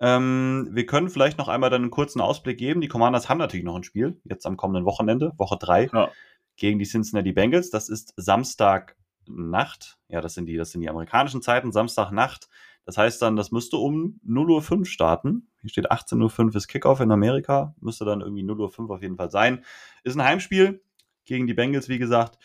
Ähm, 0.00 0.68
wir 0.72 0.86
können 0.86 1.10
vielleicht 1.10 1.36
noch 1.38 1.48
einmal 1.48 1.68
dann 1.70 1.82
einen 1.82 1.90
kurzen 1.90 2.20
Ausblick 2.20 2.56
geben. 2.58 2.80
Die 2.80 2.88
Commanders 2.88 3.28
haben 3.28 3.38
natürlich 3.38 3.64
noch 3.66 3.76
ein 3.76 3.82
Spiel, 3.82 4.18
jetzt 4.24 4.46
am 4.46 4.56
kommenden 4.56 4.84
Wochenende, 4.86 5.32
Woche 5.36 5.58
3, 5.58 5.90
Ja. 5.92 6.10
gegen 6.56 6.78
die 6.78 6.86
Cincinnati 6.86 7.32
Bengals. 7.32 7.70
Das 7.70 7.88
ist 7.88 8.14
Samstagnacht. 8.16 9.98
Ja, 10.08 10.20
das 10.20 10.34
sind 10.34 10.46
die, 10.46 10.56
das 10.56 10.70
sind 10.72 10.80
die 10.80 10.88
amerikanischen 10.88 11.42
Zeiten, 11.42 11.72
Samstagnacht. 11.72 12.48
Das 12.84 12.96
heißt 12.98 13.20
dann, 13.22 13.36
das 13.36 13.52
müsste 13.52 13.76
um 13.76 14.20
0.05 14.26 14.78
Uhr 14.78 14.84
starten. 14.86 15.48
Hier 15.60 15.70
steht 15.70 15.90
18.05 15.92 16.44
Uhr 16.46 16.56
ist 16.56 16.68
Kickoff 16.68 17.00
in 17.00 17.12
Amerika. 17.12 17.74
Müsste 17.80 18.04
dann 18.04 18.20
irgendwie 18.20 18.42
0.05 18.42 18.78
Uhr 18.88 18.94
auf 18.96 19.02
jeden 19.02 19.16
Fall 19.16 19.30
sein. 19.30 19.64
Ist 20.02 20.16
ein 20.16 20.24
Heimspiel 20.24 20.82
gegen 21.24 21.46
die 21.46 21.54
Bengals, 21.54 21.88
wie 21.88 21.98
gesagt. 21.98 22.38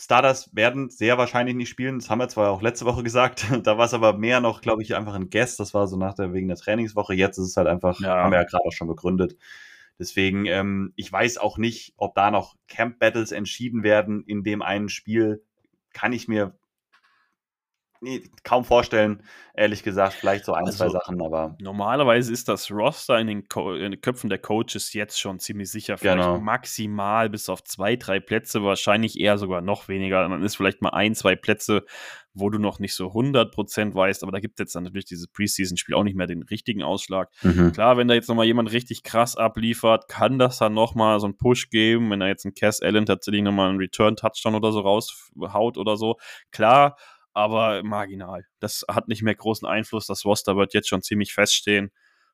Starters 0.00 0.54
werden 0.54 0.90
sehr 0.90 1.18
wahrscheinlich 1.18 1.56
nicht 1.56 1.68
spielen. 1.68 1.98
Das 1.98 2.08
haben 2.08 2.18
wir 2.20 2.28
zwar 2.28 2.50
auch 2.50 2.62
letzte 2.62 2.84
Woche 2.84 3.02
gesagt. 3.04 3.46
Da 3.64 3.78
war 3.78 3.86
es 3.86 3.94
aber 3.94 4.12
mehr 4.16 4.40
noch, 4.40 4.60
glaube 4.60 4.82
ich, 4.82 4.94
einfach 4.94 5.14
ein 5.14 5.30
Guess. 5.30 5.56
Das 5.56 5.74
war 5.74 5.86
so 5.88 5.96
nach 5.96 6.14
der, 6.14 6.32
wegen 6.32 6.48
der 6.48 6.56
Trainingswoche. 6.56 7.14
Jetzt 7.14 7.38
ist 7.38 7.46
es 7.48 7.56
halt 7.56 7.66
einfach, 7.66 7.98
Ja. 8.00 8.22
haben 8.22 8.30
wir 8.32 8.38
ja 8.38 8.44
gerade 8.44 8.64
auch 8.64 8.72
schon 8.72 8.88
begründet. 8.88 9.36
Deswegen, 9.98 10.46
ähm, 10.46 10.92
ich 10.94 11.10
weiß 11.10 11.38
auch 11.38 11.58
nicht, 11.58 11.94
ob 11.96 12.14
da 12.14 12.30
noch 12.30 12.54
Camp 12.68 13.00
Battles 13.00 13.32
entschieden 13.32 13.82
werden 13.82 14.22
in 14.24 14.44
dem 14.44 14.62
einen 14.62 14.88
Spiel. 14.88 15.42
Kann 15.92 16.12
ich 16.12 16.28
mir 16.28 16.56
nee, 18.00 18.22
kaum 18.44 18.64
vorstellen, 18.64 19.22
ehrlich 19.54 19.82
gesagt. 19.82 20.14
Vielleicht 20.14 20.44
so 20.44 20.54
ein, 20.54 20.64
Also, 20.66 20.78
zwei 20.78 20.88
Sachen, 20.90 21.20
aber 21.22 21.56
Normalerweise 21.60 22.32
ist 22.32 22.48
das 22.48 22.70
Roster 22.70 23.18
in 23.18 23.26
den, 23.26 23.48
Co 23.48 23.74
in 23.74 23.90
den 23.92 24.00
Köpfen 24.00 24.30
der 24.30 24.38
Coaches 24.38 24.92
jetzt 24.92 25.20
schon 25.20 25.38
ziemlich 25.38 25.70
sicher. 25.70 25.98
Vielleicht 25.98 26.18
Genau. 26.18 26.38
maximal 26.38 27.28
bis 27.28 27.48
auf 27.48 27.62
zwei, 27.64 27.96
drei 27.96 28.20
Plätze, 28.20 28.62
wahrscheinlich 28.62 29.18
eher 29.18 29.38
sogar 29.38 29.60
noch 29.60 29.88
weniger. 29.88 30.28
Dann 30.28 30.42
ist 30.42 30.56
vielleicht 30.56 30.82
mal 30.82 30.90
ein, 30.90 31.14
zwei 31.14 31.36
Plätze, 31.36 31.84
wo 32.34 32.50
du 32.50 32.58
noch 32.58 32.78
nicht 32.78 32.94
so 32.94 33.12
100% 33.12 33.94
weißt. 33.94 34.22
Aber 34.22 34.32
da 34.32 34.38
gibt 34.40 34.58
es 34.60 34.64
jetzt 34.64 34.74
dann 34.76 34.84
natürlich 34.84 35.06
dieses 35.06 35.26
Preseason-Spiel 35.28 35.94
auch 35.94 36.04
nicht 36.04 36.16
mehr 36.16 36.26
den 36.26 36.42
richtigen 36.42 36.82
Ausschlag. 36.82 37.30
mhm. 37.42 37.72
Klar, 37.72 37.96
wenn 37.96 38.06
da 38.08 38.14
jetzt 38.14 38.28
nochmal 38.28 38.46
jemand 38.46 38.70
richtig 38.72 39.02
krass 39.02 39.36
abliefert, 39.36 40.08
kann 40.08 40.38
das 40.38 40.58
dann 40.58 40.74
nochmal 40.74 41.18
so 41.20 41.26
einen 41.26 41.36
Push 41.36 41.70
geben, 41.70 42.10
wenn 42.10 42.20
da 42.20 42.28
jetzt 42.28 42.44
ein 42.44 42.54
Cass 42.54 42.80
Allen 42.80 43.06
tatsächlich 43.06 43.42
nochmal 43.42 43.70
einen 43.70 43.78
Return-Touchdown 43.78 44.54
oder 44.54 44.70
so 44.72 44.80
raushaut 44.80 45.78
oder 45.78 45.96
so. 45.96 46.16
Klar, 46.52 46.96
aber 47.34 47.82
marginal. 47.82 48.46
Das 48.60 48.84
hat 48.88 49.08
nicht 49.08 49.22
mehr 49.22 49.34
großen 49.34 49.66
Einfluss. 49.66 50.06
Das 50.06 50.24
Roster 50.24 50.56
wird 50.56 50.74
jetzt 50.74 50.88
schon 50.88 51.02
ziemlich 51.02 51.32
feststehen. 51.34 51.90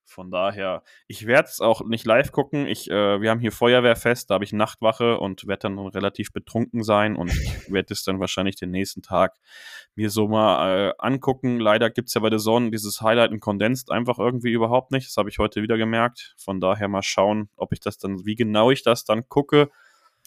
Von 0.06 0.30
daher, 0.30 0.82
ich 1.06 1.26
werde 1.26 1.48
es 1.48 1.60
auch 1.60 1.84
nicht 1.84 2.04
live 2.04 2.30
gucken. 2.30 2.66
Ich, 2.66 2.90
äh, 2.90 3.20
wir 3.20 3.30
haben 3.30 3.40
hier 3.40 3.52
Feuerwehrfest, 3.52 4.28
da 4.28 4.34
habe 4.34 4.44
ich 4.44 4.52
Nachtwache 4.52 5.18
und 5.18 5.46
werde 5.46 5.60
dann 5.60 5.78
relativ 5.78 6.32
betrunken 6.32 6.82
sein 6.82 7.16
und 7.16 7.32
ich 7.32 7.72
werde 7.72 7.92
es 7.92 8.04
dann 8.04 8.20
wahrscheinlich 8.20 8.56
den 8.56 8.70
nächsten 8.70 9.02
Tag 9.02 9.34
mir 9.94 10.10
so 10.10 10.28
mal 10.28 10.90
äh, 10.90 10.94
angucken. 10.98 11.58
Leider 11.58 11.90
gibt 11.90 12.08
es 12.08 12.14
ja 12.14 12.20
bei 12.20 12.30
der 12.30 12.38
Sonne 12.38 12.70
dieses 12.70 13.00
Highlight 13.00 13.30
und 13.30 13.40
Condensed 13.40 13.90
einfach 13.90 14.18
irgendwie 14.18 14.52
überhaupt 14.52 14.92
nicht. 14.92 15.08
Das 15.08 15.16
habe 15.16 15.30
ich 15.30 15.38
heute 15.38 15.62
wieder 15.62 15.78
gemerkt. 15.78 16.34
Von 16.36 16.60
daher 16.60 16.88
mal 16.88 17.02
schauen, 17.02 17.48
ob 17.56 17.72
ich 17.72 17.80
das 17.80 17.96
dann, 17.96 18.24
wie 18.26 18.34
genau 18.34 18.70
ich 18.70 18.82
das 18.82 19.04
dann 19.04 19.28
gucke. 19.28 19.70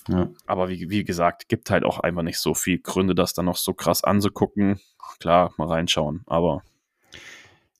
Ja. 0.08 0.30
Aber 0.46 0.70
wie, 0.70 0.90
wie 0.90 1.04
gesagt, 1.04 1.50
gibt 1.50 1.70
halt 1.70 1.84
auch 1.84 2.00
einfach 2.00 2.24
nicht 2.24 2.40
so 2.40 2.54
viel 2.54 2.80
Gründe, 2.80 3.16
das 3.16 3.34
dann 3.34 3.46
noch 3.46 3.58
so 3.58 3.74
krass 3.74 4.04
anzugucken. 4.04 4.80
Klar, 5.20 5.54
mal 5.58 5.68
reinschauen, 5.68 6.24
aber 6.28 6.64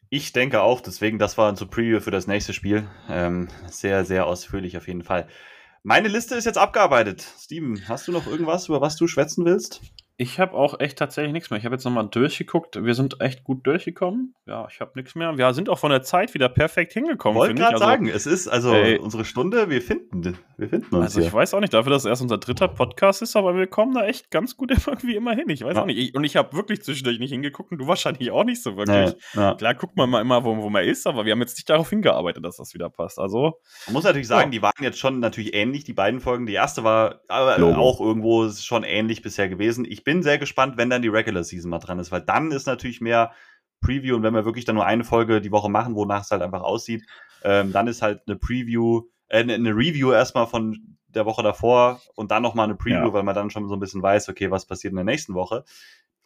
Ich 0.10 0.32
denke 0.32 0.62
auch, 0.62 0.82
deswegen, 0.82 1.20
das 1.20 1.38
war 1.38 1.50
unser 1.50 1.66
Preview 1.66 2.00
für 2.00 2.12
das 2.12 2.28
nächste 2.28 2.54
Spiel. 2.54 2.88
Ähm, 3.10 3.50
sehr, 3.68 4.06
sehr 4.06 4.26
ausführlich 4.26 4.78
auf 4.78 4.88
jeden 4.88 5.04
Fall. 5.04 5.28
Meine 5.84 6.08
Liste 6.08 6.36
ist 6.36 6.46
jetzt 6.46 6.58
abgearbeitet. 6.58 7.26
Steven, 7.40 7.88
hast 7.88 8.08
du 8.08 8.12
noch 8.12 8.28
irgendwas, 8.28 8.68
über 8.68 8.82
was 8.82 8.96
du 8.96 9.08
schwätzen 9.08 9.46
willst? 9.46 9.82
Ich 10.20 10.40
habe 10.40 10.54
auch 10.54 10.80
echt 10.80 10.98
tatsächlich 10.98 11.32
nichts 11.32 11.52
mehr. 11.52 11.60
Ich 11.60 11.66
habe 11.66 11.76
jetzt 11.76 11.84
nochmal 11.84 12.08
durchgeguckt. 12.10 12.84
Wir 12.84 12.96
sind 12.96 13.22
echt 13.22 13.44
gut 13.44 13.68
durchgekommen. 13.68 14.34
Ja, 14.48 14.68
ich 14.68 14.82
habe 14.82 14.94
nichts 14.96 15.14
mehr. 15.14 15.38
Wir 15.38 15.54
sind 15.54 15.70
auch 15.70 15.78
von 15.78 15.92
der 15.92 16.02
Zeit 16.02 16.34
wieder 16.34 16.50
perfekt 16.50 16.94
hingekommen. 16.94 17.38
Wollte 17.38 17.50
finde 17.50 17.62
ich. 17.62 17.68
gerade 17.70 17.76
Also- 17.76 17.86
sagen, 17.86 18.08
es 18.10 18.26
ist 18.26 18.48
also 18.48 18.74
Ey. 18.74 18.98
unsere 18.98 19.26
Stunde, 19.26 19.70
wir 19.70 19.80
finden, 19.80 20.36
wir 20.58 20.70
finden 20.70 20.96
uns 20.96 21.06
Also 21.06 21.20
ich 21.20 21.28
hier. 21.28 21.34
weiß 21.34 21.54
auch 21.54 21.60
nicht, 21.60 21.72
dafür, 21.74 21.92
dass 21.92 22.04
es 22.04 22.10
erst 22.10 22.24
unser 22.24 22.40
dritter 22.40 22.68
Podcast 22.68 23.22
ist, 23.22 23.36
aber 23.36 23.56
wir 23.56 23.68
kommen 23.68 23.94
da 23.94 24.06
echt 24.06 24.32
ganz 24.32 24.58
gut 24.58 24.72
irgendwie 24.88 25.16
immer 25.16 25.36
hin. 25.36 25.50
Ich 25.50 25.64
weiß 25.64 25.76
Ja. 25.76 25.82
auch 25.84 25.86
nicht. 25.86 26.00
Ich, 26.00 26.16
und 26.16 26.24
ich 26.24 26.36
habe 26.36 26.56
wirklich 26.58 26.82
zwischendurch 26.82 27.20
nicht 27.20 27.30
hingeguckt 27.32 27.72
und 27.72 27.78
du 27.78 27.86
wahrscheinlich 27.86 28.32
auch 28.32 28.44
nicht 28.44 28.64
so 28.64 28.76
wirklich. 28.76 29.14
Nee, 29.36 29.40
ja. 29.40 29.54
Klar 29.54 29.76
guckt 29.76 29.96
man 29.98 30.10
mal 30.10 30.22
immer, 30.22 30.44
wo, 30.44 30.58
wo 30.58 30.70
man 30.72 30.84
ist, 30.84 31.06
aber 31.06 31.26
wir 31.26 31.32
haben 31.34 31.42
jetzt 31.42 31.58
nicht 31.58 31.70
darauf 31.70 31.92
hingearbeitet, 31.92 32.44
dass 32.44 32.58
das 32.58 32.74
wieder 32.74 32.90
passt. 32.90 33.20
Also, 33.20 33.60
Man 33.86 33.94
muss 33.94 34.04
natürlich 34.04 34.28
sagen, 34.28 34.46
Ja. 34.52 34.52
die 34.52 34.62
waren 34.64 34.74
jetzt 34.84 34.98
schon 34.98 35.20
natürlich 35.20 35.54
ähnlich, 35.54 35.84
die 35.84 35.94
beiden 35.94 36.22
Folgen. 36.22 36.48
Die 36.48 36.54
erste 36.54 36.84
war 36.84 37.22
aber 37.28 37.60
Logo. 37.60 37.80
auch 37.80 38.02
irgendwo 38.02 38.50
schon 38.50 38.84
ähnlich 38.84 39.22
bisher 39.22 39.48
gewesen. 39.48 39.86
Ich 39.88 40.04
bin 40.08 40.24
sehr 40.24 40.38
gespannt, 40.38 40.78
wenn 40.78 40.90
dann 40.90 41.02
die 41.02 41.10
Regular 41.10 41.44
Season 41.44 41.70
mal 41.70 41.80
dran 41.80 42.00
ist, 42.00 42.14
weil 42.14 42.22
dann 42.22 42.52
ist 42.52 42.66
natürlich 42.66 43.02
mehr 43.02 43.34
Preview 43.82 44.16
und 44.16 44.24
wenn 44.24 44.34
wir 44.34 44.46
wirklich 44.46 44.64
dann 44.64 44.76
nur 44.76 44.86
eine 44.86 45.04
Folge 45.04 45.42
die 45.42 45.52
Woche 45.52 45.70
machen, 45.70 45.96
wonach 45.96 46.22
es 46.22 46.32
halt 46.32 46.42
einfach 46.42 46.62
aussieht, 46.62 47.06
ähm, 47.44 47.74
dann 47.74 47.88
ist 47.88 48.02
halt 48.02 48.22
eine 48.26 48.38
Preview, 48.38 49.04
äh, 49.28 49.40
eine- 49.42 49.56
eine 49.56 49.72
Review 49.72 50.14
erstmal 50.14 50.48
von 50.48 50.98
der 51.10 51.26
Woche 51.26 51.44
davor 51.44 52.00
und 52.16 52.32
dann 52.32 52.42
nochmal 52.42 52.64
eine 52.68 52.76
Preview, 52.76 53.08
Ja. 53.08 53.14
weil 53.14 53.24
man 53.24 53.36
dann 53.36 53.50
schon 53.50 53.68
so 53.68 53.76
ein 53.76 53.82
bisschen 53.82 54.02
weiß, 54.02 54.30
okay, 54.30 54.50
was 54.50 54.66
passiert 54.66 54.92
in 54.94 54.96
der 54.96 55.04
nächsten 55.04 55.34
Woche. 55.34 55.66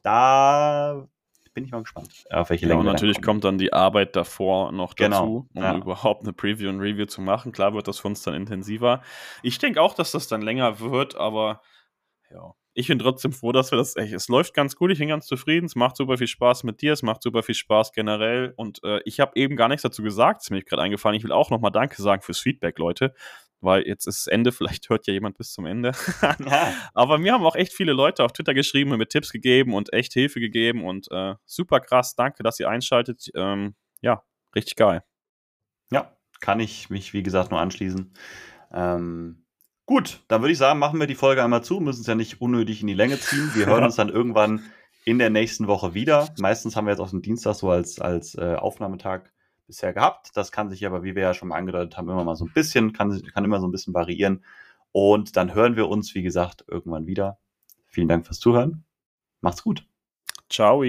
Da 0.04 1.08
bin 1.54 1.66
ich 1.66 1.72
mal 1.72 1.82
gespannt, 1.82 2.26
auf 2.30 2.50
welche 2.52 2.66
ja, 2.66 2.70
Länge 2.70 2.80
und 2.82 2.86
wir 2.86 2.90
dann 2.90 2.96
natürlich 2.96 3.18
kommen. 3.18 3.26
kommt 3.26 3.44
dann 3.46 3.58
die 3.58 3.74
Arbeit 3.74 4.16
davor 4.16 4.72
noch 4.72 4.96
Genau, 4.96 5.10
dazu, 5.22 5.50
um 5.56 5.62
ja. 5.64 5.76
überhaupt 5.76 6.22
eine 6.24 6.34
Preview 6.34 6.70
und 6.70 6.80
Review 6.80 7.06
zu 7.08 7.22
machen. 7.22 7.52
Klar 7.52 7.74
wird 7.74 7.88
das 7.88 8.00
für 8.00 8.08
uns 8.08 8.22
dann 8.22 8.36
intensiver. 8.36 9.02
Ich 9.44 9.58
denke 9.58 9.82
auch, 9.82 9.94
dass 9.96 10.12
das 10.12 10.28
dann 10.28 10.42
länger 10.42 10.80
wird, 10.80 11.16
aber 11.16 11.62
ja. 12.30 12.54
Ich 12.74 12.88
bin 12.88 13.00
trotzdem 13.00 13.34
froh, 13.34 13.52
dass 13.52 13.72
wir 13.72 13.78
das 13.78 13.98
echt. 13.98 14.14
Es 14.14 14.30
läuft 14.30 14.54
ganz 14.54 14.78
gut, 14.78 14.92
ich 14.92 15.00
bin 15.00 15.10
ganz 15.10 15.26
zufrieden. 15.26 15.66
Es 15.66 15.76
macht 15.76 15.98
super 15.98 16.18
viel 16.18 16.28
Spaß 16.28 16.64
mit 16.64 16.82
dir, 16.82 16.94
es 16.94 17.04
macht 17.04 17.22
super 17.22 17.44
viel 17.44 17.56
Spaß 17.56 17.92
generell. 17.92 18.54
Und 18.56 18.82
äh, 18.84 19.02
ich 19.04 19.20
habe 19.20 19.34
eben 19.36 19.58
gar 19.58 19.68
nichts 19.68 19.82
dazu 19.82 20.02
gesagt, 20.02 20.44
ist 20.44 20.52
mir 20.52 20.64
gerade 20.64 20.82
eingefallen. 20.82 21.18
Ich 21.18 21.24
will 21.24 21.34
auch 21.34 21.50
nochmal 21.50 21.72
Danke 21.72 22.02
sagen 22.02 22.22
fürs 22.22 22.40
Feedback, 22.40 22.78
Leute. 22.80 23.14
Weil 23.60 23.86
jetzt 23.86 24.08
ist 24.08 24.26
das 24.26 24.28
Ende, 24.28 24.52
vielleicht 24.54 24.90
hört 24.90 25.06
ja 25.06 25.14
jemand 25.14 25.38
bis 25.38 25.52
zum 25.52 25.66
Ende. 25.66 25.92
Ja. 26.22 26.74
Aber 26.94 27.18
mir 27.18 27.34
haben 27.34 27.46
auch 27.46 27.56
echt 27.56 27.74
viele 27.74 27.94
Leute 27.94 28.24
auf 28.24 28.32
Twitter 28.32 28.54
geschrieben 28.54 28.92
und 28.92 28.98
mir 28.98 29.08
Tipps 29.08 29.32
gegeben 29.32 29.74
und 29.74 29.94
echt 29.94 30.14
Hilfe 30.14 30.40
gegeben 30.40 30.84
und 30.86 31.12
äh, 31.12 31.36
super 31.46 31.80
krass. 31.80 32.16
Danke, 32.16 32.42
dass 32.42 32.60
ihr 32.60 32.70
einschaltet. 32.70 33.30
Ähm, 33.36 33.76
ja, 34.02 34.24
richtig 34.56 34.76
geil. 34.76 35.04
Ja, 35.92 36.18
kann 36.40 36.60
ich 36.60 36.90
mich, 36.90 37.14
wie 37.14 37.24
gesagt, 37.24 37.52
nur 37.52 37.60
anschließen. 37.60 38.14
Ähm, 38.74 39.41
gut, 39.92 40.24
dann 40.30 40.42
würde 40.42 40.54
ich 40.54 40.58
sagen, 40.58 40.80
machen 40.80 41.02
wir 41.02 41.08
die 41.08 41.16
Folge 41.16 41.44
einmal 41.44 41.66
zu, 41.66 41.82
müssen 41.82 42.00
es 42.00 42.08
ja 42.08 42.16
nicht 42.16 42.40
unnötig 42.40 42.80
in 42.80 42.88
die 42.88 42.94
Länge 42.94 43.20
ziehen. 43.20 43.52
Wir 43.56 43.66
hören 43.66 43.84
uns 43.84 43.98
dann 43.98 44.08
irgendwann 44.08 44.64
in 45.04 45.20
der 45.20 45.30
nächsten 45.30 45.68
Woche 45.68 45.94
wieder. 45.94 46.30
Meistens 46.40 46.78
haben 46.78 46.86
wir 46.86 46.92
jetzt 46.92 47.02
auch 47.02 47.10
den 47.10 47.22
Dienstag 47.22 47.56
so 47.56 47.70
als, 47.70 48.00
als 48.00 48.36
äh, 48.36 48.56
Aufnahmetag 48.56 49.24
bisher 49.68 49.92
gehabt. 49.92 50.32
Das 50.36 50.54
kann 50.54 50.70
sich 50.70 50.86
aber, 50.86 51.04
wie 51.04 51.16
wir 51.16 51.24
ja 51.24 51.34
schon 51.34 51.50
mal 51.50 51.58
angedeutet 51.58 51.98
haben, 51.98 52.08
immer 52.08 52.24
mal 52.24 52.38
so 52.38 52.46
ein 52.46 52.54
bisschen, 52.54 52.94
kann, 52.94 53.22
kann 53.34 53.44
immer 53.44 53.60
so 53.60 53.68
ein 53.68 53.72
bisschen 53.72 53.94
variieren. 53.94 54.46
Und 54.94 55.36
dann 55.36 55.54
hören 55.54 55.76
wir 55.76 55.90
uns, 55.90 56.16
wie 56.16 56.24
gesagt, 56.24 56.64
irgendwann 56.70 57.06
wieder. 57.06 57.38
Vielen 57.88 58.08
Dank 58.08 58.26
fürs 58.26 58.40
Zuhören. 58.40 58.86
Macht's 59.42 59.62
gut. 59.62 59.86
Ciao. 60.50 60.84